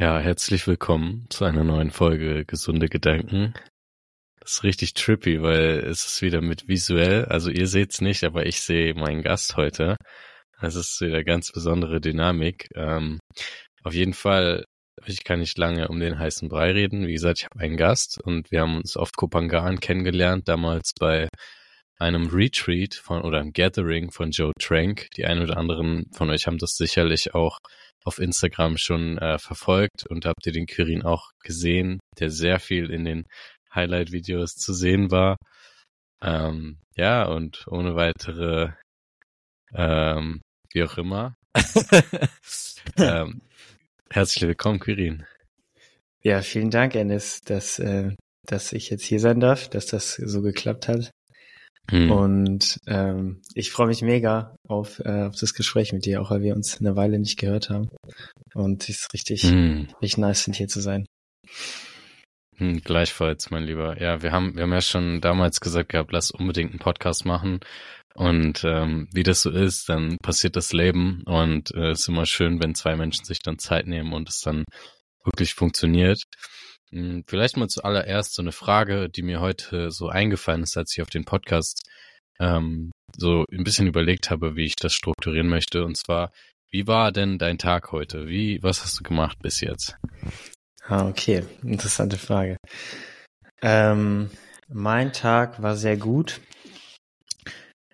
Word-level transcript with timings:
Ja, 0.00 0.20
herzlich 0.20 0.64
willkommen 0.68 1.26
zu 1.28 1.44
einer 1.44 1.64
neuen 1.64 1.90
Folge 1.90 2.44
Gesunde 2.44 2.88
Gedanken. 2.88 3.52
Das 4.38 4.52
ist 4.52 4.62
richtig 4.62 4.94
trippy, 4.94 5.42
weil 5.42 5.80
es 5.80 6.06
ist 6.06 6.22
wieder 6.22 6.40
mit 6.40 6.68
visuell. 6.68 7.24
Also 7.24 7.50
ihr 7.50 7.66
seht's 7.66 8.00
nicht, 8.00 8.22
aber 8.22 8.46
ich 8.46 8.60
sehe 8.60 8.94
meinen 8.94 9.22
Gast 9.22 9.56
heute. 9.56 9.96
Es 10.60 10.76
ist 10.76 11.00
wieder 11.00 11.24
ganz 11.24 11.50
besondere 11.50 12.00
Dynamik. 12.00 12.68
Ähm, 12.76 13.18
auf 13.82 13.92
jeden 13.92 14.14
Fall, 14.14 14.64
ich 15.04 15.24
kann 15.24 15.40
nicht 15.40 15.58
lange 15.58 15.88
um 15.88 15.98
den 15.98 16.16
heißen 16.16 16.48
Brei 16.48 16.70
reden. 16.70 17.08
Wie 17.08 17.14
gesagt, 17.14 17.40
ich 17.40 17.46
habe 17.46 17.58
einen 17.58 17.76
Gast 17.76 18.20
und 18.22 18.52
wir 18.52 18.60
haben 18.60 18.76
uns 18.76 18.96
auf 18.96 19.10
Kopangan 19.16 19.80
kennengelernt, 19.80 20.46
damals 20.46 20.92
bei 20.96 21.28
einem 21.98 22.28
Retreat 22.28 22.94
von 22.94 23.22
oder 23.22 23.40
einem 23.40 23.52
Gathering 23.52 24.12
von 24.12 24.30
Joe 24.30 24.52
Trank. 24.60 25.08
Die 25.16 25.24
einen 25.24 25.42
oder 25.42 25.56
anderen 25.56 26.06
von 26.12 26.30
euch 26.30 26.46
haben 26.46 26.58
das 26.58 26.76
sicherlich 26.76 27.34
auch 27.34 27.58
auf 28.08 28.18
Instagram 28.18 28.78
schon 28.78 29.18
äh, 29.18 29.38
verfolgt 29.38 30.06
und 30.08 30.24
habt 30.24 30.46
ihr 30.46 30.52
den 30.52 30.66
Quirin 30.66 31.02
auch 31.02 31.30
gesehen, 31.44 32.00
der 32.18 32.30
sehr 32.30 32.58
viel 32.58 32.90
in 32.90 33.04
den 33.04 33.26
Highlight-Videos 33.74 34.54
zu 34.54 34.72
sehen 34.72 35.10
war. 35.10 35.36
Ähm, 36.22 36.78
ja, 36.96 37.26
und 37.26 37.66
ohne 37.68 37.96
weitere, 37.96 38.70
ähm, 39.74 40.40
wie 40.72 40.84
auch 40.84 40.96
immer. 40.96 41.34
ähm, 42.96 43.42
herzlich 44.10 44.42
willkommen, 44.42 44.80
Quirin. 44.80 45.26
Ja, 46.22 46.40
vielen 46.40 46.70
Dank, 46.70 46.94
Ennis, 46.94 47.40
dass, 47.42 47.78
äh, 47.78 48.14
dass 48.46 48.72
ich 48.72 48.88
jetzt 48.88 49.04
hier 49.04 49.20
sein 49.20 49.38
darf, 49.38 49.68
dass 49.68 49.84
das 49.84 50.14
so 50.14 50.40
geklappt 50.40 50.88
hat. 50.88 51.10
Mhm. 51.90 52.10
Und 52.10 52.80
ähm, 52.86 53.42
ich 53.54 53.70
freue 53.70 53.86
mich 53.86 54.02
mega 54.02 54.54
auf, 54.66 55.00
äh, 55.00 55.22
auf 55.22 55.36
das 55.36 55.54
Gespräch 55.54 55.92
mit 55.92 56.04
dir, 56.04 56.20
auch 56.20 56.30
weil 56.30 56.42
wir 56.42 56.54
uns 56.54 56.78
eine 56.80 56.96
Weile 56.96 57.18
nicht 57.18 57.38
gehört 57.38 57.70
haben. 57.70 57.88
Und 58.54 58.82
es 58.88 59.00
ist 59.00 59.14
richtig, 59.14 59.44
mhm. 59.44 59.88
richtig 60.02 60.18
nice, 60.18 60.44
sind 60.44 60.56
hier 60.56 60.68
zu 60.68 60.80
sein. 60.80 61.06
Hm, 62.56 62.80
gleichfalls, 62.82 63.50
mein 63.50 63.64
Lieber. 63.64 64.00
Ja, 64.00 64.22
wir 64.22 64.32
haben, 64.32 64.56
wir 64.56 64.64
haben 64.64 64.72
ja 64.72 64.80
schon 64.80 65.20
damals 65.20 65.60
gesagt 65.60 65.90
gehabt, 65.90 66.12
lass 66.12 66.30
unbedingt 66.30 66.70
einen 66.70 66.80
Podcast 66.80 67.24
machen. 67.24 67.60
Und 68.14 68.64
ähm, 68.64 69.08
wie 69.12 69.22
das 69.22 69.42
so 69.42 69.50
ist, 69.50 69.88
dann 69.88 70.18
passiert 70.18 70.56
das 70.56 70.72
Leben 70.72 71.22
und 71.24 71.72
äh, 71.72 71.90
es 71.90 72.00
ist 72.00 72.08
immer 72.08 72.26
schön, 72.26 72.60
wenn 72.60 72.74
zwei 72.74 72.96
Menschen 72.96 73.24
sich 73.24 73.38
dann 73.38 73.60
Zeit 73.60 73.86
nehmen 73.86 74.12
und 74.12 74.28
es 74.28 74.40
dann 74.40 74.64
wirklich 75.24 75.54
funktioniert. 75.54 76.24
Hm, 76.90 77.24
vielleicht 77.26 77.56
mal 77.56 77.68
zuallererst 77.68 78.34
so 78.34 78.42
eine 78.42 78.52
Frage, 78.52 79.08
die 79.08 79.22
mir 79.22 79.40
heute 79.40 79.90
so 79.90 80.08
eingefallen 80.08 80.62
ist, 80.62 80.76
als 80.76 80.92
ich 80.96 81.02
auf 81.02 81.10
den 81.10 81.24
Podcast 81.24 81.82
ähm, 82.40 82.90
so 83.16 83.44
ein 83.52 83.64
bisschen 83.64 83.86
überlegt 83.86 84.30
habe, 84.30 84.56
wie 84.56 84.64
ich 84.64 84.76
das 84.76 84.94
strukturieren 84.94 85.48
möchte. 85.48 85.84
Und 85.84 85.96
zwar, 85.96 86.30
wie 86.70 86.86
war 86.86 87.12
denn 87.12 87.38
dein 87.38 87.58
Tag 87.58 87.92
heute? 87.92 88.28
Wie, 88.28 88.62
was 88.62 88.82
hast 88.82 88.98
du 88.98 89.02
gemacht 89.02 89.38
bis 89.42 89.60
jetzt? 89.60 89.96
Ah, 90.86 91.06
okay. 91.08 91.44
Interessante 91.62 92.16
Frage. 92.16 92.56
Ähm, 93.60 94.30
mein 94.68 95.12
Tag 95.12 95.62
war 95.62 95.76
sehr 95.76 95.96
gut. 95.96 96.40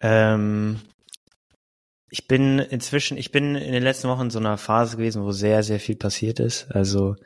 Ähm, 0.01 0.81
ich 2.11 2.29
bin 2.29 2.59
inzwischen, 2.59 3.17
ich 3.17 3.33
bin 3.33 3.57
in 3.57 3.73
den 3.73 3.83
letzten 3.83 4.09
Wochen 4.09 4.23
in 4.23 4.31
so 4.31 4.39
einer 4.39 4.59
Phase 4.59 4.97
gewesen, 4.97 5.23
wo 5.25 5.33
sehr, 5.33 5.63
sehr 5.63 5.81
viel 5.81 5.97
passiert 5.97 6.39
ist. 6.39 6.71
Also 6.71 7.17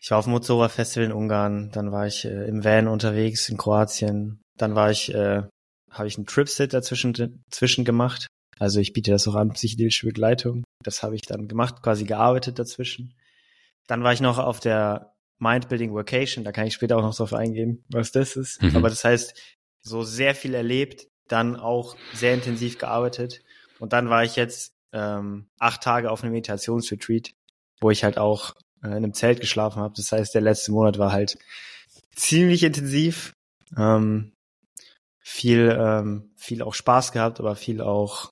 ich 0.00 0.10
war 0.10 0.18
auf 0.18 0.24
dem 0.24 0.32
Mozora 0.32 0.68
Festival 0.68 1.06
in 1.06 1.12
Ungarn, 1.12 1.70
dann 1.72 1.92
war 1.92 2.06
ich 2.06 2.24
äh, 2.24 2.46
im 2.46 2.64
Van 2.64 2.88
unterwegs 2.88 3.48
in 3.48 3.56
Kroatien, 3.56 4.40
dann 4.56 4.74
war 4.74 4.90
ich, 4.90 5.12
äh, 5.12 5.42
habe 5.90 6.08
ich 6.08 6.16
einen 6.16 6.26
Tripsit 6.26 6.72
dazwischen 6.72 7.44
zwischen 7.50 7.84
gemacht. 7.84 8.26
Also 8.58 8.80
ich 8.80 8.92
biete 8.92 9.10
das 9.10 9.26
auch 9.28 9.34
an, 9.34 9.52
psychedelische 9.52 10.06
Begleitung. 10.06 10.64
Das 10.82 11.02
habe 11.02 11.14
ich 11.14 11.22
dann 11.22 11.48
gemacht, 11.48 11.82
quasi 11.82 12.04
gearbeitet 12.04 12.58
dazwischen. 12.58 13.14
Dann 13.86 14.02
war 14.02 14.12
ich 14.12 14.20
noch 14.20 14.38
auf 14.38 14.60
der 14.60 15.14
Mindbuilding 15.38 15.94
Vacation, 15.94 16.44
da 16.44 16.52
kann 16.52 16.66
ich 16.66 16.74
später 16.74 16.96
auch 16.96 17.02
noch 17.02 17.14
drauf 17.14 17.32
eingehen, 17.32 17.84
was 17.90 18.12
das 18.12 18.36
ist. 18.36 18.62
Mhm. 18.62 18.76
Aber 18.76 18.88
das 18.88 19.04
heißt, 19.04 19.40
so 19.80 20.02
sehr 20.02 20.34
viel 20.34 20.54
erlebt, 20.54 21.06
dann 21.28 21.56
auch 21.56 21.96
sehr 22.12 22.34
intensiv 22.34 22.78
gearbeitet. 22.78 23.42
Und 23.78 23.92
dann 23.92 24.10
war 24.10 24.24
ich 24.24 24.36
jetzt 24.36 24.72
ähm, 24.92 25.48
acht 25.58 25.82
Tage 25.82 26.10
auf 26.10 26.22
einem 26.22 26.32
Meditationsretreat, 26.32 27.30
wo 27.80 27.90
ich 27.90 28.02
halt 28.02 28.18
auch 28.18 28.54
äh, 28.82 28.88
in 28.88 28.94
einem 28.94 29.14
Zelt 29.14 29.40
geschlafen 29.40 29.80
habe. 29.80 29.94
Das 29.96 30.12
heißt, 30.12 30.34
der 30.34 30.42
letzte 30.42 30.72
Monat 30.72 30.98
war 30.98 31.12
halt 31.12 31.38
ziemlich 32.14 32.62
intensiv. 32.62 33.32
Ähm, 33.76 34.32
viel, 35.20 35.76
ähm, 35.78 36.30
viel 36.36 36.62
auch 36.62 36.74
Spaß 36.74 37.12
gehabt, 37.12 37.38
aber 37.38 37.54
viel 37.54 37.82
auch 37.82 38.30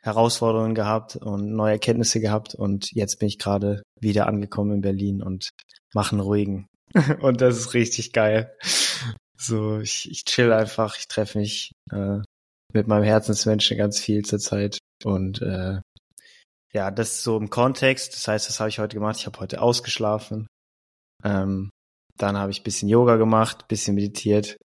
Herausforderungen 0.00 0.74
gehabt 0.74 1.16
und 1.16 1.52
neue 1.52 1.72
Erkenntnisse 1.72 2.20
gehabt. 2.20 2.54
Und 2.54 2.90
jetzt 2.92 3.18
bin 3.18 3.28
ich 3.28 3.38
gerade 3.38 3.82
wieder 4.00 4.26
angekommen 4.26 4.72
in 4.72 4.80
Berlin 4.80 5.22
und 5.22 5.50
mache 5.94 6.12
einen 6.12 6.20
ruhigen. 6.20 6.66
und 7.20 7.40
das 7.40 7.58
ist 7.58 7.74
richtig 7.74 8.12
geil. 8.12 8.54
So, 9.36 9.80
ich, 9.80 10.10
ich 10.10 10.24
chill 10.24 10.52
einfach, 10.52 10.96
ich 10.98 11.08
treffe 11.08 11.38
mich 11.38 11.72
äh, 11.90 12.18
mit 12.72 12.88
meinem 12.88 13.04
Herzensmenschen 13.04 13.76
ganz 13.76 14.00
viel 14.00 14.22
zur 14.24 14.38
Zeit 14.38 14.78
und 15.04 15.42
äh, 15.42 15.80
ja, 16.74 16.90
das 16.90 17.12
ist 17.12 17.22
so 17.22 17.38
im 17.38 17.50
Kontext. 17.50 18.14
Das 18.14 18.28
heißt, 18.28 18.48
das 18.48 18.60
habe 18.60 18.68
ich 18.68 18.78
heute 18.78 18.94
gemacht. 18.94 19.16
Ich 19.18 19.26
habe 19.26 19.38
heute 19.38 19.62
ausgeschlafen. 19.62 20.46
Ähm, 21.22 21.70
dann 22.16 22.36
habe 22.36 22.50
ich 22.50 22.62
bisschen 22.62 22.88
Yoga 22.88 23.16
gemacht, 23.16 23.68
bisschen 23.68 23.94
meditiert 23.94 24.56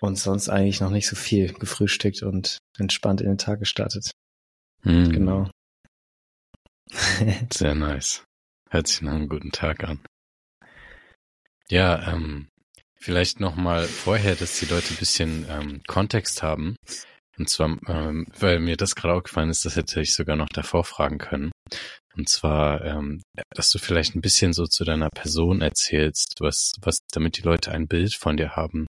und 0.00 0.16
sonst 0.16 0.48
eigentlich 0.48 0.80
noch 0.80 0.90
nicht 0.90 1.06
so 1.06 1.16
viel 1.16 1.52
gefrühstückt 1.52 2.22
und 2.22 2.58
entspannt 2.78 3.20
in 3.20 3.28
den 3.28 3.38
Tag 3.38 3.58
gestartet. 3.58 4.10
Hm. 4.82 5.12
Genau. 5.12 5.50
Sehr 7.52 7.74
nice. 7.74 8.24
Hört 8.70 8.86
sich 8.86 9.02
nach 9.02 9.12
einem 9.12 9.28
guten 9.28 9.52
Tag 9.52 9.84
an. 9.84 10.00
Ja, 11.68 12.12
ähm, 12.12 12.48
vielleicht 12.96 13.40
noch 13.40 13.56
mal 13.56 13.86
vorher, 13.86 14.34
dass 14.36 14.58
die 14.58 14.66
Leute 14.66 14.94
ein 14.94 14.98
bisschen 14.98 15.46
ähm, 15.48 15.82
Kontext 15.86 16.42
haben. 16.42 16.76
Und 17.36 17.48
zwar, 17.48 17.78
ähm, 17.88 18.26
weil 18.38 18.60
mir 18.60 18.76
das 18.76 18.94
gerade 18.94 19.14
aufgefallen 19.14 19.50
ist, 19.50 19.64
das 19.64 19.76
hätte 19.76 20.00
ich 20.00 20.14
sogar 20.14 20.36
noch 20.36 20.48
davor 20.48 20.84
fragen 20.84 21.18
können. 21.18 21.50
Und 22.16 22.28
zwar, 22.28 22.84
ähm, 22.84 23.22
dass 23.50 23.70
du 23.70 23.78
vielleicht 23.78 24.14
ein 24.14 24.20
bisschen 24.20 24.52
so 24.52 24.66
zu 24.66 24.84
deiner 24.84 25.10
Person 25.10 25.60
erzählst, 25.60 26.36
was, 26.38 26.72
was, 26.80 26.98
damit 27.12 27.38
die 27.38 27.42
Leute 27.42 27.72
ein 27.72 27.88
Bild 27.88 28.14
von 28.14 28.36
dir 28.36 28.54
haben 28.54 28.86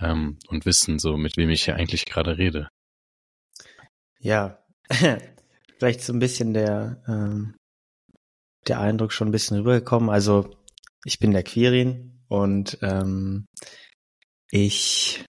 ähm, 0.00 0.38
und 0.48 0.64
wissen, 0.64 0.98
so 0.98 1.16
mit 1.16 1.36
wem 1.36 1.50
ich 1.50 1.64
hier 1.64 1.76
eigentlich 1.76 2.06
gerade 2.06 2.38
rede. 2.38 2.68
Ja, 4.20 4.58
vielleicht 5.78 6.00
so 6.00 6.14
ein 6.14 6.18
bisschen 6.18 6.54
der, 6.54 7.02
ähm, 7.06 7.56
der 8.66 8.80
Eindruck 8.80 9.12
schon 9.12 9.28
ein 9.28 9.32
bisschen 9.32 9.58
rübergekommen. 9.58 10.08
Also 10.08 10.56
ich 11.04 11.18
bin 11.18 11.32
der 11.32 11.42
Quirin 11.42 12.22
und 12.28 12.78
ähm, 12.80 13.44
ich 14.50 15.24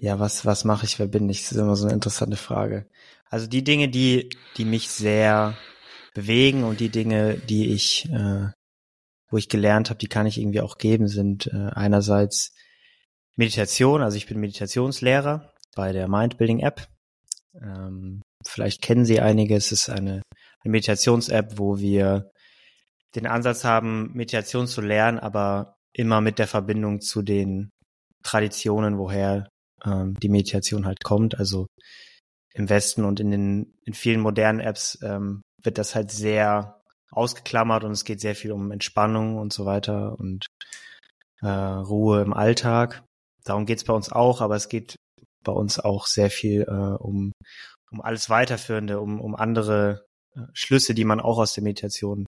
ja, 0.00 0.18
was, 0.18 0.44
was 0.44 0.64
mache 0.64 0.86
ich, 0.86 0.98
wer 0.98 1.06
bin 1.06 1.28
ich? 1.28 1.42
Das 1.42 1.52
ist 1.52 1.58
immer 1.58 1.76
so 1.76 1.86
eine 1.86 1.94
interessante 1.94 2.36
Frage. 2.36 2.86
Also 3.28 3.46
die 3.46 3.64
Dinge, 3.64 3.88
die, 3.88 4.30
die 4.56 4.64
mich 4.64 4.88
sehr 4.88 5.56
bewegen 6.14 6.64
und 6.64 6.80
die 6.80 6.90
Dinge, 6.90 7.36
die 7.38 7.72
ich, 7.72 8.10
äh, 8.10 8.48
wo 9.28 9.36
ich 9.36 9.48
gelernt 9.48 9.90
habe, 9.90 9.98
die 9.98 10.08
kann 10.08 10.26
ich 10.26 10.38
irgendwie 10.38 10.60
auch 10.60 10.78
geben, 10.78 11.08
sind 11.08 11.46
äh, 11.48 11.70
einerseits 11.74 12.54
Meditation, 13.36 14.02
also 14.02 14.16
ich 14.16 14.26
bin 14.26 14.38
Meditationslehrer 14.38 15.52
bei 15.74 15.92
der 15.92 16.08
Mindbuilding 16.08 16.60
App. 16.60 16.86
Ähm, 17.60 18.22
vielleicht 18.46 18.82
kennen 18.82 19.04
Sie 19.04 19.20
einige, 19.20 19.56
es 19.56 19.72
ist 19.72 19.88
eine, 19.88 20.22
eine 20.60 20.70
Meditations-App, 20.70 21.58
wo 21.58 21.78
wir 21.78 22.30
den 23.14 23.26
Ansatz 23.26 23.64
haben, 23.64 24.12
Meditation 24.12 24.66
zu 24.66 24.80
lernen, 24.80 25.18
aber 25.18 25.76
immer 25.92 26.20
mit 26.20 26.38
der 26.38 26.46
Verbindung 26.46 27.00
zu 27.00 27.22
den 27.22 27.70
Traditionen, 28.22 28.98
woher 28.98 29.48
ähm, 29.84 30.14
die 30.20 30.28
Meditation 30.28 30.86
halt 30.86 31.02
kommt. 31.04 31.38
Also 31.38 31.66
im 32.54 32.68
Westen 32.68 33.04
und 33.04 33.20
in 33.20 33.30
den 33.30 33.74
in 33.84 33.94
vielen 33.94 34.20
modernen 34.20 34.60
Apps 34.60 34.98
ähm, 35.02 35.42
wird 35.62 35.78
das 35.78 35.94
halt 35.94 36.10
sehr 36.10 36.80
ausgeklammert 37.10 37.84
und 37.84 37.92
es 37.92 38.04
geht 38.04 38.20
sehr 38.20 38.34
viel 38.34 38.52
um 38.52 38.70
Entspannung 38.70 39.38
und 39.38 39.52
so 39.52 39.66
weiter 39.66 40.18
und 40.18 40.46
äh, 41.40 41.48
Ruhe 41.48 42.22
im 42.22 42.32
Alltag. 42.32 43.04
Darum 43.44 43.66
geht's 43.66 43.84
bei 43.84 43.92
uns 43.92 44.10
auch, 44.10 44.40
aber 44.40 44.56
es 44.56 44.68
geht 44.68 44.96
bei 45.44 45.52
uns 45.52 45.78
auch 45.78 46.06
sehr 46.06 46.30
viel 46.30 46.62
äh, 46.62 46.72
um, 47.02 47.32
um 47.90 48.00
alles 48.00 48.30
Weiterführende, 48.30 49.00
um, 49.00 49.20
um 49.20 49.34
andere 49.34 50.06
äh, 50.34 50.40
Schlüsse, 50.52 50.94
die 50.94 51.04
man 51.04 51.20
auch 51.20 51.38
aus 51.38 51.54
der 51.54 51.62
Meditation 51.62 52.26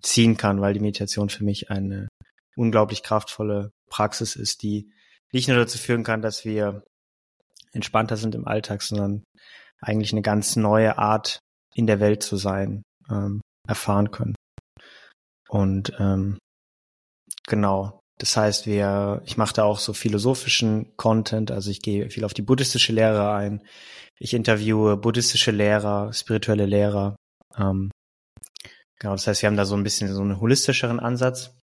ziehen 0.00 0.36
kann, 0.36 0.60
weil 0.60 0.74
die 0.74 0.80
Meditation 0.80 1.28
für 1.28 1.44
mich 1.44 1.70
eine 1.70 2.08
unglaublich 2.56 3.02
kraftvolle 3.02 3.72
Praxis 3.90 4.36
ist, 4.36 4.62
die 4.62 4.92
nicht 5.32 5.48
nur 5.48 5.56
dazu 5.56 5.78
führen 5.78 6.04
kann, 6.04 6.22
dass 6.22 6.44
wir 6.44 6.84
entspannter 7.72 8.16
sind 8.16 8.34
im 8.34 8.46
Alltag, 8.46 8.82
sondern 8.82 9.24
eigentlich 9.80 10.12
eine 10.12 10.22
ganz 10.22 10.56
neue 10.56 10.98
Art 10.98 11.38
in 11.74 11.86
der 11.86 12.00
Welt 12.00 12.22
zu 12.22 12.36
sein 12.36 12.82
ähm, 13.10 13.40
erfahren 13.66 14.10
können. 14.10 14.34
Und 15.48 15.92
ähm, 15.98 16.38
genau, 17.46 18.00
das 18.18 18.36
heißt, 18.36 18.66
wir, 18.66 19.22
ich 19.24 19.36
mache 19.36 19.54
da 19.54 19.64
auch 19.64 19.78
so 19.78 19.92
philosophischen 19.92 20.96
Content, 20.96 21.50
also 21.50 21.70
ich 21.70 21.82
gehe 21.82 22.10
viel 22.10 22.24
auf 22.24 22.34
die 22.34 22.42
buddhistische 22.42 22.92
Lehre 22.92 23.32
ein. 23.32 23.62
Ich 24.18 24.34
interviewe 24.34 24.96
buddhistische 24.96 25.50
Lehrer, 25.50 26.12
spirituelle 26.12 26.66
Lehrer. 26.66 27.16
Ähm, 27.56 27.90
Genau, 29.02 29.14
das 29.14 29.26
heißt, 29.26 29.42
wir 29.42 29.48
haben 29.48 29.56
da 29.56 29.64
so 29.64 29.74
ein 29.74 29.82
bisschen 29.82 30.14
so 30.14 30.20
einen 30.20 30.38
holistischeren 30.38 31.00
Ansatz. 31.00 31.58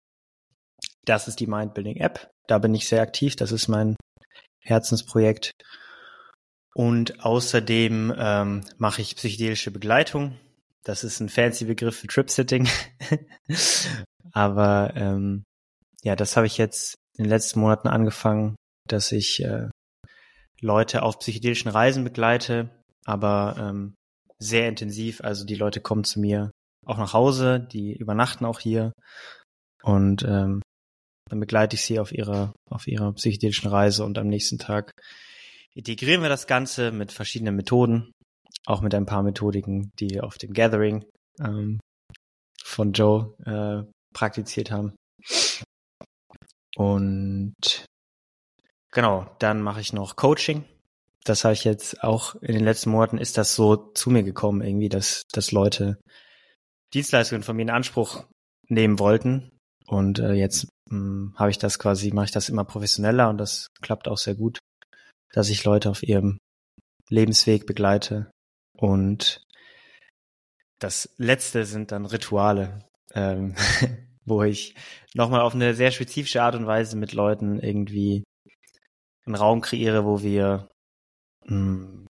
Das 1.04 1.28
ist 1.28 1.38
die 1.38 1.46
Mindbuilding 1.46 1.98
App. 1.98 2.28
Da 2.48 2.58
bin 2.58 2.74
ich 2.74 2.88
sehr 2.88 3.00
aktiv. 3.00 3.36
Das 3.36 3.52
ist 3.52 3.68
mein 3.68 3.94
Herzensprojekt. 4.60 5.52
Und 6.78 7.24
außerdem 7.24 8.14
ähm, 8.16 8.60
mache 8.76 9.02
ich 9.02 9.16
psychedelische 9.16 9.72
Begleitung. 9.72 10.38
Das 10.84 11.02
ist 11.02 11.18
ein 11.18 11.28
fancy 11.28 11.64
Begriff 11.64 11.98
für 11.98 12.06
Trip-Sitting. 12.06 12.68
Aber 14.32 14.92
ähm, 14.94 15.42
ja, 16.04 16.14
das 16.14 16.36
habe 16.36 16.46
ich 16.46 16.56
jetzt 16.56 16.94
in 17.16 17.24
den 17.24 17.30
letzten 17.30 17.58
Monaten 17.58 17.88
angefangen, 17.88 18.54
dass 18.86 19.10
ich 19.10 19.42
äh, 19.42 19.70
Leute 20.60 21.02
auf 21.02 21.18
psychedelischen 21.18 21.68
Reisen 21.68 22.04
begleite, 22.04 22.70
aber 23.04 23.56
ähm, 23.58 23.94
sehr 24.38 24.68
intensiv. 24.68 25.20
Also 25.20 25.44
die 25.44 25.56
Leute 25.56 25.80
kommen 25.80 26.04
zu 26.04 26.20
mir 26.20 26.52
auch 26.86 26.98
nach 26.98 27.12
Hause, 27.12 27.58
die 27.58 27.92
übernachten 27.96 28.44
auch 28.44 28.60
hier 28.60 28.92
und 29.82 30.22
ähm, 30.22 30.62
dann 31.28 31.40
begleite 31.40 31.74
ich 31.74 31.82
sie 31.82 31.98
auf 31.98 32.12
ihrer 32.12 32.52
auf 32.70 32.86
ihrer 32.86 33.12
psychedelischen 33.14 33.68
Reise 33.68 34.04
und 34.04 34.16
am 34.16 34.28
nächsten 34.28 34.58
Tag 34.58 34.92
integrieren 35.78 36.22
wir 36.22 36.28
das 36.28 36.48
Ganze 36.48 36.90
mit 36.90 37.12
verschiedenen 37.12 37.54
Methoden, 37.54 38.10
auch 38.66 38.80
mit 38.80 38.94
ein 38.94 39.06
paar 39.06 39.22
Methodiken, 39.22 39.92
die 40.00 40.20
auf 40.20 40.36
dem 40.36 40.52
Gathering 40.52 41.04
ähm, 41.40 41.78
von 42.64 42.92
Joe 42.92 43.34
äh, 43.46 43.88
praktiziert 44.12 44.72
haben. 44.72 44.96
Und 46.74 47.54
genau, 48.92 49.36
dann 49.38 49.62
mache 49.62 49.80
ich 49.80 49.92
noch 49.92 50.16
Coaching. 50.16 50.64
Das 51.24 51.44
habe 51.44 51.54
ich 51.54 51.62
jetzt 51.62 52.02
auch 52.02 52.34
in 52.36 52.54
den 52.54 52.64
letzten 52.64 52.90
Monaten 52.90 53.18
ist 53.18 53.38
das 53.38 53.54
so 53.54 53.76
zu 53.76 54.10
mir 54.10 54.24
gekommen, 54.24 54.62
irgendwie, 54.62 54.88
dass, 54.88 55.22
dass 55.32 55.52
Leute 55.52 56.00
Dienstleistungen 56.92 57.44
von 57.44 57.54
mir 57.54 57.62
in 57.62 57.70
Anspruch 57.70 58.24
nehmen 58.66 58.98
wollten. 58.98 59.52
Und 59.86 60.18
äh, 60.18 60.32
jetzt 60.32 60.68
hm, 60.90 61.34
habe 61.36 61.50
ich 61.50 61.58
das 61.58 61.78
quasi, 61.78 62.10
mache 62.10 62.26
ich 62.26 62.32
das 62.32 62.48
immer 62.48 62.64
professioneller 62.64 63.28
und 63.28 63.38
das 63.38 63.68
klappt 63.80 64.08
auch 64.08 64.18
sehr 64.18 64.34
gut, 64.34 64.58
dass 65.32 65.50
ich 65.50 65.64
Leute 65.64 65.90
auf 65.90 66.02
ihrem 66.02 66.38
Lebensweg 67.10 67.66
begleite. 67.66 68.30
Und 68.76 69.42
das 70.78 71.14
letzte 71.16 71.64
sind 71.64 71.92
dann 71.92 72.06
Rituale, 72.06 72.84
ähm, 73.14 73.54
wo 74.24 74.42
ich 74.42 74.74
nochmal 75.14 75.40
auf 75.40 75.54
eine 75.54 75.74
sehr 75.74 75.90
spezifische 75.90 76.42
Art 76.42 76.54
und 76.54 76.66
Weise 76.66 76.96
mit 76.96 77.12
Leuten 77.12 77.58
irgendwie 77.58 78.24
einen 79.26 79.34
Raum 79.34 79.60
kreiere, 79.60 80.04
wo 80.04 80.22
wir 80.22 80.68
mh, 81.44 81.48
hm, 81.50 82.06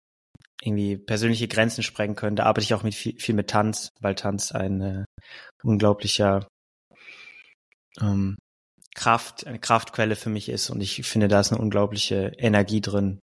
irgendwie 0.62 0.96
persönliche 0.96 1.48
Grenzen 1.48 1.82
sprengen 1.82 2.16
können. 2.16 2.36
Da 2.36 2.44
arbeite 2.44 2.64
ich 2.64 2.74
auch 2.74 2.82
mit 2.82 2.94
viel, 2.94 3.18
viel 3.18 3.34
mit 3.34 3.48
Tanz, 3.48 3.90
weil 4.00 4.14
Tanz 4.14 4.52
ein 4.52 4.80
äh, 4.80 5.04
unglaublicher 5.62 6.48
ähm, 8.00 8.36
Kraft, 8.96 9.46
eine 9.46 9.58
Kraftquelle 9.58 10.16
für 10.16 10.30
mich 10.30 10.48
ist 10.48 10.70
und 10.70 10.80
ich 10.80 11.06
finde, 11.06 11.28
da 11.28 11.40
ist 11.40 11.52
eine 11.52 11.60
unglaubliche 11.60 12.32
Energie 12.38 12.80
drin. 12.80 13.20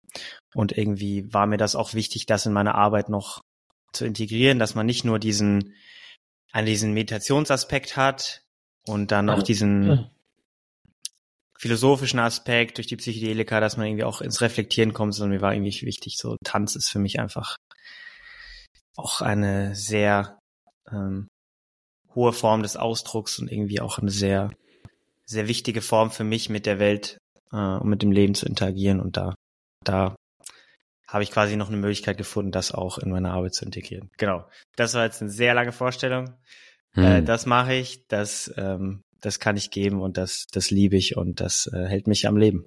Und 0.54 0.76
irgendwie 0.76 1.32
war 1.32 1.46
mir 1.46 1.58
das 1.58 1.76
auch 1.76 1.94
wichtig, 1.94 2.26
das 2.26 2.46
in 2.46 2.52
meine 2.52 2.74
Arbeit 2.74 3.10
noch 3.10 3.42
zu 3.92 4.04
integrieren, 4.06 4.58
dass 4.58 4.74
man 4.74 4.86
nicht 4.86 5.04
nur 5.04 5.18
diesen, 5.18 5.74
an 6.52 6.66
diesen 6.66 6.94
Meditationsaspekt 6.94 7.96
hat 7.96 8.42
und 8.86 9.12
dann 9.12 9.28
auch 9.28 9.42
diesen 9.42 10.10
philosophischen 11.58 12.20
Aspekt 12.20 12.78
durch 12.78 12.86
die 12.86 12.96
Psychedelika, 12.96 13.60
dass 13.60 13.76
man 13.76 13.86
irgendwie 13.86 14.04
auch 14.04 14.20
ins 14.20 14.40
Reflektieren 14.40 14.94
kommt, 14.94 15.14
sondern 15.14 15.36
mir 15.36 15.42
war 15.42 15.52
irgendwie 15.52 15.82
wichtig, 15.82 16.16
so 16.16 16.36
Tanz 16.44 16.76
ist 16.76 16.88
für 16.88 17.00
mich 17.00 17.20
einfach 17.20 17.56
auch 18.96 19.20
eine 19.20 19.74
sehr 19.74 20.38
ähm, 20.90 21.28
hohe 22.14 22.32
Form 22.32 22.62
des 22.62 22.76
Ausdrucks 22.76 23.38
und 23.38 23.50
irgendwie 23.50 23.80
auch 23.80 23.98
eine 23.98 24.10
sehr, 24.10 24.50
sehr 25.28 25.48
wichtige 25.48 25.82
Form 25.82 26.10
für 26.10 26.24
mich, 26.24 26.48
mit 26.48 26.66
der 26.66 26.78
Welt 26.78 27.18
äh, 27.52 27.56
und 27.56 27.88
mit 27.88 28.02
dem 28.02 28.12
Leben 28.12 28.34
zu 28.34 28.46
interagieren. 28.46 29.00
Und 29.00 29.16
da, 29.16 29.34
da 29.84 30.16
habe 31.06 31.22
ich 31.22 31.30
quasi 31.30 31.56
noch 31.56 31.68
eine 31.68 31.76
Möglichkeit 31.76 32.18
gefunden, 32.18 32.52
das 32.52 32.72
auch 32.72 32.98
in 32.98 33.10
meine 33.10 33.30
Arbeit 33.30 33.54
zu 33.54 33.64
integrieren. 33.64 34.10
Genau. 34.18 34.48
Das 34.76 34.94
war 34.94 35.04
jetzt 35.04 35.22
eine 35.22 35.30
sehr 35.30 35.54
lange 35.54 35.72
Vorstellung. 35.72 36.34
Hm. 36.92 37.04
Äh, 37.04 37.22
das 37.22 37.46
mache 37.46 37.74
ich, 37.74 38.06
das 38.08 38.52
ähm, 38.56 39.02
das 39.20 39.40
kann 39.40 39.56
ich 39.56 39.70
geben 39.70 40.00
und 40.00 40.16
das, 40.16 40.46
das 40.52 40.70
liebe 40.70 40.96
ich 40.96 41.16
und 41.16 41.40
das 41.40 41.68
äh, 41.72 41.86
hält 41.86 42.06
mich 42.06 42.26
am 42.26 42.36
Leben. 42.36 42.66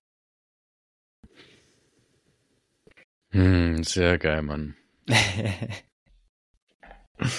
Hm, 3.32 3.84
sehr 3.84 4.18
geil, 4.18 4.42
Mann. 4.42 4.76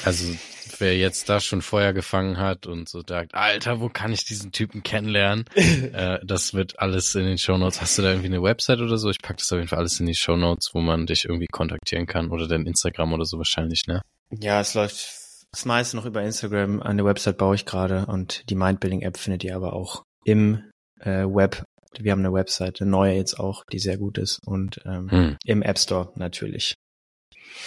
also, 0.04 0.34
wer 0.82 0.98
jetzt 0.98 1.30
da 1.30 1.40
schon 1.40 1.62
Feuer 1.62 1.94
gefangen 1.94 2.36
hat 2.36 2.66
und 2.66 2.88
so 2.88 3.00
sagt, 3.08 3.34
Alter, 3.34 3.80
wo 3.80 3.88
kann 3.88 4.12
ich 4.12 4.26
diesen 4.26 4.52
Typen 4.52 4.82
kennenlernen? 4.82 5.46
äh, 5.56 6.18
das 6.22 6.52
wird 6.52 6.78
alles 6.78 7.14
in 7.14 7.24
den 7.24 7.38
Shownotes. 7.38 7.80
Hast 7.80 7.96
du 7.96 8.02
da 8.02 8.10
irgendwie 8.10 8.26
eine 8.26 8.42
Website 8.42 8.80
oder 8.80 8.98
so? 8.98 9.08
Ich 9.08 9.22
packe 9.22 9.38
das 9.38 9.50
auf 9.52 9.58
jeden 9.58 9.68
Fall 9.68 9.78
alles 9.78 9.98
in 10.00 10.06
die 10.06 10.14
Shownotes, 10.14 10.74
wo 10.74 10.80
man 10.80 11.06
dich 11.06 11.24
irgendwie 11.24 11.46
kontaktieren 11.46 12.06
kann 12.06 12.30
oder 12.30 12.46
dein 12.46 12.66
Instagram 12.66 13.14
oder 13.14 13.24
so 13.24 13.38
wahrscheinlich, 13.38 13.86
ne? 13.86 14.02
Ja, 14.30 14.60
es 14.60 14.74
läuft 14.74 15.22
das 15.52 15.64
meiste 15.64 15.96
noch 15.96 16.04
über 16.04 16.22
Instagram. 16.22 16.82
Eine 16.82 17.04
Website 17.04 17.38
baue 17.38 17.54
ich 17.54 17.64
gerade 17.64 18.06
und 18.06 18.48
die 18.50 18.54
Mindbuilding-App 18.54 19.16
findet 19.16 19.44
ihr 19.44 19.56
aber 19.56 19.72
auch 19.72 20.02
im 20.24 20.62
äh, 21.00 21.24
Web. 21.24 21.64
Wir 21.98 22.12
haben 22.12 22.20
eine 22.20 22.32
Website, 22.32 22.80
eine 22.80 22.90
neue 22.90 23.14
jetzt 23.14 23.38
auch, 23.38 23.64
die 23.70 23.78
sehr 23.78 23.98
gut 23.98 24.18
ist 24.18 24.40
und 24.46 24.80
ähm, 24.86 25.10
hm. 25.10 25.36
im 25.44 25.62
App 25.62 25.78
Store 25.78 26.10
natürlich. 26.16 26.74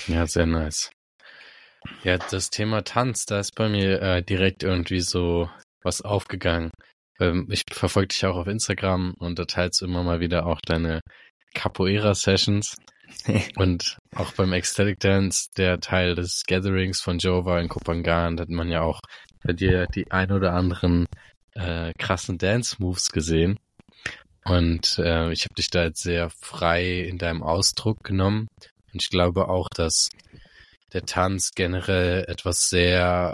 Ja, 0.07 0.25
sehr 0.25 0.47
nice. 0.47 0.89
Ja, 2.03 2.17
das 2.17 2.49
Thema 2.49 2.83
Tanz, 2.83 3.25
da 3.25 3.39
ist 3.39 3.55
bei 3.55 3.69
mir 3.69 4.01
äh, 4.01 4.23
direkt 4.23 4.63
irgendwie 4.63 5.01
so 5.01 5.49
was 5.83 6.01
aufgegangen. 6.01 6.71
Ähm, 7.19 7.47
ich 7.49 7.63
verfolge 7.71 8.09
dich 8.09 8.25
auch 8.25 8.35
auf 8.35 8.47
Instagram 8.47 9.13
und 9.19 9.39
da 9.39 9.45
teilst 9.45 9.81
du 9.81 9.85
immer 9.85 10.03
mal 10.03 10.19
wieder 10.19 10.45
auch 10.45 10.61
deine 10.61 11.01
Capoeira-Sessions. 11.53 12.75
und 13.55 13.97
auch 14.15 14.33
beim 14.33 14.53
Ecstatic 14.53 14.99
Dance, 14.99 15.49
der 15.57 15.79
Teil 15.79 16.15
des 16.15 16.43
Gatherings 16.47 17.01
von 17.01 17.19
Joe 17.19 17.45
war 17.45 17.61
in 17.61 17.69
Kopangan, 17.69 18.35
da 18.35 18.41
hat 18.41 18.49
man 18.49 18.69
ja 18.69 18.81
auch 18.81 18.99
bei 19.43 19.53
dir 19.53 19.85
die 19.87 20.11
ein 20.11 20.31
oder 20.31 20.53
anderen 20.53 21.05
äh, 21.53 21.93
krassen 21.97 22.37
Dance-Moves 22.37 23.11
gesehen. 23.11 23.59
Und 24.43 24.99
äh, 24.99 25.31
ich 25.31 25.45
habe 25.45 25.55
dich 25.55 25.69
da 25.69 25.85
jetzt 25.85 26.03
sehr 26.03 26.29
frei 26.29 27.01
in 27.01 27.17
deinem 27.17 27.41
Ausdruck 27.41 28.03
genommen. 28.03 28.47
Und 28.93 29.01
ich 29.01 29.09
glaube 29.09 29.49
auch, 29.49 29.69
dass 29.69 30.09
der 30.95 31.05
Tanz 31.05 31.51
generell 31.55 32.25
etwas 32.27 32.69
sehr 32.69 33.33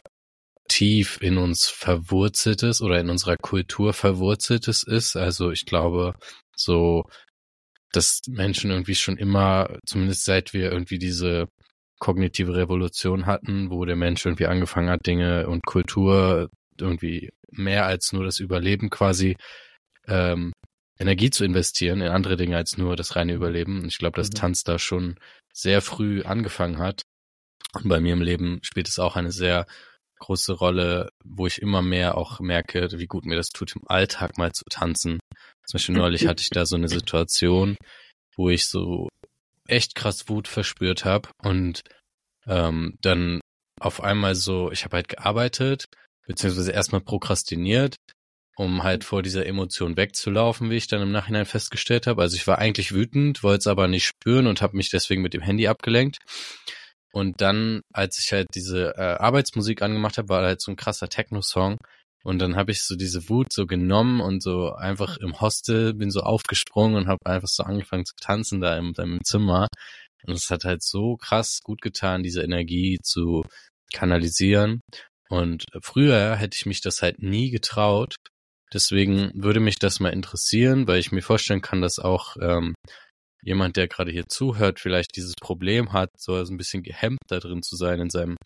tief 0.68 1.20
in 1.22 1.38
uns 1.38 1.68
verwurzeltes 1.68 2.82
oder 2.82 3.00
in 3.00 3.10
unserer 3.10 3.38
Kultur 3.38 3.94
verwurzeltes 3.94 4.84
ist. 4.84 5.16
Also 5.16 5.52
ich 5.52 5.66
glaube, 5.66 6.16
so 6.56 7.04
dass 7.92 8.22
Menschen 8.28 8.72
irgendwie 8.72 8.96
schon 8.96 9.18
immer, 9.18 9.78
zumindest 9.86 10.26
seit 10.26 10.54
wir 10.54 10.72
irgendwie 10.72 10.98
diese 10.98 11.48
kognitive 12.00 12.56
Revolution 12.56 13.26
hatten, 13.26 13.70
wo 13.70 13.86
der 13.86 13.96
Mensch 13.96 14.26
irgendwie 14.26 14.48
angefangen 14.48 14.90
hat, 14.90 15.06
Dinge 15.06 15.48
und 15.48 15.66
Kultur 15.66 16.50
irgendwie 16.80 17.30
mehr 17.52 17.86
als 17.86 18.14
nur 18.14 18.24
das 18.24 18.40
Überleben 18.40 18.90
quasi 18.90 19.36
ähm, 20.08 20.54
Energie 21.00 21.30
zu 21.30 21.44
investieren 21.44 22.02
in 22.02 22.08
andere 22.08 22.38
Dinge 22.38 22.56
als 22.56 22.78
nur 22.78 22.96
das 22.96 23.16
reine 23.16 23.34
Überleben. 23.34 23.82
Und 23.82 23.88
ich 23.88 23.98
glaube, 23.98 24.18
dass 24.18 24.30
mhm. 24.30 24.36
Tanz 24.36 24.64
da 24.64 24.80
schon 24.80 25.20
sehr 25.54 25.82
früh 25.82 26.24
angefangen 26.24 26.80
hat. 26.80 27.02
Und 27.74 27.88
bei 27.88 28.00
mir 28.00 28.14
im 28.14 28.22
Leben 28.22 28.60
spielt 28.64 28.88
es 28.88 29.00
auch 29.00 29.16
eine 29.16 29.32
sehr 29.32 29.66
große 30.20 30.54
Rolle, 30.54 31.10
wo 31.24 31.48
ich 31.48 31.62
immer 31.62 31.82
mehr 31.82 32.18
auch 32.18 32.40
merke, 32.40 32.88
wie 32.94 33.08
gut 33.08 33.26
mir 33.26 33.36
das 33.36 33.50
tut, 33.50 33.76
im 33.76 33.82
Alltag 33.88 34.38
mal 34.38 34.52
zu 34.52 34.64
tanzen. 34.70 35.20
Zum 35.66 35.78
Beispiel 35.78 35.96
neulich 35.96 36.28
hatte 36.28 36.42
ich 36.42 36.50
da 36.50 36.66
so 36.66 36.76
eine 36.76 36.90
Situation, 36.90 37.76
wo 38.36 38.50
ich 38.50 38.68
so 38.68 39.10
echt 39.68 39.96
krass 39.96 40.30
Wut 40.30 40.48
verspürt 40.48 41.06
habe 41.06 41.30
und 41.44 41.82
ähm, 42.48 42.98
dann 43.02 43.42
auf 43.80 44.04
einmal 44.04 44.36
so, 44.36 44.72
ich 44.72 44.84
habe 44.84 44.98
halt 44.98 45.08
gearbeitet, 45.08 45.86
beziehungsweise 46.28 46.72
erstmal 46.72 47.02
prokrastiniert, 47.02 47.96
um 48.56 48.84
halt 48.84 49.04
vor 49.04 49.24
dieser 49.24 49.46
Emotion 49.46 49.98
wegzulaufen, 49.98 50.70
wie 50.70 50.76
ich 50.76 50.88
dann 50.88 51.02
im 51.02 51.12
Nachhinein 51.12 51.46
festgestellt 51.46 52.06
habe. 52.06 52.22
Also 52.22 52.36
ich 52.36 52.46
war 52.46 52.60
eigentlich 52.60 52.94
wütend, 52.94 53.44
wollte 53.44 53.60
es 53.60 53.68
aber 53.68 53.88
nicht 53.88 54.06
spüren 54.06 54.46
und 54.46 54.62
habe 54.62 54.78
mich 54.78 54.90
deswegen 54.90 55.22
mit 55.22 55.34
dem 55.34 55.42
Handy 55.42 55.68
abgelenkt. 55.68 56.18
Und 57.14 57.42
dann, 57.42 57.82
als 57.94 58.20
ich 58.20 58.32
halt 58.32 58.48
diese 58.56 58.96
äh, 58.96 59.18
Arbeitsmusik 59.18 59.82
angemacht 59.82 60.18
habe, 60.18 60.30
war 60.30 60.44
halt 60.44 60.62
so 60.62 60.72
ein 60.72 60.78
krasser 60.78 61.10
Techno-Song. 61.10 61.78
Und 62.24 62.40
dann 62.40 62.56
habe 62.56 62.72
ich 62.72 62.84
so 62.84 62.96
diese 62.96 63.30
Wut 63.30 63.52
so 63.52 63.66
genommen 63.66 64.22
und 64.22 64.44
so 64.44 64.74
einfach 64.74 65.18
im 65.18 65.42
Hostel 65.42 65.94
bin 65.94 66.12
so 66.12 66.22
aufgesprungen 66.22 66.96
und 66.96 67.08
habe 67.08 67.20
einfach 67.26 67.48
so 67.48 67.64
angefangen 67.64 68.06
zu 68.06 68.14
tanzen 68.22 68.62
da 68.62 68.78
im, 68.78 68.94
im 68.98 69.20
Zimmer. 69.24 69.68
Und 70.26 70.36
es 70.36 70.50
hat 70.52 70.64
halt 70.64 70.84
so 70.84 71.18
krass 71.18 71.62
gut 71.64 71.82
getan, 71.82 72.22
diese 72.22 72.44
Energie 72.44 73.00
zu 73.04 73.44
kanalisieren. 73.92 74.82
Und 75.30 75.66
früher 75.82 76.36
hätte 76.36 76.56
ich 76.56 76.66
mich 76.66 76.82
das 76.82 77.02
halt 77.02 77.22
nie 77.24 77.50
getraut. 77.50 78.16
Deswegen 78.74 79.32
würde 79.34 79.60
mich 79.60 79.80
das 79.80 80.00
mal 80.00 80.14
interessieren, 80.14 80.88
weil 80.88 81.00
ich 81.00 81.12
mir 81.12 81.22
vorstellen 81.22 81.62
kann, 81.62 81.82
dass 81.82 82.00
auch 82.00 82.38
ähm, 82.40 82.76
jemand, 83.44 83.78
der 83.78 83.88
gerade 83.88 84.12
hier 84.12 84.28
zuhört, 84.28 84.80
vielleicht 84.80 85.16
dieses 85.16 85.34
Problem 85.40 85.94
hat, 85.94 86.10
so 86.18 86.36
ein 86.36 86.58
bisschen 86.58 86.84
gehemmt 86.84 87.20
da 87.28 87.40
drin 87.40 87.64
zu 87.64 87.76
sein 87.76 88.00
in 88.00 88.10
seinem 88.10 88.38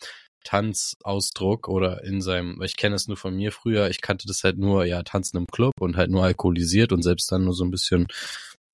Tanzausdruck 0.43 1.67
oder 1.67 2.03
in 2.03 2.21
seinem, 2.21 2.59
weil 2.59 2.67
ich 2.67 2.77
kenne 2.77 2.95
es 2.95 3.07
nur 3.07 3.17
von 3.17 3.35
mir 3.35 3.51
früher, 3.51 3.89
ich 3.89 4.01
kannte 4.01 4.27
das 4.27 4.43
halt 4.43 4.57
nur, 4.57 4.85
ja, 4.85 5.03
tanzen 5.03 5.37
im 5.37 5.47
Club 5.47 5.73
und 5.79 5.97
halt 5.97 6.11
nur 6.11 6.23
alkoholisiert 6.23 6.91
und 6.93 7.01
selbst 7.01 7.31
dann 7.31 7.43
nur 7.43 7.53
so 7.53 7.65
ein 7.65 7.71
bisschen 7.71 8.07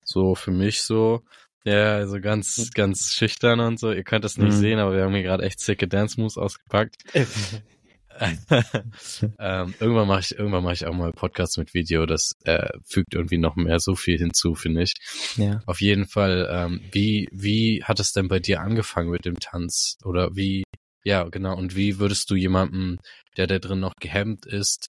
so 0.04 0.34
für 0.34 0.50
mich 0.50 0.82
so, 0.82 1.22
ja, 1.64 1.94
also 1.94 2.20
ganz, 2.20 2.70
ganz 2.74 3.12
schüchtern 3.12 3.60
und 3.60 3.78
so. 3.78 3.92
Ihr 3.92 4.04
könnt 4.04 4.24
das 4.24 4.36
nicht 4.36 4.54
mhm. 4.54 4.60
sehen, 4.60 4.78
aber 4.78 4.94
wir 4.94 5.04
haben 5.04 5.14
hier 5.14 5.22
gerade 5.22 5.44
echt 5.44 5.60
sicke 5.60 5.88
Dance 5.88 6.20
Moves 6.20 6.36
ausgepackt. 6.36 6.96
ähm, 9.38 9.74
irgendwann 9.80 10.08
mache 10.08 10.20
ich, 10.20 10.32
irgendwann 10.32 10.64
mache 10.64 10.74
ich 10.74 10.86
auch 10.86 10.94
mal 10.94 11.12
Podcasts 11.12 11.56
mit 11.56 11.74
Video. 11.74 12.06
Das 12.06 12.32
äh, 12.44 12.68
fügt 12.84 13.14
irgendwie 13.14 13.38
noch 13.38 13.56
mehr 13.56 13.80
so 13.80 13.94
viel 13.94 14.18
hinzu, 14.18 14.54
finde 14.54 14.82
ich. 14.82 14.94
Ja. 15.36 15.60
Auf 15.66 15.80
jeden 15.80 16.06
Fall. 16.06 16.48
Ähm, 16.50 16.80
wie 16.92 17.28
wie 17.32 17.82
hat 17.84 18.00
es 18.00 18.12
denn 18.12 18.28
bei 18.28 18.38
dir 18.38 18.60
angefangen 18.60 19.10
mit 19.10 19.24
dem 19.24 19.38
Tanz? 19.40 19.96
Oder 20.04 20.34
wie? 20.34 20.64
Ja, 21.04 21.24
genau. 21.24 21.56
Und 21.56 21.74
wie 21.74 21.98
würdest 21.98 22.30
du 22.30 22.34
jemandem, 22.34 22.98
der 23.36 23.46
da 23.46 23.58
drin 23.58 23.80
noch 23.80 23.94
gehemmt 24.00 24.46
ist, 24.46 24.86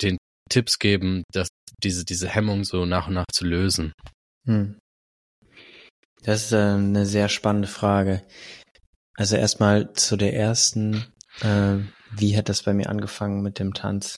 den 0.00 0.18
Tipps 0.50 0.78
geben, 0.78 1.22
dass 1.32 1.48
diese 1.82 2.04
diese 2.04 2.28
Hemmung 2.28 2.64
so 2.64 2.84
nach 2.84 3.08
und 3.08 3.14
nach 3.14 3.26
zu 3.32 3.44
lösen? 3.44 3.92
Hm. 4.46 4.78
Das 6.22 6.46
ist 6.46 6.52
äh, 6.52 6.56
eine 6.56 7.06
sehr 7.06 7.28
spannende 7.28 7.68
Frage. 7.68 8.22
Also 9.16 9.36
erstmal 9.36 9.92
zu 9.92 10.16
der 10.16 10.34
ersten. 10.34 11.04
Äh, 11.40 11.78
wie 12.16 12.36
hat 12.36 12.48
das 12.48 12.62
bei 12.62 12.72
mir 12.72 12.88
angefangen 12.88 13.42
mit 13.42 13.58
dem 13.58 13.74
Tanz? 13.74 14.16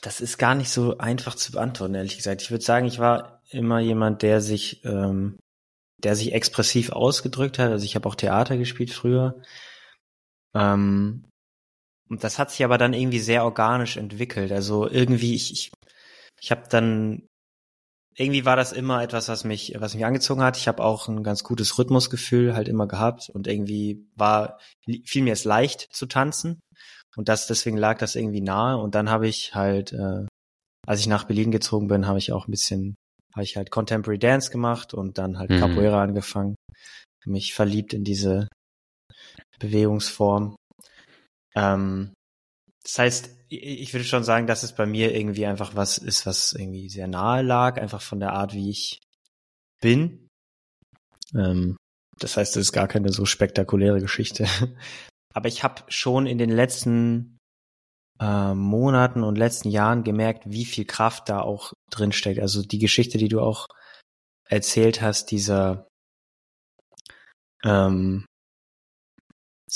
Das 0.00 0.20
ist 0.20 0.38
gar 0.38 0.54
nicht 0.54 0.70
so 0.70 0.98
einfach 0.98 1.34
zu 1.34 1.52
beantworten, 1.52 1.94
ehrlich 1.94 2.16
gesagt. 2.16 2.42
Ich 2.42 2.50
würde 2.50 2.64
sagen, 2.64 2.86
ich 2.86 2.98
war 2.98 3.42
immer 3.50 3.80
jemand, 3.80 4.22
der 4.22 4.40
sich, 4.40 4.84
ähm, 4.84 5.38
der 5.98 6.14
sich 6.16 6.32
expressiv 6.32 6.90
ausgedrückt 6.90 7.58
hat. 7.58 7.70
Also 7.70 7.84
ich 7.84 7.94
habe 7.94 8.08
auch 8.08 8.14
Theater 8.14 8.56
gespielt 8.56 8.92
früher. 8.92 9.40
Ähm, 10.54 11.24
und 12.08 12.22
das 12.22 12.38
hat 12.38 12.50
sich 12.50 12.64
aber 12.64 12.76
dann 12.76 12.92
irgendwie 12.92 13.18
sehr 13.18 13.44
organisch 13.44 13.96
entwickelt. 13.96 14.52
Also 14.52 14.88
irgendwie, 14.88 15.34
ich, 15.34 15.52
ich, 15.52 15.72
ich 16.40 16.50
habe 16.50 16.64
dann 16.68 17.26
irgendwie 18.16 18.44
war 18.44 18.56
das 18.56 18.72
immer 18.72 19.02
etwas, 19.02 19.28
was 19.28 19.44
mich, 19.44 19.74
was 19.78 19.94
mich 19.94 20.04
angezogen 20.04 20.42
hat. 20.42 20.56
Ich 20.56 20.68
habe 20.68 20.82
auch 20.82 21.08
ein 21.08 21.24
ganz 21.24 21.42
gutes 21.42 21.78
Rhythmusgefühl 21.78 22.54
halt 22.54 22.68
immer 22.68 22.86
gehabt 22.86 23.28
und 23.30 23.46
irgendwie 23.46 24.06
war 24.14 24.58
fiel 25.04 25.22
mir 25.22 25.32
es 25.32 25.44
leicht 25.44 25.88
zu 25.92 26.06
tanzen 26.06 26.60
und 27.16 27.28
das 27.28 27.46
deswegen 27.46 27.76
lag 27.76 27.98
das 27.98 28.14
irgendwie 28.14 28.40
nahe 28.40 28.78
und 28.78 28.94
dann 28.94 29.10
habe 29.10 29.26
ich 29.26 29.54
halt, 29.54 29.92
äh, 29.92 30.26
als 30.86 31.00
ich 31.00 31.06
nach 31.06 31.24
Berlin 31.24 31.50
gezogen 31.50 31.88
bin, 31.88 32.06
habe 32.06 32.18
ich 32.18 32.32
auch 32.32 32.46
ein 32.46 32.50
bisschen, 32.50 32.94
habe 33.34 33.44
ich 33.44 33.56
halt 33.56 33.70
Contemporary 33.70 34.18
Dance 34.18 34.50
gemacht 34.50 34.94
und 34.94 35.18
dann 35.18 35.38
halt 35.38 35.50
mhm. 35.50 35.58
Capoeira 35.58 36.02
angefangen, 36.02 36.54
mich 37.24 37.54
verliebt 37.54 37.94
in 37.94 38.04
diese 38.04 38.48
Bewegungsform. 39.58 40.56
Ähm, 41.56 42.12
das 42.82 42.98
heißt, 42.98 43.30
ich 43.58 43.92
würde 43.92 44.04
schon 44.04 44.24
sagen, 44.24 44.46
dass 44.46 44.62
es 44.62 44.74
bei 44.74 44.86
mir 44.86 45.14
irgendwie 45.14 45.46
einfach 45.46 45.74
was 45.74 45.98
ist, 45.98 46.26
was 46.26 46.52
irgendwie 46.52 46.88
sehr 46.88 47.08
nahe 47.08 47.42
lag, 47.42 47.80
einfach 47.80 48.02
von 48.02 48.20
der 48.20 48.32
Art, 48.32 48.54
wie 48.54 48.70
ich 48.70 49.00
bin. 49.80 50.28
Ähm, 51.34 51.76
das 52.18 52.36
heißt, 52.36 52.56
es 52.56 52.68
ist 52.68 52.72
gar 52.72 52.88
keine 52.88 53.12
so 53.12 53.24
spektakuläre 53.26 54.00
Geschichte. 54.00 54.46
Aber 55.34 55.48
ich 55.48 55.64
habe 55.64 55.82
schon 55.88 56.26
in 56.26 56.38
den 56.38 56.50
letzten 56.50 57.38
äh, 58.20 58.54
Monaten 58.54 59.24
und 59.24 59.36
letzten 59.36 59.68
Jahren 59.70 60.04
gemerkt, 60.04 60.44
wie 60.46 60.64
viel 60.64 60.84
Kraft 60.84 61.28
da 61.28 61.40
auch 61.40 61.72
drin 61.90 62.12
steckt. 62.12 62.40
Also 62.40 62.62
die 62.62 62.78
Geschichte, 62.78 63.18
die 63.18 63.28
du 63.28 63.40
auch 63.40 63.66
erzählt 64.48 65.02
hast, 65.02 65.30
dieser 65.30 65.88
ähm, 67.64 68.26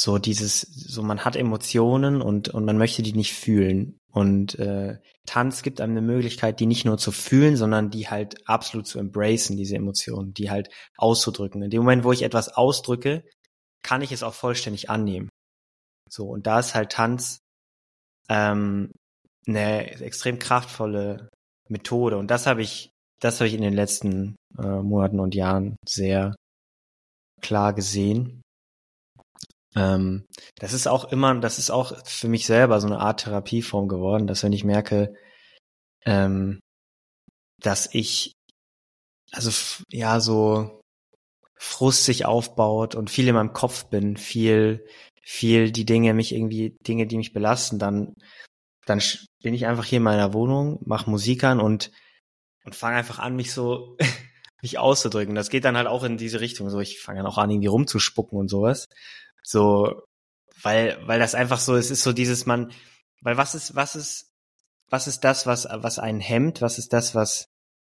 so 0.01 0.19
dieses, 0.19 0.61
so 0.61 1.03
man 1.03 1.25
hat 1.25 1.35
Emotionen 1.35 2.23
und, 2.23 2.51
und 2.51 2.65
man 2.65 2.79
möchte 2.79 3.03
die 3.03 3.15
nicht 3.15 3.35
fühlen. 3.35 3.99
Und 4.13 4.57
äh, 4.57 5.01
Tanz 5.27 5.63
gibt 5.63 5.81
einem 5.81 5.97
eine 5.97 6.07
Möglichkeit, 6.07 6.61
die 6.61 6.67
nicht 6.67 6.85
nur 6.85 6.99
zu 6.99 7.11
fühlen, 7.11 7.57
sondern 7.57 7.91
die 7.91 8.09
halt 8.09 8.49
absolut 8.49 8.87
zu 8.87 9.01
embracen, 9.01 9.57
diese 9.57 9.75
Emotionen, 9.75 10.35
die 10.35 10.51
halt 10.51 10.71
auszudrücken. 10.97 11.63
In 11.63 11.71
dem 11.71 11.81
Moment, 11.81 12.05
wo 12.05 12.13
ich 12.13 12.23
etwas 12.23 12.49
ausdrücke, 12.49 13.25
kann 13.83 14.01
ich 14.01 14.13
es 14.13 14.23
auch 14.23 14.35
vollständig 14.35 14.89
annehmen. 14.89 15.31
So, 16.09 16.29
und 16.29 16.47
da 16.47 16.61
ist 16.61 16.77
halt 16.77 16.93
Tanz 16.93 17.41
ähm, 18.29 18.93
eine 19.49 20.01
extrem 20.01 20.39
kraftvolle 20.39 21.29
Methode. 21.69 22.19
Und 22.19 22.31
das 22.31 22.47
habe 22.47 22.63
ich, 22.63 22.91
das 23.21 23.41
habe 23.41 23.49
ich 23.49 23.55
in 23.55 23.63
den 23.63 23.75
letzten 23.75 24.37
äh, 24.57 24.63
Monaten 24.63 25.19
und 25.19 25.35
Jahren 25.35 25.75
sehr 25.85 26.37
klar 27.43 27.73
gesehen. 27.73 28.43
Ähm, 29.79 30.27
das 30.57 30.73
ist 30.73 30.89
auch 30.89 31.05
immer, 31.13 31.37
das 31.37 31.61
ist 31.61 31.71
auch 31.71 31.93
für 32.05 32.27
mich 32.27 32.47
selber 32.47 32.81
so 32.81 32.89
eine 32.89 32.99
Art 32.99 33.21
Therapieform 33.21 33.87
geworden, 33.87 34.27
dass 34.27 34.43
wenn 34.43 34.53
ich 34.53 34.65
merke, 34.65 35.15
ähm, 36.05 36.59
dass 37.63 37.89
ich, 37.95 38.33
also 39.31 39.51
ja, 39.93 40.19
so 40.19 40.81
Frust 41.57 42.05
sich 42.05 42.25
aufbaut 42.27 42.97
und 42.97 43.11
viel 43.11 43.29
in 43.29 43.37
meinem 43.37 43.53
Kopf 43.53 43.85
bin, 43.85 44.17
viel, 44.17 44.85
viel 45.23 45.71
die 45.71 45.85
Dinge 45.85 46.13
mich 46.13 46.35
irgendwie, 46.35 46.77
Dinge, 46.87 47.07
die 47.07 47.17
mich 47.17 47.33
belasten, 47.33 47.79
dann, 47.79 48.15
dann 48.85 49.01
bin 49.43 49.55
ich 49.55 49.67
einfach 49.67 49.85
hier 49.85 49.99
in 49.99 50.05
meiner 50.05 50.33
Wohnung, 50.35 50.81
mach 50.85 51.07
Musik 51.07 51.45
an 51.45 51.61
und, 51.61 51.93
und 52.65 52.75
fange 52.75 52.97
einfach 52.97 53.21
an, 53.21 53.37
mich 53.37 53.53
so, 53.53 53.97
mich 54.63 54.79
auszudrücken. 54.79 55.37
Das 55.37 55.51
geht 55.51 55.65
dann 55.65 55.77
halt 55.77 55.87
auch 55.87 56.03
in 56.03 56.17
diese 56.17 56.41
Richtung. 56.41 56.69
So, 56.69 56.81
ich 56.81 57.01
fange 57.01 57.21
dann 57.21 57.29
auch 57.29 57.39
an, 57.39 57.51
irgendwie 57.51 57.69
rumzuspucken 57.69 58.39
und 58.39 58.49
sowas. 58.49 58.89
So, 59.49 60.03
weil, 60.63 60.99
weil 61.07 61.19
das 61.19 61.35
einfach 61.35 61.59
so, 61.59 61.75
es 61.75 61.91
ist 61.91 62.03
so 62.03 62.13
dieses 62.13 62.45
man, 62.45 62.71
weil 63.23 63.39
was 63.39 63.55
ist, 63.55 63.75
was 63.75 63.97
ist, 63.97 64.31
was 64.91 65.07
ist 65.07 65.25
das, 65.25 65.47
was, 65.47 65.67
was 65.71 65.99
einen 65.99 66.21
hemmt? 66.21 66.61
Was 66.61 66.77
ist 66.77 66.93
das, 66.93 67.15
was 67.15 67.47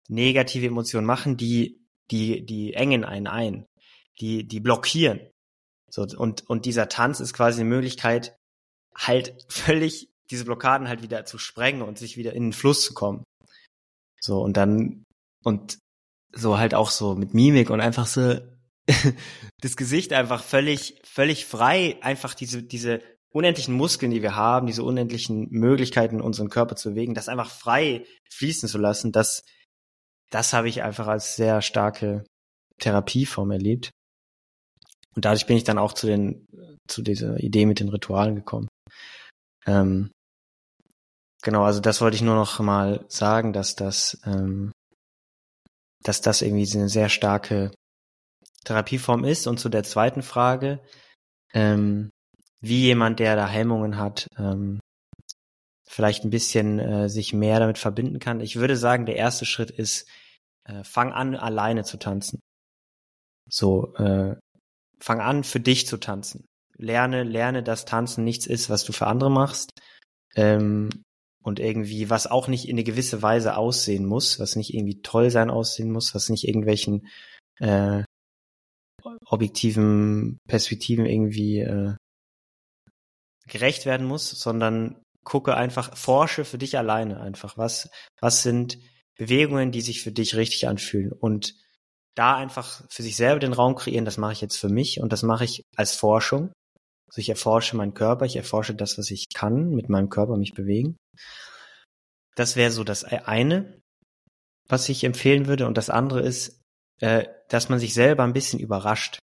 negative 0.08 0.68
Emotionen 0.68 1.06
machen? 1.06 1.36
Die, 1.36 1.82
die, 2.12 2.46
die 2.46 2.76
engen 2.76 3.04
einen 3.04 3.28
ein. 3.28 3.66
Die, 4.22 4.48
die 4.48 4.62
blockieren. 4.62 5.20
So, 5.92 6.04
und, 6.18 6.50
und 6.50 6.66
dieser 6.66 6.88
Tanz 6.88 7.20
ist 7.20 7.34
quasi 7.34 7.60
eine 7.60 7.70
Möglichkeit, 7.70 8.38
halt 8.96 9.46
völlig 9.50 10.10
diese 10.32 10.46
Blockaden 10.46 10.88
halt 10.88 11.02
wieder 11.02 11.26
zu 11.26 11.38
sprengen 11.38 11.82
und 11.82 11.98
sich 11.98 12.16
wieder 12.16 12.34
in 12.34 12.44
den 12.44 12.54
Fluss 12.54 12.84
zu 12.84 12.94
kommen. 12.94 13.26
So, 14.22 14.40
und 14.42 14.56
dann, 14.56 15.04
und 15.44 15.78
so 16.32 16.58
halt 16.58 16.74
auch 16.74 16.90
so 16.90 17.16
mit 17.16 17.34
Mimik 17.34 17.70
und 17.70 17.82
einfach 17.82 18.08
so, 18.08 18.40
das 19.62 19.76
Gesicht 19.76 20.14
einfach 20.14 20.44
völlig, 20.44 21.02
völlig 21.04 21.46
frei, 21.46 21.98
einfach 22.02 22.34
diese, 22.34 22.64
diese 22.64 23.02
unendlichen 23.32 23.76
Muskeln, 23.76 24.12
die 24.12 24.22
wir 24.22 24.36
haben, 24.36 24.68
diese 24.68 24.84
unendlichen 24.84 25.48
Möglichkeiten, 25.52 26.22
unseren 26.22 26.50
Körper 26.50 26.76
zu 26.76 26.90
bewegen, 26.90 27.14
das 27.14 27.30
einfach 27.30 27.52
frei 27.52 28.06
fließen 28.32 28.68
zu 28.68 28.78
lassen, 28.78 29.12
das, 29.12 29.44
das 30.32 30.54
habe 30.54 30.70
ich 30.70 30.82
einfach 30.84 31.08
als 31.08 31.36
sehr 31.36 31.62
starke 31.62 32.26
Therapieform 32.80 33.52
erlebt. 33.52 33.92
Und 35.16 35.26
dadurch 35.26 35.48
bin 35.48 35.58
ich 35.58 35.64
dann 35.64 35.78
auch 35.78 35.94
zu 35.94 36.08
den, 36.08 36.48
zu 36.88 37.02
dieser 37.02 37.40
Idee 37.40 37.66
mit 37.66 37.80
den 37.80 37.90
Ritualen 37.90 38.36
gekommen. 38.36 38.68
Ähm, 39.66 40.12
genau, 41.44 41.64
also 41.64 41.80
das 41.80 42.02
wollte 42.02 42.16
ich 42.16 42.22
nur 42.22 42.36
noch 42.36 42.60
mal 42.60 43.06
sagen, 43.10 43.54
dass 43.54 43.76
das, 43.76 44.20
ähm, 44.26 44.72
dass 46.04 46.22
das 46.22 46.42
irgendwie 46.42 46.72
eine 46.78 46.90
sehr 46.90 47.10
starke 47.10 47.72
Therapieform 48.64 49.24
ist. 49.24 49.48
Und 49.48 49.60
zu 49.60 49.70
der 49.70 49.84
zweiten 49.84 50.22
Frage, 50.22 50.80
ähm, 51.54 52.10
wie 52.62 52.82
jemand, 52.82 53.20
der 53.20 53.36
da 53.36 53.48
Hemmungen 53.48 53.98
hat, 53.98 54.28
ähm, 54.38 54.80
vielleicht 55.88 56.24
ein 56.24 56.30
bisschen 56.30 56.80
äh, 56.80 57.10
sich 57.10 57.34
mehr 57.34 57.60
damit 57.60 57.78
verbinden 57.78 58.20
kann. 58.20 58.42
Ich 58.42 58.58
würde 58.58 58.78
sagen, 58.78 59.06
der 59.06 59.16
erste 59.16 59.46
Schritt 59.46 59.72
ist, 59.72 60.08
äh, 60.66 60.84
fang 60.84 61.12
an, 61.14 61.36
alleine 61.36 61.84
zu 61.84 61.98
tanzen. 61.98 62.40
So, 63.50 63.96
äh, 63.96 64.36
fang 65.00 65.22
an, 65.22 65.44
für 65.44 65.60
dich 65.60 65.88
zu 65.88 65.98
tanzen. 65.98 66.46
Lerne, 66.78 67.24
lerne, 67.24 67.64
dass 67.64 67.86
Tanzen 67.86 68.24
nichts 68.24 68.46
ist, 68.46 68.70
was 68.70 68.84
du 68.84 68.94
für 68.94 69.08
andere 69.08 69.32
machst. 69.32 69.72
Ähm, 70.36 70.90
und 71.42 71.60
irgendwie, 71.60 72.10
was 72.10 72.28
auch 72.28 72.48
nicht 72.48 72.68
in 72.68 72.76
eine 72.76 72.84
gewisse 72.84 73.22
Weise 73.22 73.58
aussehen 73.58 74.06
muss, 74.06 74.40
was 74.40 74.56
nicht 74.56 74.74
irgendwie 74.74 75.02
toll 75.02 75.32
sein 75.32 75.50
aussehen 75.50 75.92
muss, 75.92 76.14
was 76.14 76.30
nicht 76.30 76.48
irgendwelchen 76.48 77.08
äh, 77.60 78.04
objektiven 79.30 80.40
Perspektiven 80.48 81.06
irgendwie 81.06 81.60
äh, 81.60 81.96
gerecht 83.48 83.86
werden 83.86 84.06
muss, 84.06 84.30
sondern 84.30 85.02
gucke 85.24 85.56
einfach, 85.56 85.96
forsche 85.96 86.46
für 86.46 86.58
dich 86.58 86.78
alleine 86.78 87.20
einfach. 87.20 87.58
Was, 87.58 87.90
was 88.20 88.44
sind 88.44 88.80
Bewegungen, 89.18 89.72
die 89.72 89.82
sich 89.82 90.02
für 90.02 90.12
dich 90.12 90.36
richtig 90.36 90.68
anfühlen? 90.68 91.12
Und 91.12 91.56
da 92.16 92.36
einfach 92.36 92.84
für 92.90 93.04
sich 93.04 93.16
selber 93.16 93.40
den 93.40 93.54
Raum 93.54 93.76
kreieren, 93.76 94.06
das 94.06 94.18
mache 94.18 94.34
ich 94.34 94.42
jetzt 94.42 94.58
für 94.58 94.70
mich 94.70 95.00
und 95.00 95.14
das 95.14 95.24
mache 95.24 95.46
ich 95.46 95.64
als 95.76 95.96
Forschung. 95.96 96.52
Also 97.08 97.22
ich 97.22 97.30
erforsche 97.30 97.76
meinen 97.76 97.94
Körper, 97.94 98.26
ich 98.26 98.36
erforsche 98.36 98.76
das, 98.76 98.98
was 98.98 99.10
ich 99.12 99.26
kann, 99.34 99.70
mit 99.70 99.90
meinem 99.90 100.10
Körper 100.10 100.38
mich 100.38 100.54
bewegen. 100.54 100.98
Das 102.36 102.56
wäre 102.56 102.72
so 102.72 102.84
das 102.84 103.04
eine, 103.04 103.80
was 104.68 104.90
ich 104.90 105.04
empfehlen 105.04 105.48
würde. 105.48 105.68
Und 105.68 105.78
das 105.78 105.90
andere 105.90 106.22
ist, 106.22 106.59
äh, 107.00 107.26
dass 107.48 107.70
man 107.70 107.80
sich 107.80 107.94
selber 107.94 108.24
ein 108.24 108.34
bisschen 108.34 108.60
überrascht 108.60 109.20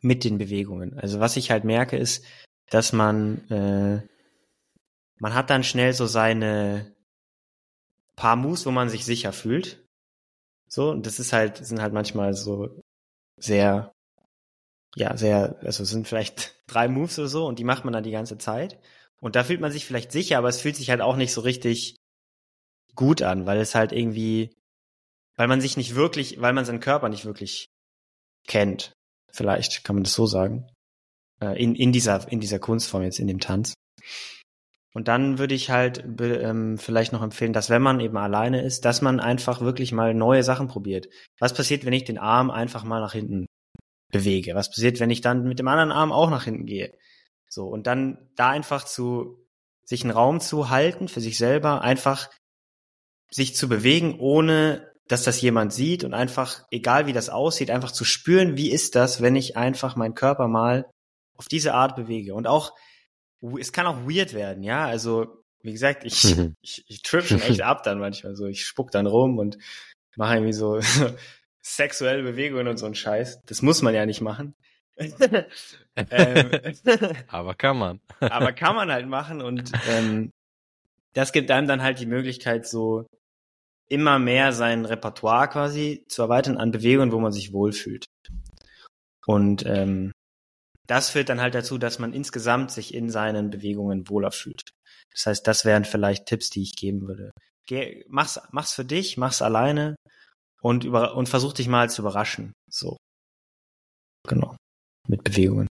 mit 0.00 0.24
den 0.24 0.38
Bewegungen. 0.38 0.98
Also 0.98 1.20
was 1.20 1.36
ich 1.36 1.50
halt 1.50 1.64
merke 1.64 1.96
ist, 1.96 2.24
dass 2.70 2.92
man 2.92 3.48
äh, 3.50 4.06
man 5.18 5.34
hat 5.34 5.50
dann 5.50 5.64
schnell 5.64 5.92
so 5.92 6.06
seine 6.06 6.94
paar 8.16 8.36
Moves, 8.36 8.66
wo 8.66 8.70
man 8.70 8.88
sich 8.88 9.04
sicher 9.04 9.32
fühlt. 9.32 9.84
So, 10.68 10.90
und 10.90 11.06
das 11.06 11.18
ist 11.18 11.32
halt, 11.32 11.64
sind 11.64 11.80
halt 11.80 11.92
manchmal 11.92 12.34
so 12.34 12.80
sehr, 13.38 13.92
ja, 14.96 15.16
sehr, 15.16 15.56
also 15.62 15.84
sind 15.84 16.08
vielleicht 16.08 16.62
drei 16.66 16.88
Moves 16.88 17.18
oder 17.18 17.28
so 17.28 17.46
und 17.46 17.58
die 17.58 17.64
macht 17.64 17.84
man 17.84 17.92
dann 17.92 18.04
die 18.04 18.10
ganze 18.10 18.38
Zeit. 18.38 18.78
Und 19.20 19.36
da 19.36 19.44
fühlt 19.44 19.60
man 19.60 19.72
sich 19.72 19.86
vielleicht 19.86 20.12
sicher, 20.12 20.38
aber 20.38 20.48
es 20.48 20.60
fühlt 20.60 20.76
sich 20.76 20.90
halt 20.90 21.00
auch 21.00 21.16
nicht 21.16 21.32
so 21.32 21.40
richtig 21.40 21.96
gut 22.94 23.22
an, 23.22 23.46
weil 23.46 23.58
es 23.58 23.74
halt 23.74 23.92
irgendwie, 23.92 24.54
weil 25.36 25.48
man 25.48 25.60
sich 25.60 25.76
nicht 25.76 25.94
wirklich, 25.94 26.40
weil 26.40 26.52
man 26.52 26.64
seinen 26.64 26.80
Körper 26.80 27.08
nicht 27.08 27.24
wirklich 27.24 27.66
kennt. 28.46 28.92
Vielleicht 29.32 29.84
kann 29.84 29.96
man 29.96 30.04
das 30.04 30.14
so 30.14 30.26
sagen. 30.26 30.68
Äh, 31.40 31.60
in, 31.62 31.74
in 31.74 31.92
dieser, 31.92 32.30
in 32.30 32.40
dieser 32.40 32.58
Kunstform 32.58 33.02
jetzt, 33.02 33.18
in 33.18 33.26
dem 33.26 33.40
Tanz. 33.40 33.74
Und 34.94 35.08
dann 35.08 35.38
würde 35.38 35.56
ich 35.56 35.70
halt 35.70 36.04
ähm, 36.20 36.78
vielleicht 36.78 37.12
noch 37.12 37.22
empfehlen, 37.22 37.52
dass 37.52 37.68
wenn 37.68 37.82
man 37.82 37.98
eben 37.98 38.16
alleine 38.16 38.62
ist, 38.62 38.84
dass 38.84 39.02
man 39.02 39.18
einfach 39.18 39.60
wirklich 39.60 39.90
mal 39.90 40.14
neue 40.14 40.44
Sachen 40.44 40.68
probiert. 40.68 41.08
Was 41.40 41.52
passiert, 41.52 41.84
wenn 41.84 41.92
ich 41.92 42.04
den 42.04 42.18
Arm 42.18 42.50
einfach 42.50 42.84
mal 42.84 43.00
nach 43.00 43.12
hinten 43.12 43.46
bewege? 44.12 44.54
Was 44.54 44.70
passiert, 44.70 45.00
wenn 45.00 45.10
ich 45.10 45.20
dann 45.20 45.42
mit 45.48 45.58
dem 45.58 45.66
anderen 45.66 45.90
Arm 45.90 46.12
auch 46.12 46.30
nach 46.30 46.44
hinten 46.44 46.66
gehe? 46.66 46.96
So, 47.48 47.66
und 47.66 47.88
dann 47.88 48.30
da 48.36 48.50
einfach 48.50 48.84
zu, 48.84 49.44
sich 49.84 50.04
einen 50.04 50.12
Raum 50.12 50.38
zu 50.38 50.70
halten 50.70 51.08
für 51.08 51.20
sich 51.20 51.38
selber, 51.38 51.82
einfach 51.82 52.30
sich 53.30 53.56
zu 53.56 53.68
bewegen, 53.68 54.20
ohne 54.20 54.93
dass 55.08 55.24
das 55.24 55.40
jemand 55.40 55.72
sieht 55.72 56.04
und 56.04 56.14
einfach, 56.14 56.64
egal 56.70 57.06
wie 57.06 57.12
das 57.12 57.28
aussieht, 57.28 57.70
einfach 57.70 57.92
zu 57.92 58.04
spüren, 58.04 58.56
wie 58.56 58.70
ist 58.70 58.94
das, 58.94 59.20
wenn 59.20 59.36
ich 59.36 59.56
einfach 59.56 59.96
meinen 59.96 60.14
Körper 60.14 60.48
mal 60.48 60.90
auf 61.36 61.46
diese 61.46 61.74
Art 61.74 61.96
bewege. 61.96 62.34
Und 62.34 62.46
auch 62.46 62.72
es 63.58 63.72
kann 63.72 63.86
auch 63.86 64.08
weird 64.08 64.32
werden, 64.32 64.62
ja. 64.62 64.86
Also, 64.86 65.44
wie 65.62 65.72
gesagt, 65.72 66.04
ich, 66.04 66.36
mhm. 66.36 66.56
ich, 66.62 66.84
ich 66.88 67.02
trip 67.02 67.24
schon 67.24 67.42
echt 67.42 67.62
ab 67.62 67.82
dann 67.82 67.98
manchmal 67.98 68.34
so. 68.34 68.46
Ich 68.46 68.64
spuck 68.64 68.90
dann 68.90 69.06
rum 69.06 69.38
und 69.38 69.58
mache 70.16 70.34
irgendwie 70.34 70.52
so 70.52 70.80
sexuelle 71.62 72.22
Bewegungen 72.22 72.68
und 72.68 72.78
so 72.78 72.86
ein 72.86 72.94
Scheiß. 72.94 73.40
Das 73.46 73.62
muss 73.62 73.82
man 73.82 73.94
ja 73.94 74.06
nicht 74.06 74.20
machen. 74.20 74.54
ähm, 74.96 76.50
aber 77.26 77.54
kann 77.54 77.76
man. 77.76 78.00
aber 78.20 78.52
kann 78.52 78.76
man 78.76 78.92
halt 78.92 79.08
machen 79.08 79.42
und 79.42 79.72
ähm, 79.88 80.30
das 81.14 81.32
gibt 81.32 81.50
einem 81.50 81.66
dann 81.66 81.82
halt 81.82 81.98
die 81.98 82.06
Möglichkeit, 82.06 82.68
so 82.68 83.04
immer 83.88 84.18
mehr 84.18 84.52
sein 84.52 84.84
Repertoire 84.84 85.48
quasi 85.48 86.04
zu 86.08 86.22
erweitern 86.22 86.56
an 86.56 86.70
Bewegungen, 86.70 87.12
wo 87.12 87.20
man 87.20 87.32
sich 87.32 87.52
wohlfühlt. 87.52 88.06
Und 89.26 89.64
ähm, 89.66 90.12
das 90.86 91.10
führt 91.10 91.28
dann 91.28 91.40
halt 91.40 91.54
dazu, 91.54 91.78
dass 91.78 91.98
man 91.98 92.12
insgesamt 92.12 92.70
sich 92.70 92.94
in 92.94 93.08
seinen 93.08 93.50
Bewegungen 93.50 94.08
wohler 94.08 94.30
fühlt. 94.30 94.70
Das 95.12 95.26
heißt, 95.26 95.46
das 95.46 95.64
wären 95.64 95.84
vielleicht 95.84 96.26
Tipps, 96.26 96.50
die 96.50 96.62
ich 96.62 96.76
geben 96.76 97.06
würde. 97.06 97.30
Geh, 97.66 98.04
mach's, 98.08 98.40
mach's 98.50 98.72
für 98.72 98.84
dich, 98.84 99.16
mach's 99.16 99.40
alleine 99.40 99.96
und 100.60 100.84
über, 100.84 101.14
und 101.14 101.28
versuch 101.28 101.52
dich 101.52 101.68
mal 101.68 101.88
zu 101.88 102.02
überraschen. 102.02 102.52
So. 102.70 102.96
Genau. 104.28 104.56
Mit 105.08 105.24
Bewegungen. 105.24 105.68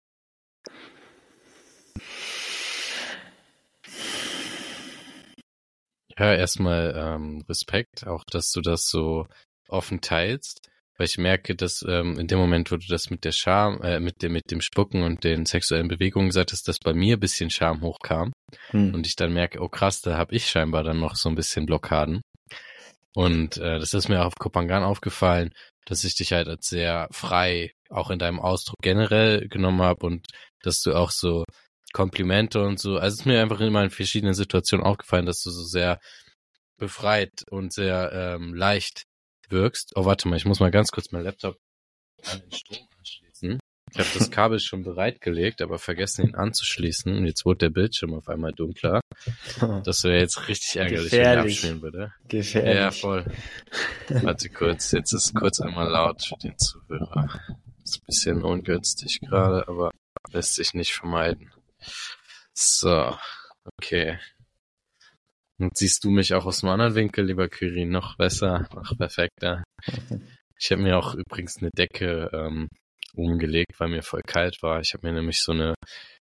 Ja, 6.18 6.34
erstmal 6.34 6.94
ähm, 6.96 7.44
Respekt, 7.48 8.06
auch 8.06 8.24
dass 8.24 8.52
du 8.52 8.60
das 8.60 8.88
so 8.88 9.26
offen 9.68 10.00
teilst 10.00 10.70
weil 11.00 11.06
ich 11.06 11.16
merke, 11.16 11.56
dass 11.56 11.82
ähm, 11.88 12.18
in 12.18 12.26
dem 12.26 12.38
Moment, 12.38 12.70
wo 12.70 12.76
du 12.76 12.86
das 12.86 13.08
mit 13.08 13.24
der 13.24 13.32
Scham, 13.32 13.80
äh, 13.80 14.00
mit 14.00 14.20
dem, 14.20 14.32
mit 14.32 14.50
dem 14.50 14.60
Spucken 14.60 15.02
und 15.02 15.24
den 15.24 15.46
sexuellen 15.46 15.88
Bewegungen 15.88 16.30
sagtest, 16.30 16.68
dass 16.68 16.78
bei 16.78 16.92
mir 16.92 17.16
ein 17.16 17.20
bisschen 17.20 17.48
Scham 17.48 17.80
hochkam 17.80 18.34
hm. 18.68 18.92
und 18.92 19.06
ich 19.06 19.16
dann 19.16 19.32
merke, 19.32 19.62
oh 19.62 19.70
krass, 19.70 20.02
da 20.02 20.18
habe 20.18 20.34
ich 20.34 20.50
scheinbar 20.50 20.84
dann 20.84 21.00
noch 21.00 21.16
so 21.16 21.30
ein 21.30 21.36
bisschen 21.36 21.64
Blockaden. 21.64 22.20
Und 23.14 23.56
äh, 23.56 23.78
das 23.78 23.94
ist 23.94 24.10
mir 24.10 24.20
auch 24.20 24.26
auf 24.26 24.34
Kopangan 24.34 24.82
aufgefallen, 24.82 25.54
dass 25.86 26.04
ich 26.04 26.16
dich 26.16 26.34
halt 26.34 26.48
als 26.48 26.66
sehr 26.66 27.08
frei 27.12 27.72
auch 27.88 28.10
in 28.10 28.18
deinem 28.18 28.38
Ausdruck 28.38 28.76
generell 28.82 29.48
genommen 29.48 29.80
habe 29.80 30.04
und 30.04 30.26
dass 30.62 30.82
du 30.82 30.92
auch 30.92 31.12
so 31.12 31.44
Komplimente 31.92 32.62
und 32.62 32.78
so, 32.78 32.96
also 32.96 33.14
es 33.14 33.20
ist 33.20 33.26
mir 33.26 33.40
einfach 33.42 33.60
immer 33.60 33.82
in 33.82 33.90
verschiedenen 33.90 34.34
Situationen 34.34 34.86
aufgefallen, 34.86 35.26
dass 35.26 35.42
du 35.42 35.50
so 35.50 35.64
sehr 35.64 36.00
befreit 36.78 37.44
und 37.50 37.72
sehr 37.72 38.10
ähm, 38.12 38.54
leicht 38.54 39.04
wirkst. 39.48 39.92
Oh, 39.96 40.04
warte 40.04 40.28
mal, 40.28 40.36
ich 40.36 40.46
muss 40.46 40.60
mal 40.60 40.70
ganz 40.70 40.90
kurz 40.90 41.10
meinen 41.10 41.24
Laptop 41.24 41.56
an 42.24 42.40
den 42.40 42.52
Strom 42.52 42.78
anschließen. 42.98 43.60
Ich 43.92 43.98
habe 43.98 44.08
das 44.16 44.30
Kabel 44.30 44.60
schon 44.60 44.84
bereitgelegt, 44.84 45.62
aber 45.62 45.78
vergessen 45.78 46.28
ihn 46.28 46.34
anzuschließen. 46.36 47.16
Und 47.16 47.26
jetzt 47.26 47.44
wurde 47.44 47.58
der 47.58 47.70
Bildschirm 47.70 48.14
auf 48.14 48.28
einmal 48.28 48.52
dunkler. 48.52 49.00
Das 49.84 50.04
wäre 50.04 50.18
jetzt 50.18 50.48
richtig 50.48 50.76
ärgerlich, 50.76 51.10
Gefährlich. 51.10 51.12
wenn 51.12 51.38
er 51.38 51.42
abspielen 51.42 51.82
würde. 51.82 52.12
Gefährlich. 52.28 52.74
Ja, 52.74 52.90
voll. 52.90 53.26
Warte 54.08 54.48
kurz, 54.48 54.92
jetzt 54.92 55.12
ist 55.12 55.34
kurz 55.34 55.60
einmal 55.60 55.88
laut 55.88 56.22
für 56.24 56.36
den 56.36 56.56
Zuhörer. 56.56 57.28
Ist 57.84 57.96
ein 57.98 58.06
bisschen 58.06 58.42
ungünstig 58.42 59.20
gerade, 59.20 59.66
aber 59.68 59.90
lässt 60.32 60.54
sich 60.54 60.72
nicht 60.72 60.94
vermeiden. 60.94 61.50
So, 62.52 63.16
okay. 63.78 64.18
Und 65.58 65.76
siehst 65.76 66.04
du 66.04 66.10
mich 66.10 66.34
auch 66.34 66.46
aus 66.46 66.62
einem 66.62 66.72
anderen 66.72 66.94
Winkel, 66.94 67.26
lieber 67.26 67.48
Kyrin, 67.48 67.90
noch 67.90 68.16
besser, 68.16 68.68
noch 68.74 68.96
perfekter. 68.96 69.62
Ich 70.58 70.70
habe 70.72 70.82
mir 70.82 70.98
auch 70.98 71.14
übrigens 71.14 71.58
eine 71.58 71.70
Decke 71.70 72.30
ähm, 72.32 72.68
umgelegt, 73.14 73.78
weil 73.78 73.88
mir 73.88 74.02
voll 74.02 74.22
kalt 74.22 74.62
war. 74.62 74.80
Ich 74.80 74.94
habe 74.94 75.06
mir 75.06 75.12
nämlich 75.14 75.42
so 75.42 75.52
eine 75.52 75.74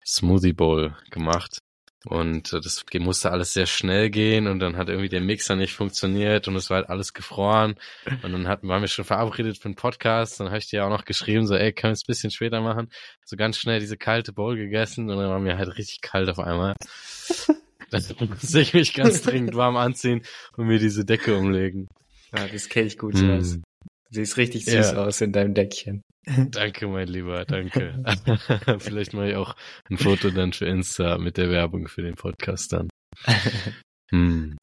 Smoothie 0.06 0.54
Bowl 0.54 0.96
gemacht 1.10 1.60
und 2.06 2.52
äh, 2.52 2.60
das 2.60 2.84
musste 3.00 3.32
alles 3.32 3.54
sehr 3.54 3.66
schnell 3.66 4.10
gehen 4.10 4.48
und 4.48 4.60
dann 4.60 4.76
hat 4.76 4.90
irgendwie 4.90 5.10
der 5.10 5.22
Mixer 5.22 5.56
nicht 5.56 5.74
funktioniert 5.74 6.48
und 6.48 6.56
es 6.56 6.70
war 6.70 6.78
halt 6.78 6.90
alles 6.90 7.14
gefroren 7.14 7.76
und 8.24 8.32
dann 8.32 8.48
hatten, 8.48 8.68
waren 8.68 8.82
wir 8.82 8.88
schon 8.90 9.06
verabredet 9.06 9.58
für 9.58 9.66
einen 9.66 9.76
Podcast. 9.76 10.40
Dann 10.40 10.48
habe 10.48 10.58
ich 10.58 10.68
dir 10.68 10.86
auch 10.86 10.90
noch 10.90 11.06
geschrieben, 11.06 11.48
so 11.48 11.56
ey, 11.56 11.72
können 11.72 11.92
wir 11.92 11.94
es 11.94 12.04
ein 12.04 12.08
bisschen 12.08 12.32
später 12.32 12.62
machen? 12.62 12.90
So 13.24 13.38
ganz 13.38 13.58
schnell 13.58 13.80
diese 13.80 13.98
kalte 13.98 14.34
Bowl 14.34 14.58
gegessen 14.58 15.10
und 15.10 15.18
dann 15.18 15.30
war 15.30 15.40
mir 15.40 15.58
halt 15.58 15.78
richtig 15.78 16.02
kalt 16.02 16.30
auf 16.30 16.40
einmal. 16.40 16.76
Dann 17.92 18.04
muss 18.28 18.56
ich 18.56 18.74
mich 18.74 18.96
ganz 18.96 19.22
dringend 19.22 19.54
warm 19.54 19.78
anziehen 19.78 20.24
und 20.58 20.66
mir 20.66 20.80
diese 20.80 21.06
Decke 21.06 21.38
umlegen. 21.38 21.88
Ja, 22.36 22.48
das 22.48 22.68
kenne 22.68 22.88
ich 22.88 22.98
gut. 22.98 23.14
Mm. 23.14 23.38
Du 23.38 23.62
siehst 24.10 24.38
richtig 24.38 24.66
süß 24.66 24.94
ja. 24.94 24.96
aus 24.96 25.22
in 25.22 25.32
deinem 25.32 25.54
Deckchen. 25.54 26.02
Danke, 26.52 26.88
mein 26.88 27.08
Lieber, 27.08 27.44
danke. 27.44 28.02
Vielleicht 28.80 29.14
mache 29.14 29.32
ich 29.32 29.36
auch 29.36 29.56
ein 29.90 29.98
Foto 29.98 30.30
dann 30.30 30.54
für 30.54 30.66
Insta 30.66 31.18
mit 31.18 31.36
der 31.36 31.50
Werbung 31.50 31.90
für 31.90 32.02
den 32.02 32.16
Podcast 32.16 32.72
dann. 32.72 32.90
hm. 34.10 34.58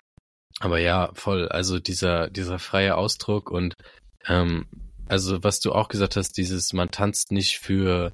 Aber 0.58 0.78
ja, 0.78 1.10
voll. 1.14 1.48
Also 1.48 1.78
dieser, 1.78 2.30
dieser 2.30 2.58
freie 2.58 2.96
Ausdruck 2.96 3.50
und 3.50 3.74
ähm, 4.26 4.66
also 5.06 5.44
was 5.44 5.60
du 5.60 5.72
auch 5.72 5.88
gesagt 5.88 6.16
hast, 6.16 6.32
dieses, 6.38 6.72
man 6.72 6.90
tanzt 6.90 7.30
nicht 7.30 7.58
für 7.58 8.12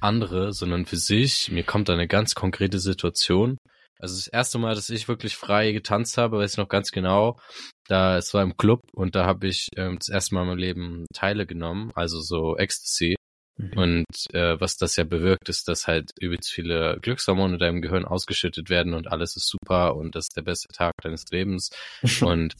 andere, 0.00 0.52
sondern 0.52 0.84
für 0.84 0.98
sich. 0.98 1.50
Mir 1.50 1.64
kommt 1.64 1.88
da 1.88 1.94
eine 1.94 2.08
ganz 2.08 2.34
konkrete 2.34 2.78
Situation 2.78 3.56
also 4.04 4.16
das 4.16 4.26
erste 4.26 4.58
Mal, 4.58 4.74
dass 4.74 4.90
ich 4.90 5.08
wirklich 5.08 5.34
frei 5.34 5.72
getanzt 5.72 6.18
habe, 6.18 6.38
weiß 6.38 6.52
ich 6.52 6.58
noch 6.58 6.68
ganz 6.68 6.90
genau. 6.90 7.38
Da 7.86 8.16
es 8.16 8.32
war 8.32 8.42
im 8.42 8.56
Club 8.56 8.80
und 8.92 9.14
da 9.14 9.26
habe 9.26 9.46
ich 9.46 9.68
ähm, 9.76 9.98
das 9.98 10.08
erste 10.08 10.34
Mal 10.34 10.42
in 10.42 10.48
meinem 10.48 10.58
Leben 10.58 11.06
Teile 11.12 11.46
genommen, 11.46 11.92
also 11.94 12.20
so 12.20 12.56
Ecstasy. 12.56 13.16
Mhm. 13.56 13.72
Und 13.76 14.34
äh, 14.34 14.58
was 14.60 14.76
das 14.76 14.96
ja 14.96 15.04
bewirkt, 15.04 15.48
ist, 15.48 15.68
dass 15.68 15.86
halt 15.86 16.10
übelst 16.18 16.50
viele 16.50 16.98
Glückshormone 17.00 17.54
in 17.54 17.58
deinem 17.58 17.82
Gehirn 17.82 18.04
ausgeschüttet 18.04 18.70
werden 18.70 18.94
und 18.94 19.12
alles 19.12 19.36
ist 19.36 19.48
super 19.48 19.96
und 19.96 20.14
das 20.14 20.24
ist 20.24 20.36
der 20.36 20.42
beste 20.42 20.68
Tag 20.72 20.94
deines 21.02 21.24
Lebens. 21.30 21.70
und 22.22 22.54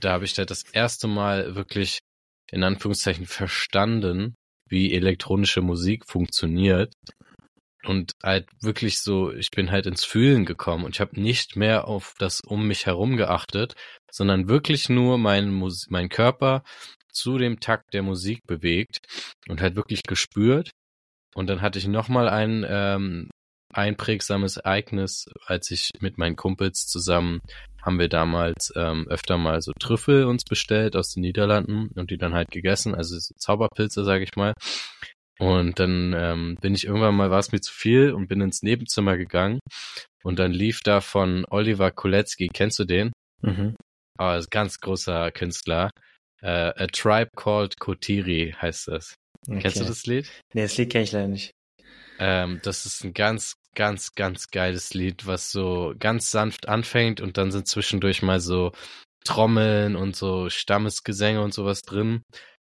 da 0.00 0.12
habe 0.12 0.24
ich 0.24 0.34
da 0.34 0.44
das 0.44 0.62
erste 0.72 1.08
Mal 1.08 1.54
wirklich 1.56 1.98
in 2.50 2.62
Anführungszeichen 2.62 3.26
verstanden, 3.26 4.34
wie 4.68 4.94
elektronische 4.94 5.60
Musik 5.60 6.06
funktioniert 6.06 6.92
und 7.84 8.12
halt 8.22 8.48
wirklich 8.60 9.00
so, 9.00 9.32
ich 9.32 9.50
bin 9.50 9.70
halt 9.70 9.86
ins 9.86 10.04
Fühlen 10.04 10.44
gekommen 10.44 10.84
und 10.84 10.96
ich 10.96 11.00
habe 11.00 11.20
nicht 11.20 11.56
mehr 11.56 11.86
auf 11.86 12.14
das 12.18 12.40
um 12.40 12.66
mich 12.66 12.86
herum 12.86 13.16
geachtet, 13.16 13.74
sondern 14.14 14.48
wirklich 14.48 14.88
nur 14.88 15.18
mein, 15.18 15.50
Mus 15.50 15.86
mein 15.90 16.08
Körper 16.08 16.62
zu 17.10 17.38
dem 17.38 17.60
Takt 17.60 17.94
der 17.94 18.02
Musik 18.02 18.40
bewegt 18.46 18.98
und 19.48 19.60
halt 19.60 19.76
wirklich 19.76 20.02
gespürt. 20.02 20.70
Und 21.34 21.48
dann 21.48 21.62
hatte 21.62 21.78
ich 21.78 21.88
nochmal 21.88 22.28
ein 22.28 22.64
ähm, 22.68 23.28
einprägsames 23.72 24.56
Ereignis, 24.56 25.26
als 25.46 25.70
ich 25.70 25.90
mit 26.00 26.16
meinen 26.16 26.36
Kumpels 26.36 26.86
zusammen 26.86 27.40
haben 27.82 27.98
wir 27.98 28.08
damals 28.08 28.72
ähm, 28.76 29.06
öfter 29.08 29.36
mal 29.36 29.60
so 29.60 29.72
Trüffel 29.78 30.24
uns 30.24 30.44
bestellt 30.44 30.96
aus 30.96 31.10
den 31.10 31.20
Niederlanden 31.20 31.88
und 31.94 32.10
die 32.10 32.16
dann 32.16 32.32
halt 32.32 32.50
gegessen, 32.50 32.94
also 32.94 33.18
so 33.18 33.34
Zauberpilze, 33.36 34.04
sage 34.04 34.24
ich 34.24 34.36
mal. 34.36 34.54
Und 35.38 35.78
dann 35.80 36.14
ähm, 36.16 36.56
bin 36.60 36.74
ich 36.74 36.86
irgendwann 36.86 37.16
mal, 37.16 37.30
war 37.30 37.40
es 37.40 37.52
mir 37.52 37.60
zu 37.60 37.72
viel 37.72 38.12
und 38.12 38.28
bin 38.28 38.40
ins 38.40 38.62
Nebenzimmer 38.62 39.18
gegangen. 39.18 39.58
Und 40.22 40.38
dann 40.38 40.52
lief 40.52 40.80
da 40.82 41.00
von 41.00 41.44
Oliver 41.50 41.90
Kolecki, 41.90 42.48
kennst 42.48 42.78
du 42.78 42.84
den? 42.84 43.12
Mhm. 43.42 43.74
Oh, 44.18 44.32
ist 44.32 44.50
ganz 44.50 44.80
großer 44.80 45.30
Künstler. 45.32 45.90
Uh, 46.42 46.72
A 46.76 46.86
Tribe 46.88 47.30
Called 47.36 47.78
Kotiri 47.78 48.54
heißt 48.60 48.88
das. 48.88 49.14
Okay. 49.48 49.60
Kennst 49.60 49.80
du 49.80 49.84
das 49.84 50.06
Lied? 50.06 50.30
Nee, 50.52 50.62
das 50.62 50.76
Lied 50.76 50.90
kenne 50.90 51.04
ich 51.04 51.12
leider 51.12 51.28
nicht. 51.28 51.52
Ähm, 52.18 52.60
das 52.62 52.86
ist 52.86 53.04
ein 53.04 53.12
ganz, 53.12 53.54
ganz, 53.74 54.14
ganz 54.14 54.48
geiles 54.48 54.94
Lied, 54.94 55.26
was 55.26 55.50
so 55.50 55.94
ganz 55.98 56.30
sanft 56.30 56.68
anfängt 56.68 57.20
und 57.20 57.38
dann 57.38 57.50
sind 57.50 57.66
zwischendurch 57.66 58.22
mal 58.22 58.40
so 58.40 58.72
Trommeln 59.24 59.96
und 59.96 60.14
so 60.14 60.50
Stammesgesänge 60.50 61.42
und 61.42 61.52
sowas 61.54 61.82
drin. 61.82 62.22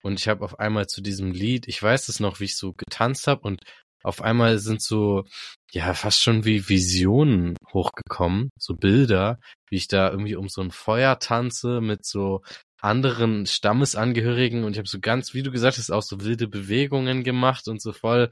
Und 0.03 0.19
ich 0.19 0.27
habe 0.27 0.43
auf 0.43 0.59
einmal 0.59 0.87
zu 0.87 1.01
diesem 1.01 1.31
Lied, 1.31 1.67
ich 1.67 1.81
weiß 1.81 2.09
es 2.09 2.19
noch, 2.19 2.39
wie 2.39 2.45
ich 2.45 2.57
so 2.57 2.73
getanzt 2.73 3.27
habe 3.27 3.41
und 3.41 3.61
auf 4.03 4.21
einmal 4.21 4.57
sind 4.57 4.81
so, 4.81 5.25
ja, 5.71 5.93
fast 5.93 6.21
schon 6.21 6.43
wie 6.43 6.67
Visionen 6.67 7.55
hochgekommen, 7.71 8.49
so 8.59 8.75
Bilder, 8.75 9.39
wie 9.69 9.77
ich 9.77 9.87
da 9.87 10.09
irgendwie 10.11 10.35
um 10.35 10.49
so 10.49 10.61
ein 10.61 10.71
Feuer 10.71 11.17
tanze 11.19 11.79
mit 11.81 12.05
so 12.05 12.41
anderen 12.81 13.45
Stammesangehörigen 13.45 14.63
und 14.63 14.73
ich 14.73 14.79
habe 14.79 14.87
so 14.87 14.99
ganz, 14.99 15.33
wie 15.33 15.43
du 15.43 15.51
gesagt 15.51 15.77
hast, 15.77 15.91
auch 15.91 16.01
so 16.01 16.21
wilde 16.21 16.47
Bewegungen 16.47 17.23
gemacht 17.23 17.67
und 17.67 17.81
so 17.81 17.93
voll. 17.93 18.31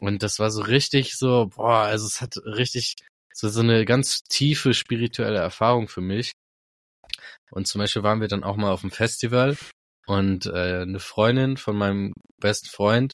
Und 0.00 0.22
das 0.22 0.38
war 0.38 0.50
so 0.50 0.62
richtig 0.62 1.16
so, 1.16 1.50
boah, 1.54 1.80
also 1.80 2.06
es 2.06 2.20
hat 2.20 2.36
richtig 2.38 2.96
so, 3.32 3.48
so 3.48 3.60
eine 3.60 3.84
ganz 3.84 4.22
tiefe 4.22 4.74
spirituelle 4.74 5.38
Erfahrung 5.38 5.88
für 5.88 6.00
mich. 6.00 6.32
Und 7.50 7.66
zum 7.68 7.80
Beispiel 7.80 8.02
waren 8.02 8.20
wir 8.20 8.28
dann 8.28 8.42
auch 8.42 8.56
mal 8.56 8.72
auf 8.72 8.80
dem 8.80 8.90
Festival 8.90 9.56
und 10.06 10.46
äh, 10.46 10.80
eine 10.82 10.98
Freundin 10.98 11.56
von 11.56 11.76
meinem 11.76 12.14
besten 12.40 12.68
Freund, 12.68 13.12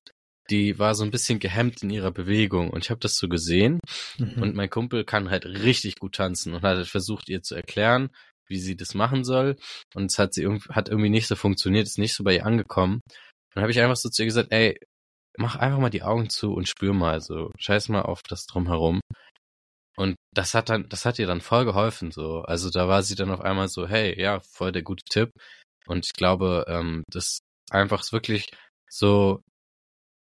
die 0.50 0.78
war 0.78 0.94
so 0.94 1.04
ein 1.04 1.10
bisschen 1.10 1.38
gehemmt 1.38 1.82
in 1.82 1.90
ihrer 1.90 2.10
Bewegung 2.10 2.70
und 2.70 2.84
ich 2.84 2.90
habe 2.90 3.00
das 3.00 3.16
so 3.16 3.28
gesehen 3.28 3.80
mhm. 4.18 4.42
und 4.42 4.54
mein 4.54 4.70
Kumpel 4.70 5.04
kann 5.04 5.30
halt 5.30 5.46
richtig 5.46 5.96
gut 5.96 6.16
tanzen 6.16 6.54
und 6.54 6.62
hat 6.62 6.76
halt 6.76 6.88
versucht 6.88 7.28
ihr 7.28 7.42
zu 7.42 7.54
erklären, 7.54 8.10
wie 8.48 8.58
sie 8.58 8.76
das 8.76 8.94
machen 8.94 9.24
soll 9.24 9.56
und 9.94 10.10
es 10.10 10.18
hat 10.18 10.34
sie 10.34 10.42
irgendwie 10.42 10.68
hat 10.70 10.88
irgendwie 10.88 11.10
nicht 11.10 11.28
so 11.28 11.36
funktioniert, 11.36 11.86
ist 11.86 11.98
nicht 11.98 12.14
so 12.14 12.24
bei 12.24 12.36
ihr 12.36 12.46
angekommen. 12.46 13.00
Dann 13.54 13.62
habe 13.62 13.72
ich 13.72 13.80
einfach 13.80 13.96
so 13.96 14.08
zu 14.08 14.22
ihr 14.22 14.26
gesagt, 14.26 14.52
ey, 14.52 14.78
mach 15.36 15.56
einfach 15.56 15.78
mal 15.78 15.90
die 15.90 16.02
Augen 16.02 16.28
zu 16.28 16.52
und 16.52 16.68
spür 16.68 16.92
mal 16.92 17.20
so, 17.20 17.50
scheiß 17.58 17.88
mal 17.88 18.02
auf 18.02 18.22
das 18.22 18.46
drumherum. 18.46 19.00
Und 19.96 20.16
das 20.34 20.54
hat 20.54 20.68
dann, 20.70 20.88
das 20.88 21.04
hat 21.04 21.18
ihr 21.18 21.26
dann 21.26 21.40
voll 21.40 21.64
geholfen, 21.64 22.10
so. 22.10 22.42
Also 22.42 22.70
da 22.70 22.88
war 22.88 23.02
sie 23.02 23.16
dann 23.16 23.30
auf 23.30 23.40
einmal 23.40 23.68
so, 23.68 23.86
hey, 23.86 24.18
ja, 24.20 24.40
voll 24.40 24.72
der 24.72 24.82
gute 24.82 25.04
Tipp. 25.04 25.30
Und 25.86 26.06
ich 26.06 26.12
glaube, 26.12 26.64
ähm, 26.68 27.02
das 27.10 27.40
einfach 27.70 28.02
wirklich 28.12 28.46
so 28.88 29.40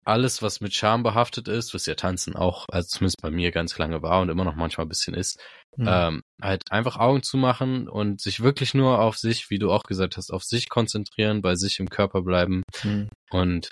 alles, 0.09 0.41
was 0.41 0.59
mit 0.59 0.73
Scham 0.73 1.03
behaftet 1.03 1.47
ist, 1.47 1.73
was 1.73 1.85
ja 1.85 1.95
Tanzen 1.95 2.35
auch, 2.35 2.65
also 2.69 2.87
zumindest 2.87 3.21
bei 3.21 3.31
mir 3.31 3.51
ganz 3.51 3.77
lange 3.77 4.01
war 4.01 4.21
und 4.21 4.29
immer 4.29 4.43
noch 4.43 4.55
manchmal 4.55 4.85
ein 4.85 4.89
bisschen 4.89 5.13
ist, 5.13 5.39
mhm. 5.77 5.87
ähm, 5.87 6.21
halt 6.41 6.63
einfach 6.71 6.97
Augen 6.97 7.23
zu 7.23 7.37
machen 7.37 7.87
und 7.87 8.19
sich 8.19 8.41
wirklich 8.41 8.73
nur 8.73 8.99
auf 8.99 9.17
sich, 9.17 9.49
wie 9.49 9.59
du 9.59 9.71
auch 9.71 9.83
gesagt 9.83 10.17
hast, 10.17 10.31
auf 10.31 10.43
sich 10.43 10.67
konzentrieren, 10.67 11.41
bei 11.41 11.55
sich 11.55 11.79
im 11.79 11.89
Körper 11.89 12.23
bleiben 12.23 12.63
mhm. 12.83 13.09
und 13.29 13.69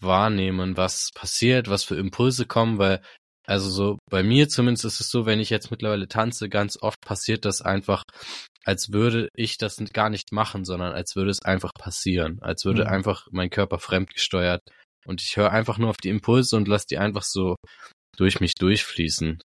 wahrnehmen, 0.00 0.76
was 0.76 1.10
passiert, 1.14 1.68
was 1.68 1.84
für 1.84 1.96
Impulse 1.96 2.46
kommen, 2.46 2.78
weil 2.78 3.00
also 3.46 3.68
so 3.68 3.98
bei 4.10 4.22
mir 4.22 4.48
zumindest 4.48 4.86
ist 4.86 5.00
es 5.00 5.10
so, 5.10 5.26
wenn 5.26 5.38
ich 5.38 5.50
jetzt 5.50 5.70
mittlerweile 5.70 6.08
tanze, 6.08 6.48
ganz 6.48 6.78
oft 6.80 7.00
passiert 7.02 7.44
das 7.44 7.60
einfach, 7.60 8.02
als 8.64 8.92
würde 8.92 9.28
ich 9.34 9.58
das 9.58 9.76
gar 9.92 10.08
nicht 10.08 10.32
machen, 10.32 10.64
sondern 10.64 10.94
als 10.94 11.14
würde 11.14 11.30
es 11.30 11.42
einfach 11.42 11.72
passieren, 11.78 12.38
als 12.40 12.64
würde 12.64 12.84
mhm. 12.84 12.90
einfach 12.90 13.26
mein 13.30 13.50
Körper 13.50 13.78
fremdgesteuert 13.78 14.62
und 15.06 15.22
ich 15.22 15.36
höre 15.36 15.50
einfach 15.50 15.78
nur 15.78 15.90
auf 15.90 15.96
die 15.96 16.08
Impulse 16.08 16.56
und 16.56 16.68
lasse 16.68 16.86
die 16.90 16.98
einfach 16.98 17.22
so 17.22 17.56
durch 18.16 18.40
mich 18.40 18.54
durchfließen. 18.54 19.40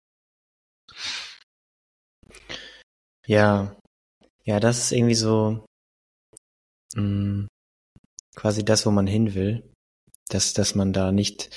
Ja, 3.27 3.77
ja, 4.45 4.61
das 4.61 4.79
ist 4.79 4.93
irgendwie 4.93 5.15
so 5.15 5.67
mh, 6.95 7.03
mm, 7.03 7.49
quasi 8.35 8.65
das, 8.65 8.87
wo 8.87 8.91
man 8.91 9.07
hin 9.07 9.35
will, 9.35 9.71
dass 10.29 10.55
dass 10.55 10.75
man 10.75 10.93
da 10.93 11.13
nicht 11.13 11.51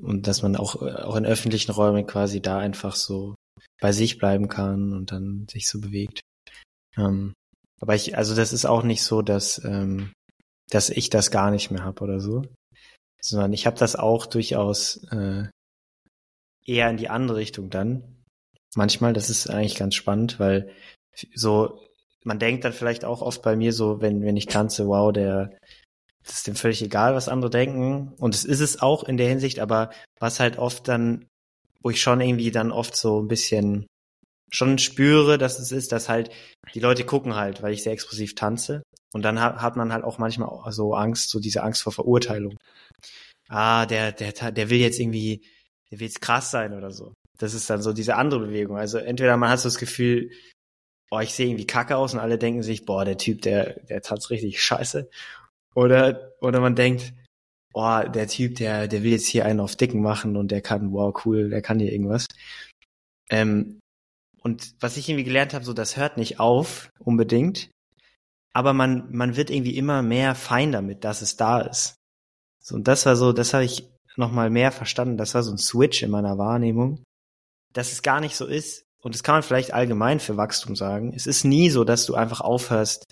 und 0.00 0.26
dass 0.26 0.42
man 0.42 0.56
auch 0.56 0.76
auch 0.76 1.16
in 1.16 1.26
öffentlichen 1.26 1.72
Räumen 1.72 2.06
quasi 2.06 2.40
da 2.40 2.58
einfach 2.58 2.94
so 2.96 3.34
bei 3.80 3.92
sich 3.92 4.18
bleiben 4.18 4.48
kann 4.48 4.92
und 4.92 5.12
dann 5.12 5.46
sich 5.50 5.68
so 5.68 5.80
bewegt. 5.80 6.20
Ähm, 6.96 7.34
aber 7.80 7.94
ich, 7.94 8.16
also 8.16 8.34
das 8.34 8.52
ist 8.52 8.64
auch 8.64 8.82
nicht 8.82 9.02
so, 9.02 9.22
dass 9.22 9.62
ähm, 9.64 10.12
dass 10.70 10.90
ich 10.90 11.10
das 11.10 11.30
gar 11.30 11.50
nicht 11.50 11.70
mehr 11.70 11.84
habe 11.84 12.02
oder 12.04 12.20
so 12.20 12.44
sondern 13.20 13.52
ich 13.52 13.66
habe 13.66 13.78
das 13.78 13.96
auch 13.96 14.26
durchaus 14.26 15.04
äh, 15.10 15.44
eher 16.64 16.90
in 16.90 16.96
die 16.96 17.08
andere 17.08 17.38
Richtung 17.38 17.70
dann. 17.70 18.24
Manchmal, 18.74 19.12
das 19.12 19.30
ist 19.30 19.48
eigentlich 19.48 19.76
ganz 19.76 19.94
spannend, 19.94 20.38
weil 20.38 20.70
so, 21.34 21.80
man 22.24 22.38
denkt 22.38 22.64
dann 22.64 22.72
vielleicht 22.72 23.04
auch 23.04 23.22
oft 23.22 23.42
bei 23.42 23.56
mir 23.56 23.72
so, 23.72 24.00
wenn, 24.00 24.22
wenn 24.22 24.36
ich 24.36 24.46
tanze, 24.46 24.86
wow, 24.86 25.12
der, 25.12 25.56
das 26.24 26.36
ist 26.36 26.46
dem 26.46 26.54
völlig 26.54 26.82
egal, 26.82 27.14
was 27.14 27.28
andere 27.28 27.50
denken. 27.50 28.12
Und 28.18 28.34
es 28.34 28.44
ist 28.44 28.60
es 28.60 28.82
auch 28.82 29.04
in 29.04 29.16
der 29.16 29.28
Hinsicht, 29.28 29.60
aber 29.60 29.90
was 30.20 30.40
halt 30.40 30.58
oft 30.58 30.86
dann, 30.88 31.26
wo 31.82 31.90
ich 31.90 32.00
schon 32.00 32.20
irgendwie 32.20 32.50
dann 32.50 32.70
oft 32.70 32.96
so 32.96 33.22
ein 33.22 33.28
bisschen 33.28 33.86
schon 34.50 34.78
spüre, 34.78 35.38
dass 35.38 35.58
es 35.58 35.72
ist, 35.72 35.92
dass 35.92 36.08
halt 36.08 36.30
die 36.74 36.80
Leute 36.80 37.04
gucken 37.04 37.34
halt, 37.34 37.62
weil 37.62 37.72
ich 37.72 37.82
sehr 37.82 37.92
explosiv 37.92 38.34
tanze. 38.34 38.82
Und 39.12 39.22
dann 39.22 39.40
hat, 39.40 39.56
hat 39.56 39.76
man 39.76 39.92
halt 39.92 40.04
auch 40.04 40.18
manchmal 40.18 40.50
so 40.72 40.94
Angst, 40.94 41.30
so 41.30 41.40
diese 41.40 41.62
Angst 41.62 41.82
vor 41.82 41.92
Verurteilung. 41.92 42.56
Ah, 43.48 43.86
der, 43.86 44.12
der, 44.12 44.32
der 44.52 44.70
will 44.70 44.78
jetzt 44.78 45.00
irgendwie, 45.00 45.42
der 45.90 46.00
will 46.00 46.06
jetzt 46.06 46.20
krass 46.20 46.50
sein 46.50 46.74
oder 46.74 46.90
so. 46.90 47.14
Das 47.38 47.54
ist 47.54 47.70
dann 47.70 47.80
so 47.80 47.92
diese 47.92 48.16
andere 48.16 48.40
Bewegung. 48.40 48.76
Also 48.76 48.98
entweder 48.98 49.36
man 49.36 49.50
hat 49.50 49.60
so 49.60 49.68
das 49.68 49.78
Gefühl, 49.78 50.30
oh, 51.10 51.20
ich 51.20 51.32
sehe 51.34 51.46
irgendwie 51.46 51.66
kacke 51.66 51.96
aus 51.96 52.12
und 52.12 52.20
alle 52.20 52.38
denken 52.38 52.62
sich, 52.62 52.84
boah, 52.84 53.04
der 53.04 53.16
Typ, 53.16 53.42
der, 53.42 53.80
der 53.80 54.02
tanzt 54.02 54.30
richtig 54.30 54.62
scheiße. 54.62 55.08
Oder, 55.74 56.32
oder 56.40 56.60
man 56.60 56.74
denkt, 56.74 57.14
oh, 57.72 58.00
der 58.02 58.26
Typ, 58.28 58.56
der, 58.56 58.88
der 58.88 59.02
will 59.02 59.12
jetzt 59.12 59.26
hier 59.26 59.44
einen 59.44 59.60
auf 59.60 59.76
Dicken 59.76 60.02
machen 60.02 60.36
und 60.36 60.50
der 60.50 60.60
kann, 60.60 60.92
wow, 60.92 61.14
cool, 61.24 61.48
der 61.48 61.62
kann 61.62 61.78
hier 61.78 61.92
irgendwas. 61.92 62.26
Ähm, 63.30 63.80
und 64.42 64.74
was 64.80 64.96
ich 64.96 65.08
irgendwie 65.08 65.24
gelernt 65.24 65.54
habe, 65.54 65.64
so 65.64 65.72
das 65.72 65.96
hört 65.96 66.16
nicht 66.16 66.40
auf 66.40 66.90
unbedingt, 66.98 67.70
aber 68.52 68.72
man 68.72 69.10
man 69.12 69.36
wird 69.36 69.50
irgendwie 69.50 69.76
immer 69.76 70.02
mehr 70.02 70.34
fein 70.34 70.72
damit, 70.72 71.04
dass 71.04 71.22
es 71.22 71.36
da 71.36 71.60
ist. 71.60 71.96
So 72.60 72.74
und 72.74 72.88
das 72.88 73.06
war 73.06 73.16
so, 73.16 73.32
das 73.32 73.54
habe 73.54 73.64
ich 73.64 73.88
noch 74.16 74.32
mal 74.32 74.50
mehr 74.50 74.72
verstanden. 74.72 75.16
Das 75.16 75.34
war 75.34 75.42
so 75.42 75.52
ein 75.52 75.58
Switch 75.58 76.02
in 76.02 76.10
meiner 76.10 76.38
Wahrnehmung, 76.38 77.02
dass 77.72 77.92
es 77.92 78.02
gar 78.02 78.20
nicht 78.20 78.36
so 78.36 78.46
ist. 78.46 78.84
Und 79.00 79.14
das 79.14 79.22
kann 79.22 79.36
man 79.36 79.42
vielleicht 79.42 79.72
allgemein 79.72 80.18
für 80.20 80.36
Wachstum 80.36 80.74
sagen. 80.74 81.12
Es 81.14 81.26
ist 81.26 81.44
nie 81.44 81.70
so, 81.70 81.84
dass 81.84 82.04
du 82.04 82.14
einfach 82.14 82.40
aufhörst, 82.40 83.04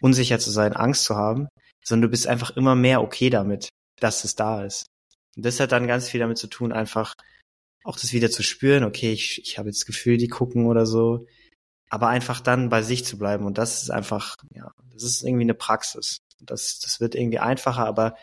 unsicher 0.00 0.38
zu 0.38 0.50
sein, 0.50 0.74
Angst 0.74 1.04
zu 1.04 1.16
haben, 1.16 1.48
sondern 1.84 2.08
du 2.08 2.10
bist 2.10 2.28
einfach 2.28 2.56
immer 2.56 2.76
mehr 2.76 3.02
okay 3.02 3.30
damit, 3.30 3.68
dass 4.00 4.24
es 4.24 4.36
da 4.36 4.64
ist. 4.64 4.86
Und 5.36 5.44
das 5.44 5.58
hat 5.58 5.72
dann 5.72 5.88
ganz 5.88 6.08
viel 6.08 6.20
damit 6.20 6.38
zu 6.38 6.46
tun, 6.46 6.72
einfach 6.72 7.14
auch 7.84 7.98
das 7.98 8.12
wieder 8.12 8.30
zu 8.30 8.42
spüren, 8.42 8.84
okay, 8.84 9.12
ich, 9.12 9.42
ich 9.44 9.58
habe 9.58 9.68
jetzt 9.68 9.80
das 9.80 9.86
Gefühl, 9.86 10.16
die 10.16 10.28
gucken 10.28 10.66
oder 10.66 10.86
so, 10.86 11.26
aber 11.90 12.08
einfach 12.08 12.40
dann 12.40 12.68
bei 12.68 12.82
sich 12.82 13.04
zu 13.04 13.18
bleiben 13.18 13.46
und 13.46 13.58
das 13.58 13.82
ist 13.82 13.90
einfach, 13.90 14.36
ja, 14.54 14.70
das 14.92 15.04
ist 15.04 15.22
irgendwie 15.22 15.44
eine 15.44 15.54
Praxis. 15.54 16.18
Das, 16.40 16.78
das 16.80 17.00
wird 17.00 17.14
irgendwie 17.14 17.38
einfacher, 17.38 17.86
aber, 17.86 18.16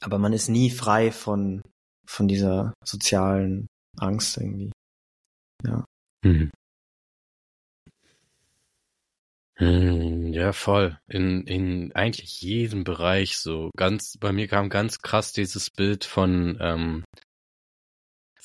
aber 0.00 0.18
man 0.18 0.32
ist 0.32 0.48
nie 0.48 0.70
frei 0.70 1.10
von, 1.10 1.62
von 2.06 2.28
dieser 2.28 2.74
sozialen 2.84 3.66
Angst 3.96 4.36
irgendwie. 4.36 4.72
Ja. 5.64 5.84
Mhm. 6.22 6.50
Ja, 9.60 10.52
voll. 10.52 10.98
In, 11.08 11.44
in 11.46 11.92
eigentlich 11.92 12.40
jedem 12.40 12.84
Bereich 12.84 13.38
so. 13.38 13.70
Ganz, 13.76 14.16
bei 14.16 14.32
mir 14.32 14.46
kam 14.46 14.68
ganz 14.68 15.00
krass 15.00 15.32
dieses 15.32 15.70
Bild 15.70 16.04
von, 16.04 16.56
ähm, 16.60 17.04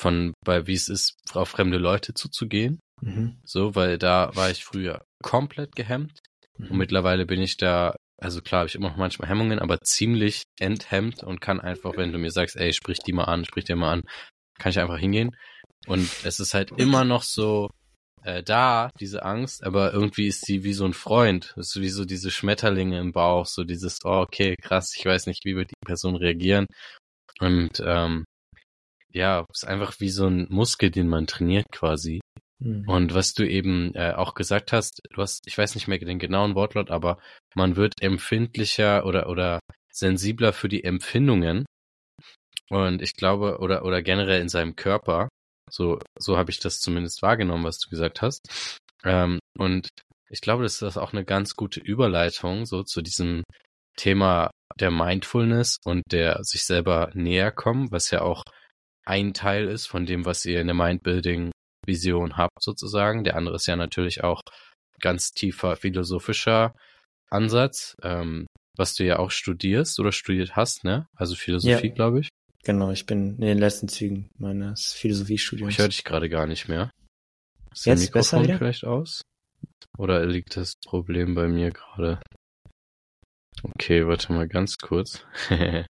von 0.03 0.33
bei 0.45 0.67
wie 0.67 0.73
es 0.73 0.89
ist, 0.89 1.15
auf 1.33 1.49
fremde 1.49 1.77
Leute 1.77 2.13
zuzugehen. 2.13 2.79
Mhm. 3.01 3.37
So, 3.45 3.73
weil 3.73 3.97
da 3.97 4.31
war 4.35 4.51
ich 4.51 4.65
früher 4.65 5.05
komplett 5.23 5.75
gehemmt. 5.75 6.19
Mhm. 6.57 6.71
Und 6.71 6.77
mittlerweile 6.77 7.25
bin 7.25 7.41
ich 7.41 7.55
da, 7.55 7.95
also 8.21 8.41
klar, 8.41 8.59
habe 8.59 8.67
ich 8.67 8.75
immer 8.75 8.89
noch 8.89 8.97
manchmal 8.97 9.29
Hemmungen, 9.29 9.59
aber 9.59 9.79
ziemlich 9.79 10.43
enthemmt 10.59 11.23
und 11.23 11.39
kann 11.39 11.61
einfach, 11.61 11.95
wenn 11.95 12.11
du 12.11 12.19
mir 12.19 12.31
sagst, 12.31 12.57
ey, 12.57 12.73
sprich 12.73 12.99
die 12.99 13.13
mal 13.13 13.23
an, 13.23 13.45
sprich 13.45 13.63
dir 13.63 13.77
mal 13.77 13.93
an, 13.93 14.01
kann 14.59 14.71
ich 14.71 14.79
einfach 14.79 14.99
hingehen. 14.99 15.35
Und 15.87 16.09
es 16.25 16.39
ist 16.39 16.53
halt 16.53 16.71
immer 16.77 17.05
noch 17.05 17.23
so 17.23 17.69
äh, 18.23 18.43
da, 18.43 18.89
diese 18.99 19.23
Angst, 19.23 19.63
aber 19.63 19.93
irgendwie 19.93 20.27
ist 20.27 20.45
sie 20.45 20.63
wie 20.65 20.73
so 20.73 20.85
ein 20.85 20.93
Freund. 20.93 21.53
Es 21.57 21.75
ist 21.75 21.81
wie 21.81 21.89
so 21.89 22.03
diese 22.03 22.29
Schmetterlinge 22.29 22.99
im 22.99 23.13
Bauch, 23.13 23.45
so 23.45 23.63
dieses, 23.63 23.99
oh, 24.03 24.21
okay, 24.27 24.55
krass, 24.61 24.93
ich 24.97 25.05
weiß 25.05 25.27
nicht, 25.27 25.45
wie 25.45 25.55
wird 25.55 25.71
die 25.71 25.85
Person 25.85 26.15
reagieren. 26.15 26.67
Und 27.39 27.81
ähm, 27.85 28.25
ja, 29.13 29.45
ist 29.51 29.67
einfach 29.67 29.99
wie 29.99 30.09
so 30.09 30.27
ein 30.27 30.47
Muskel, 30.49 30.89
den 30.89 31.07
man 31.07 31.27
trainiert 31.27 31.67
quasi. 31.71 32.19
Mhm. 32.59 32.87
Und 32.87 33.13
was 33.13 33.33
du 33.33 33.47
eben 33.47 33.93
äh, 33.95 34.13
auch 34.13 34.33
gesagt 34.33 34.71
hast, 34.73 35.01
du 35.11 35.21
hast, 35.21 35.47
ich 35.47 35.57
weiß 35.57 35.75
nicht 35.75 35.87
mehr 35.87 35.99
den 35.99 36.19
genauen 36.19 36.55
Wortlaut, 36.55 36.91
aber 36.91 37.19
man 37.55 37.75
wird 37.75 38.01
empfindlicher 38.01 39.05
oder 39.05 39.29
oder 39.29 39.59
sensibler 39.91 40.53
für 40.53 40.69
die 40.69 40.83
Empfindungen. 40.83 41.65
Und 42.69 43.01
ich 43.01 43.15
glaube, 43.15 43.59
oder 43.59 43.85
oder 43.85 44.01
generell 44.01 44.41
in 44.41 44.49
seinem 44.49 44.75
Körper. 44.75 45.29
So 45.69 45.99
so 46.17 46.37
habe 46.37 46.51
ich 46.51 46.59
das 46.59 46.79
zumindest 46.79 47.21
wahrgenommen, 47.21 47.63
was 47.63 47.79
du 47.79 47.89
gesagt 47.89 48.21
hast. 48.21 48.41
Ähm, 49.03 49.39
und 49.57 49.89
ich 50.29 50.41
glaube, 50.41 50.63
das 50.63 50.81
ist 50.81 50.97
auch 50.97 51.13
eine 51.13 51.25
ganz 51.25 51.55
gute 51.55 51.79
Überleitung 51.79 52.65
so 52.65 52.83
zu 52.83 53.01
diesem 53.01 53.43
Thema 53.97 54.49
der 54.79 54.89
Mindfulness 54.89 55.77
und 55.85 56.01
der 56.11 56.43
sich 56.43 56.63
selber 56.63 57.11
näher 57.13 57.51
kommen, 57.51 57.91
was 57.91 58.09
ja 58.09 58.21
auch 58.21 58.43
ein 59.05 59.33
Teil 59.33 59.67
ist 59.67 59.87
von 59.87 60.05
dem, 60.05 60.25
was 60.25 60.45
ihr 60.45 60.61
in 60.61 60.67
der 60.67 60.75
Mindbuilding-Vision 60.75 62.37
habt, 62.37 62.61
sozusagen. 62.61 63.23
Der 63.23 63.35
andere 63.35 63.55
ist 63.55 63.67
ja 63.67 63.75
natürlich 63.75 64.23
auch 64.23 64.41
ganz 64.99 65.31
tiefer 65.31 65.75
philosophischer 65.75 66.73
Ansatz, 67.29 67.95
ähm, 68.03 68.47
was 68.77 68.95
du 68.95 69.03
ja 69.03 69.19
auch 69.19 69.31
studierst 69.31 69.99
oder 69.99 70.11
studiert 70.11 70.55
hast, 70.55 70.83
ne? 70.83 71.07
Also 71.15 71.35
Philosophie, 71.35 71.87
ja. 71.87 71.93
glaube 71.93 72.21
ich. 72.21 72.29
Genau, 72.63 72.91
ich 72.91 73.05
bin 73.05 73.35
in 73.35 73.41
den 73.41 73.57
letzten 73.57 73.89
Zügen 73.89 74.29
meines 74.37 74.93
Philosophiestudiums. 74.93 75.73
Ich 75.73 75.79
höre 75.79 75.89
dich 75.89 76.03
gerade 76.05 76.29
gar 76.29 76.47
nicht 76.47 76.69
mehr. 76.69 76.91
Ist 77.73 77.85
Jetzt 77.85 78.11
besser 78.13 78.41
wieder? 78.41 78.57
vielleicht 78.57 78.85
aus? 78.85 79.21
Oder 79.97 80.25
liegt 80.25 80.55
das 80.55 80.75
Problem 80.85 81.35
bei 81.35 81.47
mir 81.47 81.71
gerade? 81.71 82.21
Okay, 83.61 84.07
warte 84.07 84.31
mal 84.31 84.47
ganz 84.47 84.77
kurz. 84.77 85.25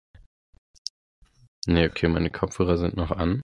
nee, 1.68 1.86
okay, 1.86 2.08
meine 2.08 2.30
Kopfhörer 2.30 2.76
sind 2.76 2.96
noch 2.96 3.10
an. 3.10 3.42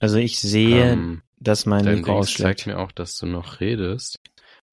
Also 0.00 0.18
ich 0.18 0.38
sehe, 0.38 0.92
ähm, 0.92 1.22
dass 1.38 1.66
mein 1.66 1.84
dein 1.84 1.96
Mikro 1.96 2.18
ausschlägt. 2.18 2.60
zeigt 2.60 2.66
mir 2.66 2.78
auch, 2.78 2.92
dass 2.92 3.16
du 3.16 3.26
noch 3.26 3.60
redest. 3.60 4.16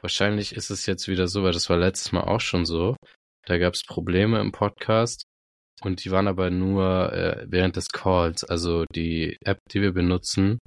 Wahrscheinlich 0.01 0.55
ist 0.55 0.69
es 0.69 0.85
jetzt 0.85 1.07
wieder 1.07 1.27
so, 1.27 1.43
weil 1.43 1.53
das 1.53 1.69
war 1.69 1.77
letztes 1.77 2.11
Mal 2.11 2.21
auch 2.21 2.41
schon 2.41 2.65
so. 2.65 2.95
Da 3.47 3.57
gab 3.57 3.73
es 3.73 3.83
Probleme 3.83 4.39
im 4.39 4.51
Podcast 4.51 5.23
und 5.81 6.03
die 6.03 6.11
waren 6.11 6.27
aber 6.27 6.51
nur 6.51 7.11
äh, 7.13 7.45
während 7.47 7.75
des 7.75 7.89
Calls. 7.89 8.43
Also 8.43 8.85
die 8.93 9.37
App, 9.43 9.59
die 9.71 9.81
wir 9.81 9.93
benutzen, 9.93 10.59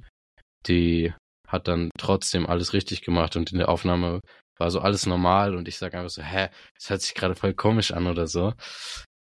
die 0.67 1.13
hat 1.47 1.67
dann 1.67 1.89
trotzdem 1.97 2.45
alles 2.47 2.73
richtig 2.73 3.01
gemacht 3.01 3.35
und 3.35 3.51
in 3.51 3.57
der 3.59 3.69
Aufnahme 3.69 4.21
war 4.57 4.71
so 4.71 4.79
alles 4.81 5.05
normal 5.05 5.55
und 5.55 5.67
ich 5.67 5.77
sage 5.77 5.97
einfach 5.97 6.09
so, 6.09 6.21
hä, 6.21 6.49
das 6.75 6.89
hört 6.89 7.01
sich 7.01 7.15
gerade 7.15 7.35
voll 7.35 7.53
komisch 7.53 7.91
an 7.91 8.07
oder 8.07 8.27
so. 8.27 8.53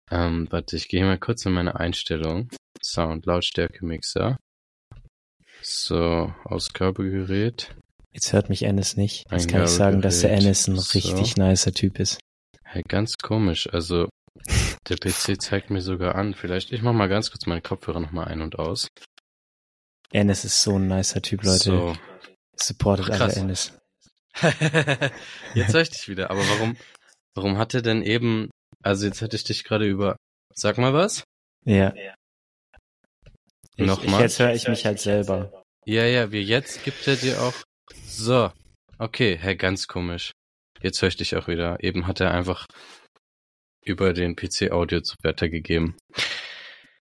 Ähm, 0.10 0.48
warte, 0.50 0.76
ich 0.76 0.88
gehe 0.88 1.06
mal 1.06 1.20
kurz 1.20 1.46
in 1.46 1.54
meine 1.54 1.80
Einstellung. 1.80 2.50
Sound, 2.88 3.26
Lautstärke, 3.26 3.86
Mixer. 3.86 4.38
So, 5.62 6.34
Ausgabegerät. 6.46 7.76
Jetzt 8.14 8.32
hört 8.32 8.50
mich 8.50 8.64
Ennis 8.64 8.96
nicht. 8.96 9.26
Jetzt 9.30 9.50
kann 9.50 9.64
ich 9.64 9.70
sagen, 9.70 10.02
dass 10.02 10.22
der 10.22 10.32
Ennis 10.32 10.68
ein 10.68 10.80
richtig 10.80 11.34
so. 11.36 11.42
nicer 11.42 11.74
Typ 11.74 12.00
ist. 12.00 12.20
Hey, 12.64 12.84
ganz 12.88 13.18
komisch. 13.18 13.68
Also, 13.74 14.08
der 14.88 14.96
PC 14.96 15.42
zeigt 15.42 15.70
mir 15.70 15.82
sogar 15.82 16.16
an. 16.16 16.34
Vielleicht, 16.34 16.72
ich 16.72 16.82
mach 16.82 16.94
mal 16.94 17.10
ganz 17.10 17.30
kurz 17.30 17.46
meine 17.46 17.62
Kopfhörer 17.62 18.00
nochmal 18.00 18.30
ein 18.30 18.42
und 18.42 18.58
aus. 18.58 18.88
Ennis 20.12 20.46
ist 20.46 20.64
so 20.64 20.80
ein 20.80 20.88
nicer 20.88 21.22
Typ, 21.22 21.44
Leute. 21.44 21.64
So. 21.64 21.98
Supportet 22.56 23.10
alle 23.12 23.34
Ennis. 23.34 23.78
jetzt 25.54 25.74
höre 25.74 25.82
ich 25.82 25.90
dich 25.90 26.08
wieder. 26.08 26.32
Aber 26.32 26.40
warum, 26.40 26.78
warum 27.36 27.58
hat 27.58 27.74
er 27.74 27.82
denn 27.82 28.02
eben, 28.02 28.50
also 28.82 29.06
jetzt 29.06 29.20
hätte 29.20 29.36
ich 29.36 29.44
dich 29.44 29.66
gerade 29.66 29.86
über, 29.86 30.16
sag 30.54 30.78
mal 30.78 30.94
was? 30.94 31.26
Ja. 31.66 31.94
Nochmal. 33.78 34.22
Jetzt 34.22 34.40
höre 34.40 34.54
ich 34.54 34.68
mich 34.68 34.86
halt 34.86 35.00
selber. 35.00 35.64
Ja, 35.86 36.06
ja, 36.06 36.32
wie 36.32 36.42
jetzt 36.42 36.84
gibt 36.84 37.08
er 37.08 37.16
dir 37.16 37.42
auch, 37.42 37.54
so. 38.06 38.52
Okay, 38.98 39.38
hey, 39.40 39.56
ganz 39.56 39.88
komisch. 39.88 40.32
Jetzt 40.82 41.02
höre 41.02 41.10
ich 41.10 41.18
dich 41.18 41.36
auch 41.36 41.48
wieder. 41.48 41.84
Eben 41.84 42.08
hat 42.08 42.20
er 42.20 42.32
einfach 42.32 42.66
über 43.84 44.14
den 44.14 44.36
PC 44.36 44.72
Audio 44.72 45.02
zu 45.02 45.16
weitergegeben. 45.24 45.96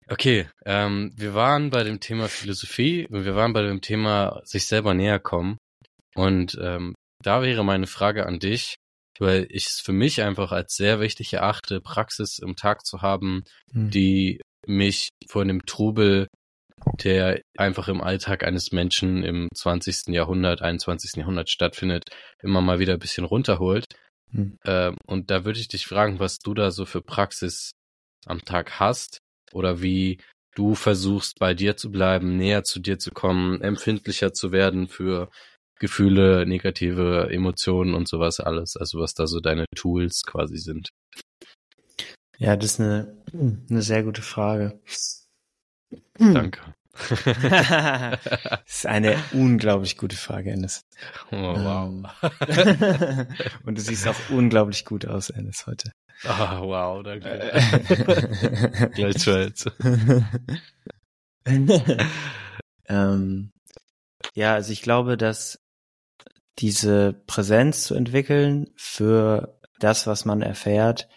Okay, 0.08 0.48
ähm, 0.64 1.12
wir 1.16 1.34
waren 1.34 1.70
bei 1.70 1.84
dem 1.84 2.00
Thema 2.00 2.28
Philosophie, 2.28 3.06
wir 3.10 3.36
waren 3.36 3.52
bei 3.52 3.62
dem 3.62 3.80
Thema 3.80 4.40
sich 4.44 4.66
selber 4.66 4.94
näher 4.94 5.20
kommen. 5.20 5.58
Und 6.14 6.58
ähm, 6.60 6.94
da 7.22 7.42
wäre 7.42 7.64
meine 7.64 7.86
Frage 7.86 8.26
an 8.26 8.40
dich, 8.40 8.76
weil 9.18 9.46
ich 9.50 9.66
es 9.66 9.80
für 9.80 9.92
mich 9.92 10.22
einfach 10.22 10.50
als 10.52 10.74
sehr 10.74 11.00
wichtig 11.00 11.34
erachte, 11.34 11.80
Praxis 11.80 12.38
im 12.38 12.56
Tag 12.56 12.84
zu 12.84 13.02
haben, 13.02 13.44
mhm. 13.72 13.90
die 13.90 14.40
mich 14.66 15.10
vor 15.28 15.44
dem 15.44 15.64
Trubel, 15.66 16.26
der 17.02 17.40
einfach 17.56 17.88
im 17.88 18.00
Alltag 18.00 18.44
eines 18.44 18.72
Menschen 18.72 19.22
im 19.22 19.48
20. 19.54 20.08
Jahrhundert, 20.08 20.62
21. 20.62 21.16
Jahrhundert 21.16 21.50
stattfindet, 21.50 22.04
immer 22.42 22.60
mal 22.60 22.78
wieder 22.78 22.94
ein 22.94 22.98
bisschen 22.98 23.24
runterholt. 23.24 23.86
Mhm. 24.32 24.58
Ähm, 24.64 24.96
und 25.06 25.30
da 25.30 25.44
würde 25.44 25.60
ich 25.60 25.68
dich 25.68 25.86
fragen, 25.86 26.18
was 26.18 26.38
du 26.38 26.54
da 26.54 26.70
so 26.70 26.84
für 26.84 27.02
Praxis 27.02 27.72
am 28.26 28.44
Tag 28.44 28.78
hast 28.78 29.18
oder 29.52 29.82
wie 29.82 30.18
du 30.54 30.74
versuchst, 30.74 31.38
bei 31.38 31.54
dir 31.54 31.76
zu 31.76 31.90
bleiben, 31.90 32.36
näher 32.36 32.64
zu 32.64 32.80
dir 32.80 32.98
zu 32.98 33.10
kommen, 33.10 33.60
empfindlicher 33.62 34.32
zu 34.32 34.52
werden 34.52 34.88
für 34.88 35.30
Gefühle, 35.78 36.44
negative 36.46 37.28
Emotionen 37.30 37.94
und 37.94 38.06
sowas 38.08 38.40
alles. 38.40 38.76
Also 38.76 38.98
was 38.98 39.14
da 39.14 39.26
so 39.26 39.40
deine 39.40 39.64
Tools 39.74 40.22
quasi 40.26 40.58
sind. 40.58 40.90
Ja, 42.38 42.56
das 42.56 42.72
ist 42.72 42.80
eine, 42.80 43.16
eine 43.32 43.82
sehr 43.82 44.02
gute 44.02 44.22
Frage. 44.22 44.80
Danke. 46.18 46.60
das 46.92 48.18
ist 48.66 48.86
eine 48.86 49.16
unglaublich 49.32 49.96
gute 49.96 50.16
Frage, 50.16 50.50
Ennis. 50.50 50.84
Oh, 51.30 51.36
wow. 51.36 51.88
Ähm, 52.48 53.26
und 53.64 53.78
du 53.78 53.80
siehst 53.80 54.06
auch 54.06 54.16
unglaublich 54.30 54.84
gut 54.84 55.06
aus, 55.06 55.30
Ennis, 55.30 55.66
heute. 55.66 55.92
Ah, 56.24 56.60
oh, 56.60 56.68
wow, 56.68 57.02
danke. 57.02 57.30
Gleichfalls. 58.94 59.64
ähm, 62.88 63.52
ja, 64.34 64.54
also 64.54 64.72
ich 64.72 64.82
glaube, 64.82 65.16
dass 65.16 65.60
diese 66.58 67.14
Präsenz 67.26 67.84
zu 67.84 67.94
entwickeln 67.94 68.70
für 68.76 69.58
das, 69.78 70.06
was 70.06 70.26
man 70.26 70.42
erfährt, 70.42 71.08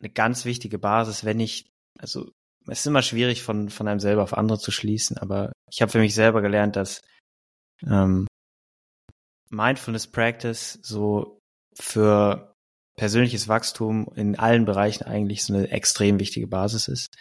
eine 0.00 0.10
ganz 0.10 0.44
wichtige 0.44 0.78
Basis, 0.78 1.24
wenn 1.24 1.40
ich, 1.40 1.72
also 1.98 2.30
es 2.68 2.80
ist 2.80 2.86
immer 2.86 3.02
schwierig 3.02 3.42
von, 3.42 3.68
von 3.70 3.88
einem 3.88 4.00
selber 4.00 4.22
auf 4.22 4.36
andere 4.36 4.58
zu 4.58 4.70
schließen, 4.70 5.18
aber 5.18 5.52
ich 5.70 5.82
habe 5.82 5.92
für 5.92 5.98
mich 5.98 6.14
selber 6.14 6.42
gelernt, 6.42 6.76
dass 6.76 7.00
ähm, 7.86 8.26
Mindfulness 9.50 10.06
Practice 10.06 10.78
so 10.82 11.38
für 11.74 12.54
persönliches 12.96 13.48
Wachstum 13.48 14.08
in 14.14 14.38
allen 14.38 14.64
Bereichen 14.64 15.04
eigentlich 15.04 15.44
so 15.44 15.54
eine 15.54 15.70
extrem 15.70 16.20
wichtige 16.20 16.46
Basis 16.46 16.88
ist. 16.88 17.14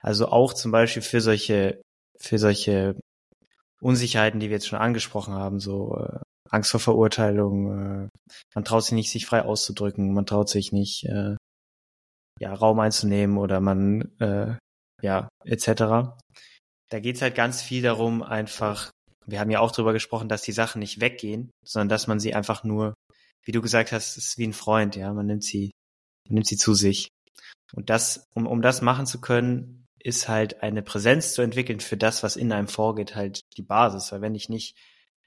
Also 0.00 0.28
auch 0.28 0.54
zum 0.54 0.72
Beispiel 0.72 1.02
für 1.02 1.20
solche, 1.20 1.82
für 2.18 2.38
solche 2.38 2.98
Unsicherheiten, 3.80 4.40
die 4.40 4.48
wir 4.48 4.56
jetzt 4.56 4.68
schon 4.68 4.78
angesprochen 4.78 5.34
haben, 5.34 5.60
so 5.60 5.96
äh, 5.96 6.18
Angst 6.48 6.70
vor 6.70 6.80
Verurteilung, 6.80 8.06
äh, 8.06 8.08
man 8.54 8.64
traut 8.64 8.84
sich 8.84 8.92
nicht, 8.92 9.10
sich 9.10 9.26
frei 9.26 9.42
auszudrücken, 9.42 10.12
man 10.12 10.26
traut 10.26 10.48
sich 10.48 10.72
nicht, 10.72 11.04
äh, 11.04 11.36
ja, 12.40 12.54
Raum 12.54 12.80
einzunehmen 12.80 13.36
oder 13.36 13.60
man, 13.60 14.02
äh, 14.18 14.56
ja, 15.02 15.28
etc. 15.44 15.66
Da 16.88 17.00
geht's 17.00 17.22
halt 17.22 17.34
ganz 17.34 17.62
viel 17.62 17.82
darum, 17.82 18.22
einfach, 18.22 18.90
wir 19.26 19.40
haben 19.40 19.50
ja 19.50 19.60
auch 19.60 19.72
drüber 19.72 19.92
gesprochen, 19.92 20.28
dass 20.28 20.42
die 20.42 20.52
Sachen 20.52 20.80
nicht 20.80 21.00
weggehen, 21.00 21.50
sondern 21.64 21.88
dass 21.88 22.06
man 22.06 22.20
sie 22.20 22.34
einfach 22.34 22.64
nur, 22.64 22.94
wie 23.44 23.52
du 23.52 23.62
gesagt 23.62 23.92
hast, 23.92 24.16
ist 24.16 24.38
wie 24.38 24.46
ein 24.46 24.52
Freund, 24.52 24.96
ja, 24.96 25.12
man 25.12 25.26
nimmt 25.26 25.44
sie, 25.44 25.70
man 26.28 26.34
nimmt 26.34 26.46
sie 26.46 26.56
zu 26.56 26.74
sich. 26.74 27.08
Und 27.72 27.90
das, 27.90 28.26
um, 28.34 28.46
um 28.46 28.62
das 28.62 28.82
machen 28.82 29.06
zu 29.06 29.20
können, 29.20 29.86
ist 30.02 30.28
halt 30.28 30.62
eine 30.62 30.82
Präsenz 30.82 31.34
zu 31.34 31.42
entwickeln 31.42 31.80
für 31.80 31.96
das, 31.96 32.22
was 32.22 32.36
in 32.36 32.52
einem 32.52 32.68
vorgeht, 32.68 33.14
halt 33.14 33.42
die 33.56 33.62
Basis. 33.62 34.10
Weil 34.12 34.22
wenn 34.22 34.34
ich 34.34 34.48
nicht 34.48 34.76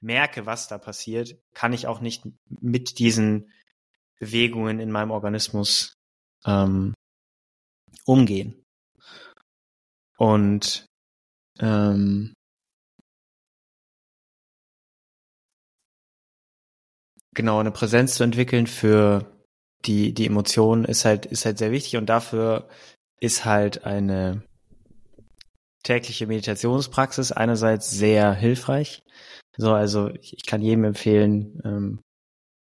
merke, 0.00 0.46
was 0.46 0.68
da 0.68 0.78
passiert, 0.78 1.38
kann 1.54 1.72
ich 1.72 1.86
auch 1.86 2.00
nicht 2.00 2.24
mit 2.48 2.98
diesen 2.98 3.50
Bewegungen 4.18 4.80
in 4.80 4.90
meinem 4.90 5.10
Organismus 5.10 5.94
ähm, 6.44 6.94
umgehen. 8.04 8.63
Und 10.16 10.86
ähm, 11.60 12.32
genau 17.34 17.58
eine 17.58 17.72
Präsenz 17.72 18.14
zu 18.14 18.24
entwickeln 18.24 18.66
für 18.66 19.30
die 19.84 20.14
die 20.14 20.26
Emotionen 20.26 20.84
ist 20.84 21.04
halt 21.04 21.26
ist 21.26 21.44
halt 21.44 21.58
sehr 21.58 21.70
wichtig 21.72 21.96
und 21.96 22.06
dafür 22.06 22.68
ist 23.20 23.44
halt 23.44 23.84
eine 23.84 24.42
tägliche 25.82 26.26
Meditationspraxis 26.26 27.32
einerseits 27.32 27.90
sehr 27.90 28.32
hilfreich, 28.32 29.02
so, 29.56 29.72
also 29.72 30.10
ich, 30.10 30.34
ich 30.36 30.46
kann 30.46 30.62
jedem 30.62 30.84
empfehlen, 30.84 31.60
ähm, 31.64 32.00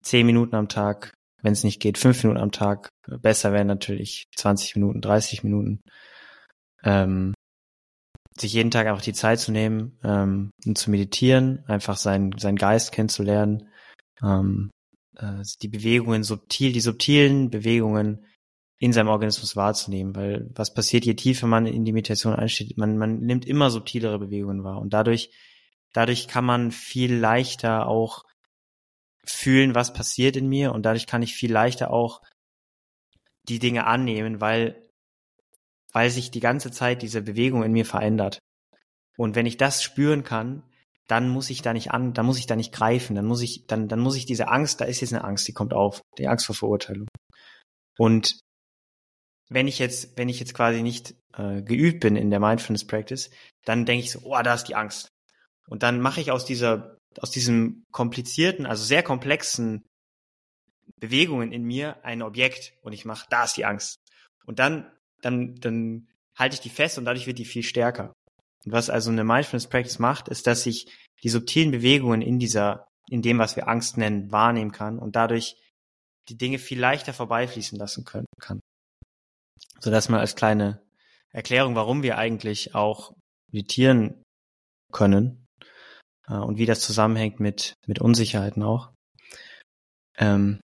zehn 0.02 0.26
Minuten 0.26 0.54
am 0.54 0.68
Tag, 0.68 1.14
wenn 1.42 1.52
es 1.52 1.64
nicht 1.64 1.80
geht, 1.80 1.98
fünf 1.98 2.22
Minuten 2.22 2.40
am 2.40 2.52
Tag. 2.52 2.90
Besser 3.06 3.52
wären 3.52 3.66
natürlich 3.66 4.26
20 4.36 4.76
Minuten, 4.76 5.00
30 5.00 5.42
Minuten. 5.42 5.80
Ähm, 6.84 7.34
sich 8.38 8.52
jeden 8.52 8.70
Tag 8.70 8.86
einfach 8.86 9.02
die 9.02 9.12
Zeit 9.12 9.40
zu 9.40 9.52
nehmen 9.52 9.98
ähm, 10.04 10.50
und 10.64 10.78
zu 10.78 10.90
meditieren, 10.90 11.64
einfach 11.66 11.96
seinen, 11.96 12.36
seinen 12.38 12.56
Geist 12.56 12.92
kennenzulernen, 12.92 13.68
ähm, 14.22 14.70
äh, 15.16 15.42
die 15.62 15.68
Bewegungen 15.68 16.22
subtil, 16.22 16.72
die 16.72 16.80
subtilen 16.80 17.50
Bewegungen 17.50 18.26
in 18.78 18.92
seinem 18.92 19.08
Organismus 19.08 19.56
wahrzunehmen, 19.56 20.14
weil 20.14 20.50
was 20.54 20.74
passiert, 20.74 21.06
je 21.06 21.14
tiefer 21.14 21.46
man 21.46 21.66
in 21.66 21.84
die 21.84 21.92
Meditation 21.92 22.34
einsteht, 22.34 22.76
man, 22.76 22.98
man 22.98 23.20
nimmt 23.20 23.46
immer 23.46 23.70
subtilere 23.70 24.18
Bewegungen 24.18 24.64
wahr. 24.64 24.80
Und 24.80 24.92
dadurch 24.92 25.30
Dadurch 25.96 26.28
kann 26.28 26.44
man 26.44 26.72
viel 26.72 27.14
leichter 27.14 27.88
auch 27.88 28.24
fühlen, 29.24 29.74
was 29.74 29.94
passiert 29.94 30.36
in 30.36 30.46
mir. 30.46 30.72
Und 30.72 30.82
dadurch 30.82 31.06
kann 31.06 31.22
ich 31.22 31.34
viel 31.34 31.50
leichter 31.50 31.90
auch 31.90 32.20
die 33.48 33.58
Dinge 33.58 33.86
annehmen, 33.86 34.42
weil, 34.42 34.85
weil 35.96 36.10
sich 36.10 36.30
die 36.30 36.40
ganze 36.40 36.70
Zeit 36.70 37.00
diese 37.00 37.22
Bewegung 37.22 37.62
in 37.62 37.72
mir 37.72 37.86
verändert. 37.86 38.38
Und 39.16 39.34
wenn 39.34 39.46
ich 39.46 39.56
das 39.56 39.82
spüren 39.82 40.24
kann, 40.24 40.62
dann 41.08 41.26
muss 41.26 41.48
ich 41.48 41.62
da 41.62 41.72
nicht 41.72 41.90
an, 41.90 42.12
dann 42.12 42.26
muss 42.26 42.38
ich 42.38 42.44
da 42.44 42.54
nicht 42.54 42.70
greifen, 42.70 43.16
dann 43.16 43.24
muss 43.24 43.40
ich, 43.40 43.66
dann, 43.66 43.88
dann 43.88 44.00
muss 44.00 44.14
ich 44.14 44.26
diese 44.26 44.48
Angst, 44.48 44.82
da 44.82 44.84
ist 44.84 45.00
jetzt 45.00 45.14
eine 45.14 45.24
Angst, 45.24 45.48
die 45.48 45.54
kommt 45.54 45.72
auf, 45.72 46.02
die 46.18 46.28
Angst 46.28 46.44
vor 46.44 46.54
Verurteilung. 46.54 47.08
Und 47.96 48.40
wenn 49.48 49.68
ich 49.68 49.78
jetzt, 49.78 50.18
wenn 50.18 50.28
ich 50.28 50.38
jetzt 50.38 50.52
quasi 50.52 50.82
nicht 50.82 51.14
äh, 51.32 51.62
geübt 51.62 52.00
bin 52.00 52.16
in 52.16 52.28
der 52.28 52.40
Mindfulness 52.40 52.86
Practice, 52.86 53.30
dann 53.64 53.86
denke 53.86 54.04
ich 54.04 54.12
so, 54.12 54.20
oh, 54.22 54.42
da 54.42 54.52
ist 54.52 54.64
die 54.64 54.74
Angst. 54.74 55.08
Und 55.66 55.82
dann 55.82 56.02
mache 56.02 56.20
ich 56.20 56.30
aus 56.30 56.44
dieser, 56.44 56.98
aus 57.20 57.30
diesem 57.30 57.84
komplizierten, 57.90 58.66
also 58.66 58.84
sehr 58.84 59.02
komplexen 59.02 59.86
Bewegungen 61.00 61.52
in 61.52 61.62
mir 61.62 62.04
ein 62.04 62.20
Objekt 62.20 62.74
und 62.82 62.92
ich 62.92 63.06
mache, 63.06 63.26
da 63.30 63.44
ist 63.44 63.56
die 63.56 63.64
Angst. 63.64 63.96
Und 64.44 64.58
dann, 64.58 64.92
dann, 65.26 65.56
dann 65.56 66.08
halte 66.36 66.54
ich 66.54 66.60
die 66.60 66.70
fest 66.70 66.98
und 66.98 67.04
dadurch 67.04 67.26
wird 67.26 67.38
die 67.38 67.44
viel 67.44 67.62
stärker. 67.62 68.12
Und 68.64 68.72
was 68.72 68.90
also 68.90 69.10
eine 69.10 69.24
Mindfulness 69.24 69.68
Practice 69.68 69.98
macht, 69.98 70.28
ist, 70.28 70.46
dass 70.46 70.66
ich 70.66 70.90
die 71.22 71.28
subtilen 71.28 71.70
Bewegungen 71.70 72.22
in 72.22 72.38
dieser, 72.38 72.88
in 73.08 73.22
dem, 73.22 73.38
was 73.38 73.56
wir 73.56 73.68
Angst 73.68 73.96
nennen, 73.96 74.32
wahrnehmen 74.32 74.72
kann 74.72 74.98
und 74.98 75.16
dadurch 75.16 75.56
die 76.28 76.36
Dinge 76.36 76.58
viel 76.58 76.78
leichter 76.78 77.12
vorbeifließen 77.12 77.78
lassen 77.78 78.04
können, 78.04 78.26
kann. 78.40 78.60
So 79.80 79.90
dass 79.90 80.08
man 80.08 80.20
als 80.20 80.34
kleine 80.34 80.82
Erklärung, 81.30 81.74
warum 81.74 82.02
wir 82.02 82.18
eigentlich 82.18 82.74
auch 82.74 83.14
meditieren 83.52 84.22
können 84.92 85.46
äh, 86.28 86.34
und 86.34 86.58
wie 86.58 86.66
das 86.66 86.80
zusammenhängt 86.80 87.40
mit, 87.40 87.74
mit 87.86 88.00
Unsicherheiten 88.00 88.62
auch. 88.62 88.90
Ähm, 90.18 90.60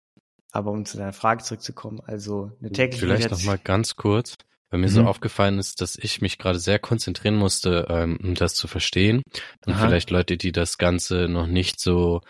aber 0.51 0.71
um 0.71 0.85
zu 0.85 0.99
deiner 0.99 1.13
Frage 1.13 1.43
zurückzukommen, 1.43 2.01
also 2.01 2.53
eine 2.61 2.73
tägliche 2.73 3.07
Vielleicht 3.07 3.31
noch 3.31 3.45
mal 3.45 3.59
ganz 3.59 3.97
kurz. 3.97 4.35
Weil 4.73 4.81
mir 4.81 4.87
mhm. 4.87 4.93
so 4.93 5.05
aufgefallen 5.05 5.59
ist, 5.59 5.83
dass 5.83 5.97
ich 5.97 6.23
mich 6.23 6.39
gerade 6.39 6.59
sehr 6.59 6.79
konzentrieren 6.79 7.37
musste, 7.37 7.87
ähm, 7.91 8.19
um 8.23 8.35
das 8.35 8.55
zu 8.55 8.67
verstehen. 8.67 9.23
Und 9.67 9.75
Aha. 9.75 9.87
vielleicht 9.87 10.11
Leute, 10.11 10.39
die 10.39 10.51
das 10.51 10.79
Ganze 10.79 11.29
noch 11.29 11.47
nicht 11.47 11.79
so, 11.79 12.23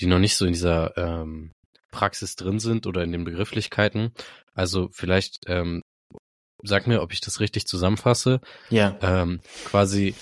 die 0.00 0.06
noch 0.06 0.18
nicht 0.18 0.36
so 0.36 0.44
in 0.44 0.52
dieser 0.52 0.96
ähm, 0.96 1.52
Praxis 1.92 2.34
drin 2.34 2.58
sind 2.58 2.88
oder 2.88 3.04
in 3.04 3.12
den 3.12 3.22
Begrifflichkeiten. 3.22 4.12
Also 4.54 4.88
vielleicht 4.92 5.44
ähm, 5.46 5.82
sag 6.64 6.88
mir, 6.88 7.00
ob 7.00 7.12
ich 7.12 7.20
das 7.20 7.38
richtig 7.38 7.66
zusammenfasse. 7.66 8.40
Ja. 8.70 8.98
Ähm, 9.00 9.40
quasi 9.66 10.16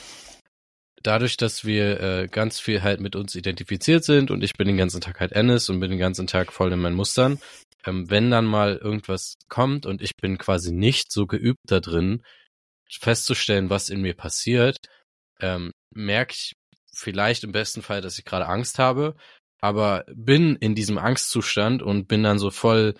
dadurch, 1.02 1.38
dass 1.38 1.64
wir 1.64 2.00
äh, 2.00 2.28
ganz 2.28 2.60
viel 2.60 2.82
halt 2.82 3.00
mit 3.00 3.16
uns 3.16 3.34
identifiziert 3.34 4.04
sind 4.04 4.30
und 4.30 4.44
ich 4.44 4.54
bin 4.54 4.66
den 4.66 4.76
ganzen 4.76 5.00
Tag 5.00 5.20
halt 5.20 5.32
Ennis 5.32 5.70
und 5.70 5.80
bin 5.80 5.90
den 5.90 5.98
ganzen 5.98 6.26
Tag 6.26 6.52
voll 6.52 6.70
in 6.70 6.80
meinen 6.80 6.96
Mustern, 6.96 7.38
ähm, 7.84 8.10
wenn 8.10 8.30
dann 8.30 8.46
mal 8.46 8.76
irgendwas 8.76 9.36
kommt 9.48 9.86
und 9.86 10.02
ich 10.02 10.16
bin 10.16 10.38
quasi 10.38 10.72
nicht 10.72 11.12
so 11.12 11.26
geübt 11.26 11.60
da 11.66 11.80
drin, 11.80 12.22
festzustellen, 12.90 13.70
was 13.70 13.88
in 13.88 14.02
mir 14.02 14.14
passiert, 14.14 14.78
ähm, 15.40 15.72
merke 15.94 16.34
ich 16.34 16.54
vielleicht 16.94 17.44
im 17.44 17.52
besten 17.52 17.82
Fall, 17.82 18.00
dass 18.00 18.18
ich 18.18 18.24
gerade 18.24 18.46
Angst 18.46 18.78
habe, 18.78 19.16
aber 19.60 20.04
bin 20.14 20.56
in 20.56 20.74
diesem 20.74 20.98
Angstzustand 20.98 21.82
und 21.82 22.06
bin 22.08 22.22
dann 22.22 22.38
so 22.38 22.50
voll 22.50 22.94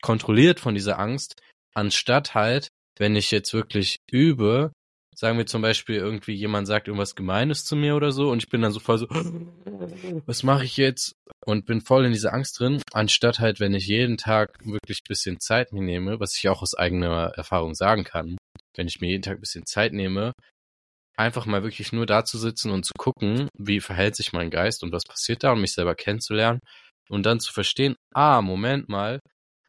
kontrolliert 0.00 0.60
von 0.60 0.74
dieser 0.74 0.98
Angst, 0.98 1.40
anstatt 1.74 2.34
halt, 2.34 2.68
wenn 2.98 3.16
ich 3.16 3.30
jetzt 3.30 3.52
wirklich 3.52 3.98
übe, 4.10 4.72
sagen 5.14 5.38
wir 5.38 5.46
zum 5.46 5.62
Beispiel 5.62 5.96
irgendwie 5.96 6.34
jemand 6.34 6.66
sagt 6.66 6.88
irgendwas 6.88 7.14
Gemeines 7.14 7.64
zu 7.64 7.76
mir 7.76 7.96
oder 7.96 8.12
so 8.12 8.30
und 8.30 8.42
ich 8.42 8.48
bin 8.48 8.62
dann 8.62 8.72
so 8.72 8.80
voll 8.80 8.98
so, 8.98 9.06
was 10.26 10.42
mache 10.42 10.64
ich 10.64 10.76
jetzt? 10.76 11.14
Und 11.44 11.66
bin 11.66 11.80
voll 11.80 12.04
in 12.04 12.12
dieser 12.12 12.32
Angst 12.32 12.60
drin, 12.60 12.80
anstatt 12.92 13.40
halt, 13.40 13.58
wenn 13.58 13.74
ich 13.74 13.86
jeden 13.86 14.16
Tag 14.16 14.50
wirklich 14.64 15.00
ein 15.00 15.08
bisschen 15.08 15.40
Zeit 15.40 15.72
mir 15.72 15.82
nehme, 15.82 16.20
was 16.20 16.36
ich 16.36 16.48
auch 16.48 16.62
aus 16.62 16.74
eigener 16.74 17.32
Erfahrung 17.36 17.74
sagen 17.74 18.04
kann, 18.04 18.36
wenn 18.76 18.86
ich 18.86 19.00
mir 19.00 19.10
jeden 19.10 19.22
Tag 19.22 19.38
ein 19.38 19.40
bisschen 19.40 19.66
Zeit 19.66 19.92
nehme, 19.92 20.32
einfach 21.16 21.46
mal 21.46 21.62
wirklich 21.62 21.92
nur 21.92 22.06
da 22.06 22.24
zu 22.24 22.38
sitzen 22.38 22.70
und 22.70 22.84
zu 22.84 22.92
gucken, 22.96 23.48
wie 23.58 23.80
verhält 23.80 24.16
sich 24.16 24.32
mein 24.32 24.50
Geist 24.50 24.82
und 24.82 24.92
was 24.92 25.04
passiert 25.04 25.42
da 25.42 25.52
und 25.52 25.60
mich 25.60 25.72
selber 25.72 25.94
kennenzulernen 25.94 26.60
und 27.08 27.26
dann 27.26 27.40
zu 27.40 27.52
verstehen, 27.52 27.96
ah, 28.14 28.40
Moment 28.40 28.88
mal, 28.88 29.20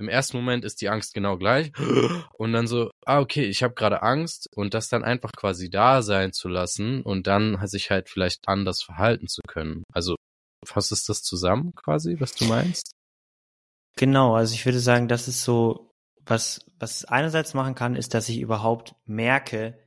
im 0.04 0.10
ersten 0.10 0.36
Moment 0.36 0.66
ist 0.66 0.82
die 0.82 0.90
Angst 0.90 1.14
genau 1.14 1.38
gleich 1.38 1.72
und 2.38 2.52
dann 2.52 2.68
so, 2.68 2.92
ah, 3.06 3.22
okay, 3.22 3.46
ich 3.46 3.64
habe 3.64 3.74
gerade 3.74 4.04
Angst 4.04 4.50
und 4.56 4.74
das 4.74 4.90
dann 4.90 5.04
einfach 5.04 5.32
quasi 5.32 5.70
da 5.70 6.02
sein 6.02 6.34
zu 6.34 6.50
lassen 6.50 7.02
und 7.02 7.26
dann 7.26 7.58
sich 7.68 7.90
halt 7.90 8.10
vielleicht 8.10 8.48
anders 8.48 8.84
verhalten 8.84 9.28
zu 9.28 9.42
können. 9.48 9.84
Also 9.94 10.16
fasst 10.66 10.92
es 10.92 11.06
das 11.06 11.24
zusammen 11.24 11.74
quasi, 11.76 12.18
was 12.20 12.36
du 12.36 12.46
meinst? 12.46 12.92
Genau, 13.96 14.36
also 14.36 14.54
ich 14.54 14.66
würde 14.66 14.80
sagen, 14.80 15.08
das 15.08 15.28
ist 15.28 15.44
so, 15.44 15.92
was, 16.26 16.66
was 16.80 16.98
es 16.98 17.06
einerseits 17.06 17.54
machen 17.54 17.76
kann, 17.76 17.96
ist, 17.96 18.14
dass 18.14 18.28
ich 18.28 18.40
überhaupt 18.40 18.96
merke, 19.06 19.80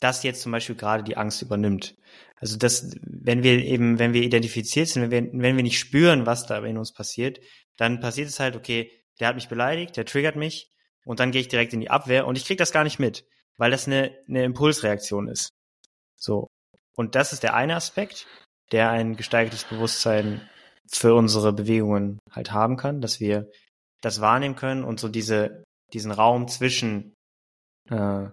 dass 0.00 0.22
jetzt 0.24 0.42
zum 0.42 0.52
Beispiel 0.52 0.76
gerade 0.76 1.04
die 1.04 1.16
Angst 1.16 1.42
übernimmt. 1.42 1.96
Also 2.36 2.56
das, 2.56 2.96
wenn 3.02 3.42
wir 3.42 3.64
eben, 3.64 3.98
wenn 3.98 4.12
wir 4.12 4.22
identifiziert 4.22 4.88
sind, 4.88 5.10
wenn 5.10 5.32
wir, 5.32 5.42
wenn 5.42 5.56
wir 5.56 5.62
nicht 5.62 5.78
spüren, 5.78 6.26
was 6.26 6.46
da 6.46 6.58
in 6.64 6.78
uns 6.78 6.92
passiert, 6.92 7.38
dann 7.76 8.00
passiert 8.00 8.28
es 8.28 8.40
halt, 8.40 8.56
okay, 8.56 8.90
der 9.20 9.28
hat 9.28 9.34
mich 9.34 9.48
beleidigt, 9.48 9.96
der 9.96 10.06
triggert 10.06 10.36
mich 10.36 10.70
und 11.04 11.20
dann 11.20 11.30
gehe 11.30 11.40
ich 11.40 11.48
direkt 11.48 11.72
in 11.72 11.80
die 11.80 11.90
Abwehr 11.90 12.26
und 12.26 12.36
ich 12.36 12.44
krieg 12.44 12.58
das 12.58 12.72
gar 12.72 12.84
nicht 12.84 12.98
mit, 12.98 13.26
weil 13.56 13.70
das 13.70 13.86
eine, 13.86 14.16
eine 14.28 14.44
Impulsreaktion 14.44 15.28
ist. 15.28 15.50
So. 16.16 16.48
Und 16.94 17.14
das 17.14 17.32
ist 17.32 17.42
der 17.42 17.54
eine 17.54 17.76
Aspekt, 17.76 18.26
der 18.72 18.90
ein 18.90 19.16
gesteigertes 19.16 19.64
Bewusstsein 19.64 20.48
für 20.90 21.14
unsere 21.14 21.52
Bewegungen 21.52 22.18
halt 22.30 22.52
haben 22.52 22.76
kann, 22.76 23.00
dass 23.00 23.20
wir 23.20 23.50
das 24.00 24.20
wahrnehmen 24.20 24.56
können 24.56 24.84
und 24.84 25.00
so 25.00 25.08
diese, 25.08 25.64
diesen 25.92 26.12
Raum 26.12 26.48
zwischen 26.48 27.14
äh, 27.90 28.28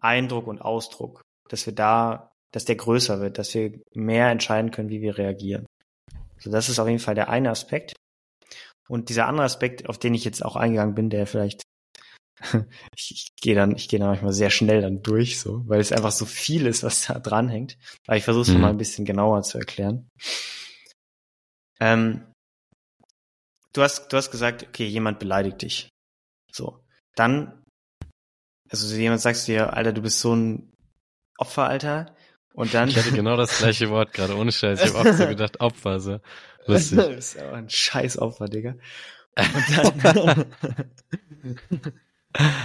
Eindruck 0.00 0.46
und 0.46 0.60
Ausdruck, 0.60 1.22
dass 1.48 1.66
wir 1.66 1.74
da, 1.74 2.32
dass 2.52 2.64
der 2.64 2.76
größer 2.76 3.20
wird, 3.20 3.38
dass 3.38 3.54
wir 3.54 3.80
mehr 3.94 4.30
entscheiden 4.30 4.70
können, 4.70 4.88
wie 4.88 5.00
wir 5.00 5.16
reagieren. 5.16 5.66
So, 6.38 6.50
das 6.50 6.68
ist 6.68 6.78
auf 6.78 6.88
jeden 6.88 6.98
Fall 6.98 7.14
der 7.14 7.28
eine 7.28 7.50
Aspekt. 7.50 7.94
Und 8.92 9.08
dieser 9.08 9.26
andere 9.26 9.46
Aspekt, 9.46 9.88
auf 9.88 9.96
den 9.96 10.12
ich 10.12 10.22
jetzt 10.22 10.44
auch 10.44 10.54
eingegangen 10.54 10.94
bin, 10.94 11.08
der 11.08 11.26
vielleicht 11.26 11.62
ich, 12.94 13.10
ich 13.10 13.36
gehe 13.40 13.54
dann, 13.54 13.74
ich 13.74 13.88
gehe 13.88 13.98
dann 13.98 14.10
manchmal 14.10 14.34
sehr 14.34 14.50
schnell 14.50 14.82
dann 14.82 15.02
durch, 15.02 15.40
so, 15.40 15.66
weil 15.66 15.80
es 15.80 15.92
einfach 15.92 16.12
so 16.12 16.26
viel 16.26 16.66
ist, 16.66 16.82
was 16.82 17.06
da 17.06 17.18
dranhängt. 17.18 17.78
Aber 18.06 18.18
ich 18.18 18.24
versuche 18.24 18.42
es 18.42 18.48
mhm. 18.50 18.60
mal 18.60 18.68
ein 18.68 18.76
bisschen 18.76 19.06
genauer 19.06 19.44
zu 19.44 19.56
erklären. 19.56 20.10
Ähm, 21.80 22.26
du 23.72 23.80
hast, 23.80 24.12
du 24.12 24.18
hast 24.18 24.30
gesagt, 24.30 24.62
okay, 24.68 24.84
jemand 24.84 25.20
beleidigt 25.20 25.62
dich. 25.62 25.88
So, 26.52 26.84
dann, 27.14 27.64
also 28.68 28.94
jemand 28.94 29.22
sagst 29.22 29.48
dir, 29.48 29.72
Alter, 29.72 29.94
du 29.94 30.02
bist 30.02 30.20
so 30.20 30.36
ein 30.36 30.70
Opfer, 31.38 31.64
Alter. 31.64 32.14
Und 32.54 32.74
dann. 32.74 32.88
Ich 32.88 32.96
hatte 32.96 33.12
genau 33.12 33.36
das 33.36 33.58
gleiche 33.58 33.90
Wort 33.90 34.12
gerade, 34.12 34.36
ohne 34.36 34.52
Scheiß. 34.52 34.82
Ich 34.82 34.94
habe 34.94 35.10
auch 35.10 35.14
so 35.14 35.26
gedacht, 35.26 35.60
Opfer, 35.60 36.00
so. 36.00 36.20
Lustig. 36.66 36.98
Das 36.98 37.08
ist 37.34 37.38
aber 37.38 37.56
ein 37.56 37.70
scheiß 37.70 38.18
Opfer, 38.18 38.46
Digga. 38.46 38.74
Und 39.36 40.04
dann, 40.04 40.54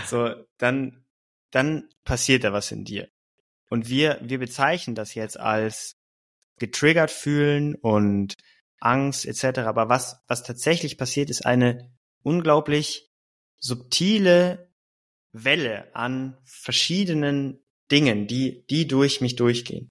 so, 0.06 0.34
dann, 0.58 1.04
dann 1.52 1.89
passiert 2.04 2.43
da 2.43 2.54
was 2.54 2.71
in 2.71 2.84
dir. 2.84 3.10
Und 3.69 3.89
wir, 3.89 4.19
wir 4.21 4.39
bezeichnen 4.39 4.95
das 4.95 5.15
jetzt 5.15 5.39
als 5.39 5.97
getriggert 6.58 7.12
fühlen 7.12 7.76
und 7.76 8.36
Angst 8.80 9.26
etc. 9.26 9.60
Aber 9.60 9.89
was, 9.89 10.21
was 10.28 10.43
tatsächlich 10.43 10.97
passiert, 10.97 11.30
ist 11.30 11.45
eine 11.45 11.91
unglaublich 12.23 13.10
subtile 13.60 14.69
Welle 15.32 15.93
an 15.95 16.38
verschiedenen 16.43 17.60
Dingen, 17.91 18.28
die, 18.28 18.65
die 18.69 18.88
durch 18.88 19.21
mich 19.21 19.36
durchgehen. 19.36 19.89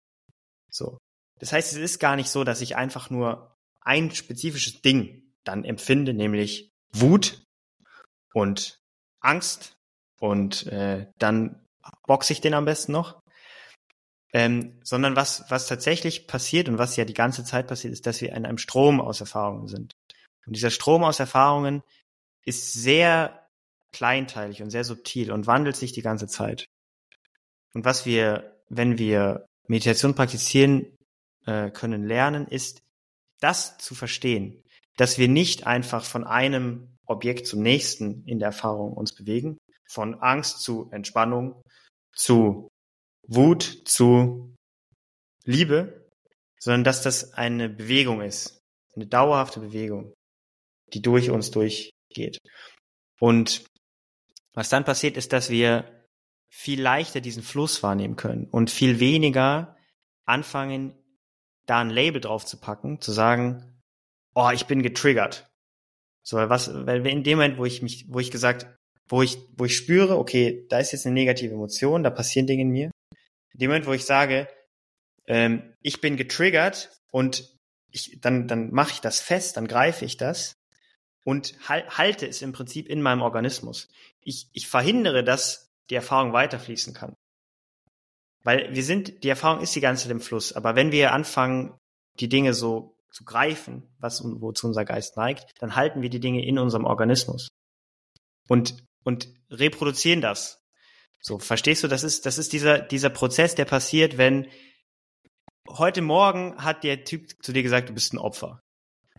So. 0.71 0.99
Das 1.39 1.53
heißt, 1.53 1.73
es 1.73 1.79
ist 1.79 1.99
gar 1.99 2.17
nicht 2.17 2.29
so, 2.29 2.45
dass 2.45 2.61
ich 2.61 2.77
einfach 2.77 3.11
nur 3.11 3.57
ein 3.81 4.11
spezifisches 4.11 4.81
Ding 4.81 5.23
dann 5.45 5.65
empfinde, 5.65 6.13
nämlich 6.13 6.71
Wut 6.93 7.43
und 8.33 8.79
Angst 9.21 9.77
und 10.19 10.67
äh, 10.67 11.07
dann 11.19 11.67
boxe 12.07 12.33
ich 12.33 12.41
den 12.41 12.55
am 12.55 12.65
besten 12.65 12.93
noch. 12.93 13.21
Ähm, 14.33 14.81
sondern 14.83 15.17
was, 15.17 15.45
was 15.49 15.67
tatsächlich 15.67 16.27
passiert 16.27 16.69
und 16.69 16.79
was 16.79 16.97
ja 16.97 17.05
die 17.05 17.15
ganze 17.15 17.45
Zeit 17.45 17.69
passiert, 17.69 17.93
ist, 17.93 18.07
dass 18.07 18.21
wir 18.21 18.33
in 18.33 18.45
einem 18.45 18.59
Strom 18.59 19.01
aus 19.01 19.21
Erfahrungen 19.21 19.69
sind. 19.69 19.95
Und 20.47 20.55
dieser 20.55 20.71
Strom 20.71 21.05
aus 21.05 21.21
Erfahrungen 21.21 21.83
ist 22.45 22.73
sehr 22.73 23.49
kleinteilig 23.93 24.63
und 24.63 24.71
sehr 24.71 24.85
subtil 24.85 25.33
und 25.33 25.47
wandelt 25.47 25.77
sich 25.77 25.93
die 25.93 26.03
ganze 26.03 26.27
Zeit. 26.27 26.67
Und 27.77 27.85
was 27.85 28.07
wir, 28.07 28.57
wenn 28.71 28.97
wir 28.97 29.45
Meditation 29.69 30.15
praktizieren 30.15 30.97
äh, 31.45 31.71
können, 31.71 32.07
lernen, 32.07 32.49
ist, 32.49 32.83
das 33.41 33.77
zu 33.77 33.95
verstehen, 33.95 34.65
dass 34.97 35.19
wir 35.19 35.29
nicht 35.29 35.67
einfach 35.67 36.03
von 36.03 36.25
einem 36.25 36.97
Objekt 37.05 37.47
zum 37.47 37.61
nächsten 37.61 38.25
in 38.25 38.39
der 38.39 38.47
Erfahrung 38.47 38.95
uns 38.95 39.15
bewegen, 39.15 39.59
von 39.91 40.15
Angst 40.23 40.63
zu 40.63 40.89
Entspannung, 40.91 41.61
zu 42.15 42.69
Wut, 43.29 43.83
zu 43.85 44.55
Liebe, 45.45 46.09
sondern 46.59 46.83
dass 46.83 47.03
das 47.03 47.35
eine 47.35 47.69
Bewegung 47.69 48.23
ist, 48.23 48.59
eine 48.95 49.07
dauerhafte 49.07 49.61
Bewegung, 49.61 50.15
die 50.95 51.03
durch 51.03 51.29
uns 51.29 51.51
durchgeht. 51.51 52.39
Und 53.21 53.67
Was 54.55 54.71
dann 54.71 54.87
passiert, 54.87 55.19
ist, 55.19 55.35
dass 55.35 55.51
wir 55.51 55.96
viel 56.49 56.81
leichter 56.81 57.21
diesen 57.21 57.43
Fluss 57.43 57.83
wahrnehmen 57.83 58.17
können 58.17 58.47
und 58.51 58.71
viel 58.71 59.01
weniger 59.01 59.77
anfangen, 60.25 60.95
da 61.67 61.81
ein 61.81 61.91
Label 61.91 62.21
drauf 62.21 62.47
zu 62.47 62.59
packen, 62.59 63.01
zu 63.01 63.13
sagen, 63.13 63.83
oh, 64.35 64.51
ich 64.53 64.67
bin 64.67 64.83
getriggert. 64.83 65.51
So, 66.23 66.37
was, 66.37 66.73
weil 66.87 67.07
in 67.07 67.25
dem 67.25 67.39
Moment, 67.39 67.59
wo 67.59 67.65
ich 67.65 67.83
mich, 67.83 68.07
wo 68.09 68.19
ich 68.19 68.31
gesagt, 68.31 68.67
wo 69.09 69.23
ich, 69.23 69.39
wo 69.57 69.65
ich 69.65 69.77
spüre, 69.77 70.19
okay, 70.19 70.67
da 70.69 70.79
ist 70.79 70.93
jetzt 70.93 71.07
eine 71.07 71.15
negative 71.15 71.55
Emotion, 71.55 72.03
da 72.03 72.11
passieren 72.11 72.47
Dinge 72.47 72.63
in 72.63 72.71
mir. 72.71 72.91
In 73.53 73.61
dem 73.61 73.71
Moment, 73.71 73.87
wo 73.87 73.93
ich 73.93 74.05
sage, 74.05 74.49
ähm, 75.27 75.75
ich 75.83 76.01
bin 76.01 76.17
getriggert 76.17 76.91
und 77.11 77.57
ich, 77.91 78.19
dann, 78.21 78.49
dann 78.49 78.73
mache 78.73 78.93
ich 78.93 79.01
das 79.01 79.21
fest, 79.21 79.57
dann 79.57 79.69
greife 79.69 80.05
ich 80.05 80.17
das 80.17 80.55
und 81.25 81.55
halte 81.69 82.27
es 82.27 82.43
im 82.43 82.53
Prinzip 82.53 82.89
in 82.89 83.03
meinem 83.03 83.23
Organismus. 83.23 83.89
Ich, 84.21 84.49
ich 84.53 84.69
verhindere, 84.69 85.25
dass 85.25 85.66
die 85.91 85.95
Erfahrung 85.95 86.33
weiterfließen 86.33 86.95
kann. 86.95 87.15
Weil 88.43 88.73
wir 88.75 88.85
sind, 88.85 89.25
die 89.25 89.29
Erfahrung 89.29 89.61
ist 89.61 89.75
die 89.75 89.81
ganze 89.81 90.05
Zeit 90.05 90.13
im 90.13 90.21
Fluss, 90.21 90.53
aber 90.53 90.77
wenn 90.77 90.93
wir 90.93 91.13
anfangen, 91.13 91.77
die 92.21 92.29
Dinge 92.29 92.55
so 92.55 92.97
zu 93.11 93.25
greifen, 93.25 93.95
was 93.99 94.23
wozu 94.25 94.67
unser 94.67 94.85
Geist 94.85 95.17
neigt, 95.17 95.53
dann 95.59 95.75
halten 95.75 96.03
wir 96.03 96.11
die 96.11 96.21
Dinge 96.21 96.45
in 96.47 96.59
unserem 96.59 96.85
Organismus 96.85 97.49
und 98.49 98.85
und 99.05 99.29
reproduzieren 99.51 100.21
das. 100.21 100.61
So 101.21 101.39
verstehst 101.39 101.83
du? 101.83 101.89
Das 101.89 102.05
ist 102.05 102.27
das 102.27 102.39
ist 102.39 102.53
dieser 102.53 102.79
dieser 102.79 103.11
Prozess, 103.11 103.55
der 103.55 103.65
passiert, 103.65 104.19
wenn 104.19 104.49
heute 105.69 106.03
Morgen 106.03 106.57
hat 106.63 106.85
der 106.85 107.05
Typ 107.05 107.43
zu 107.43 107.53
dir 107.53 107.63
gesagt, 107.63 107.89
du 107.89 107.95
bist 107.95 108.13
ein 108.13 108.19
Opfer. 108.19 108.61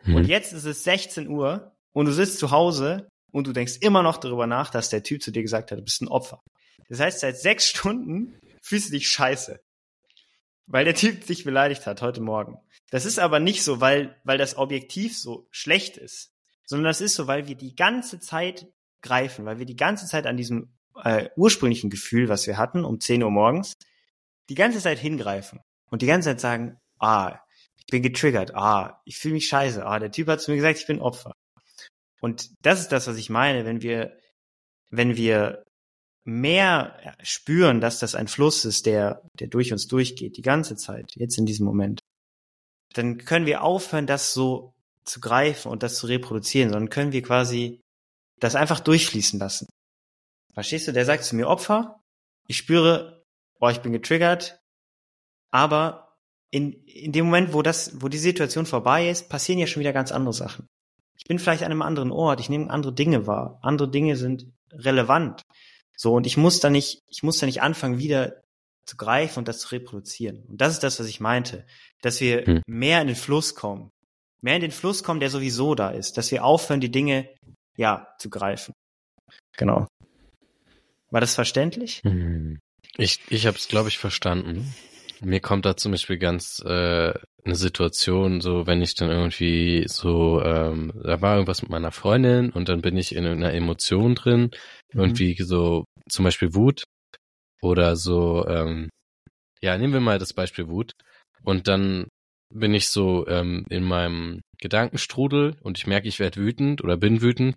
Hm. 0.03 0.15
Und 0.15 0.28
jetzt 0.28 0.53
ist 0.53 0.65
es 0.65 0.84
16 0.84 1.28
Uhr 1.28 1.76
und 1.93 2.05
du 2.05 2.11
sitzt 2.11 2.39
zu 2.39 2.51
Hause 2.51 3.09
und 3.32 3.47
du 3.47 3.53
denkst 3.53 3.78
immer 3.82 4.03
noch 4.03 4.18
darüber 4.18 4.47
nach, 4.47 4.70
dass 4.70 4.89
der 4.89 5.03
Typ 5.03 5.22
zu 5.22 5.32
dir 5.32 5.41
gesagt 5.41 5.72
hat, 5.72 5.80
du 5.80 5.84
bist 5.84 6.01
ein 6.01 6.07
Opfer. 6.07 6.41
Das 6.89 6.99
heißt, 6.99 7.19
seit 7.19 7.38
sechs 7.38 7.67
Stunden 7.67 8.39
fühlst 8.61 8.88
du 8.88 8.91
dich 8.93 9.09
scheiße. 9.09 9.59
Weil 10.65 10.85
der 10.85 10.95
Typ 10.95 11.25
dich 11.25 11.43
beleidigt 11.43 11.85
hat 11.85 12.01
heute 12.01 12.21
Morgen. 12.21 12.57
Das 12.89 13.05
ist 13.05 13.19
aber 13.19 13.39
nicht 13.39 13.63
so, 13.63 13.81
weil, 13.81 14.19
weil 14.23 14.38
das 14.38 14.57
Objektiv 14.57 15.17
so 15.17 15.47
schlecht 15.51 15.97
ist, 15.97 16.33
sondern 16.65 16.85
das 16.85 17.01
ist 17.01 17.15
so, 17.15 17.27
weil 17.27 17.47
wir 17.47 17.55
die 17.55 17.75
ganze 17.75 18.19
Zeit 18.19 18.67
greifen, 19.01 19.45
weil 19.45 19.59
wir 19.59 19.65
die 19.65 19.75
ganze 19.75 20.05
Zeit 20.05 20.25
an 20.25 20.38
diesem 20.38 20.73
äh, 21.03 21.29
ursprünglichen 21.35 21.89
Gefühl, 21.89 22.29
was 22.29 22.47
wir 22.47 22.57
hatten, 22.57 22.83
um 22.83 22.99
10 22.99 23.23
Uhr 23.23 23.31
morgens, 23.31 23.77
die 24.49 24.55
ganze 24.55 24.79
Zeit 24.79 24.99
hingreifen 24.99 25.59
und 25.89 26.01
die 26.01 26.07
ganze 26.07 26.29
Zeit 26.29 26.41
sagen, 26.41 26.77
ah, 26.99 27.39
ich 27.75 27.85
bin 27.85 28.01
getriggert, 28.01 28.55
ah, 28.55 29.01
ich 29.05 29.17
fühle 29.17 29.35
mich 29.35 29.47
scheiße, 29.47 29.85
ah, 29.85 29.99
der 29.99 30.11
Typ 30.11 30.27
hat 30.27 30.41
zu 30.41 30.51
mir 30.51 30.57
gesagt, 30.57 30.79
ich 30.79 30.88
bin 30.88 31.01
Opfer. 31.01 31.33
Und 32.19 32.49
das 32.61 32.79
ist 32.79 32.91
das, 32.91 33.07
was 33.07 33.17
ich 33.17 33.29
meine, 33.29 33.65
wenn 33.65 33.81
wir, 33.81 34.17
wenn 34.89 35.15
wir 35.15 35.63
mehr 36.28 37.15
spüren, 37.23 37.80
dass 37.80 37.99
das 37.99 38.13
ein 38.13 38.28
Fluss 38.28 38.65
ist, 38.65 38.86
der, 38.86 39.21
der 39.39 39.47
durch 39.47 39.71
uns 39.71 39.88
durchgeht, 39.88 40.36
die 40.36 40.41
ganze 40.41 40.75
Zeit, 40.75 41.15
jetzt 41.15 41.38
in 41.38 41.45
diesem 41.45 41.65
Moment, 41.65 42.01
dann 42.93 43.17
können 43.17 43.45
wir 43.45 43.63
aufhören, 43.63 44.07
das 44.07 44.34
so 44.34 44.73
zu 45.05 45.21
greifen 45.21 45.71
und 45.71 45.84
das 45.84 45.95
zu 45.95 46.07
reproduzieren, 46.07 46.71
sondern 46.71 46.89
können 46.89 47.13
wir 47.13 47.21
quasi 47.21 47.80
das 48.39 48.55
einfach 48.55 48.82
durchfließen 48.82 49.39
lassen. 49.39 49.67
Verstehst 50.53 50.88
du? 50.88 50.91
Der 50.91 51.05
sagt 51.05 51.23
zu 51.23 51.36
mir 51.36 51.47
Opfer, 51.47 52.01
ich 52.47 52.57
spüre, 52.57 53.23
oh, 53.61 53.69
ich 53.69 53.80
bin 53.80 53.93
getriggert, 53.93 54.59
aber 55.49 56.17
in, 56.51 56.73
in 56.84 57.13
dem 57.13 57.25
Moment, 57.25 57.53
wo 57.53 57.61
das, 57.61 58.01
wo 58.01 58.09
die 58.09 58.17
Situation 58.17 58.65
vorbei 58.65 59.09
ist, 59.09 59.30
passieren 59.30 59.59
ja 59.59 59.67
schon 59.67 59.80
wieder 59.80 59.93
ganz 59.93 60.11
andere 60.11 60.34
Sachen. 60.34 60.67
Ich 61.17 61.23
bin 61.23 61.39
vielleicht 61.39 61.63
an 61.63 61.71
einem 61.71 61.82
anderen 61.82 62.11
Ort, 62.11 62.41
ich 62.41 62.49
nehme 62.49 62.69
andere 62.69 62.93
Dinge 62.93 63.28
wahr, 63.28 63.59
andere 63.61 63.89
Dinge 63.89 64.17
sind 64.17 64.51
relevant. 64.73 65.41
So, 65.97 66.13
und 66.13 66.27
ich 66.27 66.37
muss 66.37 66.59
da 66.59 66.69
nicht, 66.69 67.01
ich 67.09 67.23
muss 67.23 67.39
da 67.39 67.47
nicht 67.47 67.61
anfangen, 67.61 67.97
wieder 67.97 68.41
zu 68.85 68.95
greifen 68.95 69.39
und 69.39 69.47
das 69.47 69.59
zu 69.59 69.69
reproduzieren. 69.69 70.45
Und 70.47 70.61
das 70.61 70.73
ist 70.73 70.83
das, 70.83 70.99
was 70.99 71.07
ich 71.07 71.19
meinte, 71.19 71.65
dass 72.01 72.21
wir 72.21 72.45
hm. 72.45 72.61
mehr 72.67 73.01
in 73.01 73.07
den 73.07 73.15
Fluss 73.15 73.55
kommen, 73.55 73.91
mehr 74.41 74.55
in 74.55 74.61
den 74.61 74.71
Fluss 74.71 75.03
kommen, 75.03 75.19
der 75.19 75.31
sowieso 75.31 75.75
da 75.75 75.89
ist, 75.89 76.17
dass 76.17 76.31
wir 76.31 76.45
aufhören, 76.45 76.79
die 76.79 76.91
Dinge, 76.91 77.29
ja, 77.75 78.07
zu 78.19 78.29
greifen. 78.29 78.73
Genau. 79.57 79.87
War 81.09 81.21
das 81.21 81.35
verständlich? 81.35 82.01
Hm. 82.03 82.59
Ich, 82.97 83.19
ich 83.29 83.47
habe 83.47 83.57
es, 83.57 83.67
glaube 83.67 83.89
ich, 83.89 83.97
verstanden. 83.97 84.73
Mir 85.19 85.39
kommt 85.39 85.65
da 85.65 85.75
zum 85.75 85.91
Beispiel 85.91 86.17
ganz 86.17 86.59
äh, 86.65 87.13
eine 87.47 87.55
Situation, 87.55 88.41
so 88.41 88.67
wenn 88.67 88.81
ich 88.81 88.95
dann 88.95 89.09
irgendwie 89.09 89.85
so, 89.87 90.41
ähm, 90.43 90.91
da 91.03 91.21
war 91.21 91.35
irgendwas 91.35 91.61
mit 91.61 91.71
meiner 91.71 91.91
Freundin 91.91 92.51
und 92.51 92.69
dann 92.69 92.81
bin 92.81 92.97
ich 92.97 93.15
in 93.15 93.25
einer 93.25 93.53
Emotion 93.53 94.15
drin, 94.15 94.51
mhm. 94.93 94.99
irgendwie 94.99 95.35
so 95.41 95.85
zum 96.09 96.25
Beispiel 96.25 96.53
Wut 96.53 96.83
oder 97.61 97.95
so, 97.95 98.45
ähm, 98.47 98.89
ja, 99.61 99.77
nehmen 99.77 99.93
wir 99.93 99.99
mal 99.99 100.19
das 100.19 100.33
Beispiel 100.33 100.67
Wut. 100.67 100.93
Und 101.43 101.67
dann 101.67 102.07
bin 102.53 102.73
ich 102.73 102.89
so 102.89 103.27
ähm, 103.27 103.65
in 103.69 103.83
meinem 103.83 104.41
Gedankenstrudel 104.59 105.55
und 105.61 105.77
ich 105.77 105.87
merke, 105.87 106.07
ich 106.07 106.19
werde 106.19 106.39
wütend 106.39 106.83
oder 106.83 106.97
bin 106.97 107.21
wütend. 107.21 107.55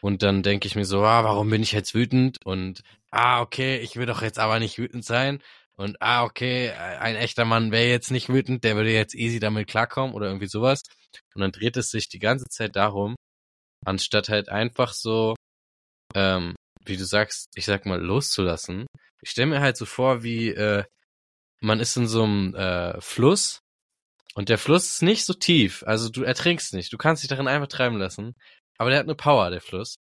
Und 0.00 0.22
dann 0.22 0.42
denke 0.42 0.68
ich 0.68 0.76
mir 0.76 0.84
so, 0.84 1.02
ah, 1.02 1.24
warum 1.24 1.50
bin 1.50 1.62
ich 1.62 1.72
jetzt 1.72 1.94
wütend? 1.94 2.38
Und 2.44 2.82
ah, 3.10 3.40
okay, 3.40 3.78
ich 3.78 3.96
will 3.96 4.06
doch 4.06 4.22
jetzt 4.22 4.38
aber 4.38 4.60
nicht 4.60 4.78
wütend 4.78 5.04
sein. 5.04 5.40
Und 5.78 6.02
ah, 6.02 6.24
okay, 6.24 6.72
ein 6.72 7.14
echter 7.14 7.44
Mann 7.44 7.70
wäre 7.70 7.88
jetzt 7.88 8.10
nicht 8.10 8.28
wütend, 8.28 8.64
der 8.64 8.74
würde 8.74 8.90
jetzt 8.90 9.14
easy 9.14 9.38
damit 9.38 9.68
klarkommen 9.68 10.12
oder 10.12 10.26
irgendwie 10.26 10.48
sowas. 10.48 10.82
Und 11.34 11.40
dann 11.40 11.52
dreht 11.52 11.76
es 11.76 11.90
sich 11.90 12.08
die 12.08 12.18
ganze 12.18 12.46
Zeit 12.46 12.74
darum, 12.74 13.14
anstatt 13.84 14.28
halt 14.28 14.48
einfach 14.48 14.92
so, 14.92 15.36
ähm, 16.16 16.56
wie 16.84 16.96
du 16.96 17.04
sagst, 17.04 17.50
ich 17.54 17.64
sag 17.64 17.86
mal, 17.86 18.00
loszulassen, 18.00 18.86
ich 19.22 19.30
stelle 19.30 19.46
mir 19.46 19.60
halt 19.60 19.76
so 19.76 19.86
vor, 19.86 20.24
wie 20.24 20.48
äh, 20.48 20.84
man 21.60 21.78
ist 21.80 21.96
in 21.96 22.08
so 22.08 22.24
einem 22.24 22.54
äh, 22.56 23.00
Fluss 23.00 23.60
und 24.34 24.48
der 24.48 24.58
Fluss 24.58 24.86
ist 24.86 25.02
nicht 25.02 25.24
so 25.24 25.34
tief, 25.34 25.84
also 25.86 26.08
du 26.08 26.24
ertrinkst 26.24 26.74
nicht, 26.74 26.92
du 26.92 26.98
kannst 26.98 27.22
dich 27.22 27.28
darin 27.28 27.48
einfach 27.48 27.68
treiben 27.68 27.98
lassen, 27.98 28.34
aber 28.78 28.90
der 28.90 28.98
hat 29.00 29.06
eine 29.06 29.14
Power, 29.14 29.50
der 29.50 29.60
Fluss. 29.60 29.96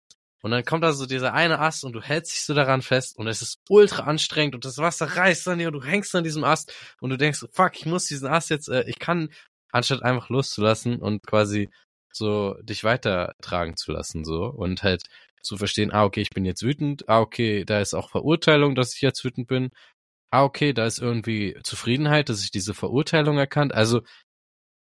Und 0.45 0.51
dann 0.51 0.63
kommt 0.63 0.83
da 0.83 0.93
so 0.93 1.07
dieser 1.07 1.33
eine 1.33 1.57
Ast 1.57 1.83
und 1.83 1.93
du 1.93 2.03
hältst 2.03 2.31
dich 2.31 2.43
so 2.43 2.53
daran 2.53 2.83
fest 2.83 3.17
und 3.17 3.25
es 3.25 3.41
ist 3.41 3.63
ultra 3.67 4.03
anstrengend 4.03 4.53
und 4.53 4.63
das 4.63 4.77
Wasser 4.77 5.07
reißt 5.07 5.47
an 5.47 5.57
dir 5.57 5.69
und 5.69 5.73
du 5.73 5.83
hängst 5.83 6.13
an 6.13 6.23
diesem 6.23 6.43
Ast 6.43 6.71
und 7.01 7.09
du 7.09 7.17
denkst, 7.17 7.47
fuck, 7.51 7.71
ich 7.73 7.87
muss 7.87 8.05
diesen 8.05 8.27
Ast 8.27 8.51
jetzt, 8.51 8.69
äh, 8.69 8.83
ich 8.85 8.99
kann, 8.99 9.29
anstatt 9.71 10.03
einfach 10.03 10.29
loszulassen 10.29 10.97
und 10.97 11.25
quasi 11.25 11.71
so 12.13 12.55
dich 12.61 12.83
weitertragen 12.83 13.75
zu 13.75 13.91
lassen, 13.91 14.23
so 14.23 14.45
und 14.45 14.83
halt 14.83 15.01
zu 15.41 15.57
verstehen, 15.57 15.91
ah, 15.91 16.03
okay, 16.03 16.21
ich 16.21 16.29
bin 16.29 16.45
jetzt 16.45 16.61
wütend, 16.61 17.09
ah, 17.09 17.21
okay, 17.21 17.65
da 17.65 17.79
ist 17.79 17.95
auch 17.95 18.11
Verurteilung, 18.11 18.75
dass 18.75 18.93
ich 18.93 19.01
jetzt 19.01 19.25
wütend 19.25 19.47
bin, 19.47 19.71
ah, 20.29 20.43
okay, 20.43 20.73
da 20.73 20.85
ist 20.85 20.99
irgendwie 20.99 21.57
Zufriedenheit, 21.63 22.29
dass 22.29 22.43
ich 22.43 22.51
diese 22.51 22.75
Verurteilung 22.75 23.39
erkannt. 23.39 23.73
Also 23.73 24.01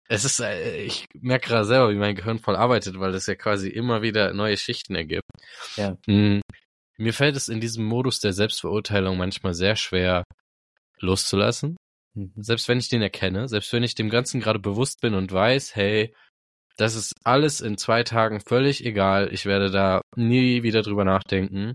es 0.09 0.25
ist, 0.25 0.41
äh, 0.41 0.83
ich 0.83 1.07
merke 1.15 1.49
gerade 1.49 1.65
selber, 1.65 1.91
wie 1.91 1.97
mein 1.97 2.15
Gehirn 2.15 2.39
voll 2.39 2.57
arbeitet, 2.57 2.99
weil 2.99 3.13
das 3.13 3.27
ja 3.27 3.35
quasi 3.35 3.69
immer 3.69 4.03
wieder 4.03 4.33
neue 4.33 4.57
Schichten 4.57 4.95
ergibt. 4.95 5.29
Ja. 5.77 5.97
Hm, 6.07 6.41
mir 6.99 7.13
fällt 7.13 7.37
es 7.37 7.49
in 7.49 7.61
diesem 7.61 7.85
Modus 7.85 8.21
der 8.21 8.33
Selbstverurteilung 8.33 9.17
manchmal 9.17 9.55
sehr 9.55 9.77
schwer 9.77 10.25
loszulassen. 10.99 11.77
Mhm. 12.15 12.33
Selbst 12.37 12.69
wenn 12.69 12.79
ich 12.79 12.89
den 12.89 13.03
erkenne, 13.03 13.49
selbst 13.49 13.73
wenn 13.73 13.83
ich 13.83 13.95
dem 13.95 14.09
Ganzen 14.09 14.41
gerade 14.41 14.59
bewusst 14.59 15.01
bin 15.01 15.15
und 15.15 15.33
weiß, 15.33 15.77
hey, 15.77 16.15
das 16.77 16.95
ist 16.95 17.13
alles 17.25 17.61
in 17.61 17.79
zwei 17.79 18.03
Tagen 18.03 18.41
völlig 18.41 18.85
egal. 18.85 19.33
Ich 19.33 19.47
werde 19.47 19.71
da 19.71 20.03
nie 20.15 20.63
wieder 20.63 20.83
drüber 20.83 21.05
nachdenken. 21.05 21.75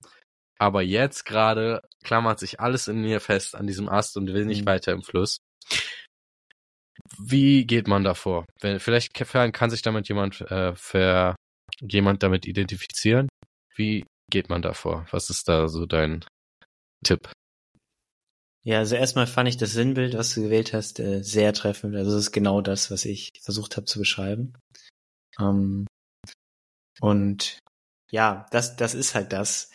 Aber 0.59 0.83
jetzt 0.83 1.25
gerade 1.25 1.81
klammert 2.03 2.39
sich 2.39 2.59
alles 2.59 2.87
in 2.87 3.01
mir 3.01 3.19
fest 3.19 3.55
an 3.55 3.65
diesem 3.65 3.89
Ast 3.89 4.15
und 4.15 4.27
will 4.27 4.45
nicht 4.45 4.61
mhm. 4.61 4.67
weiter 4.67 4.91
im 4.91 5.01
Fluss. 5.01 5.37
Wie 7.19 7.65
geht 7.65 7.87
man 7.87 8.03
davor? 8.03 8.45
Wenn, 8.59 8.79
vielleicht 8.79 9.13
kann 9.13 9.69
sich 9.69 9.81
damit 9.81 10.07
jemand, 10.07 10.41
äh, 10.41 10.75
für 10.75 11.35
jemand 11.81 12.23
damit 12.23 12.45
identifizieren. 12.45 13.29
Wie 13.75 14.05
geht 14.29 14.49
man 14.49 14.61
davor? 14.61 15.05
Was 15.11 15.29
ist 15.29 15.47
da 15.47 15.67
so 15.67 15.85
dein 15.85 16.25
Tipp? 17.03 17.31
Ja, 18.63 18.79
also 18.79 18.95
erstmal 18.95 19.25
fand 19.25 19.49
ich 19.49 19.57
das 19.57 19.71
Sinnbild, 19.71 20.15
was 20.15 20.33
du 20.33 20.43
gewählt 20.43 20.73
hast, 20.73 20.99
äh, 20.99 21.23
sehr 21.23 21.51
treffend. 21.53 21.95
Also 21.95 22.11
es 22.11 22.25
ist 22.25 22.31
genau 22.31 22.61
das, 22.61 22.91
was 22.91 23.05
ich 23.05 23.29
versucht 23.41 23.75
habe 23.75 23.85
zu 23.85 23.97
beschreiben. 23.97 24.53
Ähm, 25.39 25.87
und 26.99 27.57
ja, 28.11 28.45
das, 28.51 28.75
das 28.75 28.93
ist 28.93 29.15
halt 29.15 29.33
das, 29.33 29.71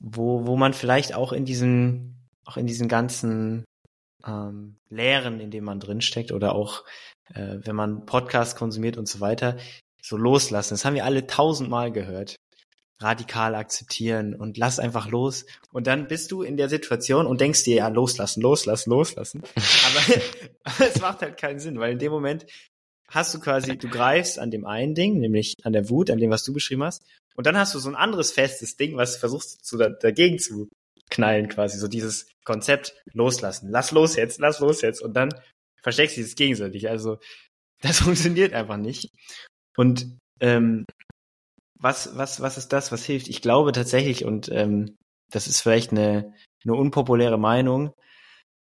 wo, 0.00 0.46
wo 0.46 0.56
man 0.56 0.72
vielleicht 0.72 1.14
auch 1.14 1.32
in 1.32 1.44
diesen, 1.44 2.16
auch 2.46 2.56
in 2.56 2.66
diesen 2.66 2.88
ganzen 2.88 3.64
ähm, 4.26 4.76
Lehren, 4.88 5.40
in 5.40 5.50
denen 5.50 5.66
man 5.66 5.80
drinsteckt, 5.80 6.32
oder 6.32 6.54
auch 6.54 6.84
äh, 7.34 7.58
wenn 7.62 7.76
man 7.76 8.06
Podcast 8.06 8.56
konsumiert 8.56 8.96
und 8.96 9.08
so 9.08 9.20
weiter, 9.20 9.56
so 10.02 10.16
loslassen. 10.16 10.74
Das 10.74 10.84
haben 10.84 10.94
wir 10.94 11.04
alle 11.04 11.26
tausendmal 11.26 11.92
gehört. 11.92 12.36
Radikal 13.00 13.56
akzeptieren 13.56 14.34
und 14.34 14.58
lass 14.58 14.78
einfach 14.78 15.08
los. 15.08 15.44
Und 15.72 15.86
dann 15.88 16.06
bist 16.06 16.30
du 16.30 16.42
in 16.42 16.56
der 16.56 16.68
Situation 16.68 17.26
und 17.26 17.40
denkst 17.40 17.64
dir, 17.64 17.76
ja, 17.76 17.88
loslassen, 17.88 18.40
loslassen, 18.42 18.90
loslassen. 18.90 19.42
aber, 19.56 20.22
es 20.86 21.00
macht 21.00 21.22
halt 21.22 21.36
keinen 21.36 21.58
Sinn, 21.58 21.80
weil 21.80 21.92
in 21.92 21.98
dem 21.98 22.12
Moment 22.12 22.46
hast 23.08 23.34
du 23.34 23.40
quasi, 23.40 23.76
du 23.76 23.88
greifst 23.88 24.38
an 24.38 24.50
dem 24.50 24.64
einen 24.64 24.94
Ding, 24.94 25.18
nämlich 25.18 25.54
an 25.64 25.72
der 25.72 25.90
Wut, 25.90 26.10
an 26.10 26.18
dem, 26.18 26.30
was 26.30 26.44
du 26.44 26.52
beschrieben 26.52 26.84
hast, 26.84 27.02
Und 27.34 27.46
dann 27.46 27.56
hast 27.56 27.74
du 27.74 27.78
so 27.78 27.88
ein 27.88 27.96
anderes 27.96 28.32
festes 28.32 28.76
Ding, 28.76 28.96
was 28.96 29.16
versuchst 29.16 29.64
zu, 29.64 29.76
dagegen 29.76 30.38
zu 30.38 30.68
knallen 31.12 31.48
quasi. 31.48 31.78
So 31.78 31.86
dieses 31.86 32.26
Konzept 32.44 32.94
loslassen. 33.12 33.70
Lass 33.70 33.92
los 33.92 34.16
jetzt, 34.16 34.40
lass 34.40 34.58
los 34.58 34.80
jetzt. 34.80 35.00
Und 35.00 35.14
dann 35.14 35.28
versteckst 35.82 36.16
du 36.16 36.22
es 36.22 36.34
gegenseitig. 36.34 36.88
Also 36.88 37.18
das 37.80 38.00
funktioniert 38.00 38.52
einfach 38.52 38.78
nicht. 38.78 39.10
Und 39.76 40.18
ähm, 40.40 40.84
was, 41.78 42.16
was, 42.16 42.40
was 42.40 42.58
ist 42.58 42.72
das, 42.72 42.92
was 42.92 43.04
hilft? 43.04 43.28
Ich 43.28 43.42
glaube 43.42 43.72
tatsächlich, 43.72 44.24
und 44.24 44.48
ähm, 44.50 44.96
das 45.30 45.46
ist 45.46 45.60
vielleicht 45.60 45.90
eine, 45.90 46.34
eine 46.64 46.74
unpopuläre 46.74 47.38
Meinung, 47.38 47.92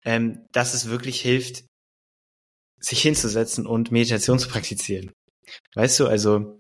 ähm, 0.06 0.46
dass 0.52 0.74
es 0.74 0.90
wirklich 0.90 1.22
hilft, 1.22 1.66
sich 2.80 3.02
hinzusetzen 3.02 3.66
und 3.68 3.92
Meditation 3.92 4.40
zu 4.40 4.48
praktizieren. 4.48 5.12
Weißt 5.76 6.00
du, 6.00 6.08
also 6.08 6.59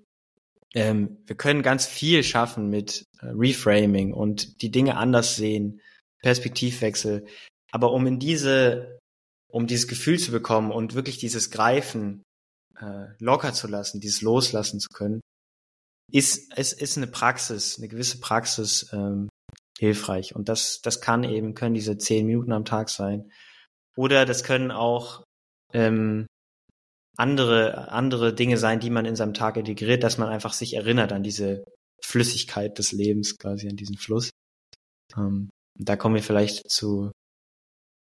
ähm, 0.74 1.18
wir 1.26 1.36
können 1.36 1.64
ganz 1.64 1.86
viel 1.86 2.24
schaffen 2.24 2.70
mit 2.70 3.06
äh, 3.22 3.28
Reframing 3.28 4.14
und 4.14 4.62
die 4.62 4.72
Dinge 4.72 4.98
anders 4.98 5.36
sehen, 5.36 5.82
Perspektivwechsel. 6.22 7.26
Aber 7.72 7.92
um 7.92 8.06
in 8.08 8.20
diese, 8.20 9.00
um 9.52 9.68
dieses 9.68 9.88
Gefühl 9.88 10.20
zu 10.20 10.32
bekommen 10.32 10.72
und 10.72 10.94
wirklich 10.94 11.18
dieses 11.18 11.50
Greifen 11.50 12.24
äh, 12.80 13.08
locker 13.20 13.54
zu 13.54 13.68
lassen, 13.68 14.00
dieses 14.00 14.22
Loslassen 14.22 14.80
zu 14.80 14.90
können, 14.90 15.22
ist 16.12 16.52
es 16.56 16.74
ist 16.74 16.98
eine 16.98 17.08
Praxis, 17.08 17.78
eine 17.78 17.88
gewisse 17.88 18.20
Praxis 18.20 18.90
ähm, 18.94 19.30
hilfreich. 19.78 20.36
Und 20.36 20.50
das, 20.50 20.82
das 20.82 21.02
kann 21.02 21.24
eben, 21.24 21.54
können 21.54 21.76
diese 21.76 21.98
zehn 21.98 22.26
Minuten 22.26 22.52
am 22.52 22.66
Tag 22.66 22.90
sein. 22.90 23.32
Oder 23.96 24.26
das 24.26 24.44
können 24.44 24.72
auch 24.72 25.24
ähm, 25.74 26.26
andere, 27.20 27.90
andere 27.92 28.34
Dinge 28.34 28.58
sein, 28.58 28.80
die 28.80 28.90
man 28.90 29.06
in 29.06 29.16
seinem 29.16 29.34
Tag 29.34 29.58
integriert, 29.58 30.04
dass 30.04 30.18
man 30.18 30.30
einfach 30.30 30.54
sich 30.54 30.74
erinnert 30.74 31.12
an 31.12 31.24
diese 31.24 31.64
Flüssigkeit 32.02 32.78
des 32.78 32.92
Lebens, 32.92 33.38
quasi 33.38 33.68
an 33.70 33.76
diesen 33.76 33.98
Fluss. 33.98 34.30
Ähm, 35.18 35.50
da 35.78 35.98
kommen 35.98 36.16
wir 36.16 36.24
vielleicht 36.24 36.70
zu, 36.72 37.12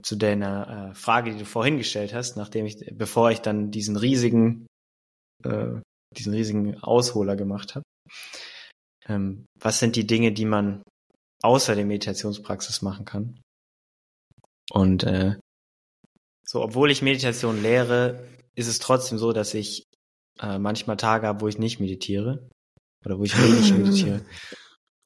zu 0.03 0.17
deiner 0.17 0.91
äh, 0.91 0.95
Frage, 0.95 1.33
die 1.33 1.39
du 1.39 1.47
vorhin 1.47 1.79
gestellt 1.79 2.13
hast, 2.13 2.37
nachdem 2.37 2.67
ich, 2.67 2.77
bevor 2.93 3.31
ich 3.31 3.41
dann 3.41 3.71
diesen 3.71 3.97
riesigen, 3.97 4.67
äh, 5.45 5.81
diesen 6.17 6.35
riesigen 6.35 6.79
Ausholer 6.83 7.37
gemacht 7.37 7.75
habe. 7.75 7.85
Ähm, 9.07 9.47
was 9.59 9.79
sind 9.79 9.97
die 9.97 10.07
Dinge, 10.07 10.33
die 10.33 10.45
man 10.45 10.83
außer 11.43 11.75
der 11.75 11.87
Meditationspraxis 11.87 12.83
machen 12.83 13.07
kann? 13.07 13.41
Und 14.71 15.05
äh, 15.05 15.39
so, 16.47 16.63
obwohl 16.63 16.91
ich 16.91 17.01
Meditation 17.01 17.63
lehre, 17.63 18.27
ist 18.59 18.67
es 18.67 18.81
trotzdem 18.81 19.19
so, 19.19 19.33
dass 19.33 19.55
ich 19.55 19.87
äh, 20.41 20.59
manchmal 20.59 20.97
Tage 20.97 21.29
habe, 21.29 21.41
wo 21.41 21.49
ich 21.49 21.59
nicht 21.59 21.79
meditiere. 21.79 22.49
Oder 23.05 23.19
wo 23.19 23.25
ich 23.25 23.39
wenig 23.39 23.73
meditiere. 23.73 24.23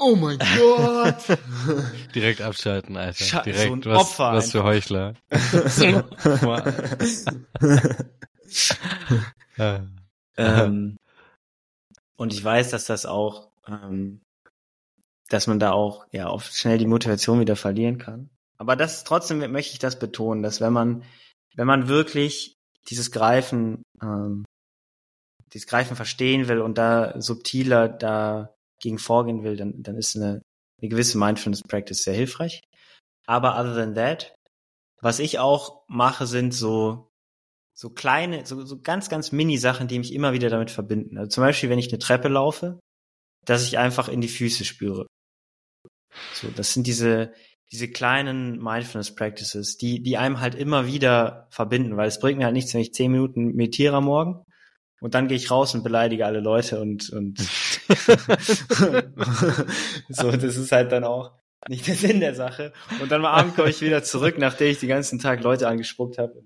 Oh 0.05 0.17
mein 0.17 0.37
Gott! 0.59 1.39
Direkt 2.15 2.41
abschalten, 2.41 2.97
Alter. 2.97 3.25
Scha 3.25 3.43
Direkt 3.43 3.69
so 3.69 3.73
ein 3.73 3.85
was, 3.85 4.01
Opfer 4.01 4.33
was 4.33 4.51
für 4.51 4.65
Heuchler. 4.65 5.15
ähm, 10.37 10.97
und 12.17 12.33
ich 12.33 12.43
weiß, 12.43 12.71
dass 12.71 12.87
das 12.87 13.07
auch, 13.07 13.53
ähm, 13.69 14.23
dass 15.29 15.47
man 15.47 15.61
da 15.61 15.71
auch 15.71 16.05
ja 16.11 16.31
oft 16.31 16.53
schnell 16.53 16.79
die 16.79 16.87
Motivation 16.87 17.39
wieder 17.39 17.55
verlieren 17.55 17.99
kann. 17.99 18.29
Aber 18.59 18.75
das 18.75 19.05
trotzdem 19.05 19.39
möchte 19.53 19.75
ich 19.75 19.79
das 19.79 20.01
betonen, 20.01 20.43
dass 20.43 20.61
wenn 20.61 20.73
man 20.73 21.05
wenn 21.55 21.69
man 21.69 21.87
wirklich 21.87 22.57
dieses 22.89 23.11
Greifen, 23.11 23.83
ähm, 24.03 24.45
dieses 25.53 25.67
Greifen 25.67 25.97
verstehen 25.97 26.49
will 26.49 26.61
und 26.61 26.79
da 26.79 27.21
subtiler 27.21 27.89
dagegen 27.89 28.99
vorgehen 28.99 29.43
will, 29.43 29.57
dann, 29.57 29.83
dann 29.83 29.97
ist 29.97 30.17
eine, 30.17 30.43
eine 30.81 30.89
gewisse 30.89 31.19
Mindfulness 31.19 31.63
Practice 31.63 32.03
sehr 32.03 32.15
hilfreich. 32.15 32.61
Aber 33.27 33.59
other 33.59 33.75
than 33.75 33.95
that, 33.95 34.35
was 35.01 35.19
ich 35.19 35.39
auch 35.39 35.85
mache, 35.89 36.27
sind 36.27 36.53
so 36.53 37.09
so 37.75 37.91
kleine, 37.91 38.47
so, 38.47 38.65
so 38.65 38.81
ganz, 38.81 39.09
ganz 39.09 39.33
Mini-Sachen, 39.33 39.89
die 39.89 39.99
mich 39.99 40.13
immer 40.13 40.33
wieder 40.33 40.51
damit 40.51 40.71
verbinden. 40.71 41.19
Also 41.19 41.31
zum 41.31 41.43
Beispiel, 41.43 41.71
wenn 41.71 41.79
ich 41.79 41.89
eine 41.89 41.99
Treppe 41.99 42.29
laufe, 42.29 42.81
dass 43.45 43.65
ich 43.67 43.79
einfach 43.79 44.09
in 44.09 44.21
die 44.21 44.29
Füße 44.29 44.65
spüre. 44.65 45.07
So, 46.35 46.49
das 46.49 46.75
sind 46.75 46.87
diese, 46.87 47.33
diese 47.73 47.89
kleinen 47.89 48.63
Mindfulness 48.63 49.15
Practices, 49.15 49.79
die, 49.79 50.03
die 50.03 50.19
einem 50.19 50.41
halt 50.41 50.55
immer 50.55 50.87
wieder 50.87 51.47
verbinden, 51.51 51.97
weil 51.97 52.07
es 52.07 52.21
bringt 52.21 52.39
mir 52.39 52.45
halt 52.45 52.55
nichts, 52.55 52.75
wenn 52.75 52.83
ich 52.83 52.93
zehn 52.93 53.11
Minuten 53.11 53.55
meditiere 53.55 53.97
am 53.97 54.05
Morgen 54.05 54.45
und 55.01 55.15
dann 55.15 55.27
gehe 55.27 55.39
ich 55.39 55.51
raus 55.51 55.75
und 55.75 55.83
beleidige 55.83 56.27
alle 56.27 56.41
Leute 56.41 56.81
und, 56.81 57.09
und 57.11 57.39
so, 60.09 60.31
das 60.31 60.57
ist 60.57 60.71
halt 60.71 60.93
dann 60.93 61.05
auch 61.05 61.33
nicht 61.69 61.87
der 61.87 61.95
Sinn 61.95 62.21
der 62.21 62.35
Sache. 62.35 62.73
Und 63.01 63.11
dann 63.11 63.25
am 63.25 63.33
Abend 63.33 63.57
komme 63.57 63.71
ich 63.71 63.81
wieder 63.81 64.03
zurück, 64.03 64.37
nachdem 64.39 64.69
ich 64.69 64.81
den 64.81 64.89
ganzen 64.89 65.19
Tag 65.19 65.43
Leute 65.43 65.67
angespuckt 65.67 66.19
habe 66.19 66.45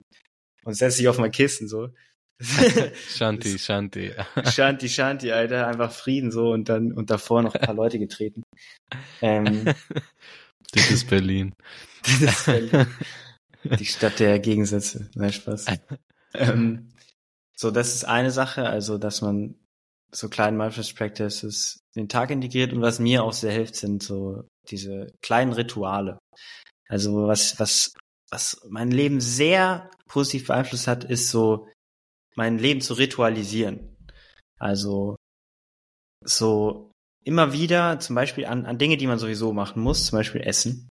und 0.64 0.74
setze 0.74 0.98
dich 0.98 1.08
auf 1.08 1.18
mein 1.18 1.32
Kissen 1.32 1.68
so. 1.68 1.88
Shanti, 2.38 3.58
Shanti. 3.58 4.12
Shanti, 4.44 4.88
Shanti, 4.88 5.32
Alter, 5.32 5.66
einfach 5.66 5.90
Frieden 5.90 6.30
so 6.30 6.50
und 6.50 6.68
dann 6.68 6.92
und 6.92 7.10
davor 7.10 7.42
noch 7.42 7.54
ein 7.54 7.62
paar 7.62 7.74
Leute 7.74 7.98
getreten. 7.98 8.42
Ähm, 9.22 9.64
das 10.72 10.90
ist 10.90 11.08
Berlin. 11.08 11.54
das 12.02 12.22
ist 12.22 12.46
Berlin. 12.46 12.86
Die 13.78 13.86
Stadt 13.86 14.20
der 14.20 14.38
Gegensätze. 14.38 15.10
Nein, 15.14 15.32
Spaß. 15.32 15.66
ähm, 16.34 16.92
so, 17.56 17.70
das 17.70 17.94
ist 17.94 18.04
eine 18.04 18.30
Sache, 18.30 18.68
also 18.68 18.98
dass 18.98 19.22
man 19.22 19.56
so 20.12 20.28
kleinen 20.28 20.56
Mindfulness 20.56 20.94
Practices 20.94 21.80
in 21.94 22.04
den 22.04 22.08
Tag 22.08 22.30
integriert 22.30 22.72
und 22.72 22.82
was 22.82 22.98
mir 22.98 23.24
auch 23.24 23.32
sehr 23.32 23.52
hilft, 23.52 23.76
sind 23.76 24.02
so 24.02 24.44
diese 24.68 25.12
kleinen 25.20 25.52
Rituale. 25.52 26.18
Also 26.88 27.26
was, 27.26 27.58
was, 27.58 27.92
was 28.30 28.60
mein 28.68 28.90
Leben 28.90 29.20
sehr 29.20 29.90
positiv 30.06 30.46
beeinflusst 30.46 30.86
hat, 30.86 31.04
ist 31.04 31.30
so 31.30 31.68
mein 32.36 32.58
Leben 32.58 32.80
zu 32.80 32.94
ritualisieren. 32.94 33.96
Also 34.58 35.16
so 36.24 36.92
immer 37.26 37.52
wieder 37.52 37.98
zum 37.98 38.14
Beispiel 38.14 38.46
an, 38.46 38.66
an 38.66 38.78
Dinge, 38.78 38.96
die 38.96 39.06
man 39.06 39.18
sowieso 39.18 39.52
machen 39.52 39.82
muss, 39.82 40.06
zum 40.06 40.18
Beispiel 40.18 40.40
Essen, 40.42 40.88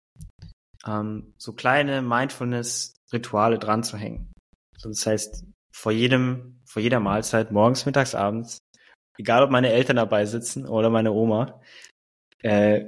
ähm, 0.86 1.34
so 1.38 1.54
kleine 1.54 2.02
Mindfulness-Rituale 2.02 3.58
dran 3.58 3.84
zu 3.84 3.98
hängen. 3.98 4.32
So, 4.78 4.90
das 4.90 5.06
heißt, 5.06 5.44
vor 5.76 5.92
jedem, 5.92 6.62
vor 6.66 6.82
jeder 6.82 7.00
Mahlzeit, 7.00 7.52
morgens, 7.52 7.86
mittags, 7.86 8.14
abends, 8.14 8.60
egal 9.18 9.44
ob 9.44 9.50
meine 9.50 9.72
Eltern 9.72 9.96
dabei 9.96 10.26
sitzen 10.26 10.68
oder 10.68 10.90
meine 10.90 11.12
Oma, 11.12 11.62
äh, 12.44 12.86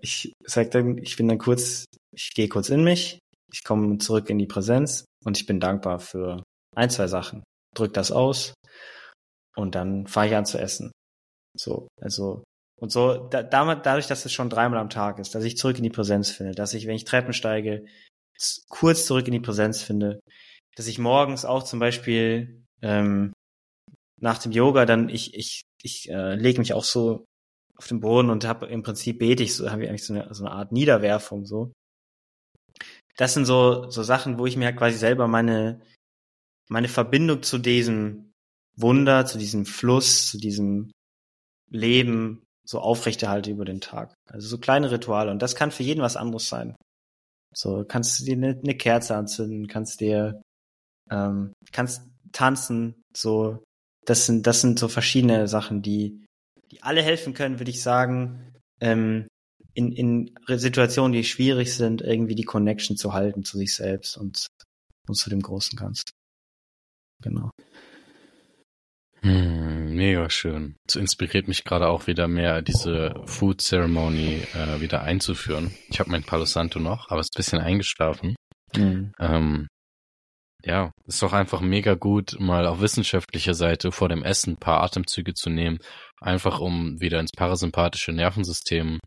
ich 0.00 0.32
sag 0.44 0.70
dann, 0.70 0.98
ich 0.98 1.16
bin 1.16 1.28
dann 1.28 1.38
kurz, 1.38 1.86
ich 2.14 2.30
gehe 2.34 2.48
kurz 2.48 2.68
in 2.68 2.84
mich, 2.84 3.18
ich 3.52 3.64
komme 3.64 3.98
zurück 3.98 4.30
in 4.30 4.38
die 4.38 4.46
Präsenz 4.46 5.04
und 5.24 5.36
ich 5.38 5.46
bin 5.46 5.58
dankbar 5.58 5.98
für 5.98 6.42
ein, 6.76 6.90
zwei 6.90 7.08
Sachen. 7.08 7.42
Drück 7.74 7.92
das 7.92 8.12
aus 8.12 8.54
und 9.56 9.74
dann 9.74 10.06
fange 10.06 10.28
ich 10.28 10.36
an 10.36 10.46
zu 10.46 10.58
essen. 10.58 10.92
So, 11.56 11.88
also 12.00 12.44
und 12.80 12.90
so, 12.90 13.28
da, 13.28 13.42
damit, 13.42 13.86
dadurch, 13.86 14.06
dass 14.06 14.24
es 14.24 14.32
schon 14.32 14.50
dreimal 14.50 14.78
am 14.78 14.90
Tag 14.90 15.18
ist, 15.18 15.34
dass 15.34 15.44
ich 15.44 15.56
zurück 15.56 15.76
in 15.76 15.84
die 15.84 15.90
Präsenz 15.90 16.30
finde, 16.30 16.54
dass 16.54 16.74
ich, 16.74 16.86
wenn 16.86 16.96
ich 16.96 17.04
Treppen 17.04 17.32
steige, 17.32 17.86
kurz 18.68 19.06
zurück 19.06 19.26
in 19.26 19.32
die 19.32 19.40
Präsenz 19.40 19.82
finde, 19.82 20.20
dass 20.76 20.86
ich 20.86 20.98
morgens 20.98 21.44
auch 21.44 21.62
zum 21.62 21.78
Beispiel 21.78 22.64
ähm, 22.82 23.32
nach 24.20 24.38
dem 24.38 24.52
Yoga 24.52 24.86
dann 24.86 25.08
ich 25.08 25.34
ich 25.34 25.62
ich 25.82 26.10
äh, 26.10 26.34
lege 26.34 26.58
mich 26.58 26.74
auch 26.74 26.84
so 26.84 27.24
auf 27.76 27.88
den 27.88 28.00
Boden 28.00 28.30
und 28.30 28.44
habe 28.44 28.66
im 28.66 28.82
Prinzip 28.82 29.18
bete 29.18 29.42
ich 29.42 29.54
so 29.54 29.70
habe 29.70 29.84
ich 29.84 29.88
eigentlich 29.88 30.04
so 30.04 30.14
eine, 30.14 30.32
so 30.34 30.44
eine 30.44 30.54
Art 30.54 30.72
Niederwerfung 30.72 31.44
so. 31.46 31.72
Das 33.16 33.34
sind 33.34 33.44
so 33.44 33.90
so 33.90 34.02
Sachen, 34.02 34.38
wo 34.38 34.46
ich 34.46 34.56
mir 34.56 34.66
halt 34.66 34.76
quasi 34.76 34.98
selber 34.98 35.28
meine 35.28 35.80
meine 36.68 36.88
Verbindung 36.88 37.42
zu 37.42 37.58
diesem 37.58 38.32
Wunder, 38.76 39.26
zu 39.26 39.38
diesem 39.38 39.66
Fluss, 39.66 40.28
zu 40.30 40.38
diesem 40.38 40.90
Leben 41.70 42.43
so 42.66 42.80
aufrechterhalte 42.80 43.50
über 43.50 43.64
den 43.64 43.80
Tag. 43.80 44.14
Also 44.26 44.48
so 44.48 44.58
kleine 44.58 44.90
Rituale. 44.90 45.30
Und 45.30 45.42
das 45.42 45.54
kann 45.54 45.70
für 45.70 45.82
jeden 45.82 46.02
was 46.02 46.16
anderes 46.16 46.48
sein. 46.48 46.76
So, 47.54 47.84
kannst 47.84 48.18
du 48.18 48.24
dir 48.24 48.34
eine, 48.34 48.58
eine 48.58 48.76
Kerze 48.76 49.16
anzünden, 49.16 49.68
kannst 49.68 50.00
dir, 50.00 50.42
ähm, 51.10 51.52
kannst 51.72 52.02
tanzen, 52.32 53.02
so, 53.16 53.62
das 54.06 54.26
sind, 54.26 54.46
das 54.46 54.60
sind 54.60 54.78
so 54.78 54.88
verschiedene 54.88 55.46
Sachen, 55.46 55.82
die, 55.82 56.24
die 56.70 56.82
alle 56.82 57.02
helfen 57.02 57.32
können, 57.32 57.60
würde 57.60 57.70
ich 57.70 57.82
sagen, 57.82 58.52
ähm, 58.80 59.28
in, 59.74 59.92
in 59.92 60.34
Situationen, 60.46 61.12
die 61.12 61.24
schwierig 61.24 61.74
sind, 61.74 62.00
irgendwie 62.02 62.34
die 62.34 62.44
Connection 62.44 62.96
zu 62.96 63.12
halten 63.12 63.44
zu 63.44 63.58
sich 63.58 63.74
selbst 63.74 64.16
und, 64.16 64.46
und 65.08 65.14
zu 65.14 65.30
dem 65.30 65.40
großen 65.40 65.76
Ganzen. 65.76 66.10
Genau. 67.22 67.50
Hm, 69.24 69.94
mega 69.94 70.28
schön. 70.28 70.76
Das 70.86 70.96
inspiriert 70.96 71.48
mich 71.48 71.64
gerade 71.64 71.88
auch 71.88 72.06
wieder 72.06 72.28
mehr, 72.28 72.60
diese 72.60 73.14
Food 73.24 73.62
Ceremony 73.62 74.42
äh, 74.52 74.82
wieder 74.82 75.02
einzuführen. 75.02 75.74
Ich 75.88 75.98
habe 75.98 76.10
mein 76.10 76.24
Palo 76.24 76.44
Santo 76.44 76.78
noch, 76.78 77.08
aber 77.08 77.20
ist 77.20 77.34
ein 77.34 77.38
bisschen 77.38 77.58
eingeschlafen. 77.58 78.36
Mhm. 78.76 79.12
Ähm, 79.18 79.66
ja, 80.62 80.92
ist 81.06 81.22
doch 81.22 81.32
einfach 81.32 81.62
mega 81.62 81.94
gut, 81.94 82.36
mal 82.38 82.66
auf 82.66 82.82
wissenschaftlicher 82.82 83.54
Seite 83.54 83.92
vor 83.92 84.10
dem 84.10 84.22
Essen 84.22 84.54
ein 84.54 84.58
paar 84.58 84.82
Atemzüge 84.82 85.32
zu 85.32 85.48
nehmen, 85.48 85.78
einfach 86.20 86.60
um 86.60 87.00
wieder 87.00 87.18
ins 87.18 87.32
parasympathische 87.34 88.12
Nervensystem 88.12 88.98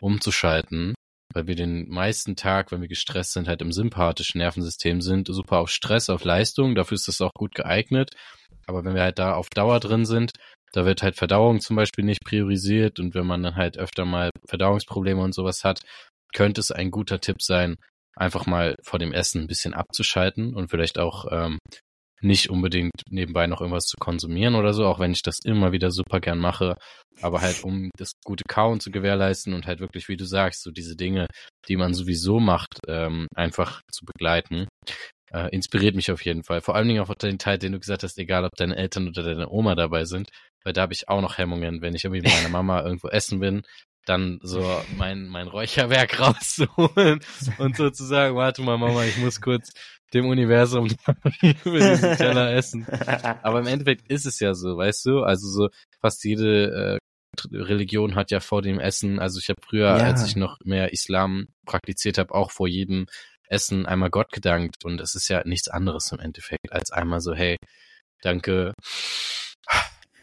umzuschalten, 0.00 0.94
weil 1.32 1.46
wir 1.46 1.56
den 1.56 1.88
meisten 1.88 2.36
Tag, 2.36 2.72
wenn 2.72 2.80
wir 2.80 2.88
gestresst 2.88 3.32
sind, 3.32 3.48
halt 3.48 3.62
im 3.62 3.72
sympathischen 3.72 4.38
Nervensystem 4.38 5.00
sind, 5.00 5.28
super 5.28 5.58
auf 5.58 5.70
Stress, 5.70 6.10
auf 6.10 6.24
Leistung, 6.24 6.74
dafür 6.74 6.96
ist 6.96 7.08
das 7.08 7.20
auch 7.20 7.32
gut 7.34 7.54
geeignet. 7.54 8.10
Aber 8.66 8.84
wenn 8.84 8.94
wir 8.94 9.02
halt 9.02 9.18
da 9.18 9.34
auf 9.34 9.48
Dauer 9.50 9.80
drin 9.80 10.06
sind, 10.06 10.32
da 10.72 10.84
wird 10.84 11.02
halt 11.02 11.16
Verdauung 11.16 11.60
zum 11.60 11.76
Beispiel 11.76 12.04
nicht 12.04 12.24
priorisiert. 12.24 12.98
Und 12.98 13.14
wenn 13.14 13.26
man 13.26 13.42
dann 13.42 13.56
halt 13.56 13.78
öfter 13.78 14.04
mal 14.04 14.30
Verdauungsprobleme 14.46 15.22
und 15.22 15.34
sowas 15.34 15.64
hat, 15.64 15.80
könnte 16.34 16.60
es 16.60 16.70
ein 16.70 16.90
guter 16.90 17.20
Tipp 17.20 17.40
sein, 17.40 17.76
einfach 18.16 18.46
mal 18.46 18.76
vor 18.82 18.98
dem 18.98 19.12
Essen 19.12 19.42
ein 19.42 19.46
bisschen 19.46 19.74
abzuschalten 19.74 20.54
und 20.54 20.68
vielleicht 20.68 20.98
auch 20.98 21.26
ähm, 21.30 21.58
nicht 22.22 22.50
unbedingt 22.50 23.02
nebenbei 23.10 23.46
noch 23.46 23.60
irgendwas 23.60 23.86
zu 23.86 23.96
konsumieren 23.98 24.54
oder 24.54 24.72
so, 24.72 24.86
auch 24.86 24.98
wenn 24.98 25.12
ich 25.12 25.22
das 25.22 25.38
immer 25.44 25.72
wieder 25.72 25.90
super 25.90 26.20
gern 26.20 26.38
mache, 26.38 26.76
aber 27.20 27.40
halt 27.40 27.62
um 27.64 27.90
das 27.96 28.12
gute 28.24 28.44
Kauen 28.48 28.80
zu 28.80 28.90
gewährleisten 28.90 29.54
und 29.54 29.66
halt 29.66 29.80
wirklich, 29.80 30.08
wie 30.08 30.16
du 30.16 30.24
sagst, 30.24 30.62
so 30.62 30.70
diese 30.70 30.96
Dinge, 30.96 31.26
die 31.68 31.76
man 31.76 31.94
sowieso 31.94 32.40
macht, 32.40 32.78
ähm, 32.88 33.26
einfach 33.34 33.82
zu 33.90 34.04
begleiten, 34.04 34.66
äh, 35.32 35.50
inspiriert 35.50 35.94
mich 35.94 36.10
auf 36.10 36.24
jeden 36.24 36.42
Fall. 36.42 36.60
Vor 36.60 36.74
allen 36.74 36.88
Dingen 36.88 37.02
auch 37.02 37.14
den 37.14 37.38
Teil, 37.38 37.58
den 37.58 37.72
du 37.72 37.78
gesagt 37.78 38.02
hast, 38.02 38.18
egal 38.18 38.44
ob 38.44 38.52
deine 38.56 38.76
Eltern 38.76 39.08
oder 39.08 39.22
deine 39.22 39.48
Oma 39.50 39.74
dabei 39.74 40.04
sind, 40.04 40.30
weil 40.64 40.72
da 40.72 40.82
habe 40.82 40.92
ich 40.92 41.08
auch 41.08 41.20
noch 41.20 41.38
Hemmungen, 41.38 41.82
wenn 41.82 41.94
ich 41.94 42.04
irgendwie 42.04 42.22
mit 42.22 42.32
meiner 42.32 42.48
Mama 42.48 42.82
irgendwo 42.84 43.08
essen 43.08 43.40
bin, 43.40 43.62
dann 44.06 44.38
so 44.42 44.62
mein, 44.96 45.26
mein 45.26 45.48
Räucherwerk 45.48 46.20
rauszuholen 46.20 47.20
und 47.58 47.76
sozusagen, 47.76 48.36
warte 48.36 48.62
mal, 48.62 48.78
Mama, 48.78 49.04
ich 49.04 49.16
muss 49.18 49.40
kurz 49.40 49.72
dem 50.14 50.26
Universum 50.26 50.86
über 51.64 51.78
diesen 51.78 52.16
Teller 52.16 52.52
essen. 52.52 52.86
Aber 53.42 53.60
im 53.60 53.66
Endeffekt 53.66 54.10
ist 54.10 54.26
es 54.26 54.40
ja 54.40 54.54
so, 54.54 54.76
weißt 54.76 55.06
du? 55.06 55.22
Also 55.22 55.48
so 55.48 55.68
fast 56.00 56.24
jede 56.24 56.98
äh, 56.98 56.98
Religion 57.52 58.14
hat 58.14 58.30
ja 58.30 58.40
vor 58.40 58.62
dem 58.62 58.80
Essen, 58.80 59.18
also 59.18 59.38
ich 59.38 59.48
habe 59.48 59.60
früher, 59.62 59.86
ja. 59.86 59.96
als 59.96 60.26
ich 60.26 60.36
noch 60.36 60.58
mehr 60.64 60.92
Islam 60.92 61.48
praktiziert 61.66 62.18
habe, 62.18 62.34
auch 62.34 62.50
vor 62.50 62.68
jedem 62.68 63.06
Essen 63.48 63.86
einmal 63.86 64.10
Gott 64.10 64.32
gedankt 64.32 64.84
und 64.84 65.00
es 65.00 65.14
ist 65.14 65.28
ja 65.28 65.42
nichts 65.44 65.68
anderes 65.68 66.10
im 66.12 66.18
Endeffekt 66.18 66.72
als 66.72 66.90
einmal 66.90 67.20
so, 67.20 67.34
hey, 67.34 67.56
danke, 68.22 68.72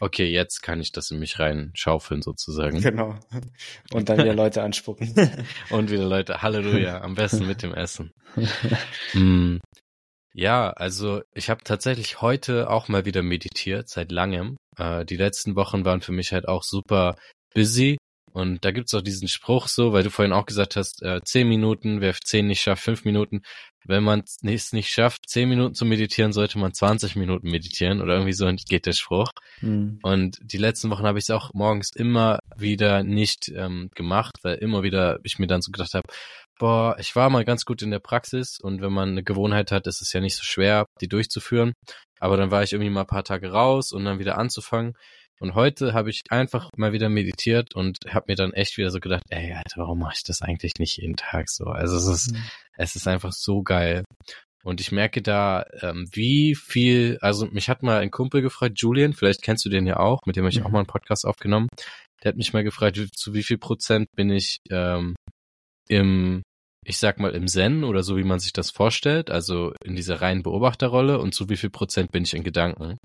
okay, 0.04 0.26
jetzt 0.26 0.62
kann 0.62 0.80
ich 0.80 0.92
das 0.92 1.10
in 1.10 1.18
mich 1.18 1.38
reinschaufeln 1.38 2.20
sozusagen. 2.20 2.80
Genau. 2.82 3.18
Und 3.92 4.08
dann 4.08 4.18
wieder 4.18 4.34
Leute 4.34 4.62
anspucken. 4.62 5.14
Und 5.70 5.90
wieder 5.90 6.04
Leute, 6.04 6.42
Halleluja, 6.42 7.00
am 7.00 7.14
besten 7.14 7.46
mit 7.46 7.62
dem 7.62 7.74
Essen. 7.74 8.12
hm. 9.12 9.60
Ja, 10.34 10.70
also 10.70 11.22
ich 11.32 11.48
habe 11.48 11.64
tatsächlich 11.64 12.20
heute 12.20 12.68
auch 12.68 12.88
mal 12.88 13.04
wieder 13.04 13.22
meditiert, 13.22 13.88
seit 13.88 14.12
langem. 14.12 14.56
Äh, 14.76 15.04
die 15.04 15.16
letzten 15.16 15.56
Wochen 15.56 15.84
waren 15.84 16.02
für 16.02 16.12
mich 16.12 16.32
halt 16.32 16.48
auch 16.48 16.64
super 16.64 17.16
busy 17.54 17.96
und 18.34 18.64
da 18.64 18.72
gibt's 18.72 18.92
auch 18.94 19.00
diesen 19.00 19.28
Spruch 19.28 19.68
so, 19.68 19.92
weil 19.92 20.02
du 20.02 20.10
vorhin 20.10 20.32
auch 20.32 20.44
gesagt 20.44 20.74
hast, 20.74 21.02
äh, 21.02 21.20
zehn 21.24 21.48
Minuten, 21.48 22.00
wer 22.00 22.14
zehn 22.14 22.48
nicht 22.48 22.60
schafft, 22.60 22.82
fünf 22.82 23.04
Minuten. 23.04 23.42
Wenn 23.84 24.02
man 24.02 24.24
es 24.26 24.72
nicht 24.72 24.88
schafft, 24.88 25.28
zehn 25.28 25.48
Minuten 25.48 25.74
zu 25.74 25.84
meditieren, 25.84 26.32
sollte 26.32 26.58
man 26.58 26.74
20 26.74 27.14
Minuten 27.14 27.48
meditieren 27.48 28.02
oder 28.02 28.14
irgendwie 28.14 28.32
so 28.32 28.50
geht 28.68 28.86
der 28.86 28.92
Spruch. 28.92 29.30
Mhm. 29.60 30.00
Und 30.02 30.38
die 30.42 30.58
letzten 30.58 30.90
Wochen 30.90 31.06
habe 31.06 31.18
ich 31.18 31.26
es 31.26 31.30
auch 31.30 31.54
morgens 31.54 31.90
immer 31.94 32.40
wieder 32.56 33.04
nicht 33.04 33.52
ähm, 33.54 33.88
gemacht, 33.94 34.34
weil 34.42 34.56
immer 34.56 34.82
wieder 34.82 35.20
ich 35.22 35.38
mir 35.38 35.46
dann 35.46 35.62
so 35.62 35.70
gedacht 35.70 35.94
habe, 35.94 36.08
boah, 36.58 36.96
ich 36.98 37.14
war 37.14 37.30
mal 37.30 37.44
ganz 37.44 37.64
gut 37.64 37.82
in 37.82 37.92
der 37.92 38.00
Praxis 38.00 38.58
und 38.58 38.80
wenn 38.80 38.92
man 38.92 39.10
eine 39.10 39.22
Gewohnheit 39.22 39.70
hat, 39.70 39.86
ist 39.86 40.02
es 40.02 40.12
ja 40.12 40.20
nicht 40.20 40.34
so 40.34 40.42
schwer, 40.42 40.86
die 41.00 41.08
durchzuführen. 41.08 41.74
Aber 42.18 42.36
dann 42.36 42.50
war 42.50 42.64
ich 42.64 42.72
irgendwie 42.72 42.90
mal 42.90 43.02
ein 43.02 43.06
paar 43.06 43.22
Tage 43.22 43.52
raus 43.52 43.92
und 43.92 44.04
dann 44.04 44.18
wieder 44.18 44.38
anzufangen. 44.38 44.94
Und 45.40 45.54
heute 45.54 45.92
habe 45.92 46.10
ich 46.10 46.22
einfach 46.30 46.70
mal 46.76 46.92
wieder 46.92 47.08
meditiert 47.08 47.74
und 47.74 47.98
habe 48.08 48.26
mir 48.28 48.36
dann 48.36 48.52
echt 48.52 48.78
wieder 48.78 48.90
so 48.90 49.00
gedacht, 49.00 49.24
ey, 49.30 49.52
Alter, 49.52 49.82
warum 49.82 49.98
mache 49.98 50.14
ich 50.16 50.22
das 50.22 50.42
eigentlich 50.42 50.74
nicht 50.78 50.98
jeden 50.98 51.16
Tag 51.16 51.50
so? 51.50 51.64
Also 51.64 51.96
es 51.96 52.06
ist, 52.06 52.32
mhm. 52.32 52.42
es 52.76 52.96
ist 52.96 53.08
einfach 53.08 53.32
so 53.32 53.62
geil. 53.62 54.04
Und 54.64 54.80
ich 54.80 54.92
merke 54.92 55.20
da, 55.20 55.66
ähm, 55.82 56.08
wie 56.12 56.54
viel, 56.54 57.18
also 57.20 57.46
mich 57.46 57.68
hat 57.68 57.82
mal 57.82 58.00
ein 58.00 58.10
Kumpel 58.10 58.40
gefragt, 58.40 58.80
Julian, 58.80 59.12
vielleicht 59.12 59.42
kennst 59.42 59.64
du 59.66 59.68
den 59.68 59.86
ja 59.86 59.98
auch, 59.98 60.20
mit 60.24 60.36
dem 60.36 60.44
habe 60.44 60.50
ich 60.50 60.60
mhm. 60.60 60.66
auch 60.66 60.70
mal 60.70 60.78
einen 60.78 60.86
Podcast 60.86 61.26
aufgenommen. 61.26 61.68
Der 62.22 62.30
hat 62.30 62.36
mich 62.36 62.54
mal 62.54 62.64
gefragt, 62.64 62.96
zu 63.14 63.34
wie 63.34 63.42
viel 63.42 63.58
Prozent 63.58 64.08
bin 64.16 64.30
ich 64.30 64.58
ähm, 64.70 65.16
im, 65.88 66.42
ich 66.86 66.96
sag 66.96 67.18
mal, 67.18 67.32
im 67.32 67.46
Zen 67.46 67.84
oder 67.84 68.02
so, 68.02 68.16
wie 68.16 68.24
man 68.24 68.38
sich 68.38 68.54
das 68.54 68.70
vorstellt, 68.70 69.30
also 69.30 69.74
in 69.84 69.96
dieser 69.96 70.22
reinen 70.22 70.42
Beobachterrolle 70.42 71.18
und 71.18 71.34
zu 71.34 71.50
wie 71.50 71.58
viel 71.58 71.70
Prozent 71.70 72.10
bin 72.10 72.24
ich 72.24 72.32
in 72.32 72.44
Gedanken. 72.44 72.96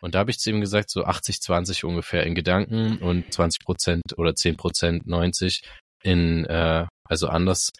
Und 0.00 0.14
da 0.14 0.20
habe 0.20 0.30
ich 0.30 0.38
zu 0.38 0.50
ihm 0.50 0.60
gesagt, 0.60 0.90
so 0.90 1.04
80, 1.04 1.40
20 1.40 1.84
ungefähr 1.84 2.24
in 2.24 2.34
Gedanken 2.34 2.98
und 2.98 3.32
20 3.32 3.64
Prozent 3.64 4.02
oder 4.16 4.34
10 4.34 4.56
Prozent, 4.56 5.06
90 5.06 5.62
in, 6.02 6.44
äh, 6.44 6.86
also 7.08 7.28
anders, 7.28 7.70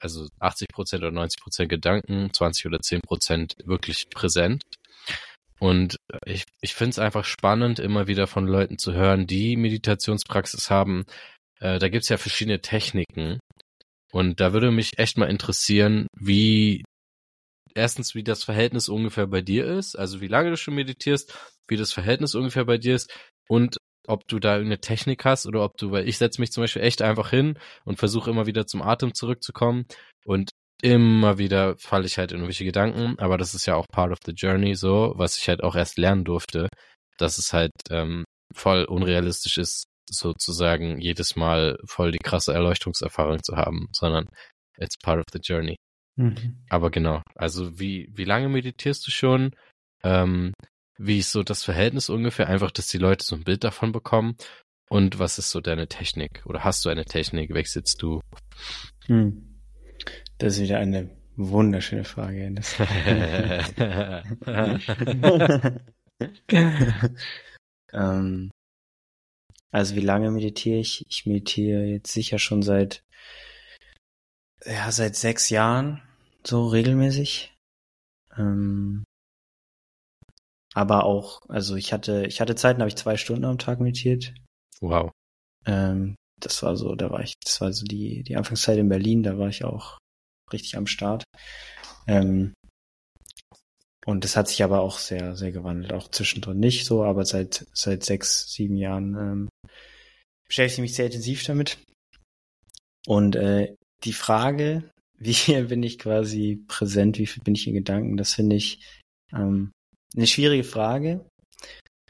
also 0.00 0.28
80 0.40 0.68
Prozent 0.72 1.02
oder 1.02 1.12
90 1.12 1.40
Prozent 1.40 1.68
Gedanken, 1.68 2.32
20 2.32 2.66
oder 2.66 2.80
10 2.80 3.00
Prozent 3.02 3.54
wirklich 3.64 4.08
präsent. 4.10 4.62
Und 5.60 5.96
ich, 6.24 6.44
ich 6.60 6.74
finde 6.74 6.90
es 6.90 6.98
einfach 6.98 7.24
spannend, 7.24 7.80
immer 7.80 8.06
wieder 8.06 8.26
von 8.26 8.46
Leuten 8.46 8.78
zu 8.78 8.92
hören, 8.92 9.26
die 9.26 9.56
Meditationspraxis 9.56 10.70
haben. 10.70 11.04
Äh, 11.60 11.78
da 11.78 11.88
gibt's 11.88 12.08
ja 12.08 12.16
verschiedene 12.16 12.60
Techniken. 12.60 13.40
Und 14.12 14.40
da 14.40 14.52
würde 14.52 14.70
mich 14.70 14.98
echt 14.98 15.18
mal 15.18 15.28
interessieren, 15.28 16.06
wie 16.16 16.84
erstens, 17.78 18.14
wie 18.14 18.24
das 18.24 18.44
Verhältnis 18.44 18.88
ungefähr 18.88 19.26
bei 19.26 19.40
dir 19.40 19.64
ist, 19.66 19.96
also 19.96 20.20
wie 20.20 20.28
lange 20.28 20.50
du 20.50 20.56
schon 20.56 20.74
meditierst, 20.74 21.34
wie 21.68 21.76
das 21.76 21.92
Verhältnis 21.92 22.34
ungefähr 22.34 22.64
bei 22.64 22.78
dir 22.78 22.94
ist 22.94 23.10
und 23.48 23.78
ob 24.06 24.26
du 24.26 24.38
da 24.38 24.54
irgendeine 24.54 24.80
Technik 24.80 25.24
hast 25.24 25.46
oder 25.46 25.62
ob 25.62 25.76
du, 25.76 25.90
weil 25.90 26.08
ich 26.08 26.18
setze 26.18 26.40
mich 26.40 26.50
zum 26.50 26.62
Beispiel 26.62 26.82
echt 26.82 27.02
einfach 27.02 27.30
hin 27.30 27.58
und 27.84 27.98
versuche 27.98 28.30
immer 28.30 28.46
wieder 28.46 28.66
zum 28.66 28.82
Atem 28.82 29.14
zurückzukommen 29.14 29.86
und 30.24 30.50
immer 30.82 31.38
wieder 31.38 31.76
falle 31.78 32.06
ich 32.06 32.18
halt 32.18 32.32
in 32.32 32.38
irgendwelche 32.38 32.64
Gedanken, 32.64 33.18
aber 33.18 33.36
das 33.36 33.54
ist 33.54 33.66
ja 33.66 33.74
auch 33.74 33.86
part 33.92 34.12
of 34.12 34.18
the 34.24 34.32
journey 34.32 34.74
so, 34.74 35.12
was 35.16 35.36
ich 35.38 35.48
halt 35.48 35.62
auch 35.62 35.74
erst 35.74 35.98
lernen 35.98 36.24
durfte, 36.24 36.68
dass 37.18 37.38
es 37.38 37.52
halt 37.52 37.72
ähm, 37.90 38.24
voll 38.54 38.84
unrealistisch 38.84 39.58
ist, 39.58 39.84
sozusagen 40.10 41.00
jedes 41.00 41.36
Mal 41.36 41.78
voll 41.86 42.12
die 42.12 42.18
krasse 42.18 42.54
Erleuchtungserfahrung 42.54 43.42
zu 43.42 43.56
haben, 43.56 43.88
sondern 43.92 44.26
it's 44.78 44.96
part 44.96 45.18
of 45.18 45.26
the 45.32 45.40
journey. 45.42 45.76
Mhm. 46.18 46.56
Aber 46.68 46.90
genau, 46.90 47.22
also 47.36 47.78
wie, 47.78 48.10
wie 48.12 48.24
lange 48.24 48.48
meditierst 48.48 49.06
du 49.06 49.12
schon? 49.12 49.54
Ähm, 50.02 50.52
wie 50.98 51.18
ist 51.18 51.30
so 51.30 51.44
das 51.44 51.62
Verhältnis 51.62 52.10
ungefähr? 52.10 52.48
Einfach, 52.48 52.72
dass 52.72 52.88
die 52.88 52.98
Leute 52.98 53.24
so 53.24 53.36
ein 53.36 53.44
Bild 53.44 53.62
davon 53.62 53.92
bekommen. 53.92 54.36
Und 54.90 55.20
was 55.20 55.38
ist 55.38 55.50
so 55.50 55.60
deine 55.60 55.86
Technik? 55.86 56.42
Oder 56.44 56.64
hast 56.64 56.84
du 56.84 56.88
eine 56.88 57.04
Technik? 57.04 57.54
Wechselst 57.54 58.02
du? 58.02 58.20
Hm. 59.06 59.60
Das 60.38 60.54
ist 60.54 60.62
wieder 60.62 60.78
eine 60.78 61.08
wunderschöne 61.36 62.02
Frage. 62.02 62.46
ähm, 67.92 68.50
also 69.70 69.94
wie 69.94 70.00
lange 70.00 70.32
meditiere 70.32 70.78
ich? 70.78 71.06
Ich 71.08 71.26
meditiere 71.26 71.84
jetzt 71.84 72.12
sicher 72.12 72.40
schon 72.40 72.62
seit 72.62 73.04
ja 74.64 74.90
seit 74.90 75.14
sechs 75.14 75.50
Jahren 75.50 76.02
so 76.48 76.66
regelmäßig. 76.66 77.54
Ähm, 78.36 79.04
aber 80.74 81.04
auch, 81.04 81.40
also 81.48 81.76
ich 81.76 81.92
hatte, 81.92 82.24
ich 82.26 82.40
hatte 82.40 82.54
Zeiten, 82.54 82.78
da 82.78 82.82
habe 82.84 82.88
ich 82.88 82.96
zwei 82.96 83.16
Stunden 83.16 83.44
am 83.44 83.58
Tag 83.58 83.80
meditiert. 83.80 84.34
Wow. 84.80 85.10
Ähm, 85.66 86.14
das 86.40 86.62
war 86.62 86.76
so, 86.76 86.94
da 86.94 87.10
war 87.10 87.20
ich, 87.20 87.34
das 87.44 87.60
war 87.60 87.72
so 87.72 87.84
die, 87.84 88.22
die 88.22 88.36
Anfangszeit 88.36 88.78
in 88.78 88.88
Berlin, 88.88 89.22
da 89.22 89.38
war 89.38 89.48
ich 89.48 89.64
auch 89.64 89.98
richtig 90.52 90.76
am 90.76 90.86
Start. 90.86 91.24
Ähm, 92.06 92.54
und 94.06 94.24
das 94.24 94.36
hat 94.36 94.48
sich 94.48 94.62
aber 94.62 94.80
auch 94.80 94.98
sehr, 94.98 95.36
sehr 95.36 95.52
gewandelt, 95.52 95.92
auch 95.92 96.08
zwischendrin 96.08 96.58
nicht 96.58 96.86
so, 96.86 97.04
aber 97.04 97.26
seit, 97.26 97.66
seit 97.74 98.04
sechs, 98.04 98.50
sieben 98.50 98.76
Jahren 98.76 99.14
ähm, 99.16 99.48
beschäftige 100.46 100.82
ich 100.82 100.90
mich 100.90 100.94
sehr 100.94 101.06
intensiv 101.06 101.44
damit. 101.44 101.78
Und 103.06 103.36
äh, 103.36 103.74
die 104.04 104.12
Frage, 104.12 104.90
wie 105.18 105.62
bin 105.64 105.82
ich 105.82 105.98
quasi 105.98 106.64
präsent, 106.68 107.18
wie 107.18 107.26
viel 107.26 107.42
bin 107.42 107.54
ich 107.54 107.66
in 107.66 107.74
Gedanken, 107.74 108.16
das 108.16 108.34
finde 108.34 108.56
ich 108.56 108.80
ähm, 109.32 109.72
eine 110.16 110.26
schwierige 110.26 110.64
Frage. 110.64 111.26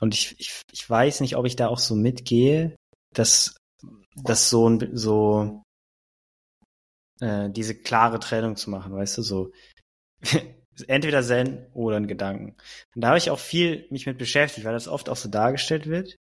Und 0.01 0.15
ich, 0.15 0.37
ich, 0.39 0.63
ich 0.71 0.89
weiß 0.89 1.21
nicht, 1.21 1.37
ob 1.37 1.47
ich 1.47 1.57
da 1.57 1.67
auch 1.69 1.81
so 1.81 1.97
mitgehe, 1.97 2.77
dass 3.13 3.57
das 4.15 4.49
so 4.49 4.79
so 4.93 5.63
äh, 7.21 7.51
diese 7.51 7.75
klare 7.75 8.21
Trennung 8.21 8.57
zu 8.57 8.71
machen, 8.71 8.93
weißt 8.93 9.19
du, 9.19 9.23
so 9.23 9.53
entweder 10.87 11.23
Zen 11.23 11.67
oder 11.73 11.97
ein 11.97 12.07
Gedanken. 12.07 12.57
Und 12.95 13.03
da 13.03 13.09
habe 13.09 13.19
ich 13.19 13.31
auch 13.31 13.41
viel 13.41 13.87
mich 13.91 14.07
mit 14.07 14.19
beschäftigt, 14.19 14.65
weil 14.65 14.73
das 14.73 14.89
oft 14.89 15.09
auch 15.09 15.17
so 15.17 15.29
dargestellt 15.29 15.87
wird, 15.87 16.17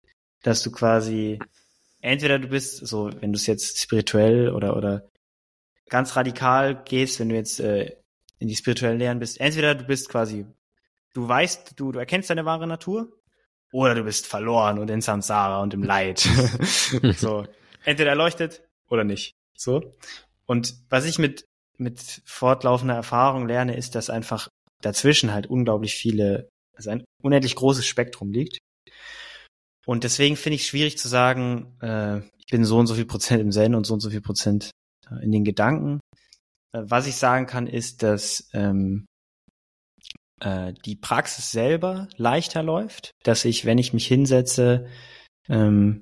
dass 0.43 0.61
du 0.61 0.71
quasi 0.71 1.39
entweder 2.01 2.37
du 2.37 2.49
bist 2.49 2.85
so, 2.85 3.09
wenn 3.21 3.31
du 3.31 3.37
es 3.37 3.47
jetzt 3.47 3.79
spirituell 3.79 4.49
oder 4.49 4.77
oder 4.77 5.09
ganz 5.93 6.15
radikal 6.15 6.83
gehst, 6.85 7.19
wenn 7.19 7.29
du 7.29 7.35
jetzt 7.35 7.59
äh, 7.59 7.95
in 8.39 8.47
die 8.47 8.55
spirituellen 8.55 8.97
Lehren 8.97 9.19
bist, 9.19 9.39
entweder 9.39 9.75
du 9.75 9.83
bist 9.83 10.09
quasi 10.09 10.47
du 11.13 11.27
weißt, 11.27 11.79
du, 11.79 11.91
du 11.91 11.99
erkennst 11.99 12.31
deine 12.31 12.45
wahre 12.45 12.65
Natur 12.65 13.13
oder 13.71 13.93
du 13.93 14.03
bist 14.03 14.25
verloren 14.25 14.79
und 14.79 14.89
in 14.89 15.01
Samsara 15.01 15.61
und 15.61 15.75
im 15.75 15.83
Leid. 15.83 16.19
so, 17.17 17.45
entweder 17.85 18.09
erleuchtet 18.09 18.63
oder 18.89 19.03
nicht. 19.03 19.35
So. 19.55 19.95
Und 20.47 20.73
was 20.89 21.05
ich 21.05 21.19
mit, 21.19 21.45
mit 21.77 22.23
fortlaufender 22.25 22.95
Erfahrung 22.95 23.47
lerne, 23.47 23.77
ist, 23.77 23.93
dass 23.93 24.09
einfach 24.09 24.49
dazwischen 24.81 25.31
halt 25.31 25.45
unglaublich 25.45 25.93
viele, 25.93 26.49
also 26.75 26.89
ein 26.89 27.03
unendlich 27.21 27.55
großes 27.55 27.85
Spektrum 27.85 28.31
liegt. 28.31 28.57
Und 29.85 30.03
deswegen 30.03 30.37
finde 30.37 30.55
ich 30.55 30.63
es 30.63 30.67
schwierig 30.67 30.97
zu 30.97 31.07
sagen, 31.07 31.77
äh, 31.81 32.17
ich 32.39 32.47
bin 32.49 32.65
so 32.65 32.79
und 32.79 32.87
so 32.87 32.95
viel 32.95 33.05
Prozent 33.05 33.41
im 33.41 33.51
Zen 33.51 33.75
und 33.75 33.85
so 33.85 33.93
und 33.93 33.99
so 33.99 34.09
viel 34.09 34.21
Prozent 34.21 34.71
in 35.21 35.31
den 35.31 35.43
Gedanken. 35.43 35.99
Äh, 36.73 36.83
was 36.85 37.07
ich 37.07 37.15
sagen 37.15 37.45
kann, 37.45 37.67
ist, 37.67 38.03
dass 38.03 38.49
ähm, 38.53 39.05
äh, 40.41 40.73
die 40.85 40.95
Praxis 40.95 41.51
selber 41.51 42.07
leichter 42.17 42.63
läuft, 42.63 43.11
dass 43.23 43.45
ich, 43.45 43.65
wenn 43.65 43.77
ich 43.77 43.93
mich 43.93 44.07
hinsetze, 44.07 44.87
ähm, 45.49 46.01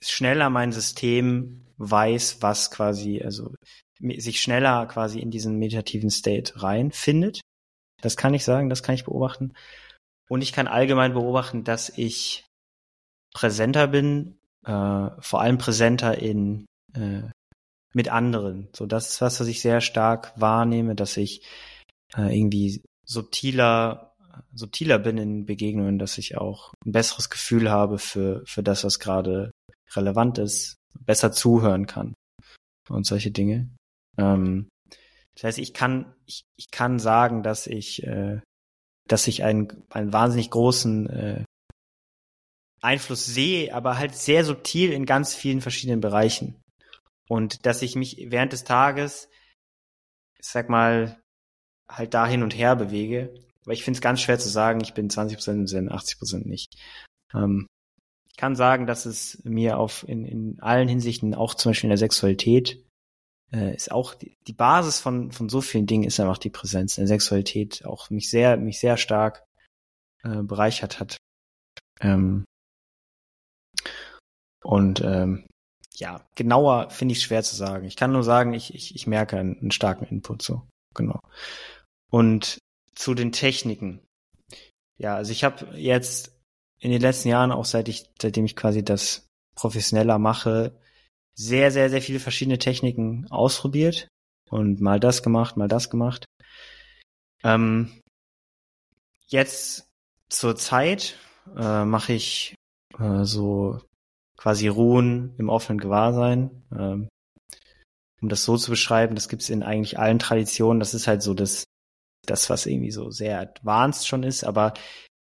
schneller 0.00 0.50
mein 0.50 0.72
System 0.72 1.66
weiß, 1.78 2.42
was 2.42 2.70
quasi, 2.70 3.22
also 3.22 3.54
sich 3.98 4.40
schneller 4.40 4.86
quasi 4.86 5.20
in 5.20 5.30
diesen 5.30 5.58
meditativen 5.58 6.10
State 6.10 6.62
reinfindet. 6.62 7.40
Das 8.02 8.16
kann 8.16 8.34
ich 8.34 8.44
sagen, 8.44 8.68
das 8.68 8.82
kann 8.82 8.94
ich 8.94 9.04
beobachten. 9.04 9.52
Und 10.28 10.42
ich 10.42 10.52
kann 10.52 10.66
allgemein 10.66 11.14
beobachten, 11.14 11.64
dass 11.64 11.88
ich 11.90 12.44
präsenter 13.34 13.88
bin, 13.88 14.38
äh, 14.64 15.10
vor 15.20 15.40
allem 15.40 15.58
präsenter 15.58 16.18
in 16.18 16.66
äh, 16.94 17.22
mit 17.96 18.10
anderen. 18.10 18.68
So, 18.76 18.84
das 18.84 19.08
ist 19.08 19.20
was, 19.22 19.40
was 19.40 19.46
ich 19.46 19.62
sehr 19.62 19.80
stark 19.80 20.34
wahrnehme, 20.36 20.94
dass 20.94 21.16
ich 21.16 21.40
äh, 22.14 22.38
irgendwie 22.38 22.82
subtiler, 23.06 24.14
subtiler 24.52 24.98
bin 24.98 25.16
in 25.16 25.46
Begegnungen, 25.46 25.98
dass 25.98 26.18
ich 26.18 26.36
auch 26.36 26.74
ein 26.84 26.92
besseres 26.92 27.30
Gefühl 27.30 27.70
habe 27.70 27.98
für, 27.98 28.42
für 28.44 28.62
das, 28.62 28.84
was 28.84 28.98
gerade 28.98 29.50
relevant 29.94 30.36
ist, 30.36 30.76
besser 31.06 31.32
zuhören 31.32 31.86
kann 31.86 32.12
und 32.90 33.06
solche 33.06 33.30
Dinge. 33.30 33.70
Ähm, 34.18 34.68
das 35.34 35.44
heißt, 35.44 35.58
ich 35.58 35.72
kann, 35.72 36.14
ich, 36.26 36.42
ich 36.58 36.70
kann 36.70 36.98
sagen, 36.98 37.42
dass 37.42 37.66
ich, 37.66 38.02
äh, 38.02 38.42
dass 39.08 39.26
ich 39.26 39.42
einen, 39.42 39.84
einen 39.88 40.12
wahnsinnig 40.12 40.50
großen 40.50 41.08
äh, 41.08 41.44
Einfluss 42.82 43.24
sehe, 43.24 43.74
aber 43.74 43.96
halt 43.96 44.14
sehr 44.14 44.44
subtil 44.44 44.92
in 44.92 45.06
ganz 45.06 45.34
vielen 45.34 45.62
verschiedenen 45.62 46.02
Bereichen. 46.02 46.60
Und 47.28 47.66
dass 47.66 47.82
ich 47.82 47.96
mich 47.96 48.26
während 48.28 48.52
des 48.52 48.64
Tages, 48.64 49.28
ich 50.38 50.46
sag 50.46 50.68
mal, 50.68 51.20
halt 51.88 52.14
da 52.14 52.26
hin 52.26 52.42
und 52.42 52.56
her 52.56 52.76
bewege. 52.76 53.34
Aber 53.64 53.72
ich 53.72 53.84
finde 53.84 53.98
es 53.98 54.02
ganz 54.02 54.20
schwer 54.20 54.38
zu 54.38 54.48
sagen, 54.48 54.80
ich 54.80 54.94
bin 54.94 55.08
20% 55.08 55.52
im 55.52 55.66
Sinn, 55.66 55.90
80% 55.90 56.46
nicht. 56.46 56.76
Ähm, 57.34 57.66
ich 58.30 58.36
kann 58.36 58.54
sagen, 58.54 58.86
dass 58.86 59.06
es 59.06 59.42
mir 59.44 59.78
auf 59.78 60.06
in, 60.06 60.24
in 60.24 60.60
allen 60.60 60.88
Hinsichten, 60.88 61.34
auch 61.34 61.54
zum 61.54 61.70
Beispiel 61.70 61.88
in 61.88 61.92
der 61.92 61.98
Sexualität, 61.98 62.84
äh, 63.52 63.74
ist 63.74 63.90
auch 63.90 64.14
die, 64.14 64.36
die 64.46 64.52
Basis 64.52 65.00
von, 65.00 65.32
von 65.32 65.48
so 65.48 65.60
vielen 65.60 65.86
Dingen 65.86 66.04
ist 66.04 66.20
einfach 66.20 66.38
die 66.38 66.50
Präsenz 66.50 66.98
in 66.98 67.02
der 67.02 67.08
Sexualität, 67.08 67.84
auch 67.86 68.10
mich 68.10 68.30
sehr, 68.30 68.56
mich 68.56 68.78
sehr 68.78 68.96
stark 68.96 69.44
äh, 70.22 70.42
bereichert 70.42 71.00
hat. 71.00 71.16
Ähm, 72.00 72.44
und 74.62 75.00
ähm, 75.00 75.46
ja, 75.98 76.26
genauer 76.34 76.90
finde 76.90 77.12
ich 77.12 77.22
schwer 77.22 77.42
zu 77.42 77.56
sagen. 77.56 77.86
Ich 77.86 77.96
kann 77.96 78.12
nur 78.12 78.22
sagen, 78.22 78.52
ich, 78.52 78.74
ich, 78.74 78.94
ich 78.94 79.06
merke 79.06 79.38
einen, 79.38 79.58
einen 79.58 79.70
starken 79.70 80.04
Input 80.04 80.42
so. 80.42 80.62
Genau. 80.94 81.18
Und 82.10 82.58
zu 82.94 83.14
den 83.14 83.32
Techniken. 83.32 84.00
Ja, 84.98 85.16
also 85.16 85.32
ich 85.32 85.44
habe 85.44 85.76
jetzt 85.76 86.38
in 86.80 86.90
den 86.90 87.00
letzten 87.00 87.28
Jahren, 87.28 87.52
auch 87.52 87.64
seit 87.64 87.88
ich, 87.88 88.10
seitdem 88.20 88.44
ich 88.44 88.56
quasi 88.56 88.84
das 88.84 89.26
professioneller 89.54 90.18
mache, 90.18 90.78
sehr, 91.34 91.70
sehr, 91.70 91.90
sehr 91.90 92.02
viele 92.02 92.20
verschiedene 92.20 92.58
Techniken 92.58 93.26
ausprobiert 93.30 94.08
und 94.50 94.80
mal 94.80 95.00
das 95.00 95.22
gemacht, 95.22 95.56
mal 95.56 95.68
das 95.68 95.90
gemacht. 95.90 96.24
Ähm, 97.42 98.00
jetzt 99.26 99.88
zur 100.28 100.56
Zeit 100.56 101.18
äh, 101.56 101.84
mache 101.84 102.12
ich 102.12 102.54
äh, 102.98 103.24
so 103.24 103.80
quasi 104.36 104.68
Ruhen 104.68 105.34
im 105.38 105.48
offenen 105.48 105.80
Gewahrsein. 105.80 106.64
Ähm, 106.72 107.08
um 108.20 108.28
das 108.28 108.44
so 108.44 108.56
zu 108.56 108.70
beschreiben, 108.70 109.14
das 109.14 109.28
gibt's 109.28 109.50
in 109.50 109.62
eigentlich 109.62 109.98
allen 109.98 110.18
Traditionen. 110.18 110.80
Das 110.80 110.94
ist 110.94 111.06
halt 111.06 111.22
so 111.22 111.34
das, 111.34 111.64
das, 112.24 112.48
was 112.50 112.66
irgendwie 112.66 112.90
so 112.90 113.10
sehr 113.10 113.40
advanced 113.40 114.06
schon 114.06 114.22
ist, 114.22 114.44
aber 114.44 114.74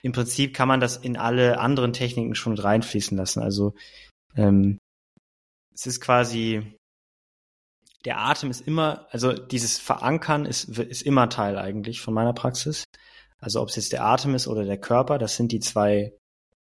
im 0.03 0.13
Prinzip 0.13 0.55
kann 0.55 0.69
man 0.69 0.81
das 0.81 0.97
in 0.97 1.17
alle 1.17 1.59
anderen 1.59 1.93
Techniken 1.93 2.35
schon 2.35 2.53
mit 2.53 2.65
reinfließen 2.65 3.17
lassen. 3.17 3.43
Also 3.43 3.75
ähm, 4.37 4.79
es 5.75 5.87
ist 5.87 6.01
quasi 6.01 6.79
der 8.05 8.19
Atem 8.19 8.51
ist 8.51 8.67
immer, 8.67 9.07
also 9.11 9.33
dieses 9.33 9.79
Verankern 9.79 10.47
ist, 10.47 10.69
ist 10.79 11.03
immer 11.03 11.29
Teil 11.29 11.59
eigentlich 11.59 12.01
von 12.01 12.15
meiner 12.15 12.33
Praxis. 12.33 12.85
Also 13.39 13.61
ob 13.61 13.69
es 13.69 13.77
jetzt 13.77 13.93
der 13.93 14.05
Atem 14.05 14.35
ist 14.35 14.49
oder 14.49 14.65
der 14.65 14.79
Körper, 14.79 15.19
das 15.19 15.37
sind 15.37 15.53
die 15.53 15.61
zwei, 15.61 16.13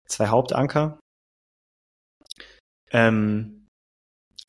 zwei 0.05 0.27
Hauptanker. 0.27 0.99
Ähm, 2.91 3.67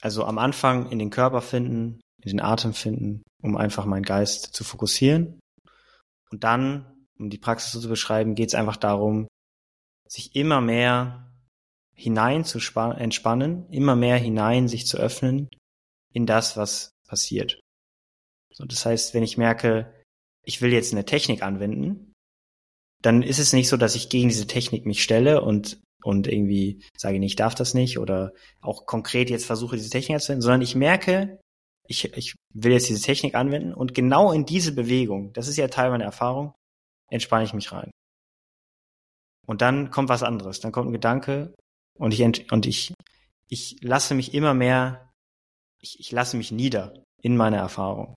also 0.00 0.24
am 0.24 0.38
Anfang 0.38 0.90
in 0.90 0.98
den 0.98 1.10
Körper 1.10 1.42
finden, 1.42 2.00
in 2.22 2.30
den 2.30 2.40
Atem 2.40 2.74
finden, 2.74 3.22
um 3.42 3.56
einfach 3.56 3.84
meinen 3.84 4.02
Geist 4.02 4.54
zu 4.54 4.64
fokussieren. 4.64 5.40
Und 6.30 6.44
dann, 6.44 7.06
um 7.18 7.30
die 7.30 7.38
Praxis 7.38 7.72
so 7.72 7.80
zu 7.80 7.88
beschreiben, 7.88 8.34
geht 8.34 8.48
es 8.48 8.54
einfach 8.54 8.76
darum, 8.76 9.26
sich 10.08 10.34
immer 10.34 10.60
mehr 10.60 11.30
hinein 11.94 12.44
zu 12.44 12.58
entspannen, 12.58 13.68
immer 13.70 13.94
mehr 13.94 14.16
hinein 14.16 14.68
sich 14.68 14.86
zu 14.86 14.96
öffnen 14.96 15.48
in 16.12 16.26
das, 16.26 16.56
was 16.56 16.92
passiert. 17.06 17.60
So, 18.52 18.64
das 18.64 18.86
heißt, 18.86 19.14
wenn 19.14 19.22
ich 19.22 19.36
merke, 19.36 19.92
ich 20.44 20.62
will 20.62 20.72
jetzt 20.72 20.92
eine 20.92 21.04
Technik 21.04 21.42
anwenden, 21.42 22.12
dann 23.02 23.22
ist 23.22 23.38
es 23.38 23.52
nicht 23.52 23.68
so, 23.68 23.76
dass 23.76 23.94
ich 23.94 24.08
gegen 24.08 24.28
diese 24.28 24.46
Technik 24.46 24.86
mich 24.86 25.02
stelle 25.02 25.42
und 25.42 25.80
und 26.04 26.26
irgendwie 26.26 26.82
sage, 26.96 27.18
nee, 27.18 27.26
ich 27.26 27.36
darf 27.36 27.54
das 27.54 27.74
nicht 27.74 27.98
oder 27.98 28.32
auch 28.60 28.86
konkret 28.86 29.30
jetzt 29.30 29.46
versuche, 29.46 29.76
diese 29.76 29.90
Technik 29.90 30.16
anzuwenden, 30.16 30.42
sondern 30.42 30.62
ich 30.62 30.74
merke, 30.74 31.40
ich, 31.88 32.04
ich 32.16 32.34
will 32.54 32.72
jetzt 32.72 32.88
diese 32.88 33.02
Technik 33.02 33.34
anwenden 33.34 33.74
und 33.74 33.94
genau 33.94 34.32
in 34.32 34.44
diese 34.44 34.72
Bewegung, 34.72 35.32
das 35.32 35.48
ist 35.48 35.56
ja 35.56 35.68
Teil 35.68 35.90
meiner 35.90 36.04
Erfahrung, 36.04 36.54
entspanne 37.10 37.44
ich 37.44 37.54
mich 37.54 37.72
rein. 37.72 37.90
Und 39.46 39.62
dann 39.62 39.90
kommt 39.90 40.08
was 40.08 40.22
anderes, 40.22 40.60
dann 40.60 40.72
kommt 40.72 40.88
ein 40.88 40.92
Gedanke 40.92 41.54
und 41.98 42.12
ich, 42.12 42.52
und 42.52 42.66
ich, 42.66 42.94
ich 43.48 43.76
lasse 43.82 44.14
mich 44.14 44.34
immer 44.34 44.54
mehr, 44.54 45.10
ich, 45.80 45.98
ich 45.98 46.12
lasse 46.12 46.36
mich 46.36 46.52
nieder 46.52 46.94
in 47.22 47.36
meiner 47.36 47.58
Erfahrung. 47.58 48.14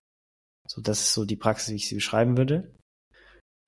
So, 0.68 0.80
das 0.80 1.00
ist 1.00 1.14
so 1.14 1.24
die 1.24 1.36
Praxis, 1.36 1.70
wie 1.70 1.76
ich 1.76 1.88
sie 1.88 1.96
beschreiben 1.96 2.36
würde. 2.36 2.72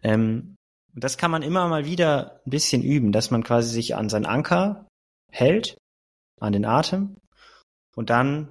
Ähm, 0.02 0.56
und 0.96 1.04
das 1.04 1.18
kann 1.18 1.30
man 1.30 1.42
immer 1.42 1.68
mal 1.68 1.84
wieder 1.84 2.40
ein 2.46 2.50
bisschen 2.50 2.82
üben, 2.82 3.12
dass 3.12 3.30
man 3.30 3.44
quasi 3.44 3.68
sich 3.70 3.94
an 3.94 4.08
seinen 4.08 4.24
Anker 4.24 4.88
hält, 5.30 5.76
an 6.40 6.54
den 6.54 6.64
Atem. 6.64 7.18
Und 7.94 8.08
dann, 8.08 8.50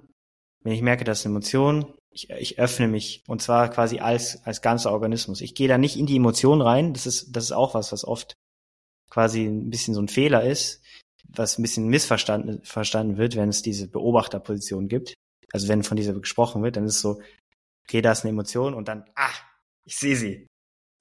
wenn 0.64 0.74
ich 0.74 0.84
merke, 0.84 1.06
dass 1.06 1.26
Emotion, 1.26 1.96
ich, 2.12 2.30
ich 2.30 2.60
öffne 2.60 2.88
mich 2.88 3.24
und 3.28 3.41
zwar 3.41 3.70
quasi 3.72 3.98
als, 3.98 4.46
als 4.46 4.62
ganzer 4.62 4.91
Organismus. 4.91 5.41
Ich 5.41 5.56
gehe 5.56 5.68
da 5.68 5.80
nicht 5.80 5.98
in 5.98 6.06
die 6.06 6.18
Emotion 6.18 6.62
rein. 6.62 6.93
Das 6.93 7.08
ist, 7.08 7.36
das 7.36 7.46
ist 7.46 7.52
auch 7.52 7.74
was, 7.74 7.91
was 7.91 8.06
oft 8.06 8.36
quasi 9.10 9.46
ein 9.46 9.72
bisschen 9.72 9.96
so 9.96 10.02
ein 10.02 10.08
Fehler 10.08 10.43
ist, 10.43 10.84
was 11.28 11.58
ein 11.58 11.64
bisschen 11.64 11.88
missverstanden 11.88 12.64
verstanden 12.64 13.18
wird, 13.18 13.36
wenn 13.36 13.50
es 13.50 13.64
diese 13.64 13.88
Beobachterposition 13.88 14.88
gibt. 14.88 15.16
Also 15.52 15.68
wenn 15.68 15.82
von 15.82 15.98
dieser 15.98 16.14
gesprochen 16.14 16.62
wird, 16.62 16.76
dann 16.76 16.86
ist 16.86 16.98
es 16.98 17.02
so, 17.02 17.20
okay, 17.88 18.04
da 18.04 18.12
ist 18.12 18.24
eine 18.24 18.30
Emotion 18.30 18.76
und 18.76 18.88
dann, 18.88 19.04
ah, 19.16 19.34
ich 19.84 19.98
sehe 19.98 20.16
sie. 20.16 20.48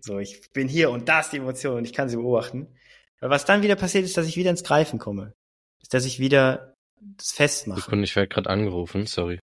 So, 0.05 0.19
ich 0.19 0.53
bin 0.53 0.69
hier 0.69 0.91
und 0.91 1.09
da 1.09 1.21
ist 1.21 1.31
die 1.31 1.39
Emotion 1.39 1.79
und 1.79 1.87
ich 1.87 1.95
kann 1.95 2.11
sie 2.11 2.17
beobachten. 2.17 2.69
Aber 3.21 3.31
was 3.31 3.47
dann 3.47 3.63
wieder 3.63 3.75
passiert 3.75 4.05
ist, 4.05 4.19
dass 4.19 4.27
ich 4.27 4.37
wieder 4.37 4.51
ins 4.51 4.63
Greifen 4.63 4.99
komme. 4.99 5.33
Ist, 5.81 5.95
dass 5.95 6.05
ich 6.05 6.19
wieder 6.19 6.75
das 7.01 7.33
festmache. 7.33 7.81
Sekunde, 7.81 8.05
ich 8.05 8.15
werde 8.15 8.29
gerade 8.29 8.51
angerufen, 8.51 9.07
sorry. 9.07 9.41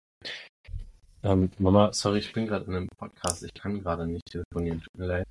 Ähm, 1.24 1.50
Mama, 1.60 1.94
sorry, 1.94 2.20
ich 2.20 2.34
bin 2.34 2.46
gerade 2.46 2.66
in 2.66 2.76
einem 2.76 2.90
Podcast. 2.90 3.44
Ich 3.44 3.54
kann 3.54 3.82
gerade 3.82 4.06
nicht 4.06 4.26
telefonieren. 4.26 4.82
Tut 4.82 4.98
mir 4.98 5.06
leid. 5.06 5.28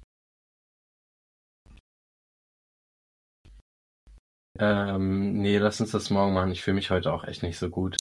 Ähm, 4.58 5.42
nee, 5.42 5.58
lass 5.58 5.78
uns 5.82 5.90
das 5.90 6.08
morgen 6.08 6.32
machen. 6.32 6.52
Ich 6.52 6.62
fühle 6.62 6.76
mich 6.76 6.90
heute 6.90 7.12
auch 7.12 7.24
echt 7.24 7.42
nicht 7.42 7.58
so 7.58 7.68
gut. 7.68 7.98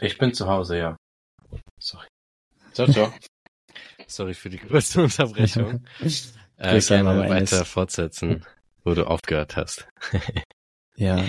Ich 0.00 0.16
bin 0.16 0.32
zu 0.32 0.48
Hause, 0.48 0.78
ja. 0.78 0.96
Sorry. 1.78 2.09
Ciao, 2.72 2.86
ciao. 2.88 3.12
Sorry 4.06 4.34
für 4.34 4.50
die 4.50 4.58
größte 4.58 5.02
Unterbrechung. 5.02 5.84
äh, 6.56 6.80
gerne 6.80 7.28
weiter 7.28 7.64
fortsetzen, 7.64 8.44
wo 8.84 8.94
du 8.94 9.06
aufgehört 9.06 9.56
hast. 9.56 9.86
ja, 10.96 11.24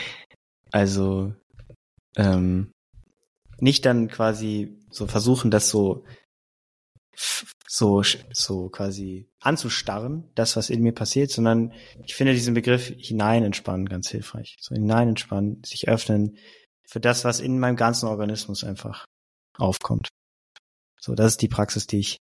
also 0.72 1.34
ähm, 2.16 2.72
nicht 3.60 3.86
dann 3.86 4.08
quasi 4.08 4.80
so 4.90 5.08
versuchen, 5.08 5.52
das 5.52 5.70
so 5.70 6.04
so, 7.68 8.04
so 8.34 8.70
quasi 8.70 9.30
anzustarren, 9.40 10.30
das, 10.36 10.56
was 10.56 10.70
in 10.70 10.82
mir 10.82 10.94
passiert, 10.94 11.32
sondern 11.32 11.74
ich 12.06 12.16
finde 12.16 12.34
diesen 12.34 12.54
Begriff 12.54 12.88
hinein 12.98 13.44
entspannen 13.44 13.88
ganz 13.88 14.10
hilfreich. 14.10 14.58
So 14.60 14.76
hinein 14.76 15.10
entspannen, 15.10 15.62
sich 15.64 15.88
öffnen 15.88 16.38
für 16.86 17.00
das, 17.00 17.24
was 17.24 17.40
in 17.40 17.60
meinem 17.60 17.78
ganzen 17.78 18.08
Organismus 18.08 18.64
einfach 18.64 19.06
aufkommt. 19.58 20.10
So, 21.04 21.16
das 21.16 21.34
ist 21.34 21.42
die 21.42 21.48
Praxis, 21.48 21.88
die 21.88 22.00
ich, 22.00 22.18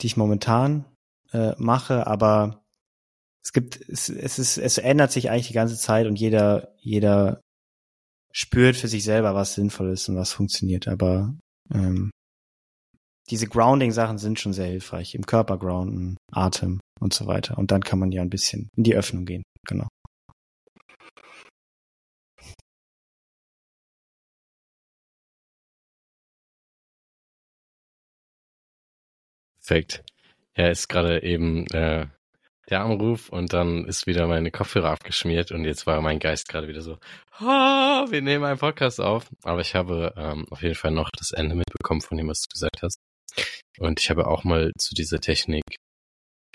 die 0.00 0.06
ich 0.06 0.16
momentan 0.16 0.84
äh, 1.32 1.52
mache, 1.56 2.06
aber 2.06 2.62
es 3.42 3.52
gibt, 3.52 3.80
es, 3.88 4.08
es 4.08 4.38
ist, 4.38 4.58
es 4.58 4.78
ändert 4.78 5.12
sich 5.12 5.30
eigentlich 5.30 5.48
die 5.48 5.54
ganze 5.54 5.76
Zeit 5.76 6.06
und 6.06 6.18
jeder, 6.18 6.74
jeder 6.78 7.40
spürt 8.32 8.76
für 8.76 8.88
sich 8.88 9.04
selber, 9.04 9.34
was 9.34 9.54
sinnvoll 9.54 9.90
ist 9.90 10.08
und 10.08 10.16
was 10.16 10.32
funktioniert. 10.32 10.88
Aber 10.88 11.34
ähm, 11.72 12.10
diese 13.30 13.46
Grounding-Sachen 13.46 14.18
sind 14.18 14.40
schon 14.40 14.52
sehr 14.52 14.66
hilfreich. 14.66 15.14
Im 15.14 15.24
Körper 15.24 15.58
grounden, 15.58 16.16
Atem 16.32 16.80
und 17.00 17.14
so 17.14 17.26
weiter. 17.26 17.56
Und 17.58 17.70
dann 17.70 17.82
kann 17.82 17.98
man 17.98 18.12
ja 18.12 18.22
ein 18.22 18.30
bisschen 18.30 18.68
in 18.76 18.84
die 18.84 18.96
Öffnung 18.96 19.24
gehen. 19.24 19.42
Genau. 19.66 19.88
Perfekt. 29.66 30.04
Ja, 30.56 30.68
ist 30.68 30.88
gerade 30.88 31.22
eben 31.22 31.66
äh, 31.68 32.06
der 32.70 32.80
Anruf 32.80 33.28
und 33.28 33.52
dann 33.52 33.86
ist 33.86 34.06
wieder 34.06 34.26
meine 34.26 34.50
Kopfhörer 34.50 34.90
abgeschmiert 34.90 35.52
und 35.52 35.64
jetzt 35.64 35.86
war 35.86 36.00
mein 36.00 36.18
Geist 36.18 36.48
gerade 36.48 36.68
wieder 36.68 36.80
so, 36.80 36.98
ah, 37.38 38.06
wir 38.08 38.22
nehmen 38.22 38.44
einen 38.44 38.58
Podcast 38.58 39.00
auf. 39.00 39.28
Aber 39.42 39.60
ich 39.60 39.74
habe 39.74 40.14
ähm, 40.16 40.46
auf 40.50 40.62
jeden 40.62 40.74
Fall 40.74 40.92
noch 40.92 41.10
das 41.16 41.32
Ende 41.32 41.54
mitbekommen 41.54 42.00
von 42.00 42.16
dem, 42.16 42.28
was 42.28 42.42
du 42.42 42.48
gesagt 42.52 42.82
hast. 42.82 42.98
Und 43.78 44.00
ich 44.00 44.10
habe 44.10 44.26
auch 44.26 44.44
mal 44.44 44.70
zu 44.78 44.94
dieser 44.94 45.20
Technik 45.20 45.64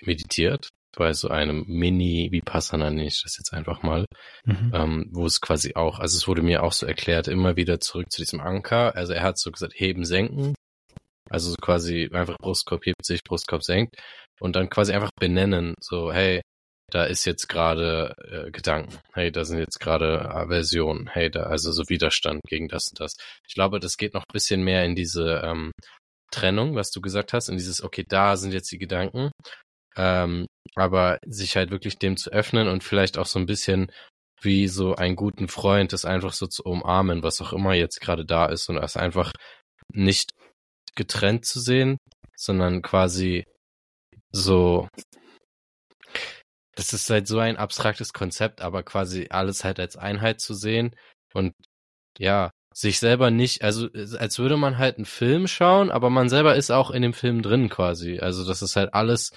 meditiert, 0.01 0.69
bei 0.97 1.13
so 1.13 1.27
einem 1.29 1.65
Mini-Vipassana 1.67 2.89
nenne 2.89 3.07
ich 3.07 3.21
das 3.21 3.37
jetzt 3.37 3.53
einfach 3.53 3.83
mal, 3.83 4.05
mhm. 4.45 4.71
ähm, 4.73 5.09
wo 5.11 5.25
es 5.25 5.41
quasi 5.41 5.75
auch, 5.75 5.99
also 5.99 6.17
es 6.17 6.27
wurde 6.27 6.41
mir 6.41 6.63
auch 6.63 6.73
so 6.73 6.85
erklärt, 6.85 7.27
immer 7.27 7.55
wieder 7.55 7.79
zurück 7.79 8.11
zu 8.11 8.21
diesem 8.21 8.39
Anker. 8.39 8.95
Also 8.95 9.13
er 9.13 9.23
hat 9.23 9.37
so 9.37 9.51
gesagt, 9.51 9.73
heben, 9.75 10.05
senken. 10.05 10.55
Also 11.29 11.55
quasi 11.61 12.09
einfach 12.11 12.37
Brustkorb 12.37 12.85
hebt 12.85 13.05
sich, 13.05 13.23
Brustkorb 13.23 13.63
senkt 13.63 13.95
und 14.39 14.55
dann 14.55 14.69
quasi 14.69 14.93
einfach 14.93 15.11
benennen, 15.19 15.75
so 15.81 16.11
hey, 16.11 16.41
da 16.91 17.05
ist 17.05 17.25
jetzt 17.25 17.47
gerade 17.47 18.15
äh, 18.17 18.51
Gedanken, 18.51 18.97
hey, 19.13 19.31
da 19.31 19.45
sind 19.45 19.59
jetzt 19.59 19.79
gerade 19.79 20.29
Aversionen, 20.29 21.07
hey, 21.07 21.29
da 21.29 21.43
also 21.43 21.71
so 21.71 21.83
Widerstand 21.87 22.41
gegen 22.47 22.67
das 22.67 22.87
und 22.89 22.99
das. 22.99 23.15
Ich 23.47 23.53
glaube, 23.53 23.79
das 23.79 23.97
geht 23.97 24.13
noch 24.13 24.23
ein 24.23 24.33
bisschen 24.33 24.63
mehr 24.63 24.85
in 24.85 24.95
diese 24.95 25.41
ähm, 25.43 25.71
Trennung, 26.31 26.75
was 26.75 26.91
du 26.91 27.01
gesagt 27.01 27.33
hast, 27.33 27.49
in 27.49 27.57
dieses, 27.57 27.83
okay, 27.83 28.05
da 28.07 28.37
sind 28.37 28.53
jetzt 28.53 28.71
die 28.71 28.77
Gedanken, 28.77 29.31
ähm, 29.95 30.45
aber 30.75 31.19
sich 31.25 31.55
halt 31.55 31.71
wirklich 31.71 31.97
dem 31.97 32.17
zu 32.17 32.31
öffnen 32.31 32.67
und 32.67 32.83
vielleicht 32.83 33.17
auch 33.17 33.25
so 33.25 33.39
ein 33.39 33.45
bisschen 33.45 33.91
wie 34.41 34.67
so 34.67 34.95
einen 34.95 35.15
guten 35.15 35.47
Freund, 35.47 35.91
das 35.93 36.05
einfach 36.05 36.33
so 36.33 36.47
zu 36.47 36.63
umarmen, 36.63 37.23
was 37.23 37.41
auch 37.41 37.53
immer 37.53 37.73
jetzt 37.73 37.99
gerade 37.99 38.25
da 38.25 38.45
ist 38.45 38.69
und 38.69 38.77
es 38.77 38.95
einfach 38.95 39.31
nicht 39.93 40.31
getrennt 40.99 41.45
zu 41.45 41.59
sehen, 41.61 41.97
sondern 42.35 42.81
quasi 42.81 43.45
so, 44.31 44.87
das 46.75 46.93
ist 46.93 47.09
halt 47.09 47.27
so 47.27 47.39
ein 47.39 47.57
abstraktes 47.57 48.11
Konzept, 48.13 48.61
aber 48.61 48.83
quasi 48.83 49.27
alles 49.29 49.63
halt 49.63 49.79
als 49.79 49.95
Einheit 49.95 50.41
zu 50.41 50.53
sehen 50.53 50.93
und 51.33 51.53
ja, 52.17 52.51
sich 52.73 52.99
selber 52.99 53.31
nicht, 53.31 53.63
also 53.63 53.87
als 54.17 54.39
würde 54.39 54.57
man 54.57 54.77
halt 54.77 54.97
einen 54.97 55.05
Film 55.05 55.47
schauen, 55.47 55.89
aber 55.89 56.09
man 56.09 56.29
selber 56.29 56.55
ist 56.55 56.69
auch 56.69 56.91
in 56.91 57.01
dem 57.01 57.13
Film 57.13 57.41
drin 57.41 57.69
quasi. 57.69 58.19
Also 58.19 58.45
das 58.45 58.61
ist 58.61 58.75
halt 58.75 58.93
alles, 58.93 59.31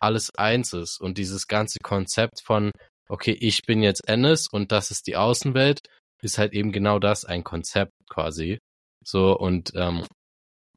alles 0.00 0.30
eins 0.36 0.72
ist. 0.72 0.98
Und 1.00 1.18
dieses 1.18 1.46
ganze 1.46 1.78
Konzept 1.82 2.42
von, 2.42 2.72
okay, 3.08 3.36
ich 3.38 3.62
bin 3.62 3.82
jetzt 3.82 4.08
Ennis 4.08 4.48
und 4.50 4.72
das 4.72 4.90
ist 4.90 5.06
die 5.06 5.16
Außenwelt, 5.16 5.80
ist 6.22 6.38
halt 6.38 6.54
eben 6.54 6.72
genau 6.72 6.98
das, 6.98 7.24
ein 7.24 7.44
Konzept 7.44 7.92
quasi. 8.08 8.58
So, 9.04 9.36
und 9.38 9.72
ähm, 9.74 10.06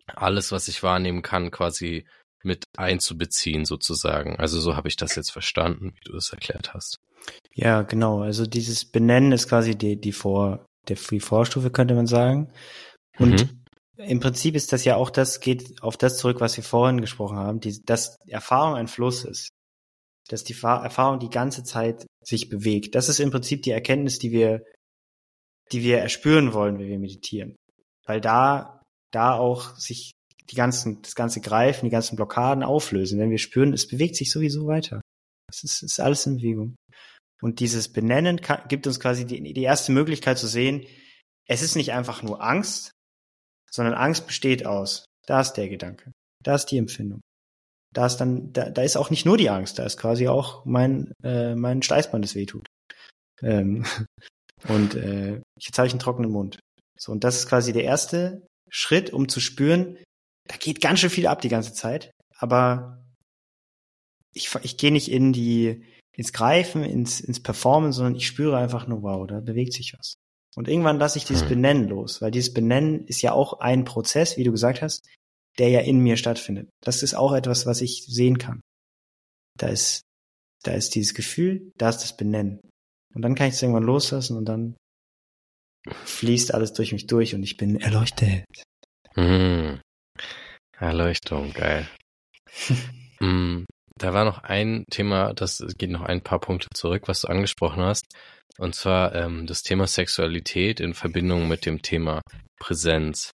alles, 0.08 0.52
was 0.52 0.68
ich 0.68 0.84
wahrnehmen 0.84 1.22
kann, 1.22 1.52
quasi 1.52 2.06
mit 2.44 2.64
einzubeziehen 2.78 3.66
sozusagen. 3.66 4.38
Also 4.38 4.60
so 4.60 4.76
habe 4.76 4.88
ich 4.88 4.96
das 4.96 5.16
jetzt 5.16 5.32
verstanden, 5.32 5.94
wie 5.96 6.12
du 6.12 6.16
es 6.16 6.32
erklärt 6.32 6.74
hast. 6.74 7.00
Ja, 7.54 7.82
genau. 7.82 8.22
Also 8.22 8.46
dieses 8.46 8.86
Benennen 8.86 9.32
ist 9.32 9.50
quasi 9.50 9.76
die, 9.76 10.00
die 10.00 10.12
Vor, 10.12 10.66
der 10.88 10.98
die 10.98 11.20
Vorstufe, 11.20 11.72
könnte 11.72 11.96
man 11.96 12.06
sagen. 12.06 12.52
Und 13.18 13.42
mhm. 13.42 13.64
im 13.98 14.20
Prinzip 14.20 14.56
ist 14.56 14.74
das 14.74 14.86
ja 14.86 14.96
auch 14.96 15.10
das, 15.10 15.40
geht 15.40 15.82
auf 15.82 15.98
das 15.98 16.18
zurück, 16.18 16.40
was 16.40 16.56
wir 16.56 16.64
vorhin 16.64 17.02
gesprochen 17.02 17.38
haben, 17.38 17.60
die, 17.60 17.82
dass 17.84 18.18
Erfahrung 18.28 18.76
ein 18.76 18.88
Fluss 18.88 19.26
ist. 19.26 19.50
Dass 20.28 20.44
die 20.44 20.54
Erfahrung 20.54 21.20
die 21.20 21.30
ganze 21.30 21.64
Zeit 21.64 22.06
sich 22.22 22.50
bewegt. 22.50 22.96
Das 22.96 23.10
ist 23.10 23.20
im 23.20 23.32
Prinzip 23.32 23.64
die 23.64 23.72
Erkenntnis, 23.72 24.20
die 24.20 24.32
wir, 24.32 24.64
die 25.72 25.82
wir 25.82 26.00
erspüren 26.00 26.54
wollen, 26.54 26.78
wenn 26.78 26.88
wir 26.88 27.00
meditieren. 27.00 27.56
Weil 28.06 28.22
da, 28.22 28.75
da 29.16 29.34
auch 29.34 29.76
sich 29.78 30.12
die 30.50 30.56
ganzen, 30.56 31.02
das 31.02 31.16
ganze 31.16 31.42
Greifen, 31.42 31.86
die 31.86 31.92
ganzen 31.92 32.16
Blockaden 32.16 32.64
auflösen. 32.64 33.20
Wenn 33.20 33.32
wir 33.32 33.40
spüren, 33.40 33.74
es 33.74 33.88
bewegt 33.88 34.16
sich 34.16 34.32
sowieso 34.32 34.68
weiter. 34.68 35.02
Es 35.50 35.64
ist, 35.64 35.82
ist 35.84 36.00
alles 36.00 36.26
in 36.26 36.38
Bewegung. 36.38 36.76
Und 37.42 37.60
dieses 37.60 37.92
Benennen 37.92 38.42
kann, 38.42 38.68
gibt 38.68 38.88
uns 38.88 39.00
quasi 39.00 39.26
die, 39.26 39.54
die 39.54 39.64
erste 39.64 39.92
Möglichkeit 39.92 40.38
zu 40.38 40.48
sehen, 40.48 40.86
es 41.48 41.62
ist 41.62 41.76
nicht 41.76 41.92
einfach 41.92 42.24
nur 42.24 42.42
Angst, 42.44 42.92
sondern 43.70 43.94
Angst 43.94 44.26
besteht 44.26 44.66
aus, 44.66 45.06
da 45.28 45.42
ist 45.42 45.54
der 45.54 45.70
Gedanke, 45.70 46.12
da 46.44 46.56
ist 46.56 46.68
die 46.68 46.78
Empfindung. 46.78 47.22
Da 47.94 48.06
ist 48.08 48.18
dann, 48.18 48.52
da, 48.52 48.70
da 48.70 48.82
ist 48.82 48.98
auch 48.98 49.10
nicht 49.10 49.26
nur 49.26 49.38
die 49.38 49.50
Angst, 49.50 49.80
da 49.80 49.86
ist 49.86 49.98
quasi 49.98 50.28
auch 50.28 50.66
mein, 50.66 51.14
äh, 51.24 51.56
mein 51.56 51.82
Steißband, 51.82 52.24
das 52.24 52.36
wehtut. 52.36 52.68
Ähm, 53.42 53.86
und 54.68 54.96
äh, 54.96 55.42
jetzt 55.60 55.78
habe 55.78 55.88
ich 55.88 55.94
einen 55.94 56.00
trockenen 56.00 56.32
Mund. 56.32 56.60
So, 56.98 57.12
und 57.12 57.24
das 57.24 57.38
ist 57.38 57.48
quasi 57.48 57.74
der 57.74 57.84
erste 57.84 58.46
Schritt, 58.70 59.12
um 59.12 59.30
zu 59.30 59.40
spüren, 59.40 59.98
da 60.48 60.58
geht 60.58 60.82
ganz 60.82 61.00
schön 61.00 61.10
viel 61.10 61.28
ab 61.28 61.42
die 61.42 61.50
ganze 61.50 61.74
Zeit, 61.74 62.12
aber 62.38 63.04
ich, 64.34 64.54
ich 64.64 64.78
gehe 64.78 64.92
nicht 64.92 65.10
in 65.10 65.34
die, 65.34 65.84
ins 66.16 66.34
Greifen, 66.34 66.84
ins, 66.84 67.20
ins 67.20 67.42
Performen, 67.42 67.92
sondern 67.92 68.16
ich 68.16 68.28
spüre 68.28 68.58
einfach 68.58 68.88
nur, 68.88 69.02
wow, 69.02 69.26
da 69.26 69.40
bewegt 69.40 69.74
sich 69.74 69.94
was. 69.98 70.16
Und 70.56 70.68
irgendwann 70.68 71.00
lasse 71.00 71.18
ich 71.18 71.26
dieses 71.26 71.44
hm. 71.44 71.50
Benennen 71.50 71.90
los, 71.90 72.22
weil 72.22 72.32
dieses 72.32 72.54
Benennen 72.54 73.06
ist 73.08 73.22
ja 73.22 73.34
auch 73.34 73.60
ein 73.60 73.84
Prozess, 73.84 74.38
wie 74.38 74.44
du 74.44 74.52
gesagt 74.52 74.82
hast, 74.82 75.06
der 75.58 75.70
ja 75.70 75.82
in 75.82 76.00
mir 76.00 76.18
stattfindet. 76.18 76.70
Das 76.82 77.04
ist 77.04 77.14
auch 77.14 77.34
etwas, 77.34 77.66
was 77.66 77.82
ich 77.82 78.06
sehen 78.06 78.38
kann. 78.38 78.62
Da 79.58 79.68
ist, 79.68 80.02
da 80.64 80.72
ist 80.72 80.96
dieses 80.96 81.14
Gefühl, 81.14 81.72
da 81.78 81.90
ist 81.90 82.00
das 82.00 82.16
Benennen. 82.16 82.60
Und 83.14 83.22
dann 83.22 83.36
kann 83.36 83.48
ich 83.48 83.54
es 83.56 83.62
irgendwann 83.62 83.84
loslassen 83.84 84.38
und 84.38 84.46
dann 84.46 84.76
fließt 86.06 86.54
alles 86.54 86.74
durch 86.74 86.92
mich 86.92 87.08
durch 87.08 87.36
und 87.36 87.44
ich 87.44 87.58
bin 87.58 87.80
erleuchtet. 87.80 88.46
Hm. 89.14 89.80
Erleuchtung, 90.78 91.54
geil. 91.54 91.88
hm. 93.20 93.66
Da 93.98 94.14
war 94.14 94.26
noch 94.26 94.40
ein 94.40 94.84
Thema, 94.92 95.34
das 95.34 95.64
geht 95.78 95.90
noch 95.90 96.02
ein 96.02 96.22
paar 96.22 96.40
Punkte 96.40 96.68
zurück, 96.74 97.04
was 97.08 97.22
du 97.22 97.30
angesprochen 97.30 97.82
hast. 97.82 98.06
Und 98.58 98.76
zwar 98.76 99.16
ähm, 99.16 99.48
das 99.48 99.64
Thema 99.64 99.88
Sexualität 99.88 100.80
in 100.80 100.94
Verbindung 100.94 101.48
mit 101.48 101.66
dem 101.66 101.82
Thema 101.82 102.22
Präsenz. 102.60 103.32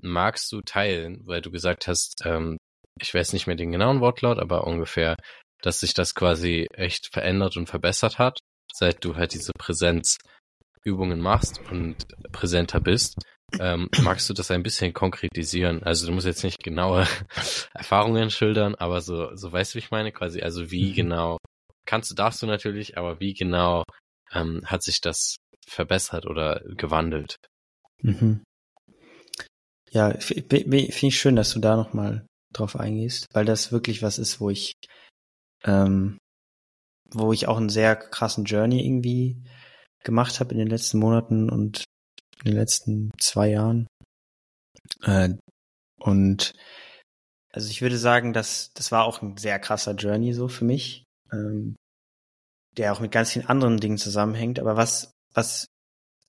Magst 0.00 0.52
du 0.52 0.60
teilen, 0.60 1.22
weil 1.24 1.40
du 1.40 1.50
gesagt 1.50 1.88
hast, 1.88 2.22
ähm, 2.24 2.56
ich 3.00 3.12
weiß 3.12 3.32
nicht 3.32 3.46
mehr 3.46 3.56
den 3.56 3.72
genauen 3.72 4.00
Wortlaut, 4.00 4.38
aber 4.38 4.66
ungefähr, 4.66 5.16
dass 5.60 5.80
sich 5.80 5.94
das 5.94 6.14
quasi 6.14 6.68
echt 6.72 7.08
verändert 7.12 7.56
und 7.56 7.68
verbessert 7.68 8.18
hat, 8.18 8.38
seit 8.72 9.04
du 9.04 9.16
halt 9.16 9.34
diese 9.34 9.52
Präsenzübungen 10.86 11.20
machst 11.20 11.60
und 11.70 11.96
präsenter 12.32 12.80
bist. 12.80 13.18
Ähm, 13.58 13.88
magst 14.02 14.28
du 14.28 14.34
das 14.34 14.50
ein 14.50 14.62
bisschen 14.62 14.92
konkretisieren? 14.92 15.82
Also 15.82 16.06
du 16.06 16.12
musst 16.12 16.26
jetzt 16.26 16.44
nicht 16.44 16.62
genaue 16.62 17.06
Erfahrungen 17.74 18.30
schildern, 18.30 18.74
aber 18.76 19.00
so, 19.00 19.34
so 19.34 19.50
weißt 19.50 19.74
du, 19.74 19.76
wie 19.76 19.80
ich 19.80 19.90
meine, 19.90 20.12
quasi, 20.12 20.42
also 20.42 20.70
wie 20.70 20.90
mhm. 20.90 20.94
genau, 20.94 21.38
kannst 21.86 22.10
du, 22.10 22.14
darfst 22.14 22.42
du 22.42 22.46
natürlich, 22.46 22.96
aber 22.96 23.20
wie 23.20 23.34
genau 23.34 23.82
ähm, 24.32 24.62
hat 24.64 24.82
sich 24.82 25.00
das 25.00 25.36
verbessert 25.66 26.26
oder 26.26 26.62
gewandelt? 26.76 27.36
Mhm. 28.02 28.44
Ja, 29.90 30.12
finde 30.18 30.76
ich 30.76 31.18
schön, 31.18 31.36
dass 31.36 31.52
du 31.52 31.58
da 31.58 31.76
nochmal 31.76 32.26
drauf 32.52 32.78
eingehst, 32.78 33.26
weil 33.32 33.44
das 33.44 33.72
wirklich 33.72 34.02
was 34.02 34.18
ist, 34.18 34.40
wo 34.40 34.50
ich, 34.50 34.74
ähm, 35.64 36.18
wo 37.10 37.32
ich 37.32 37.48
auch 37.48 37.56
einen 37.56 37.70
sehr 37.70 37.96
krassen 37.96 38.44
Journey 38.44 38.84
irgendwie 38.84 39.42
gemacht 40.06 40.40
habe 40.40 40.52
in 40.52 40.58
den 40.58 40.68
letzten 40.68 40.98
Monaten 40.98 41.50
und 41.50 41.84
in 42.38 42.52
den 42.52 42.54
letzten 42.54 43.10
zwei 43.18 43.50
Jahren. 43.50 43.86
Äh, 45.02 45.34
und 46.00 46.54
also 47.52 47.68
ich 47.68 47.82
würde 47.82 47.98
sagen, 47.98 48.32
dass 48.32 48.70
das 48.72 48.92
war 48.92 49.04
auch 49.04 49.20
ein 49.20 49.36
sehr 49.36 49.58
krasser 49.58 49.94
Journey 49.94 50.32
so 50.32 50.48
für 50.48 50.64
mich, 50.64 51.04
ähm, 51.32 51.76
der 52.76 52.92
auch 52.92 53.00
mit 53.00 53.12
ganz 53.12 53.32
vielen 53.32 53.46
anderen 53.46 53.78
Dingen 53.78 53.98
zusammenhängt. 53.98 54.58
Aber 54.58 54.76
was 54.76 55.10
was 55.34 55.66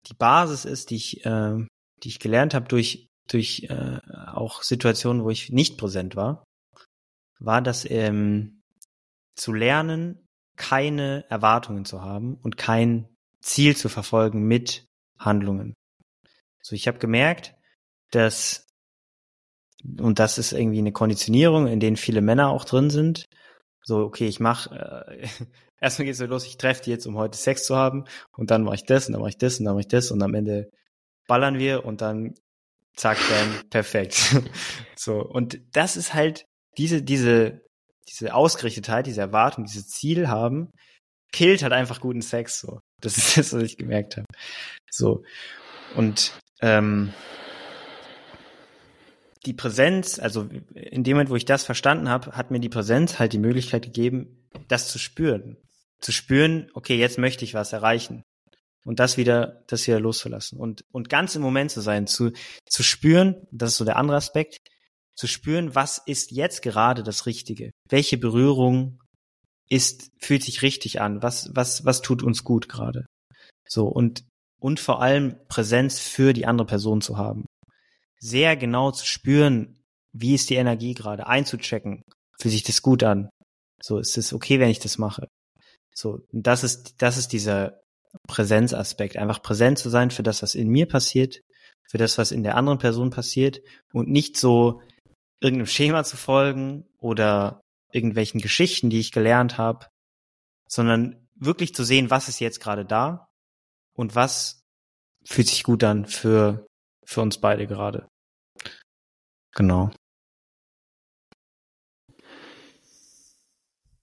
die 0.07 0.15
Basis 0.15 0.65
ist, 0.65 0.89
die 0.89 0.95
ich 0.95 1.25
äh, 1.25 1.65
die 2.03 2.09
ich 2.09 2.19
gelernt 2.19 2.53
habe 2.53 2.67
durch 2.67 3.07
durch 3.30 3.67
äh, 3.69 3.99
auch 4.28 4.63
Situationen, 4.63 5.23
wo 5.23 5.30
ich 5.30 5.51
nicht 5.51 5.78
präsent 5.78 6.15
war, 6.15 6.43
war 7.39 7.61
das 7.61 7.86
ähm, 7.89 8.61
zu 9.36 9.53
lernen, 9.53 10.25
keine 10.55 11.25
Erwartungen 11.30 11.86
zu 11.86 12.01
haben 12.01 12.36
und 12.41 12.57
kein 12.57 13.07
Ziel 13.47 13.75
zu 13.75 13.89
verfolgen 13.89 14.43
mit 14.43 14.85
Handlungen. 15.17 15.73
So, 16.61 16.75
ich 16.75 16.87
habe 16.87 16.99
gemerkt, 16.99 17.55
dass 18.11 18.67
und 19.99 20.19
das 20.19 20.37
ist 20.37 20.53
irgendwie 20.53 20.79
eine 20.79 20.91
Konditionierung, 20.91 21.67
in 21.67 21.79
denen 21.79 21.97
viele 21.97 22.21
Männer 22.21 22.49
auch 22.49 22.65
drin 22.65 22.89
sind. 22.89 23.25
So, 23.83 23.99
okay, 23.99 24.27
ich 24.27 24.39
mach 24.39 24.71
äh, 24.71 25.27
erstmal 25.79 26.05
geht's 26.05 26.17
so 26.17 26.25
los, 26.25 26.45
ich 26.45 26.57
treffe 26.57 26.83
die 26.83 26.89
jetzt, 26.89 27.05
um 27.05 27.15
heute 27.15 27.37
Sex 27.37 27.65
zu 27.65 27.75
haben, 27.75 28.05
und 28.35 28.51
dann 28.51 28.63
mache 28.63 28.75
ich 28.75 28.85
das, 28.85 29.07
und 29.07 29.13
dann 29.13 29.21
mache 29.21 29.29
ich 29.29 29.37
das, 29.37 29.59
und 29.59 29.65
dann 29.65 29.75
mache 29.75 29.81
ich 29.81 29.87
das, 29.87 30.11
und 30.11 30.21
am 30.21 30.33
Ende 30.33 30.69
ballern 31.27 31.57
wir 31.57 31.85
und 31.85 32.01
dann 32.01 32.35
zack, 32.95 33.17
dann 33.29 33.69
perfekt. 33.69 34.35
so, 34.95 35.21
und 35.21 35.59
das 35.71 35.97
ist 35.97 36.13
halt 36.13 36.45
diese, 36.77 37.01
diese, 37.01 37.61
diese 38.09 38.33
Ausgerichtetheit, 38.33 39.05
diese 39.05 39.21
Erwartung, 39.21 39.65
dieses 39.65 39.87
Ziel 39.89 40.27
haben, 40.27 40.71
killt 41.32 41.63
halt 41.63 41.73
einfach 41.73 41.99
guten 41.99 42.21
Sex. 42.21 42.59
So, 42.59 42.80
das 43.01 43.17
ist 43.17 43.38
das, 43.38 43.53
was 43.53 43.63
ich 43.63 43.78
gemerkt 43.78 44.17
habe. 44.17 44.28
So 44.89 45.23
und 45.95 46.34
ähm, 46.61 47.13
die 49.45 49.53
Präsenz, 49.53 50.19
also 50.19 50.49
in 50.73 51.03
dem 51.03 51.13
Moment, 51.13 51.30
wo 51.30 51.36
ich 51.36 51.45
das 51.45 51.63
verstanden 51.63 52.09
habe, 52.09 52.32
hat 52.34 52.51
mir 52.51 52.59
die 52.59 52.69
Präsenz 52.69 53.19
halt 53.19 53.34
die 53.34 53.39
Möglichkeit 53.39 53.84
gegeben, 53.84 54.47
das 54.67 54.89
zu 54.89 54.99
spüren. 54.99 55.57
Zu 56.01 56.11
spüren, 56.11 56.69
okay, 56.73 56.97
jetzt 56.97 57.17
möchte 57.17 57.45
ich 57.45 57.53
was 57.53 57.73
erreichen. 57.73 58.23
Und 58.86 58.99
das 58.99 59.17
wieder, 59.17 59.63
das 59.67 59.88
wieder 59.88 59.99
loszulassen. 59.99 60.59
Und, 60.59 60.84
und 60.91 61.09
ganz 61.09 61.36
im 61.36 61.41
Moment 61.41 61.71
zu 61.71 61.82
sein, 61.82 62.07
zu, 62.07 62.32
zu 62.65 62.84
spüren, 62.84 63.47
das 63.51 63.71
ist 63.71 63.78
so 63.78 63.86
der 63.86 63.97
andere 63.97 64.17
Aspekt, 64.17 64.57
zu 65.15 65.28
spüren, 65.28 65.75
was 65.75 65.97
ist 65.97 66.32
jetzt 66.32 66.61
gerade 66.61 67.03
das 67.03 67.25
Richtige? 67.25 67.71
Welche 67.89 68.17
Berührung 68.17 69.01
ist, 69.70 70.11
fühlt 70.20 70.43
sich 70.43 70.61
richtig 70.61 71.01
an? 71.01 71.22
Was, 71.22 71.49
was, 71.53 71.86
was 71.86 72.01
tut 72.01 72.24
uns 72.24 72.43
gut 72.43 72.70
gerade? 72.70 73.05
So, 73.68 73.88
und, 73.88 74.24
und 74.59 74.80
vor 74.80 75.01
allem 75.01 75.36
Präsenz 75.47 75.99
für 75.99 76.34
die 76.34 76.45
andere 76.45 76.68
Person 76.68 77.01
zu 77.01 77.18
haben 77.18 77.45
sehr 78.20 78.57
genau 78.57 78.91
zu 78.91 79.05
spüren, 79.05 79.80
wie 80.13 80.36
ist 80.36 80.49
die 80.49 80.55
Energie 80.55 80.93
gerade, 80.93 81.28
einzuchecken, 81.28 82.01
fühlt 82.39 82.51
sich 82.51 82.63
das 82.63 82.82
gut 82.82 83.03
an. 83.03 83.30
So, 83.82 83.99
ist 83.99 84.18
es 84.18 84.34
okay, 84.34 84.59
wenn 84.59 84.70
ich 84.70 84.80
das 84.80 84.97
mache? 84.97 85.28
So, 85.93 86.22
das 86.32 86.63
ist, 86.63 86.95
das 87.01 87.18
ist 87.18 87.30
dieser 87.30 87.82
Präsenzaspekt, 88.28 89.18
einfach 89.18 89.41
präsent 89.41 89.78
zu 89.78 89.89
sein 89.89 90.11
für 90.11 90.24
das, 90.24 90.41
was 90.41 90.55
in 90.55 90.70
mir 90.70 90.88
passiert, 90.88 91.41
für 91.89 91.97
das, 91.97 92.18
was 92.18 92.32
in 92.32 92.43
der 92.43 92.55
anderen 92.57 92.80
Person 92.80 93.11
passiert 93.11 93.61
und 93.93 94.09
nicht 94.09 94.38
so 94.38 94.82
irgendeinem 95.39 95.68
Schema 95.68 96.03
zu 96.03 96.18
folgen 96.18 96.86
oder 96.99 97.61
irgendwelchen 97.91 98.41
Geschichten, 98.41 98.89
die 98.89 98.99
ich 98.99 99.11
gelernt 99.11 99.57
habe, 99.57 99.88
sondern 100.67 101.27
wirklich 101.35 101.73
zu 101.73 101.83
sehen, 101.83 102.09
was 102.09 102.27
ist 102.27 102.39
jetzt 102.39 102.59
gerade 102.59 102.85
da 102.85 103.27
und 103.93 104.15
was 104.15 104.63
fühlt 105.25 105.47
sich 105.47 105.63
gut 105.63 105.83
an 105.83 106.05
für 106.05 106.67
für 107.05 107.21
uns 107.21 107.39
beide 107.39 107.67
gerade. 107.67 108.07
Genau. 109.55 109.91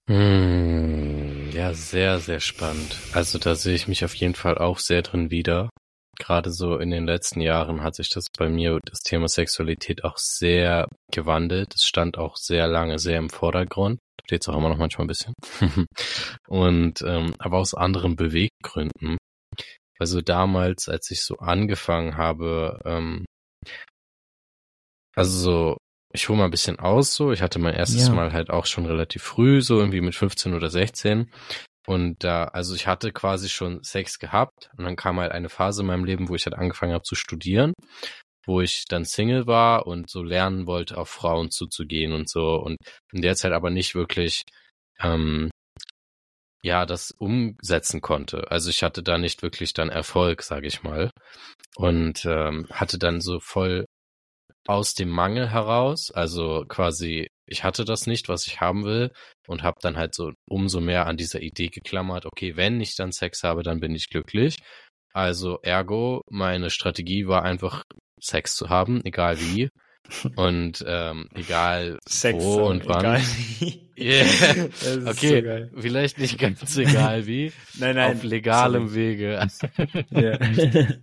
Hm, 0.07 1.51
ja, 1.51 1.73
sehr, 1.73 2.19
sehr 2.19 2.39
spannend. 2.39 2.97
Also 3.13 3.39
da 3.39 3.55
sehe 3.55 3.75
ich 3.75 3.87
mich 3.87 4.03
auf 4.05 4.13
jeden 4.15 4.35
Fall 4.35 4.57
auch 4.57 4.79
sehr 4.79 5.01
drin 5.01 5.31
wieder. 5.31 5.69
Gerade 6.17 6.51
so 6.51 6.77
in 6.77 6.91
den 6.91 7.05
letzten 7.05 7.41
Jahren 7.41 7.81
hat 7.83 7.95
sich 7.95 8.09
das 8.09 8.27
bei 8.37 8.49
mir, 8.49 8.79
das 8.85 9.01
Thema 9.01 9.27
Sexualität 9.27 10.03
auch 10.03 10.17
sehr 10.17 10.87
gewandelt. 11.11 11.75
Es 11.75 11.83
stand 11.83 12.17
auch 12.17 12.37
sehr 12.37 12.67
lange 12.67 12.99
sehr 12.99 13.19
im 13.19 13.29
Vordergrund. 13.29 13.99
Steht 14.25 14.41
es 14.41 14.49
auch 14.49 14.57
immer 14.57 14.69
noch 14.69 14.77
manchmal 14.77 15.05
ein 15.05 15.07
bisschen. 15.07 15.33
Und 16.47 17.01
ähm, 17.01 17.33
aber 17.37 17.59
aus 17.59 17.73
anderen 17.73 18.15
Beweggründen. 18.15 19.17
Also 19.99 20.21
damals, 20.21 20.89
als 20.89 21.09
ich 21.11 21.23
so 21.23 21.37
angefangen 21.37 22.17
habe, 22.17 22.81
ähm, 22.85 23.25
also 25.15 25.31
so, 25.39 25.77
ich 26.13 26.27
hole 26.27 26.37
mal 26.37 26.45
ein 26.45 26.51
bisschen 26.51 26.79
aus 26.79 27.15
so. 27.15 27.31
Ich 27.31 27.41
hatte 27.41 27.59
mein 27.59 27.75
erstes 27.75 28.07
Ja. 28.07 28.13
Mal 28.13 28.33
halt 28.33 28.49
auch 28.49 28.65
schon 28.65 28.85
relativ 28.85 29.23
früh, 29.23 29.61
so 29.61 29.79
irgendwie 29.79 30.01
mit 30.01 30.15
15 30.15 30.53
oder 30.53 30.69
16. 30.69 31.31
Und 31.85 32.23
da, 32.23 32.45
also 32.45 32.75
ich 32.75 32.87
hatte 32.87 33.11
quasi 33.11 33.49
schon 33.49 33.83
Sex 33.83 34.19
gehabt 34.19 34.69
und 34.77 34.85
dann 34.85 34.95
kam 34.95 35.19
halt 35.19 35.31
eine 35.31 35.49
Phase 35.49 35.81
in 35.81 35.87
meinem 35.87 36.05
Leben, 36.05 36.29
wo 36.29 36.35
ich 36.35 36.45
halt 36.45 36.55
angefangen 36.55 36.93
habe 36.93 37.03
zu 37.03 37.15
studieren, 37.15 37.73
wo 38.45 38.61
ich 38.61 38.85
dann 38.85 39.05
Single 39.05 39.47
war 39.47 39.87
und 39.87 40.09
so 40.09 40.23
lernen 40.23 40.67
wollte, 40.67 40.97
auf 40.97 41.09
Frauen 41.09 41.51
zuzugehen 41.51 42.13
und 42.13 42.29
so 42.29 42.55
und 42.55 42.77
in 43.11 43.21
der 43.21 43.35
Zeit 43.35 43.51
aber 43.51 43.69
nicht 43.69 43.95
wirklich 43.95 44.43
ähm, 44.99 45.49
ja 46.63 46.85
das 46.85 47.11
umsetzen 47.11 48.01
konnte. 48.01 48.49
Also 48.51 48.69
ich 48.69 48.83
hatte 48.83 49.03
da 49.03 49.17
nicht 49.17 49.43
wirklich 49.43 49.73
dann 49.73 49.89
Erfolg, 49.89 50.41
sage 50.41 50.67
ich 50.67 50.83
mal, 50.83 51.11
und 51.75 52.25
ähm, 52.25 52.67
hatte 52.71 52.97
dann 52.97 53.21
so 53.21 53.39
voll 53.39 53.85
aus 54.67 54.95
dem 54.95 55.09
Mangel 55.09 55.49
heraus, 55.51 56.11
also 56.11 56.65
quasi 56.67 57.27
ich 57.47 57.63
hatte 57.63 57.85
das 57.85 58.07
nicht, 58.07 58.29
was 58.29 58.47
ich 58.47 58.59
haben 58.61 58.85
will 58.85 59.11
und 59.47 59.63
habe 59.63 59.77
dann 59.81 59.97
halt 59.97 60.15
so 60.15 60.31
umso 60.49 60.79
mehr 60.81 61.05
an 61.07 61.17
dieser 61.17 61.41
Idee 61.41 61.67
geklammert, 61.67 62.25
okay, 62.25 62.55
wenn 62.55 62.81
ich 62.81 62.95
dann 62.95 63.11
Sex 63.11 63.43
habe, 63.43 63.63
dann 63.63 63.79
bin 63.79 63.93
ich 63.95 64.09
glücklich. 64.09 64.57
Also 65.13 65.59
ergo, 65.63 66.21
meine 66.29 66.69
Strategie 66.69 67.27
war 67.27 67.43
einfach 67.43 67.83
Sex 68.19 68.55
zu 68.55 68.69
haben, 68.69 69.01
egal 69.05 69.39
wie 69.39 69.69
und 70.35 70.83
ähm, 70.87 71.29
egal 71.33 71.97
wo 72.33 72.65
und 72.67 72.85
wann. 72.87 72.99
egal. 72.99 73.21
Yeah. 73.97 74.25
Das 74.67 74.83
ist 74.97 75.07
Okay, 75.07 75.69
so 75.73 75.81
vielleicht 75.81 76.17
nicht 76.17 76.37
ganz 76.37 76.75
egal 76.77 77.25
wie, 77.27 77.53
Nein, 77.79 77.95
nein. 77.95 78.17
auf 78.17 78.23
legalem 78.23 78.93
Wege. 78.93 79.47
sorry. 79.49 80.05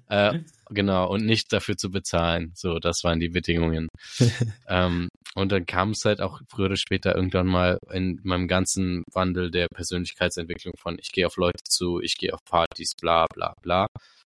Ja. 0.08 0.30
äh, 0.34 0.40
genau, 0.72 1.08
und 1.10 1.24
nicht 1.24 1.52
dafür 1.52 1.76
zu 1.76 1.90
bezahlen. 1.90 2.52
So, 2.54 2.78
das 2.78 3.04
waren 3.04 3.20
die 3.20 3.28
Bedingungen. 3.28 3.88
ähm, 4.68 5.08
und 5.34 5.52
dann 5.52 5.66
kam 5.66 5.90
es 5.90 6.04
halt 6.04 6.20
auch 6.20 6.40
früher 6.48 6.66
oder 6.66 6.76
später 6.76 7.14
irgendwann 7.14 7.46
mal 7.46 7.78
in 7.90 8.20
meinem 8.22 8.48
ganzen 8.48 9.04
Wandel 9.12 9.50
der 9.50 9.68
Persönlichkeitsentwicklung 9.68 10.74
von 10.78 10.98
ich 11.00 11.12
gehe 11.12 11.26
auf 11.26 11.36
Leute 11.36 11.62
zu, 11.64 12.00
ich 12.00 12.16
gehe 12.16 12.34
auf 12.34 12.40
Partys, 12.44 12.92
bla 13.00 13.26
bla 13.32 13.54
bla, 13.62 13.86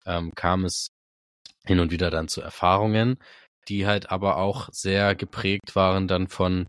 ähm, 0.07 0.33
kam 0.35 0.65
es 0.65 0.89
hin 1.67 1.81
und 1.81 1.91
wieder 1.91 2.11
dann 2.11 2.29
zu 2.29 2.43
Erfahrungen, 2.43 3.17
die 3.69 3.87
halt 3.87 4.11
aber 4.11 4.37
auch 4.37 4.69
sehr 4.73 5.15
geprägt 5.15 5.75
waren 5.75 6.07
dann 6.09 6.29
von 6.29 6.69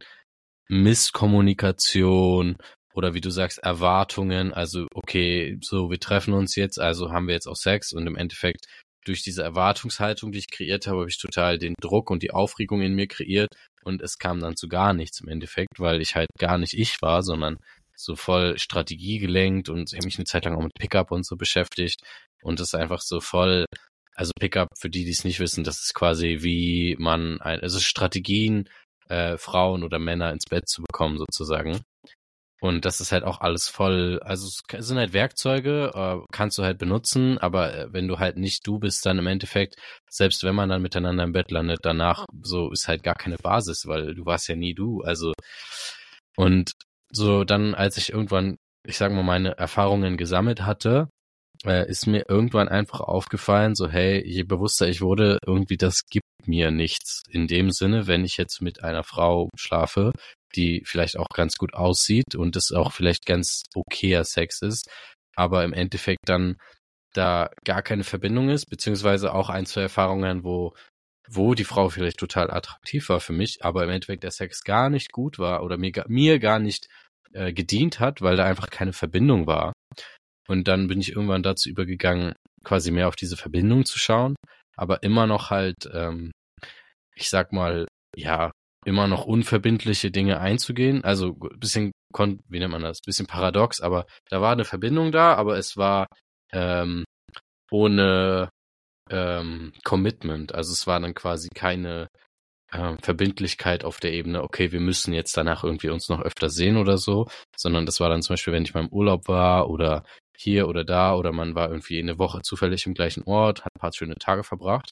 Misskommunikation 0.69 2.57
oder 2.95 3.13
wie 3.13 3.21
du 3.21 3.29
sagst, 3.29 3.59
Erwartungen, 3.59 4.53
also 4.53 4.87
okay, 4.93 5.57
so 5.61 5.91
wir 5.91 5.99
treffen 5.99 6.33
uns 6.33 6.55
jetzt, 6.55 6.79
also 6.79 7.11
haben 7.11 7.27
wir 7.27 7.35
jetzt 7.35 7.47
auch 7.47 7.55
Sex 7.55 7.91
und 7.93 8.07
im 8.07 8.15
Endeffekt 8.15 8.67
durch 9.05 9.23
diese 9.23 9.43
Erwartungshaltung, 9.43 10.31
die 10.31 10.39
ich 10.39 10.49
kreiert 10.49 10.87
habe, 10.87 10.99
habe 10.99 11.09
ich 11.09 11.19
total 11.19 11.57
den 11.57 11.75
Druck 11.79 12.09
und 12.09 12.23
die 12.23 12.31
Aufregung 12.31 12.81
in 12.81 12.93
mir 12.93 13.07
kreiert 13.07 13.49
und 13.83 14.01
es 14.01 14.17
kam 14.17 14.39
dann 14.39 14.55
zu 14.55 14.67
gar 14.67 14.93
nichts 14.93 15.21
im 15.21 15.29
Endeffekt, 15.29 15.79
weil 15.79 16.01
ich 16.01 16.15
halt 16.15 16.27
gar 16.37 16.57
nicht 16.57 16.73
ich 16.73 17.01
war, 17.01 17.23
sondern 17.23 17.57
so 17.95 18.15
voll 18.15 18.57
Strategie 18.57 19.19
gelenkt 19.19 19.69
und 19.69 19.93
ich 19.93 19.97
habe 19.97 20.05
mich 20.05 20.17
eine 20.17 20.25
Zeit 20.25 20.45
lang 20.45 20.55
auch 20.55 20.63
mit 20.63 20.73
Pickup 20.77 21.11
und 21.11 21.25
so 21.25 21.37
beschäftigt 21.37 22.01
und 22.41 22.59
das 22.59 22.75
einfach 22.75 23.01
so 23.01 23.21
voll, 23.21 23.65
also 24.15 24.31
Pickup, 24.37 24.69
für 24.77 24.89
die, 24.89 25.05
die 25.05 25.11
es 25.11 25.23
nicht 25.23 25.39
wissen, 25.39 25.63
das 25.63 25.81
ist 25.81 25.93
quasi 25.93 26.39
wie 26.41 26.95
man, 26.99 27.39
ein, 27.41 27.61
also 27.61 27.79
Strategien, 27.79 28.69
äh, 29.07 29.37
Frauen 29.37 29.83
oder 29.83 29.99
Männer 29.99 30.31
ins 30.31 30.45
Bett 30.49 30.67
zu 30.67 30.81
bekommen 30.81 31.17
sozusagen. 31.17 31.81
Und 32.61 32.85
das 32.85 33.01
ist 33.01 33.11
halt 33.11 33.23
auch 33.23 33.41
alles 33.41 33.67
voll, 33.67 34.19
also 34.23 34.47
es 34.47 34.87
sind 34.87 34.97
halt 34.97 35.13
Werkzeuge, 35.13 35.91
äh, 35.93 36.25
kannst 36.31 36.57
du 36.57 36.63
halt 36.63 36.77
benutzen, 36.77 37.37
aber 37.37 37.73
äh, 37.75 37.93
wenn 37.93 38.07
du 38.07 38.17
halt 38.19 38.37
nicht 38.37 38.65
du 38.65 38.79
bist, 38.79 39.05
dann 39.05 39.19
im 39.19 39.27
Endeffekt, 39.27 39.75
selbst 40.09 40.43
wenn 40.43 40.55
man 40.55 40.69
dann 40.69 40.81
miteinander 40.81 41.25
im 41.25 41.33
Bett 41.33 41.51
landet, 41.51 41.79
danach 41.83 42.25
so 42.43 42.71
ist 42.71 42.87
halt 42.87 43.03
gar 43.03 43.15
keine 43.15 43.37
Basis, 43.37 43.85
weil 43.87 44.15
du 44.15 44.25
warst 44.25 44.47
ja 44.47 44.55
nie 44.55 44.73
du. 44.73 45.01
Also 45.01 45.33
und 46.37 46.71
so 47.11 47.43
dann, 47.43 47.75
als 47.75 47.97
ich 47.97 48.11
irgendwann, 48.11 48.57
ich 48.85 48.97
sag 48.97 49.11
mal, 49.11 49.23
meine 49.23 49.57
Erfahrungen 49.57 50.17
gesammelt 50.17 50.61
hatte, 50.61 51.09
äh, 51.65 51.89
ist 51.89 52.07
mir 52.07 52.25
irgendwann 52.29 52.69
einfach 52.69 53.01
aufgefallen, 53.01 53.75
so 53.75 53.89
hey, 53.89 54.23
je 54.25 54.43
bewusster 54.43 54.87
ich 54.87 55.01
wurde, 55.01 55.39
irgendwie 55.45 55.77
das 55.77 56.05
gibt 56.09 56.25
mir 56.45 56.71
nichts. 56.71 57.23
In 57.29 57.47
dem 57.47 57.71
Sinne, 57.71 58.07
wenn 58.07 58.23
ich 58.23 58.37
jetzt 58.37 58.61
mit 58.61 58.83
einer 58.83 59.03
Frau 59.03 59.49
schlafe, 59.57 60.11
die 60.55 60.83
vielleicht 60.85 61.17
auch 61.17 61.29
ganz 61.29 61.55
gut 61.55 61.73
aussieht 61.73 62.35
und 62.35 62.55
es 62.55 62.71
auch 62.71 62.91
vielleicht 62.91 63.25
ganz 63.25 63.63
okayer 63.75 64.23
Sex 64.23 64.61
ist, 64.61 64.89
aber 65.35 65.63
im 65.63 65.73
Endeffekt 65.73 66.21
dann 66.25 66.57
da 67.13 67.49
gar 67.63 67.81
keine 67.81 68.03
Verbindung 68.03 68.49
ist, 68.49 68.65
beziehungsweise 68.69 69.33
auch 69.33 69.49
ein, 69.49 69.65
zwei 69.65 69.81
Erfahrungen, 69.81 70.43
wo, 70.43 70.73
wo 71.29 71.53
die 71.53 71.63
Frau 71.63 71.89
vielleicht 71.89 72.17
total 72.17 72.51
attraktiv 72.51 73.09
war 73.09 73.19
für 73.19 73.33
mich, 73.33 73.63
aber 73.63 73.83
im 73.83 73.89
Endeffekt 73.89 74.23
der 74.23 74.31
Sex 74.31 74.63
gar 74.63 74.89
nicht 74.89 75.11
gut 75.11 75.39
war 75.39 75.63
oder 75.63 75.77
mir, 75.77 75.91
mir 76.07 76.39
gar 76.39 76.59
nicht 76.59 76.87
äh, 77.33 77.53
gedient 77.53 77.99
hat, 77.99 78.21
weil 78.21 78.35
da 78.35 78.45
einfach 78.45 78.69
keine 78.69 78.93
Verbindung 78.93 79.47
war. 79.47 79.73
Und 80.47 80.67
dann 80.67 80.87
bin 80.87 80.99
ich 80.99 81.11
irgendwann 81.11 81.43
dazu 81.43 81.69
übergegangen, 81.69 82.33
quasi 82.63 82.91
mehr 82.91 83.07
auf 83.07 83.15
diese 83.15 83.37
Verbindung 83.37 83.85
zu 83.85 83.99
schauen, 83.99 84.35
aber 84.75 85.03
immer 85.03 85.27
noch 85.27 85.49
halt 85.49 85.89
ähm, 85.93 86.31
ich 87.15 87.29
sag 87.29 87.53
mal, 87.53 87.87
ja, 88.15 88.51
immer 88.85 89.07
noch 89.07 89.25
unverbindliche 89.25 90.11
Dinge 90.11 90.39
einzugehen. 90.39 91.03
Also 91.03 91.33
bisschen, 91.33 91.91
wie 92.13 92.59
nennt 92.59 92.71
man 92.71 92.83
das? 92.83 92.99
Bisschen 93.03 93.25
paradox, 93.25 93.81
aber 93.81 94.05
da 94.29 94.41
war 94.41 94.51
eine 94.51 94.65
Verbindung 94.65 95.11
da, 95.11 95.33
aber 95.33 95.57
es 95.57 95.75
war 95.75 96.07
ähm, 96.53 97.03
ohne 97.71 98.49
ähm, 99.09 99.73
Commitment. 99.83 100.53
Also 100.53 100.71
es 100.71 100.85
war 100.85 100.99
dann 100.99 101.15
quasi 101.15 101.49
keine 101.53 102.07
äh, 102.71 102.95
Verbindlichkeit 103.01 103.83
auf 103.83 103.99
der 103.99 104.13
Ebene, 104.13 104.43
okay, 104.43 104.71
wir 104.71 104.79
müssen 104.79 105.13
jetzt 105.13 105.35
danach 105.35 105.63
irgendwie 105.63 105.89
uns 105.89 106.09
noch 106.09 106.21
öfter 106.21 106.49
sehen 106.49 106.77
oder 106.77 106.97
so, 106.97 107.27
sondern 107.57 107.85
das 107.85 107.99
war 107.99 108.09
dann 108.09 108.21
zum 108.21 108.33
Beispiel, 108.33 108.53
wenn 108.53 108.63
ich 108.63 108.73
mal 108.73 108.83
im 108.83 108.93
Urlaub 108.93 109.27
war 109.27 109.69
oder 109.69 110.03
hier 110.37 110.67
oder 110.67 110.83
da 110.83 111.15
oder 111.15 111.31
man 111.31 111.55
war 111.55 111.69
irgendwie 111.69 111.99
eine 111.99 112.17
Woche 112.17 112.41
zufällig 112.41 112.85
im 112.85 112.93
gleichen 112.93 113.23
Ort, 113.23 113.65
hat 113.65 113.71
ein 113.75 113.79
paar 113.79 113.93
schöne 113.93 114.15
Tage 114.15 114.43
verbracht. 114.43 114.91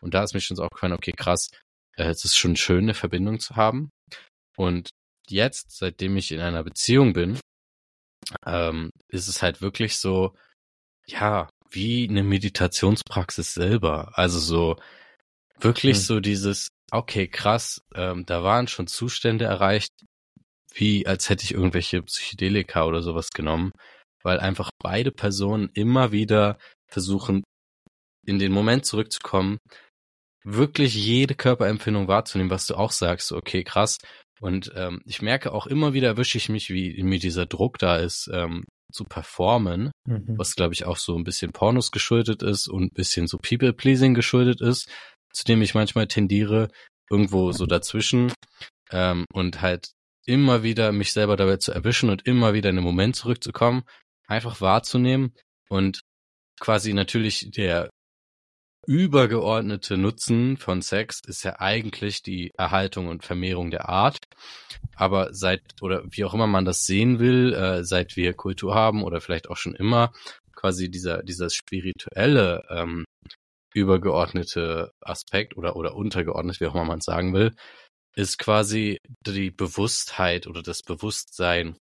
Und 0.00 0.14
da 0.14 0.22
ist 0.22 0.34
mir 0.34 0.40
schon 0.40 0.56
so 0.56 0.64
aufgefallen, 0.64 0.92
okay, 0.92 1.12
krass, 1.12 1.48
äh, 1.96 2.08
es 2.08 2.24
ist 2.24 2.36
schon 2.36 2.56
schön, 2.56 2.84
eine 2.84 2.94
Verbindung 2.94 3.40
zu 3.40 3.56
haben. 3.56 3.90
Und 4.56 4.90
jetzt, 5.28 5.76
seitdem 5.76 6.16
ich 6.16 6.32
in 6.32 6.40
einer 6.40 6.64
Beziehung 6.64 7.12
bin, 7.12 7.38
ähm, 8.46 8.90
ist 9.08 9.28
es 9.28 9.42
halt 9.42 9.60
wirklich 9.60 9.98
so, 9.98 10.34
ja, 11.06 11.48
wie 11.70 12.08
eine 12.08 12.22
Meditationspraxis 12.22 13.54
selber. 13.54 14.16
Also 14.16 14.38
so 14.38 14.76
wirklich 15.58 15.96
hm. 15.96 16.02
so 16.02 16.20
dieses, 16.20 16.68
okay, 16.90 17.28
krass, 17.28 17.82
ähm, 17.94 18.24
da 18.26 18.42
waren 18.42 18.68
schon 18.68 18.86
Zustände 18.86 19.44
erreicht, 19.44 19.92
wie 20.74 21.06
als 21.06 21.28
hätte 21.28 21.44
ich 21.44 21.52
irgendwelche 21.52 22.02
Psychedelika 22.02 22.84
oder 22.84 23.02
sowas 23.02 23.30
genommen, 23.30 23.72
weil 24.24 24.40
einfach 24.40 24.70
beide 24.80 25.12
Personen 25.12 25.70
immer 25.74 26.10
wieder 26.10 26.58
versuchen, 26.90 27.44
in 28.26 28.38
den 28.38 28.52
Moment 28.52 28.86
zurückzukommen, 28.86 29.58
wirklich 30.44 30.94
jede 30.94 31.34
Körperempfindung 31.34 32.08
wahrzunehmen, 32.08 32.50
was 32.50 32.66
du 32.66 32.74
auch 32.74 32.92
sagst, 32.92 33.32
okay, 33.32 33.64
krass. 33.64 33.98
Und 34.40 34.72
ähm, 34.74 35.00
ich 35.04 35.22
merke 35.22 35.52
auch 35.52 35.66
immer 35.66 35.92
wieder, 35.92 36.08
erwische 36.08 36.38
ich 36.38 36.48
mich, 36.48 36.70
wie 36.70 37.02
mir 37.02 37.18
dieser 37.18 37.46
Druck 37.46 37.78
da 37.78 37.96
ist, 37.96 38.28
ähm, 38.32 38.64
zu 38.92 39.04
performen, 39.04 39.90
mhm. 40.06 40.38
was 40.38 40.54
glaube 40.54 40.74
ich 40.74 40.84
auch 40.84 40.96
so 40.96 41.16
ein 41.16 41.24
bisschen 41.24 41.52
Pornos 41.52 41.90
geschuldet 41.90 42.42
ist 42.42 42.68
und 42.68 42.84
ein 42.84 42.94
bisschen 42.94 43.26
so 43.26 43.38
People-Pleasing 43.38 44.14
geschuldet 44.14 44.60
ist, 44.60 44.88
zu 45.32 45.44
dem 45.44 45.62
ich 45.62 45.74
manchmal 45.74 46.06
tendiere, 46.06 46.68
irgendwo 47.10 47.52
so 47.52 47.66
dazwischen 47.66 48.32
ähm, 48.90 49.24
und 49.32 49.60
halt 49.62 49.90
immer 50.26 50.62
wieder 50.62 50.92
mich 50.92 51.12
selber 51.12 51.36
dabei 51.36 51.56
zu 51.56 51.72
erwischen 51.72 52.08
und 52.08 52.26
immer 52.26 52.54
wieder 52.54 52.70
in 52.70 52.76
den 52.76 52.84
Moment 52.84 53.16
zurückzukommen, 53.16 53.82
einfach 54.26 54.60
wahrzunehmen 54.60 55.34
und 55.68 56.00
quasi 56.60 56.92
natürlich 56.92 57.50
der 57.50 57.90
übergeordnete 58.86 59.96
Nutzen 59.96 60.56
von 60.56 60.82
Sex 60.82 61.20
ist 61.26 61.42
ja 61.42 61.58
eigentlich 61.58 62.22
die 62.22 62.50
Erhaltung 62.56 63.08
und 63.08 63.24
Vermehrung 63.24 63.70
der 63.70 63.88
Art. 63.88 64.18
Aber 64.94 65.32
seit, 65.32 65.62
oder 65.80 66.04
wie 66.10 66.24
auch 66.24 66.34
immer 66.34 66.46
man 66.46 66.64
das 66.64 66.84
sehen 66.84 67.18
will, 67.18 67.54
äh, 67.54 67.84
seit 67.84 68.16
wir 68.16 68.34
Kultur 68.34 68.74
haben 68.74 69.02
oder 69.02 69.20
vielleicht 69.20 69.48
auch 69.48 69.56
schon 69.56 69.74
immer, 69.74 70.12
quasi 70.54 70.90
dieser, 70.90 71.22
dieser 71.22 71.50
spirituelle, 71.50 72.64
ähm, 72.70 73.04
übergeordnete 73.74 74.92
Aspekt 75.00 75.56
oder, 75.56 75.76
oder 75.76 75.94
untergeordnet, 75.96 76.60
wie 76.60 76.66
auch 76.66 76.74
immer 76.74 76.84
man 76.84 76.98
es 76.98 77.04
sagen 77.04 77.34
will, 77.34 77.54
ist 78.14 78.38
quasi 78.38 78.98
die 79.26 79.50
Bewusstheit 79.50 80.46
oder 80.46 80.62
das 80.62 80.82
Bewusstsein 80.82 81.76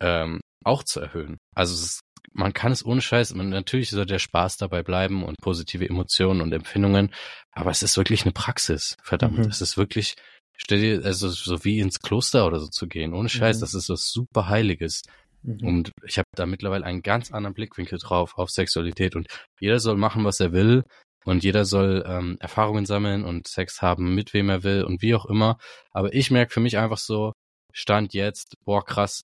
ähm, 0.00 0.40
auch 0.64 0.82
zu 0.82 1.00
erhöhen. 1.00 1.38
Also 1.54 1.74
ist 1.74 2.00
man 2.32 2.52
kann 2.52 2.72
es 2.72 2.84
ohne 2.84 3.00
Scheiß, 3.00 3.34
man, 3.34 3.48
natürlich 3.48 3.90
soll 3.90 4.06
der 4.06 4.18
Spaß 4.18 4.56
dabei 4.56 4.82
bleiben 4.82 5.24
und 5.24 5.40
positive 5.40 5.88
Emotionen 5.88 6.40
und 6.40 6.52
Empfindungen, 6.52 7.12
aber 7.52 7.70
es 7.70 7.82
ist 7.82 7.96
wirklich 7.96 8.22
eine 8.22 8.32
Praxis, 8.32 8.96
verdammt. 9.02 9.38
Mhm. 9.38 9.44
Es 9.44 9.60
ist 9.60 9.76
wirklich, 9.76 10.14
stell 10.56 10.80
dir, 10.80 11.04
also 11.04 11.28
so 11.28 11.64
wie 11.64 11.80
ins 11.80 12.00
Kloster 12.00 12.46
oder 12.46 12.60
so 12.60 12.68
zu 12.68 12.86
gehen, 12.86 13.14
ohne 13.14 13.28
Scheiß, 13.28 13.56
mhm. 13.56 13.60
das 13.60 13.74
ist 13.74 13.88
was 13.88 14.10
super 14.10 14.48
Heiliges. 14.48 15.02
Mhm. 15.42 15.66
Und 15.66 15.92
ich 16.04 16.18
habe 16.18 16.28
da 16.34 16.46
mittlerweile 16.46 16.84
einen 16.84 17.02
ganz 17.02 17.32
anderen 17.32 17.54
Blickwinkel 17.54 17.98
drauf 17.98 18.36
auf 18.36 18.50
Sexualität 18.50 19.16
und 19.16 19.28
jeder 19.60 19.80
soll 19.80 19.96
machen, 19.96 20.24
was 20.24 20.40
er 20.40 20.52
will 20.52 20.84
und 21.24 21.44
jeder 21.44 21.64
soll 21.64 22.04
ähm, 22.06 22.36
Erfahrungen 22.40 22.86
sammeln 22.86 23.24
und 23.24 23.48
Sex 23.48 23.82
haben, 23.82 24.14
mit 24.14 24.32
wem 24.34 24.48
er 24.48 24.62
will 24.62 24.84
und 24.84 25.02
wie 25.02 25.14
auch 25.14 25.26
immer. 25.26 25.58
Aber 25.90 26.14
ich 26.14 26.30
merke 26.30 26.52
für 26.52 26.60
mich 26.60 26.78
einfach 26.78 26.98
so, 26.98 27.32
Stand 27.74 28.14
jetzt, 28.14 28.54
boah 28.64 28.84
krass, 28.84 29.22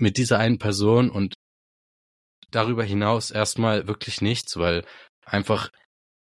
mit 0.00 0.16
dieser 0.16 0.38
einen 0.38 0.58
Person 0.58 1.10
und 1.10 1.34
darüber 2.50 2.84
hinaus 2.84 3.30
erstmal 3.30 3.86
wirklich 3.86 4.20
nichts, 4.20 4.56
weil 4.56 4.84
einfach 5.24 5.70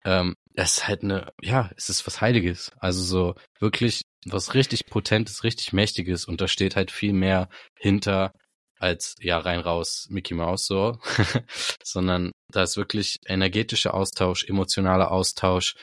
ähm, 0.05 0.35
es 0.55 0.79
ist 0.79 0.89
halt 0.89 1.05
eine, 1.05 1.33
ja, 1.41 1.71
es 1.77 1.89
ist 1.89 2.07
was 2.07 2.21
Heiliges. 2.21 2.73
Also 2.79 3.03
so 3.03 3.35
wirklich 3.61 4.03
was 4.27 4.55
richtig 4.55 4.87
Potentes, 4.87 5.45
richtig 5.45 5.73
Mächtiges 5.73 6.25
und 6.25 6.41
da 6.41 6.49
steht 6.49 6.77
halt 6.77 6.91
viel 6.91 7.13
mehr 7.13 7.49
hinter 7.79 8.33
als 8.81 9.15
ja 9.21 9.39
rein 9.39 9.61
raus 9.61 10.07
Mickey 10.11 10.35
Mouse 10.35 10.67
so, 10.67 10.99
sondern 11.85 12.33
da 12.51 12.63
ist 12.63 12.77
wirklich 12.77 13.19
energetischer 13.27 13.95
Austausch, 13.95 14.45
emotionaler 14.45 15.11
Austausch, 15.11 15.75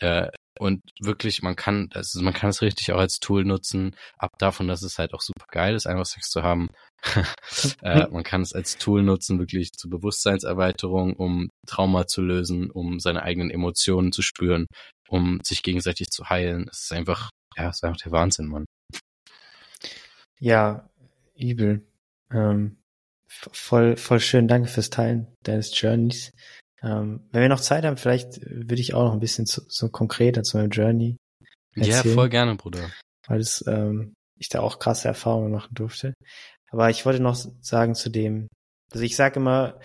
äh, 0.00 0.28
und 0.60 0.82
wirklich, 1.00 1.40
man 1.40 1.56
kann, 1.56 1.88
also 1.94 2.20
man 2.20 2.34
kann 2.34 2.50
es 2.50 2.60
richtig 2.60 2.92
auch 2.92 2.98
als 2.98 3.18
Tool 3.18 3.46
nutzen, 3.46 3.96
ab 4.18 4.32
davon, 4.38 4.68
dass 4.68 4.82
es 4.82 4.98
halt 4.98 5.14
auch 5.14 5.22
super 5.22 5.46
geil 5.50 5.74
ist, 5.74 5.86
einfach 5.86 6.04
Sex 6.04 6.28
zu 6.28 6.42
haben. 6.42 6.68
äh, 7.82 8.06
man 8.08 8.24
kann 8.24 8.42
es 8.42 8.52
als 8.52 8.76
Tool 8.76 9.02
nutzen, 9.02 9.38
wirklich 9.38 9.72
zur 9.72 9.90
Bewusstseinserweiterung, 9.90 11.14
um 11.14 11.48
Trauma 11.66 12.06
zu 12.06 12.20
lösen, 12.20 12.70
um 12.70 13.00
seine 13.00 13.22
eigenen 13.22 13.50
Emotionen 13.50 14.12
zu 14.12 14.20
spüren, 14.20 14.66
um 15.08 15.40
sich 15.42 15.62
gegenseitig 15.62 16.10
zu 16.10 16.28
heilen. 16.28 16.68
Es 16.70 16.82
ist 16.82 16.92
einfach, 16.92 17.30
ja, 17.56 17.70
es 17.70 17.76
ist 17.76 17.84
einfach 17.84 18.02
der 18.02 18.12
Wahnsinn, 18.12 18.48
Mann. 18.48 18.66
Ja, 20.40 20.90
übel. 21.38 21.86
Ähm, 22.30 22.76
voll, 23.28 23.96
voll 23.96 24.20
schön. 24.20 24.46
Danke 24.46 24.68
fürs 24.68 24.90
Teilen 24.90 25.26
deines 25.42 25.72
Journeys. 25.80 26.32
Ähm, 26.82 27.28
wenn 27.30 27.42
wir 27.42 27.48
noch 27.48 27.60
Zeit 27.60 27.84
haben, 27.84 27.96
vielleicht 27.96 28.40
würde 28.42 28.80
ich 28.80 28.94
auch 28.94 29.04
noch 29.04 29.12
ein 29.12 29.20
bisschen 29.20 29.46
zu, 29.46 29.62
so 29.68 29.88
konkreter 29.88 30.42
zu 30.42 30.56
meinem 30.56 30.70
Journey 30.70 31.16
erzählen. 31.74 32.06
Ja, 32.06 32.14
voll 32.14 32.28
gerne, 32.28 32.56
Bruder. 32.56 32.90
Weil 33.26 33.40
es, 33.40 33.64
ähm, 33.66 34.14
ich 34.38 34.48
da 34.48 34.60
auch 34.60 34.78
krasse 34.78 35.08
Erfahrungen 35.08 35.52
machen 35.52 35.74
durfte. 35.74 36.14
Aber 36.70 36.88
ich 36.88 37.04
wollte 37.04 37.20
noch 37.20 37.36
sagen 37.60 37.94
zu 37.94 38.08
dem, 38.10 38.48
also 38.92 39.04
ich 39.04 39.16
sage 39.16 39.40
immer, 39.40 39.80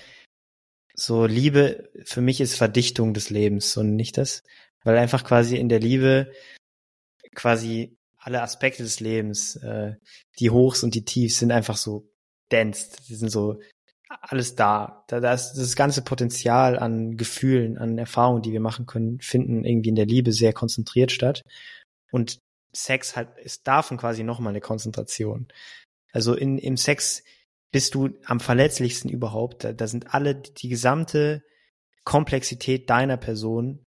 so 0.94 1.26
Liebe 1.26 1.90
für 2.06 2.22
mich 2.22 2.40
ist 2.40 2.56
Verdichtung 2.56 3.14
des 3.14 3.30
Lebens 3.30 3.76
und 3.76 3.96
nicht 3.96 4.18
das, 4.18 4.42
weil 4.84 4.98
einfach 4.98 5.24
quasi 5.24 5.58
in 5.58 5.68
der 5.68 5.80
Liebe 5.80 6.32
quasi 7.36 7.98
alle 8.18 8.42
Aspekte 8.42 8.82
des 8.82 9.02
Lebens, 9.02 9.58
äh, 9.58 9.96
die 10.40 10.50
Hochs 10.50 10.84
und 10.84 10.96
die 10.96 11.04
Tiefs 11.04 11.40
sind 11.40 11.52
einfach 11.52 11.76
so 11.76 12.10
dense, 12.52 12.96
die 13.08 13.16
sind 13.16 13.30
so 13.30 13.60
alles 14.08 14.56
da. 14.56 15.04
Da, 15.08 15.20
da 15.20 15.34
ist 15.34 15.54
das 15.54 15.76
ganze 15.76 16.02
Potenzial 16.02 16.78
an 16.78 17.18
Gefühlen, 17.18 17.78
an 17.78 17.98
Erfahrungen, 17.98 18.42
die 18.42 18.52
wir 18.52 18.60
machen 18.60 18.86
können, 18.86 19.20
finden 19.20 19.64
irgendwie 19.64 19.90
in 19.90 19.96
der 19.96 20.06
Liebe 20.06 20.32
sehr 20.32 20.54
konzentriert 20.54 21.12
statt. 21.12 21.44
Und 22.12 22.40
Sex 22.74 23.16
halt 23.16 23.30
ist 23.40 23.68
davon 23.68 23.98
quasi 23.98 24.24
nochmal 24.24 24.52
eine 24.52 24.62
Konzentration. 24.62 25.48
Also 26.12 26.34
in, 26.34 26.58
im 26.58 26.78
Sex 26.78 27.24
bist 27.72 27.96
du 27.96 28.10
am 28.26 28.40
verletzlichsten 28.40 29.10
überhaupt. 29.10 29.64
Da, 29.64 29.74
da 29.74 29.88
sind 29.88 30.14
alle, 30.14 30.36
die 30.36 30.70
gesamte 30.70 31.44
Komplexität 32.04 32.90
deiner 32.90 33.18
Person 33.18 33.84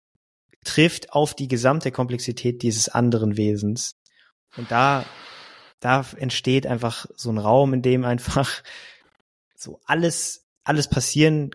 trifft 0.64 1.12
auf 1.12 1.34
die 1.34 1.48
gesamte 1.48 1.92
Komplexität 1.92 2.62
dieses 2.62 2.88
anderen 2.88 3.36
Wesens. 3.36 3.96
Und 4.56 4.70
da, 4.70 5.04
da 5.80 6.06
entsteht 6.16 6.66
einfach 6.66 7.06
so 7.16 7.30
ein 7.30 7.38
Raum, 7.38 7.74
in 7.74 7.82
dem 7.82 8.04
einfach 8.04 8.62
so 9.56 9.80
alles, 9.84 10.46
alles 10.64 10.88
passieren, 10.88 11.50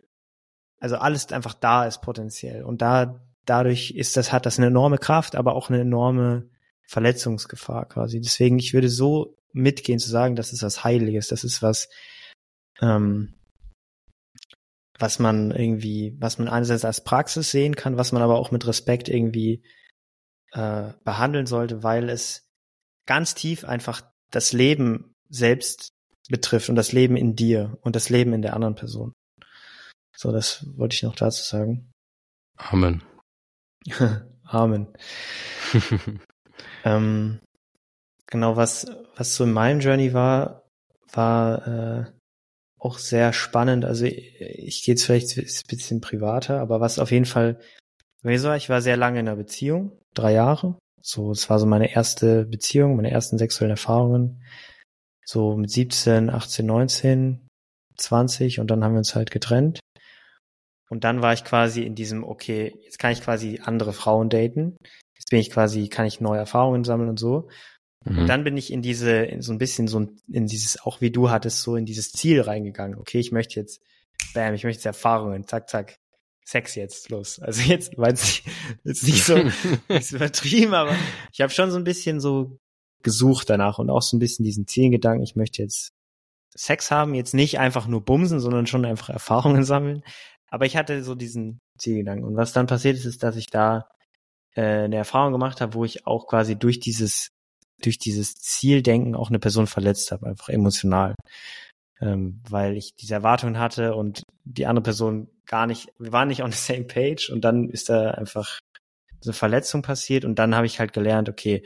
also 0.80 0.98
alles 0.98 1.32
einfach 1.32 1.54
da 1.54 1.86
ist 1.86 2.02
potenziell. 2.02 2.64
Und 2.64 2.82
da, 2.82 3.22
dadurch 3.46 3.92
ist 3.92 4.18
das, 4.18 4.32
hat 4.32 4.46
das 4.46 4.58
eine 4.58 4.68
enorme 4.68 4.98
Kraft, 4.98 5.36
aber 5.36 5.56
auch 5.56 5.70
eine 5.70 5.82
enorme 5.82 6.50
Verletzungsgefahr 6.84 7.86
quasi. 7.88 8.22
Deswegen, 8.22 8.60
ich 8.60 8.74
würde 8.74 8.90
so 8.90 9.38
mitgehen 9.52 10.00
zu 10.00 10.10
sagen, 10.10 10.36
das 10.36 10.54
ist 10.54 10.64
was 10.64 10.84
Heiliges, 10.84 11.28
das 11.28 11.44
ist 11.44 11.62
was, 11.62 11.90
ähm, 12.82 13.36
was 14.98 15.20
man 15.20 15.52
irgendwie, 15.52 16.16
was 16.20 16.40
man 16.40 16.48
einerseits 16.48 16.86
als 16.86 17.04
Praxis 17.04 17.52
sehen 17.52 17.76
kann, 17.76 17.98
was 17.98 18.12
man 18.12 18.22
aber 18.22 18.38
auch 18.38 18.52
mit 18.52 18.68
Respekt 18.68 19.08
irgendwie 19.10 19.64
äh, 20.52 20.94
behandeln 21.04 21.46
sollte, 21.46 21.84
weil 21.84 22.10
es 22.10 22.50
ganz 23.06 23.34
tief 23.34 23.66
einfach 23.66 24.02
das 24.30 24.54
Leben 24.54 25.16
selbst 25.30 25.94
betrifft 26.30 26.70
und 26.70 26.76
das 26.76 26.92
Leben 26.92 27.18
in 27.18 27.36
dir 27.36 27.78
und 27.82 27.96
das 27.96 28.10
Leben 28.10 28.34
in 28.34 28.42
der 28.42 28.54
anderen 28.54 28.76
Person. 28.76 29.14
So, 30.16 30.32
das 30.32 30.66
wollte 30.76 30.96
ich 30.96 31.04
noch 31.04 31.16
dazu 31.16 31.44
sagen. 31.44 31.92
Amen. 32.58 33.04
Amen. 34.44 34.88
ähm, 36.84 37.40
genau, 38.28 38.56
was, 38.56 38.88
was 39.16 39.36
so 39.36 39.44
in 39.44 39.54
meinem 39.54 39.80
Journey 39.80 40.14
war, 40.14 40.64
war 41.12 41.68
äh, 41.68 42.06
auch 42.80 42.98
sehr 42.98 43.34
spannend. 43.34 43.86
Also 43.86 44.06
ich, 44.06 44.40
ich 44.40 44.84
gehe 44.84 44.94
jetzt 44.94 45.06
vielleicht 45.06 45.38
ein 45.38 45.46
bisschen 45.68 46.02
privater, 46.02 46.60
aber 46.60 46.80
was 46.80 47.00
auf 47.00 47.12
jeden 47.12 47.26
Fall 47.26 47.60
wieso? 48.22 48.54
Ich 48.54 48.70
war 48.70 48.82
sehr 48.82 48.98
lange 48.98 49.20
in 49.20 49.28
einer 49.28 49.38
Beziehung, 49.38 49.92
drei 50.14 50.34
Jahre. 50.34 50.78
So, 51.02 51.32
es 51.32 51.50
war 51.50 51.60
so 51.60 51.66
meine 51.66 51.94
erste 51.94 52.46
Beziehung, 52.46 52.96
meine 52.96 53.12
ersten 53.12 53.38
sexuellen 53.38 53.72
Erfahrungen. 53.72 54.44
So 55.30 55.56
mit 55.56 55.70
17, 55.70 56.32
18, 56.32 56.66
19, 56.66 57.48
20 57.98 58.60
und 58.60 58.72
dann 58.72 58.84
haben 58.84 58.94
wir 58.94 58.98
uns 58.98 59.14
halt 59.14 59.30
getrennt. 59.30 59.80
Und 60.90 61.04
dann 61.04 61.22
war 61.22 61.34
ich 61.34 61.44
quasi 61.44 61.84
in 61.84 61.94
diesem, 61.94 62.24
okay, 62.24 62.74
jetzt 62.84 62.98
kann 62.98 63.12
ich 63.12 63.22
quasi 63.22 63.62
andere 63.64 63.94
Frauen 63.94 64.30
daten. 64.30 64.76
Jetzt 65.16 65.30
bin 65.30 65.40
ich 65.40 65.52
quasi, 65.52 65.88
kann 65.88 66.08
ich 66.08 66.20
neue 66.20 66.40
Erfahrungen 66.40 66.84
sammeln 66.84 67.10
und 67.10 67.20
so. 67.20 67.48
Mhm. 68.06 68.18
Und 68.18 68.28
dann 68.28 68.44
bin 68.44 68.58
ich 68.58 68.74
in 68.74 68.82
diese, 68.82 69.12
in 69.12 69.44
so 69.44 69.54
ein 69.54 69.60
bisschen 69.60 69.88
so 69.88 70.08
in 70.28 70.48
dieses, 70.48 70.82
auch 70.82 71.00
wie 71.00 71.12
du 71.12 71.30
hattest, 71.30 71.62
so 71.62 71.76
in 71.76 71.86
dieses 71.86 72.12
Ziel 72.12 72.42
reingegangen. 72.42 72.98
Okay, 72.98 73.20
ich 73.20 73.32
möchte 73.32 73.60
jetzt, 73.60 73.84
bam, 74.34 74.56
ich 74.56 74.64
möchte 74.64 74.80
jetzt 74.80 74.88
Erfahrungen, 74.88 75.46
zack, 75.46 75.70
zack. 75.70 75.96
Sex 76.44 76.74
jetzt 76.74 77.12
los. 77.12 77.40
Also 77.40 77.62
jetzt 77.62 77.96
war 78.00 78.10
es 78.10 78.42
jetzt 78.84 79.04
nicht 79.04 79.24
so, 79.24 79.36
so 80.02 80.16
übertrieben, 80.16 80.74
aber 80.74 80.96
ich 81.32 81.42
habe 81.42 81.54
schon 81.54 81.70
so 81.70 81.78
ein 81.78 81.84
bisschen 81.84 82.20
so 82.20 82.58
gesucht 83.04 83.50
danach 83.50 83.80
und 83.80 83.90
auch 83.90 84.02
so 84.02 84.18
ein 84.18 84.20
bisschen 84.20 84.46
diesen 84.46 84.68
Zielgedanken, 84.68 85.24
ich 85.24 85.36
möchte 85.36 85.62
jetzt 85.62 85.94
Sex 86.56 86.92
haben, 86.92 87.14
jetzt 87.14 87.34
nicht 87.34 87.60
einfach 87.60 87.88
nur 87.88 88.04
bumsen, 88.04 88.40
sondern 88.40 88.68
schon 88.68 88.86
einfach 88.86 89.10
Erfahrungen 89.10 89.64
sammeln. 89.66 90.04
Aber 90.50 90.66
ich 90.66 90.76
hatte 90.76 91.04
so 91.04 91.16
diesen 91.16 91.60
Zielgedanken. 91.78 92.26
Und 92.26 92.36
was 92.36 92.54
dann 92.54 92.68
passiert 92.68 92.98
ist, 92.98 93.06
ist, 93.06 93.24
dass 93.24 93.36
ich 93.36 93.48
da 93.48 93.88
äh, 94.56 94.84
eine 94.84 94.98
Erfahrung 94.98 95.32
gemacht 95.32 95.62
habe, 95.62 95.76
wo 95.76 95.86
ich 95.86 96.08
auch 96.08 96.28
quasi 96.28 96.56
durch 96.56 96.80
dieses, 96.80 97.30
durch 97.82 98.00
dieses 98.00 98.36
Zieldenken 98.36 99.16
auch 99.16 99.30
eine 99.30 99.40
Person 99.40 99.68
verletzt 99.68 100.12
habe, 100.12 100.28
einfach 100.28 100.50
emotional. 100.50 101.16
Ähm, 102.02 102.42
weil 102.50 102.78
ich 102.78 102.96
diese 102.96 103.14
Erwartungen 103.14 103.60
hatte 103.60 103.94
und 103.94 104.24
die 104.46 104.66
andere 104.66 104.84
Person 104.84 105.30
gar 105.46 105.68
nicht, 105.68 105.90
wir 106.00 106.12
waren 106.12 106.30
nicht 106.30 106.44
on 106.44 106.52
the 106.52 106.58
same 106.58 106.86
page 106.86 107.30
und 107.30 107.42
dann 107.42 107.70
ist 107.70 107.90
da 107.90 108.12
einfach 108.12 108.60
so 109.20 109.32
eine 109.32 109.34
Verletzung 109.34 109.82
passiert 109.82 110.24
und 110.24 110.40
dann 110.40 110.56
habe 110.56 110.66
ich 110.66 110.80
halt 110.80 110.94
gelernt, 110.94 111.28
okay, 111.28 111.64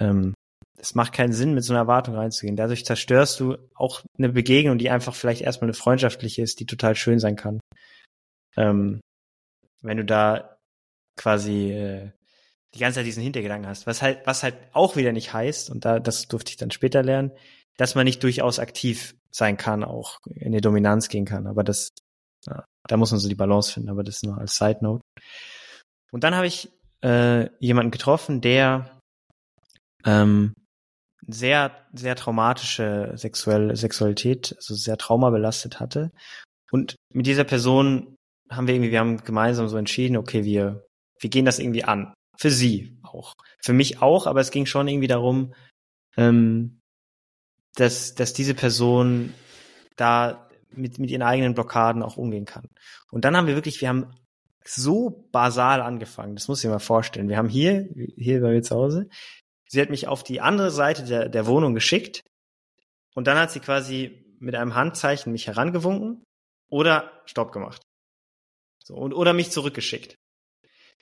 ähm, 0.00 0.34
es 0.80 0.94
macht 0.94 1.12
keinen 1.12 1.32
Sinn, 1.32 1.54
mit 1.54 1.64
so 1.64 1.72
einer 1.72 1.80
Erwartung 1.80 2.14
reinzugehen. 2.14 2.56
Dadurch 2.56 2.84
zerstörst 2.84 3.38
du 3.40 3.56
auch 3.74 4.02
eine 4.18 4.30
Begegnung, 4.30 4.78
die 4.78 4.90
einfach 4.90 5.14
vielleicht 5.14 5.42
erstmal 5.42 5.68
eine 5.68 5.74
freundschaftliche 5.74 6.42
ist, 6.42 6.60
die 6.60 6.66
total 6.66 6.96
schön 6.96 7.18
sein 7.18 7.36
kann. 7.36 7.60
Ähm, 8.56 9.00
wenn 9.82 9.96
du 9.96 10.04
da 10.04 10.58
quasi 11.16 11.72
äh, 11.72 12.10
die 12.74 12.78
ganze 12.78 12.96
Zeit 12.96 13.06
diesen 13.06 13.22
Hintergedanken 13.22 13.68
hast, 13.68 13.86
was 13.86 14.02
halt, 14.02 14.26
was 14.26 14.42
halt 14.42 14.56
auch 14.72 14.96
wieder 14.96 15.12
nicht 15.12 15.32
heißt, 15.32 15.70
und 15.70 15.84
da, 15.84 16.00
das 16.00 16.28
durfte 16.28 16.50
ich 16.50 16.56
dann 16.56 16.70
später 16.70 17.02
lernen, 17.02 17.32
dass 17.76 17.94
man 17.94 18.04
nicht 18.04 18.22
durchaus 18.22 18.58
aktiv 18.58 19.14
sein 19.30 19.56
kann, 19.56 19.84
auch 19.84 20.18
in 20.34 20.52
die 20.52 20.60
Dominanz 20.60 21.08
gehen 21.08 21.24
kann. 21.24 21.46
Aber 21.46 21.64
das, 21.64 21.90
ja, 22.46 22.64
da 22.88 22.96
muss 22.96 23.10
man 23.10 23.20
so 23.20 23.28
die 23.28 23.34
Balance 23.34 23.72
finden, 23.72 23.90
aber 23.90 24.02
das 24.02 24.22
nur 24.22 24.38
als 24.38 24.56
Side 24.56 24.78
Note. 24.82 25.02
Und 26.10 26.24
dann 26.24 26.34
habe 26.34 26.46
ich 26.46 26.70
äh, 27.02 27.48
jemanden 27.58 27.90
getroffen, 27.90 28.40
der 28.40 29.00
ähm, 30.04 30.54
sehr, 31.26 31.72
sehr 31.92 32.16
traumatische 32.16 33.12
Sexuell 33.16 33.74
Sexualität, 33.76 34.54
also 34.56 34.74
sehr 34.74 34.96
traumabelastet 34.96 35.80
hatte. 35.80 36.12
Und 36.70 36.96
mit 37.12 37.26
dieser 37.26 37.44
Person 37.44 38.16
haben 38.50 38.66
wir 38.66 38.74
irgendwie, 38.74 38.90
wir 38.90 39.00
haben 39.00 39.18
gemeinsam 39.18 39.68
so 39.68 39.76
entschieden, 39.76 40.16
okay, 40.16 40.44
wir, 40.44 40.86
wir 41.20 41.30
gehen 41.30 41.44
das 41.44 41.58
irgendwie 41.58 41.84
an. 41.84 42.14
Für 42.36 42.50
sie 42.50 42.98
auch. 43.02 43.34
Für 43.62 43.72
mich 43.72 44.00
auch, 44.00 44.26
aber 44.26 44.40
es 44.40 44.50
ging 44.50 44.66
schon 44.66 44.88
irgendwie 44.88 45.08
darum, 45.08 45.54
ähm, 46.16 46.80
dass, 47.74 48.14
dass 48.14 48.32
diese 48.32 48.54
Person 48.54 49.34
da 49.96 50.48
mit, 50.70 50.98
mit 50.98 51.10
ihren 51.10 51.22
eigenen 51.22 51.54
Blockaden 51.54 52.02
auch 52.02 52.16
umgehen 52.16 52.46
kann. 52.46 52.68
Und 53.10 53.24
dann 53.24 53.36
haben 53.36 53.46
wir 53.46 53.54
wirklich, 53.54 53.80
wir 53.80 53.88
haben 53.88 54.12
so 54.64 55.28
basal 55.32 55.80
angefangen. 55.80 56.34
Das 56.36 56.48
muss 56.48 56.60
ich 56.60 56.64
mir 56.64 56.72
mal 56.72 56.78
vorstellen. 56.78 57.28
Wir 57.28 57.36
haben 57.36 57.48
hier, 57.48 57.88
hier 58.16 58.40
bei 58.40 58.50
mir 58.50 58.62
zu 58.62 58.74
Hause, 58.74 59.08
sie 59.70 59.80
hat 59.80 59.90
mich 59.90 60.08
auf 60.08 60.24
die 60.24 60.40
andere 60.40 60.70
Seite 60.70 61.04
der, 61.04 61.28
der 61.28 61.46
Wohnung 61.46 61.74
geschickt 61.74 62.22
und 63.14 63.26
dann 63.26 63.38
hat 63.38 63.50
sie 63.50 63.60
quasi 63.60 64.24
mit 64.40 64.54
einem 64.54 64.74
Handzeichen 64.74 65.32
mich 65.32 65.46
herangewunken 65.46 66.24
oder 66.70 67.22
Stopp 67.26 67.52
gemacht. 67.52 67.82
So, 68.82 68.94
und, 68.94 69.12
oder 69.12 69.32
mich 69.32 69.50
zurückgeschickt. 69.50 70.16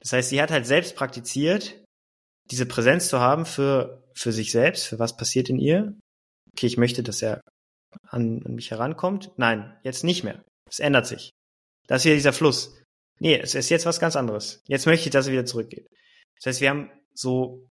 Das 0.01 0.13
heißt, 0.13 0.29
sie 0.29 0.43
hat 0.43 0.51
halt 0.51 0.67
selbst 0.67 0.97
praktiziert, 0.97 1.83
diese 2.51 2.67
Präsenz 2.67 3.09
zu 3.09 3.21
haben 3.21 3.47
für, 3.47 4.05
für 4.15 4.33
sich 4.33 4.53
selbst, 4.53 4.87
für 4.87 4.99
was 4.99 5.17
passiert 5.17 5.49
in 5.49 5.59
ihr. 5.59 5.97
Okay, 6.53 6.67
ich 6.67 6.77
möchte, 6.77 7.03
dass 7.03 7.23
er 7.23 7.41
an, 8.09 8.43
an 8.45 8.55
mich 8.55 8.71
herankommt. 8.71 9.31
Nein, 9.37 9.79
jetzt 9.83 10.05
nicht 10.05 10.25
mehr. 10.25 10.43
Es 10.69 10.79
ändert 10.79 11.07
sich. 11.07 11.31
Das 11.87 12.03
ist 12.03 12.05
wieder 12.07 12.17
dieser 12.17 12.33
Fluss. 12.33 12.83
Nee, 13.21 13.39
es 13.39 13.55
ist 13.55 13.71
jetzt 13.71 13.87
was 13.87 14.01
ganz 14.01 14.17
anderes. 14.17 14.61
Jetzt 14.67 14.87
möchte 14.87 15.07
ich, 15.07 15.13
dass 15.13 15.27
er 15.27 15.33
wieder 15.33 15.47
zurückgeht. 15.47 15.87
Das 16.37 16.47
heißt, 16.47 16.61
wir 16.61 16.71
haben 16.71 16.91
so 17.15 17.67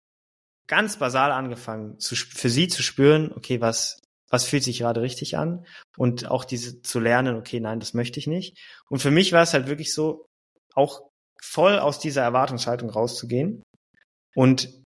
ganz 0.67 0.97
basal 0.97 1.31
angefangen, 1.31 1.99
zu, 1.99 2.15
für 2.15 2.49
sie 2.49 2.67
zu 2.67 2.83
spüren, 2.83 3.31
okay, 3.33 3.61
was, 3.61 3.99
was 4.29 4.45
fühlt 4.45 4.63
sich 4.63 4.79
gerade 4.79 5.01
richtig 5.01 5.37
an 5.37 5.65
und 5.97 6.29
auch 6.29 6.45
diese 6.45 6.81
zu 6.81 6.99
lernen, 6.99 7.35
okay, 7.37 7.59
nein, 7.59 7.79
das 7.79 7.93
möchte 7.93 8.19
ich 8.19 8.27
nicht. 8.27 8.57
Und 8.89 8.99
für 8.99 9.11
mich 9.11 9.31
war 9.31 9.43
es 9.43 9.53
halt 9.53 9.67
wirklich 9.67 9.93
so, 9.93 10.25
auch 10.73 11.09
voll 11.41 11.79
aus 11.79 11.99
dieser 11.99 12.21
Erwartungshaltung 12.21 12.89
rauszugehen 12.89 13.63
und 14.35 14.83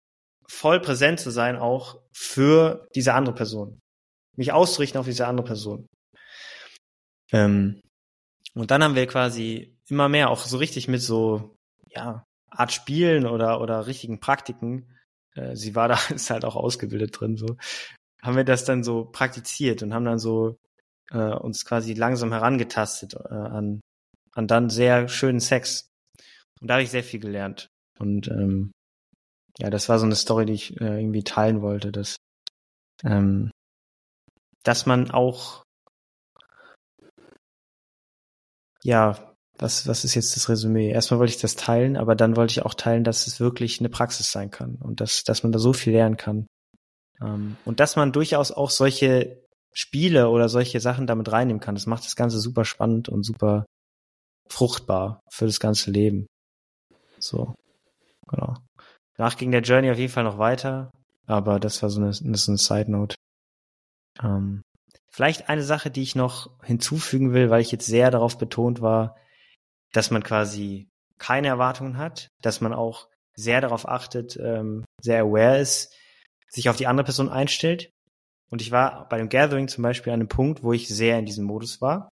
voll 0.48 0.80
präsent 0.80 1.20
zu 1.20 1.32
sein 1.32 1.58
auch 1.58 2.02
für 2.14 2.88
diese 2.96 3.14
andere 3.14 3.36
Person. 3.36 3.80
Mich 4.36 4.52
auszurichten 4.52 5.00
auf 5.00 5.06
diese 5.06 5.28
andere 5.28 5.48
Person. 5.48 5.88
Ähm, 7.32 7.82
und 8.56 8.72
dann 8.72 8.84
haben 8.84 8.96
wir 8.96 9.08
quasi 9.08 9.78
immer 9.88 10.10
mehr 10.10 10.30
auch 10.30 10.40
so 10.40 10.58
richtig 10.58 10.88
mit 10.88 11.02
so, 11.02 11.56
ja, 11.88 12.24
Art 12.50 12.72
Spielen 12.72 13.26
oder, 13.26 13.62
oder 13.62 13.88
richtigen 13.88 14.20
Praktiken. 14.20 14.96
Äh, 15.40 15.56
sie 15.56 15.76
war 15.76 15.88
da, 15.88 15.98
ist 16.14 16.30
halt 16.30 16.46
auch 16.46 16.56
ausgebildet 16.56 17.20
drin, 17.20 17.38
so 17.38 17.58
haben 18.22 18.36
wir 18.36 18.44
das 18.44 18.66
dann 18.66 18.84
so 18.84 19.06
praktiziert 19.06 19.82
und 19.82 19.94
haben 19.94 20.06
dann 20.06 20.20
so 20.20 20.58
äh, 21.12 21.18
uns 21.18 21.64
quasi 21.66 21.94
langsam 21.94 22.32
herangetastet 22.34 23.14
äh, 23.14 23.34
an, 23.34 23.82
an 24.34 24.48
dann 24.48 24.70
sehr 24.70 25.08
schönen 25.08 25.40
Sex. 25.40 25.88
Und 26.60 26.68
da 26.68 26.76
habe 26.76 26.84
ich 26.84 26.92
sehr 26.92 27.04
viel 27.04 27.22
gelernt. 27.22 27.70
Und 27.98 28.28
ähm, 28.28 28.72
ja, 29.58 29.70
das 29.70 29.88
war 29.88 30.00
so 30.00 30.06
eine 30.06 30.16
Story, 30.16 30.46
die 30.46 30.54
ich 30.54 30.82
äh, 30.82 31.00
irgendwie 31.00 31.24
teilen 31.24 31.62
wollte, 31.62 31.92
dass, 31.92 32.18
ähm, 33.06 33.52
dass 34.64 34.86
man 34.86 35.12
auch 35.12 35.64
ja, 38.84 39.36
was, 39.60 39.88
was 39.88 40.06
ist 40.06 40.16
jetzt 40.16 40.36
das 40.36 40.50
Resümee? 40.50 40.90
Erstmal 40.90 41.20
wollte 41.20 41.34
ich 41.34 41.42
das 41.42 41.56
teilen, 41.56 41.98
aber 41.98 42.16
dann 42.16 42.36
wollte 42.36 42.52
ich 42.52 42.66
auch 42.66 42.74
teilen, 42.74 43.04
dass 43.04 43.28
es 43.28 43.40
wirklich 43.40 43.80
eine 43.80 43.90
Praxis 43.90 44.32
sein 44.32 44.52
kann 44.52 44.76
und 44.76 45.02
dass, 45.02 45.24
dass 45.24 45.44
man 45.44 45.52
da 45.52 45.60
so 45.60 45.74
viel 45.74 45.94
lernen 45.94 46.18
kann. 46.18 46.48
Ähm, 47.22 47.58
und 47.66 47.80
dass 47.80 47.96
man 47.98 48.14
durchaus 48.14 48.52
auch 48.52 48.70
solche 48.70 49.44
Spiele 49.74 50.30
oder 50.30 50.50
solche 50.50 50.80
Sachen 50.80 51.08
damit 51.08 51.32
reinnehmen 51.32 51.60
kann. 51.60 51.76
Das 51.76 51.86
macht 51.86 52.06
das 52.06 52.16
Ganze 52.16 52.40
super 52.40 52.66
spannend 52.66 53.10
und 53.10 53.24
super 53.24 53.66
fruchtbar 54.50 55.20
für 55.30 55.46
das 55.46 55.60
ganze 55.60 55.92
Leben. 55.92 56.26
So, 57.20 57.54
genau. 58.28 58.56
Danach 59.18 59.38
ging 59.38 59.52
der 59.52 59.62
Journey 59.62 59.92
auf 59.92 59.98
jeden 59.98 60.12
Fall 60.12 60.24
noch 60.24 60.38
weiter, 60.38 60.90
aber 61.28 61.60
das 61.60 61.84
war 61.84 61.90
so 61.90 62.00
eine, 62.00 62.10
ist 62.10 62.24
eine 62.24 62.58
Side 62.58 62.90
Note. 62.90 63.16
Ähm, 64.24 64.62
vielleicht 65.12 65.50
eine 65.50 65.64
Sache, 65.64 65.92
die 65.92 66.02
ich 66.02 66.16
noch 66.16 66.50
hinzufügen 66.64 67.34
will, 67.34 67.50
weil 67.50 67.62
ich 67.62 67.72
jetzt 67.72 67.86
sehr 67.86 68.10
darauf 68.10 68.38
betont 68.38 68.82
war, 68.82 69.18
dass 69.94 70.12
man 70.12 70.24
quasi 70.24 70.88
keine 71.18 71.48
Erwartungen 71.48 71.98
hat, 71.98 72.30
dass 72.42 72.62
man 72.62 72.74
auch 72.74 73.08
sehr 73.36 73.62
darauf 73.62 73.88
achtet, 73.88 74.38
ähm, 74.38 74.86
sehr 75.02 75.22
aware 75.24 75.60
ist, 75.60 75.94
sich 76.50 76.70
auf 76.70 76.76
die 76.76 76.88
andere 76.88 77.06
Person 77.06 77.30
einstellt. 77.30 77.92
Und 78.50 78.62
ich 78.62 78.72
war 78.72 79.08
bei 79.10 79.18
dem 79.18 79.30
Gathering 79.30 79.68
zum 79.68 79.84
Beispiel 79.84 80.12
an 80.12 80.20
einem 80.20 80.30
Punkt, 80.30 80.64
wo 80.64 80.74
ich 80.74 80.88
sehr 80.88 81.20
in 81.20 81.26
diesem 81.26 81.46
Modus 81.46 81.82
war. 81.82 82.10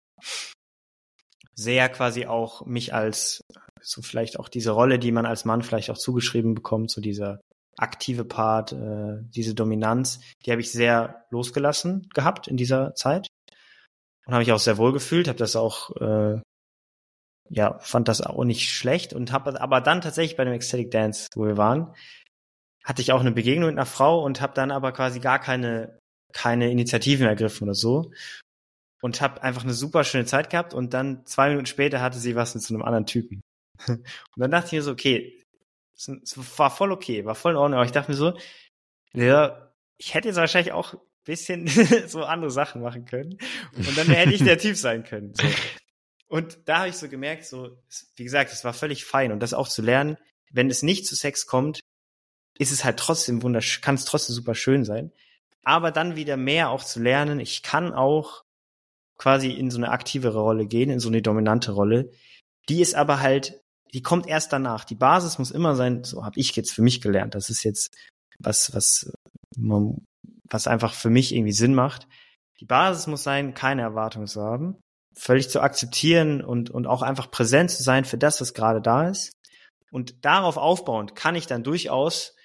Sehr 1.54 1.90
quasi 1.90 2.26
auch 2.26 2.66
mich 2.66 2.94
als, 2.94 3.42
so 3.82 4.02
vielleicht 4.02 4.40
auch 4.40 4.48
diese 4.48 4.72
Rolle, 4.72 4.98
die 5.00 5.12
man 5.12 5.26
als 5.26 5.46
Mann 5.46 5.62
vielleicht 5.62 5.90
auch 5.90 5.98
zugeschrieben 5.98 6.56
bekommt, 6.56 6.90
so 6.90 7.02
dieser 7.02 7.42
aktive 7.78 8.26
Part, 8.26 8.72
äh, 8.72 9.18
diese 9.36 9.54
Dominanz, 9.54 10.22
die 10.46 10.52
habe 10.52 10.62
ich 10.62 10.72
sehr 10.72 11.26
losgelassen 11.30 12.08
gehabt 12.14 12.48
in 12.48 12.58
dieser 12.58 12.96
Zeit. 12.96 13.28
Und 14.26 14.34
habe 14.34 14.44
mich 14.44 14.52
auch 14.52 14.60
sehr 14.60 14.78
wohl 14.78 14.94
gefühlt, 14.94 15.28
habe 15.28 15.40
das 15.40 15.56
auch, 15.56 15.96
äh, 15.98 16.42
ja, 17.52 17.78
fand 17.80 18.08
das 18.08 18.22
auch 18.22 18.44
nicht 18.46 18.70
schlecht 18.70 19.14
und 19.14 19.32
habe 19.32 19.60
aber 19.60 19.82
dann 19.82 20.02
tatsächlich 20.02 20.38
bei 20.38 20.46
dem 20.46 20.54
Ecstatic 20.54 20.90
Dance, 20.90 21.28
wo 21.36 21.46
wir 21.46 21.58
waren, 21.58 21.94
hatte 22.84 23.02
ich 23.02 23.12
auch 23.12 23.20
eine 23.20 23.32
Begegnung 23.32 23.70
mit 23.70 23.78
einer 23.78 23.86
Frau 23.86 24.24
und 24.24 24.42
habe 24.42 24.54
dann 24.54 24.72
aber 24.72 24.92
quasi 24.94 25.20
gar 25.20 25.40
keine 25.40 26.00
keine 26.34 26.72
Initiativen 26.72 27.28
ergriffen 27.28 27.66
oder 27.66 27.76
so 27.76 28.12
und 29.02 29.20
habe 29.20 29.44
einfach 29.44 29.64
eine 29.64 29.74
super 29.74 30.06
schöne 30.06 30.26
Zeit 30.26 30.50
gehabt 30.50 30.74
und 30.74 30.94
dann 30.94 31.26
zwei 31.26 31.50
Minuten 31.50 31.66
später 31.66 32.02
hatte 32.02 32.20
sie 32.20 32.38
was 32.38 32.56
mit 32.56 32.64
so 32.64 32.74
einem 32.74 32.84
anderen 32.84 33.06
Typen 33.06 33.42
und 33.88 34.06
dann 34.38 34.52
dachte 34.52 34.68
ich 34.68 34.72
mir 34.72 34.82
so 34.82 34.92
okay 34.92 35.44
es 35.94 36.38
war 36.58 36.72
voll 36.72 36.94
okay 36.94 37.26
war 37.26 37.36
voll 37.36 37.52
in 37.52 37.58
Ordnung 37.58 37.80
aber 37.80 37.86
ich 37.86 37.92
dachte 37.92 38.12
mir 38.12 38.18
so 38.18 38.34
ja 39.14 39.74
ich 39.98 40.14
hätte 40.14 40.30
jetzt 40.30 40.38
wahrscheinlich 40.38 40.72
auch 40.72 40.94
ein 40.94 41.00
bisschen 41.26 41.68
so 42.08 42.24
andere 42.24 42.50
Sachen 42.50 42.82
machen 42.82 43.04
können 43.04 43.38
und 43.76 43.98
dann 43.98 44.08
hätte 44.08 44.34
ich 44.34 44.42
der 44.42 44.58
Typ 44.58 44.78
sein 44.78 45.04
können 45.04 45.34
so. 45.36 45.44
Und 46.32 46.60
da 46.70 46.80
habe 46.80 46.90
ich 46.90 46.96
so 46.96 47.10
gemerkt, 47.10 47.44
so, 47.44 47.78
wie 48.16 48.24
gesagt, 48.24 48.54
es 48.54 48.64
war 48.64 48.74
völlig 48.74 49.04
fein. 49.04 49.34
Und 49.34 49.42
das 49.42 49.54
auch 49.54 49.68
zu 49.68 49.82
lernen, 49.82 50.16
wenn 50.50 50.70
es 50.70 50.82
nicht 50.82 51.06
zu 51.06 51.14
Sex 51.14 51.46
kommt, 51.46 51.82
ist 52.58 52.72
es 52.72 52.86
halt 52.86 52.98
trotzdem 52.98 53.44
wunderschön, 53.44 53.82
kann 53.82 53.96
es 53.96 54.06
trotzdem 54.06 54.34
super 54.34 54.56
schön 54.56 54.86
sein. 54.86 55.12
Aber 55.66 55.92
dann 55.92 56.16
wieder 56.16 56.38
mehr 56.38 56.70
auch 56.70 56.86
zu 56.86 57.02
lernen, 57.02 57.42
ich 57.42 57.64
kann 57.64 57.92
auch 57.92 58.44
quasi 59.18 59.52
in 59.52 59.70
so 59.70 59.78
eine 59.78 59.92
aktivere 59.92 60.40
Rolle 60.40 60.68
gehen, 60.68 60.90
in 60.90 61.02
so 61.02 61.10
eine 61.10 61.22
dominante 61.22 61.74
Rolle. 61.74 62.12
Die 62.70 62.80
ist 62.80 62.96
aber 62.96 63.20
halt, 63.20 63.60
die 63.94 64.02
kommt 64.02 64.26
erst 64.26 64.54
danach. 64.54 64.86
Die 64.86 64.96
Basis 64.96 65.38
muss 65.38 65.52
immer 65.52 65.76
sein, 65.76 66.06
so 66.06 66.24
habe 66.24 66.40
ich 66.40 66.56
jetzt 66.56 66.72
für 66.72 66.82
mich 66.82 67.02
gelernt. 67.02 67.36
Das 67.36 67.50
ist 67.50 67.64
jetzt 67.64 67.94
was, 68.40 68.74
was, 68.74 69.12
was 69.58 70.68
einfach 70.68 70.94
für 70.94 71.10
mich 71.10 71.36
irgendwie 71.36 71.52
Sinn 71.52 71.76
macht. 71.76 72.08
Die 72.62 72.66
Basis 72.66 73.08
muss 73.08 73.24
sein, 73.24 73.54
keine 73.54 73.82
Erwartung 73.82 74.28
zu 74.28 74.42
haben, 74.42 74.81
völlig 75.14 75.50
zu 75.50 75.62
akzeptieren 75.62 76.42
und, 76.42 76.70
und 76.70 76.88
auch 76.88 77.02
einfach 77.02 77.32
präsent 77.32 77.72
zu 77.72 77.84
sein 77.84 78.06
für 78.06 78.18
das, 78.18 78.42
was 78.42 78.54
gerade 78.54 78.82
da 78.82 79.10
ist. 79.10 79.32
Und 79.92 80.24
darauf 80.26 80.58
aufbauend 80.58 81.16
kann 81.16 81.36
ich 81.36 81.48
dann 81.48 81.64
durchaus, 81.64 82.36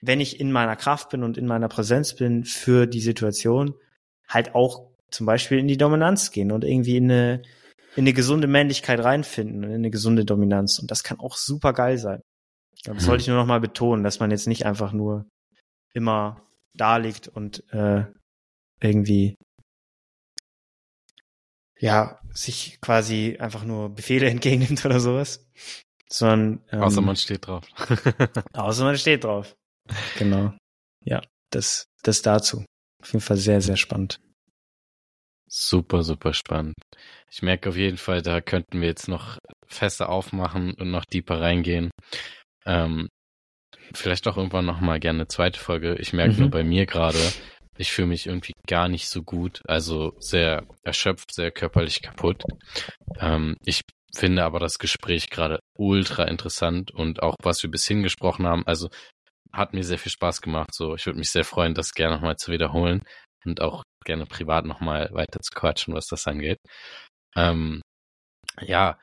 wenn 0.00 0.20
ich 0.20 0.40
in 0.40 0.50
meiner 0.50 0.76
Kraft 0.76 1.10
bin 1.10 1.22
und 1.22 1.36
in 1.36 1.46
meiner 1.46 1.68
Präsenz 1.68 2.14
bin 2.14 2.44
für 2.44 2.86
die 2.86 3.00
Situation, 3.00 3.74
halt 4.28 4.54
auch 4.54 4.90
zum 5.10 5.26
Beispiel 5.26 5.58
in 5.58 5.68
die 5.68 5.76
Dominanz 5.76 6.30
gehen 6.30 6.50
und 6.50 6.64
irgendwie 6.64 6.96
in 6.96 7.10
eine, 7.10 7.42
in 7.96 8.02
eine 8.02 8.12
gesunde 8.12 8.46
Männlichkeit 8.46 9.02
reinfinden 9.04 9.64
und 9.64 9.70
in 9.70 9.76
eine 9.76 9.90
gesunde 9.90 10.24
Dominanz. 10.24 10.78
Und 10.78 10.90
das 10.90 11.04
kann 11.04 11.20
auch 11.20 11.36
super 11.36 11.72
geil 11.72 11.98
sein. 11.98 12.22
Das 12.84 13.04
mhm. 13.04 13.06
wollte 13.08 13.22
ich 13.22 13.28
nur 13.28 13.36
noch 13.36 13.46
mal 13.46 13.60
betonen, 13.60 14.02
dass 14.02 14.20
man 14.20 14.30
jetzt 14.30 14.48
nicht 14.48 14.66
einfach 14.66 14.92
nur 14.92 15.26
immer 15.92 16.42
da 16.74 16.96
liegt 16.96 17.28
und 17.28 17.62
äh, 17.72 18.04
irgendwie 18.80 19.36
ja 21.84 22.18
sich 22.32 22.78
quasi 22.80 23.36
einfach 23.38 23.64
nur 23.64 23.90
Befehle 23.90 24.26
entgegennimmt 24.30 24.84
oder 24.84 25.00
sowas, 25.00 25.46
sondern 26.08 26.64
ähm, 26.70 26.82
außer 26.82 27.02
man 27.02 27.16
steht 27.16 27.46
drauf. 27.46 27.64
außer 28.52 28.84
man 28.84 28.96
steht 28.96 29.24
drauf. 29.24 29.54
Genau. 30.18 30.54
Ja, 31.04 31.20
das 31.50 31.86
das 32.02 32.22
dazu. 32.22 32.64
Auf 33.02 33.12
jeden 33.12 33.20
Fall 33.20 33.36
sehr 33.36 33.60
sehr 33.60 33.76
spannend. 33.76 34.18
Super, 35.46 36.02
super 36.02 36.32
spannend. 36.32 36.74
Ich 37.30 37.42
merke 37.42 37.68
auf 37.68 37.76
jeden 37.76 37.98
Fall, 37.98 38.22
da 38.22 38.40
könnten 38.40 38.80
wir 38.80 38.88
jetzt 38.88 39.06
noch 39.06 39.38
fester 39.66 40.08
aufmachen 40.08 40.74
und 40.74 40.90
noch 40.90 41.04
deeper 41.04 41.40
reingehen. 41.40 41.90
Ähm, 42.64 43.08
vielleicht 43.92 44.26
auch 44.26 44.36
irgendwann 44.36 44.64
noch 44.64 44.80
mal 44.80 44.98
gerne 44.98 45.18
eine 45.18 45.28
zweite 45.28 45.60
Folge. 45.60 45.96
Ich 45.96 46.12
merke 46.12 46.34
mhm. 46.34 46.40
nur 46.40 46.50
bei 46.50 46.64
mir 46.64 46.86
gerade, 46.86 47.20
ich 47.76 47.92
fühle 47.92 48.08
mich 48.08 48.26
irgendwie 48.26 48.52
gar 48.66 48.88
nicht 48.88 49.08
so 49.08 49.22
gut, 49.22 49.60
also 49.66 50.14
sehr 50.18 50.66
erschöpft, 50.82 51.34
sehr 51.34 51.50
körperlich 51.50 52.02
kaputt. 52.02 52.42
Ähm, 53.20 53.56
ich 53.64 53.82
finde 54.14 54.44
aber 54.44 54.60
das 54.60 54.78
Gespräch 54.78 55.30
gerade 55.30 55.58
ultra 55.76 56.24
interessant 56.24 56.92
und 56.92 57.22
auch 57.22 57.34
was 57.42 57.62
wir 57.62 57.70
bis 57.70 57.86
hingesprochen 57.86 58.46
haben, 58.46 58.66
also 58.66 58.88
hat 59.52 59.72
mir 59.72 59.84
sehr 59.84 59.98
viel 59.98 60.12
Spaß 60.12 60.40
gemacht. 60.40 60.74
So, 60.74 60.94
ich 60.94 61.06
würde 61.06 61.18
mich 61.18 61.30
sehr 61.30 61.44
freuen, 61.44 61.74
das 61.74 61.92
gerne 61.92 62.16
nochmal 62.16 62.36
zu 62.36 62.52
wiederholen 62.52 63.02
und 63.44 63.60
auch 63.60 63.82
gerne 64.04 64.26
privat 64.26 64.64
nochmal 64.64 65.10
weiter 65.12 65.40
zu 65.40 65.52
quatschen, 65.52 65.94
was 65.94 66.06
das 66.06 66.26
angeht. 66.26 66.58
Ähm, 67.36 67.80
ja, 68.60 68.98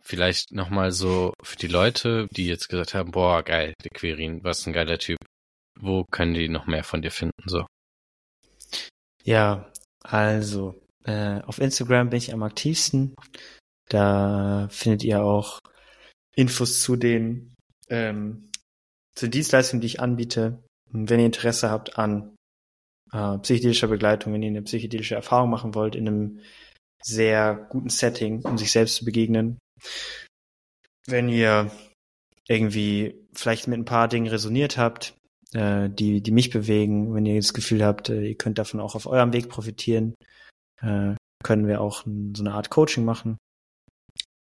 vielleicht 0.00 0.52
nochmal 0.52 0.92
so 0.92 1.34
für 1.42 1.56
die 1.56 1.66
Leute, 1.68 2.28
die 2.30 2.46
jetzt 2.46 2.68
gesagt 2.68 2.94
haben, 2.94 3.10
boah, 3.10 3.42
geil, 3.42 3.74
der 3.84 3.90
Querin, 3.90 4.42
was 4.44 4.66
ein 4.66 4.72
geiler 4.72 4.98
Typ. 4.98 5.18
Wo 5.78 6.04
können 6.04 6.34
die 6.34 6.48
noch 6.48 6.66
mehr 6.66 6.84
von 6.84 7.02
dir 7.02 7.10
finden, 7.10 7.48
so? 7.48 7.66
Ja, 9.24 9.70
also, 10.02 10.80
äh, 11.04 11.40
auf 11.42 11.58
Instagram 11.58 12.10
bin 12.10 12.18
ich 12.18 12.32
am 12.32 12.42
aktivsten. 12.42 13.14
Da 13.88 14.68
findet 14.70 15.04
ihr 15.04 15.22
auch 15.22 15.58
Infos 16.34 16.80
zu 16.80 16.96
den, 16.96 17.54
ähm, 17.88 18.50
zu 19.14 19.28
Dienstleistungen, 19.28 19.80
die 19.80 19.88
ich 19.88 20.00
anbiete. 20.00 20.62
Wenn 20.90 21.20
ihr 21.20 21.26
Interesse 21.26 21.70
habt 21.70 21.98
an 21.98 22.34
äh, 23.12 23.38
psychedelischer 23.38 23.88
Begleitung, 23.88 24.32
wenn 24.32 24.42
ihr 24.42 24.48
eine 24.48 24.62
psychedelische 24.62 25.16
Erfahrung 25.16 25.50
machen 25.50 25.74
wollt 25.74 25.96
in 25.96 26.08
einem 26.08 26.40
sehr 27.02 27.54
guten 27.70 27.88
Setting, 27.88 28.44
um 28.44 28.58
sich 28.58 28.72
selbst 28.72 28.96
zu 28.96 29.04
begegnen. 29.04 29.58
Wenn 31.06 31.28
ihr 31.28 31.70
irgendwie 32.46 33.26
vielleicht 33.32 33.68
mit 33.68 33.78
ein 33.78 33.84
paar 33.84 34.08
Dingen 34.08 34.28
resoniert 34.28 34.76
habt, 34.76 35.14
äh, 35.54 35.88
die, 35.90 36.22
die 36.22 36.30
mich 36.30 36.50
bewegen, 36.50 37.14
wenn 37.14 37.26
ihr 37.26 37.36
das 37.36 37.54
Gefühl 37.54 37.84
habt, 37.84 38.08
äh, 38.08 38.22
ihr 38.22 38.36
könnt 38.36 38.58
davon 38.58 38.80
auch 38.80 38.94
auf 38.94 39.06
eurem 39.06 39.32
Weg 39.32 39.48
profitieren, 39.48 40.14
äh, 40.82 41.14
können 41.42 41.66
wir 41.66 41.80
auch 41.80 42.04
so 42.04 42.42
eine 42.42 42.52
Art 42.52 42.70
Coaching 42.70 43.04
machen. 43.04 43.38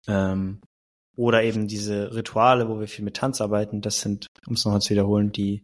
Ähm, 0.07 0.61
oder 1.17 1.43
eben 1.43 1.67
diese 1.67 2.13
Rituale, 2.13 2.67
wo 2.67 2.79
wir 2.79 2.87
viel 2.87 3.05
mit 3.05 3.15
Tanz 3.15 3.39
arbeiten, 3.41 3.81
das 3.81 4.01
sind, 4.01 4.27
um 4.47 4.53
es 4.53 4.65
nochmal 4.65 4.81
zu 4.81 4.89
wiederholen, 4.89 5.31
die 5.31 5.63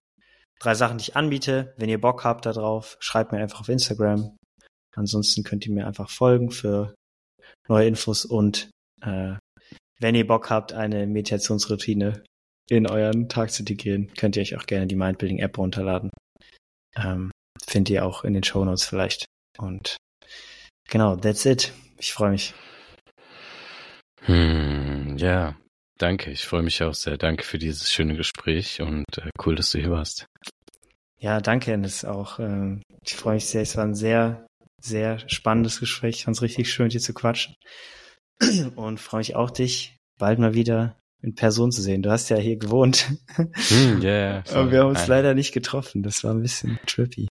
drei 0.60 0.76
Sachen, 0.76 0.98
die 0.98 1.04
ich 1.04 1.16
anbiete. 1.16 1.74
Wenn 1.78 1.90
ihr 1.90 2.00
Bock 2.00 2.24
habt 2.24 2.46
darauf, 2.46 2.98
schreibt 3.00 3.32
mir 3.32 3.40
einfach 3.40 3.62
auf 3.62 3.70
Instagram. 3.70 4.38
Ansonsten 4.96 5.44
könnt 5.44 5.66
ihr 5.66 5.74
mir 5.74 5.88
einfach 5.88 6.10
folgen 6.10 6.52
für 6.52 6.94
neue 7.68 7.88
Infos 7.88 8.26
und 8.26 8.70
äh, 9.02 9.36
wenn 10.00 10.16
ihr 10.16 10.28
Bock 10.28 10.50
habt, 10.50 10.74
eine 10.74 11.06
Meditationsroutine 11.06 12.24
in 12.70 12.88
euren 12.88 13.28
Tag 13.30 13.52
zu 13.52 13.64
integrieren, 13.64 14.12
könnt 14.16 14.36
ihr 14.36 14.42
euch 14.42 14.56
auch 14.56 14.66
gerne 14.66 14.88
die 14.88 14.96
Mindbuilding 14.96 15.40
App 15.40 15.58
runterladen. 15.58 16.10
Ähm, 16.96 17.32
findet 17.66 17.90
ihr 17.92 18.06
auch 18.06 18.24
in 18.24 18.34
den 18.34 18.44
Show 18.44 18.64
Notes 18.64 18.86
vielleicht. 18.86 19.26
Und 19.58 19.98
genau, 20.90 21.16
that's 21.16 21.46
it. 21.46 21.74
Ich 21.98 22.14
freue 22.14 22.32
mich. 22.32 22.54
Hm, 24.24 25.18
ja, 25.18 25.58
danke. 25.98 26.32
Ich 26.32 26.46
freue 26.46 26.62
mich 26.62 26.82
auch 26.84 26.94
sehr. 26.94 27.18
Danke 27.18 27.44
für 27.44 27.58
dieses 27.58 27.92
schöne 27.92 28.16
Gespräch 28.16 28.82
und 28.82 29.06
äh, 29.18 29.30
cool, 29.46 29.56
dass 29.56 29.72
du 29.72 29.80
hier 29.80 29.92
warst. 29.92 30.26
Ja, 31.20 31.40
danke, 31.40 31.74
Ennis, 31.74 32.06
auch. 32.06 32.40
Äh, 32.40 32.80
ich 33.04 33.16
freue 33.16 33.36
mich 33.36 33.46
sehr. 33.46 33.62
Es 33.62 33.78
war 33.78 33.86
ein 33.86 33.96
sehr, 33.96 34.48
sehr 34.82 35.20
spannendes 35.30 35.80
Gespräch. 35.80 36.18
Ich 36.18 36.24
fand 36.24 36.38
es 36.38 36.42
richtig 36.42 36.72
schön, 36.72 36.86
mit 36.86 36.94
dir 36.94 37.00
zu 37.00 37.14
quatschen. 37.14 37.56
Und 38.76 39.00
freue 39.00 39.20
mich 39.20 39.36
auch, 39.36 39.52
dich 39.52 39.98
bald 40.18 40.40
mal 40.40 40.54
wieder 40.54 40.98
in 41.22 41.36
Person 41.36 41.72
zu 41.72 41.82
sehen. 41.82 42.02
Du 42.02 42.12
hast 42.12 42.30
ja 42.30 42.38
hier 42.38 42.58
gewohnt. 42.58 43.08
Mm, 43.38 44.02
yeah, 44.02 44.44
Aber 44.54 44.72
wir 44.72 44.80
haben 44.80 44.90
uns 44.90 45.08
leider 45.08 45.34
nicht 45.34 45.54
getroffen. 45.54 46.04
Das 46.04 46.24
war 46.24 46.34
ein 46.34 46.42
bisschen 46.42 46.80
trippy. 46.86 47.28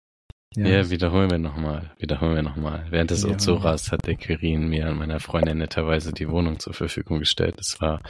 Ja, 0.57 0.67
yeah, 0.67 0.91
wiederholen 0.91 1.31
wir 1.31 1.39
nochmal. 1.39 1.93
Wiederholen 1.99 2.37
wir 2.37 2.43
nochmal. 2.43 2.87
Während 2.91 3.11
des 3.11 3.25
Ozoras 3.25 3.91
hat 3.91 4.07
der 4.07 4.17
Quirin 4.17 4.69
mir 4.69 4.89
und 4.89 4.99
meiner 4.99 5.19
Freundin 5.19 5.59
netterweise 5.59 6.13
die 6.13 6.29
Wohnung 6.29 6.61
zur 6.61 6.75
Verfügung 6.75 7.19
gestellt. 7.19 7.57
Das 7.59 7.81
war 7.81 8.01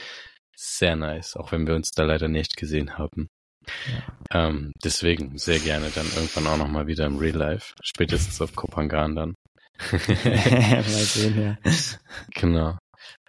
sehr 0.55 0.95
nice, 0.95 1.37
auch 1.37 1.53
wenn 1.53 1.67
wir 1.67 1.75
uns 1.75 1.91
da 1.91 2.05
leider 2.05 2.29
nicht 2.29 2.57
gesehen 2.57 2.99
haben. 2.99 3.29
Ja. 4.31 4.49
Ähm, 4.49 4.73
deswegen 4.85 5.39
sehr 5.39 5.59
gerne 5.59 5.91
dann 5.95 6.07
irgendwann 6.15 6.47
auch 6.47 6.59
nochmal 6.59 6.87
wieder 6.87 7.07
im 7.07 7.17
Real 7.17 7.37
Life. 7.37 7.75
Spätestens 7.83 8.41
auf 8.43 8.55
Kopangan 8.55 9.15
dann. 9.15 9.35
mal 9.91 10.83
sehen, 10.83 11.41
ja. 11.65 11.71
Genau. 12.35 12.79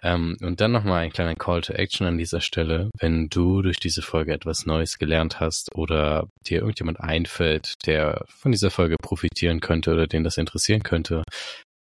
Ähm, 0.02 0.36
und 0.42 0.60
dann 0.60 0.72
nochmal 0.72 1.04
ein 1.04 1.12
kleiner 1.12 1.34
Call 1.34 1.62
to 1.62 1.72
Action 1.72 2.06
an 2.06 2.18
dieser 2.18 2.40
Stelle. 2.40 2.90
Wenn 2.98 3.28
du 3.28 3.62
durch 3.62 3.78
diese 3.78 4.02
Folge 4.02 4.32
etwas 4.32 4.66
Neues 4.66 4.98
gelernt 4.98 5.40
hast 5.40 5.74
oder 5.74 6.28
dir 6.46 6.60
irgendjemand 6.60 7.00
einfällt, 7.00 7.74
der 7.86 8.24
von 8.28 8.52
dieser 8.52 8.70
Folge 8.70 8.96
profitieren 9.02 9.60
könnte 9.60 9.92
oder 9.92 10.06
den 10.06 10.24
das 10.24 10.36
interessieren 10.36 10.82
könnte, 10.82 11.22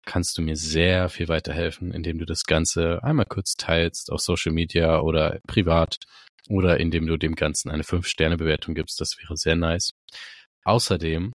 kannst 0.05 0.36
du 0.36 0.43
mir 0.43 0.56
sehr 0.56 1.09
viel 1.09 1.28
weiterhelfen, 1.28 1.93
indem 1.93 2.18
du 2.18 2.26
das 2.26 2.44
Ganze 2.44 3.02
einmal 3.02 3.26
kurz 3.26 3.55
teilst 3.55 4.10
auf 4.10 4.20
Social 4.20 4.52
Media 4.52 5.01
oder 5.01 5.39
privat 5.47 5.97
oder 6.48 6.80
indem 6.80 7.06
du 7.06 7.16
dem 7.16 7.34
Ganzen 7.34 7.70
eine 7.70 7.84
5-Sterne-Bewertung 7.84 8.74
gibst. 8.74 9.01
Das 9.01 9.16
wäre 9.18 9.36
sehr 9.36 9.56
nice. 9.56 9.93
Außerdem 10.64 11.32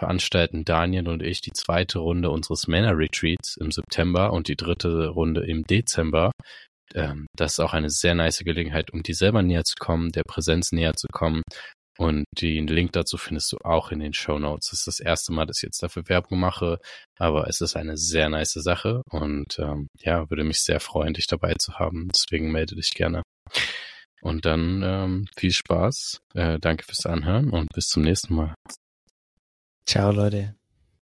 veranstalten 0.00 0.64
Daniel 0.64 1.08
und 1.08 1.22
ich 1.22 1.42
die 1.42 1.52
zweite 1.52 1.98
Runde 1.98 2.30
unseres 2.30 2.66
Männer-Retreats 2.66 3.58
im 3.58 3.70
September 3.70 4.32
und 4.32 4.48
die 4.48 4.56
dritte 4.56 5.08
Runde 5.08 5.44
im 5.46 5.62
Dezember. 5.64 6.32
Ähm, 6.94 7.26
das 7.36 7.52
ist 7.52 7.60
auch 7.60 7.74
eine 7.74 7.90
sehr 7.90 8.14
nice 8.14 8.38
Gelegenheit, 8.38 8.90
um 8.92 9.02
dir 9.02 9.14
selber 9.14 9.42
näher 9.42 9.64
zu 9.64 9.74
kommen, 9.78 10.10
der 10.10 10.24
Präsenz 10.26 10.72
näher 10.72 10.94
zu 10.94 11.06
kommen. 11.12 11.42
Und 11.98 12.24
den 12.40 12.66
Link 12.66 12.92
dazu 12.92 13.18
findest 13.18 13.52
du 13.52 13.58
auch 13.62 13.92
in 13.92 14.00
den 14.00 14.14
Show 14.14 14.38
Notes. 14.38 14.72
Es 14.72 14.80
ist 14.80 14.86
das 14.86 15.00
erste 15.00 15.34
Mal, 15.34 15.44
dass 15.44 15.58
ich 15.58 15.64
jetzt 15.64 15.82
dafür 15.82 16.08
Werbung 16.08 16.40
mache, 16.40 16.78
aber 17.18 17.46
es 17.46 17.60
ist 17.60 17.76
eine 17.76 17.98
sehr 17.98 18.30
nice 18.30 18.54
Sache 18.54 19.02
und 19.10 19.58
ähm, 19.58 19.86
ja, 19.98 20.30
würde 20.30 20.44
mich 20.44 20.62
sehr 20.62 20.80
freuen, 20.80 21.12
dich 21.12 21.26
dabei 21.26 21.54
zu 21.58 21.74
haben. 21.74 22.08
Deswegen 22.14 22.50
melde 22.52 22.74
dich 22.74 22.92
gerne. 22.94 23.22
Und 24.22 24.46
dann 24.46 24.82
ähm, 24.82 25.26
viel 25.36 25.52
Spaß. 25.52 26.20
Äh, 26.34 26.58
danke 26.58 26.84
fürs 26.84 27.04
Anhören 27.04 27.50
und 27.50 27.68
bis 27.74 27.88
zum 27.88 28.02
nächsten 28.02 28.34
Mal. 28.34 28.54
Ciao, 29.90 30.12
Leute. 30.12 30.59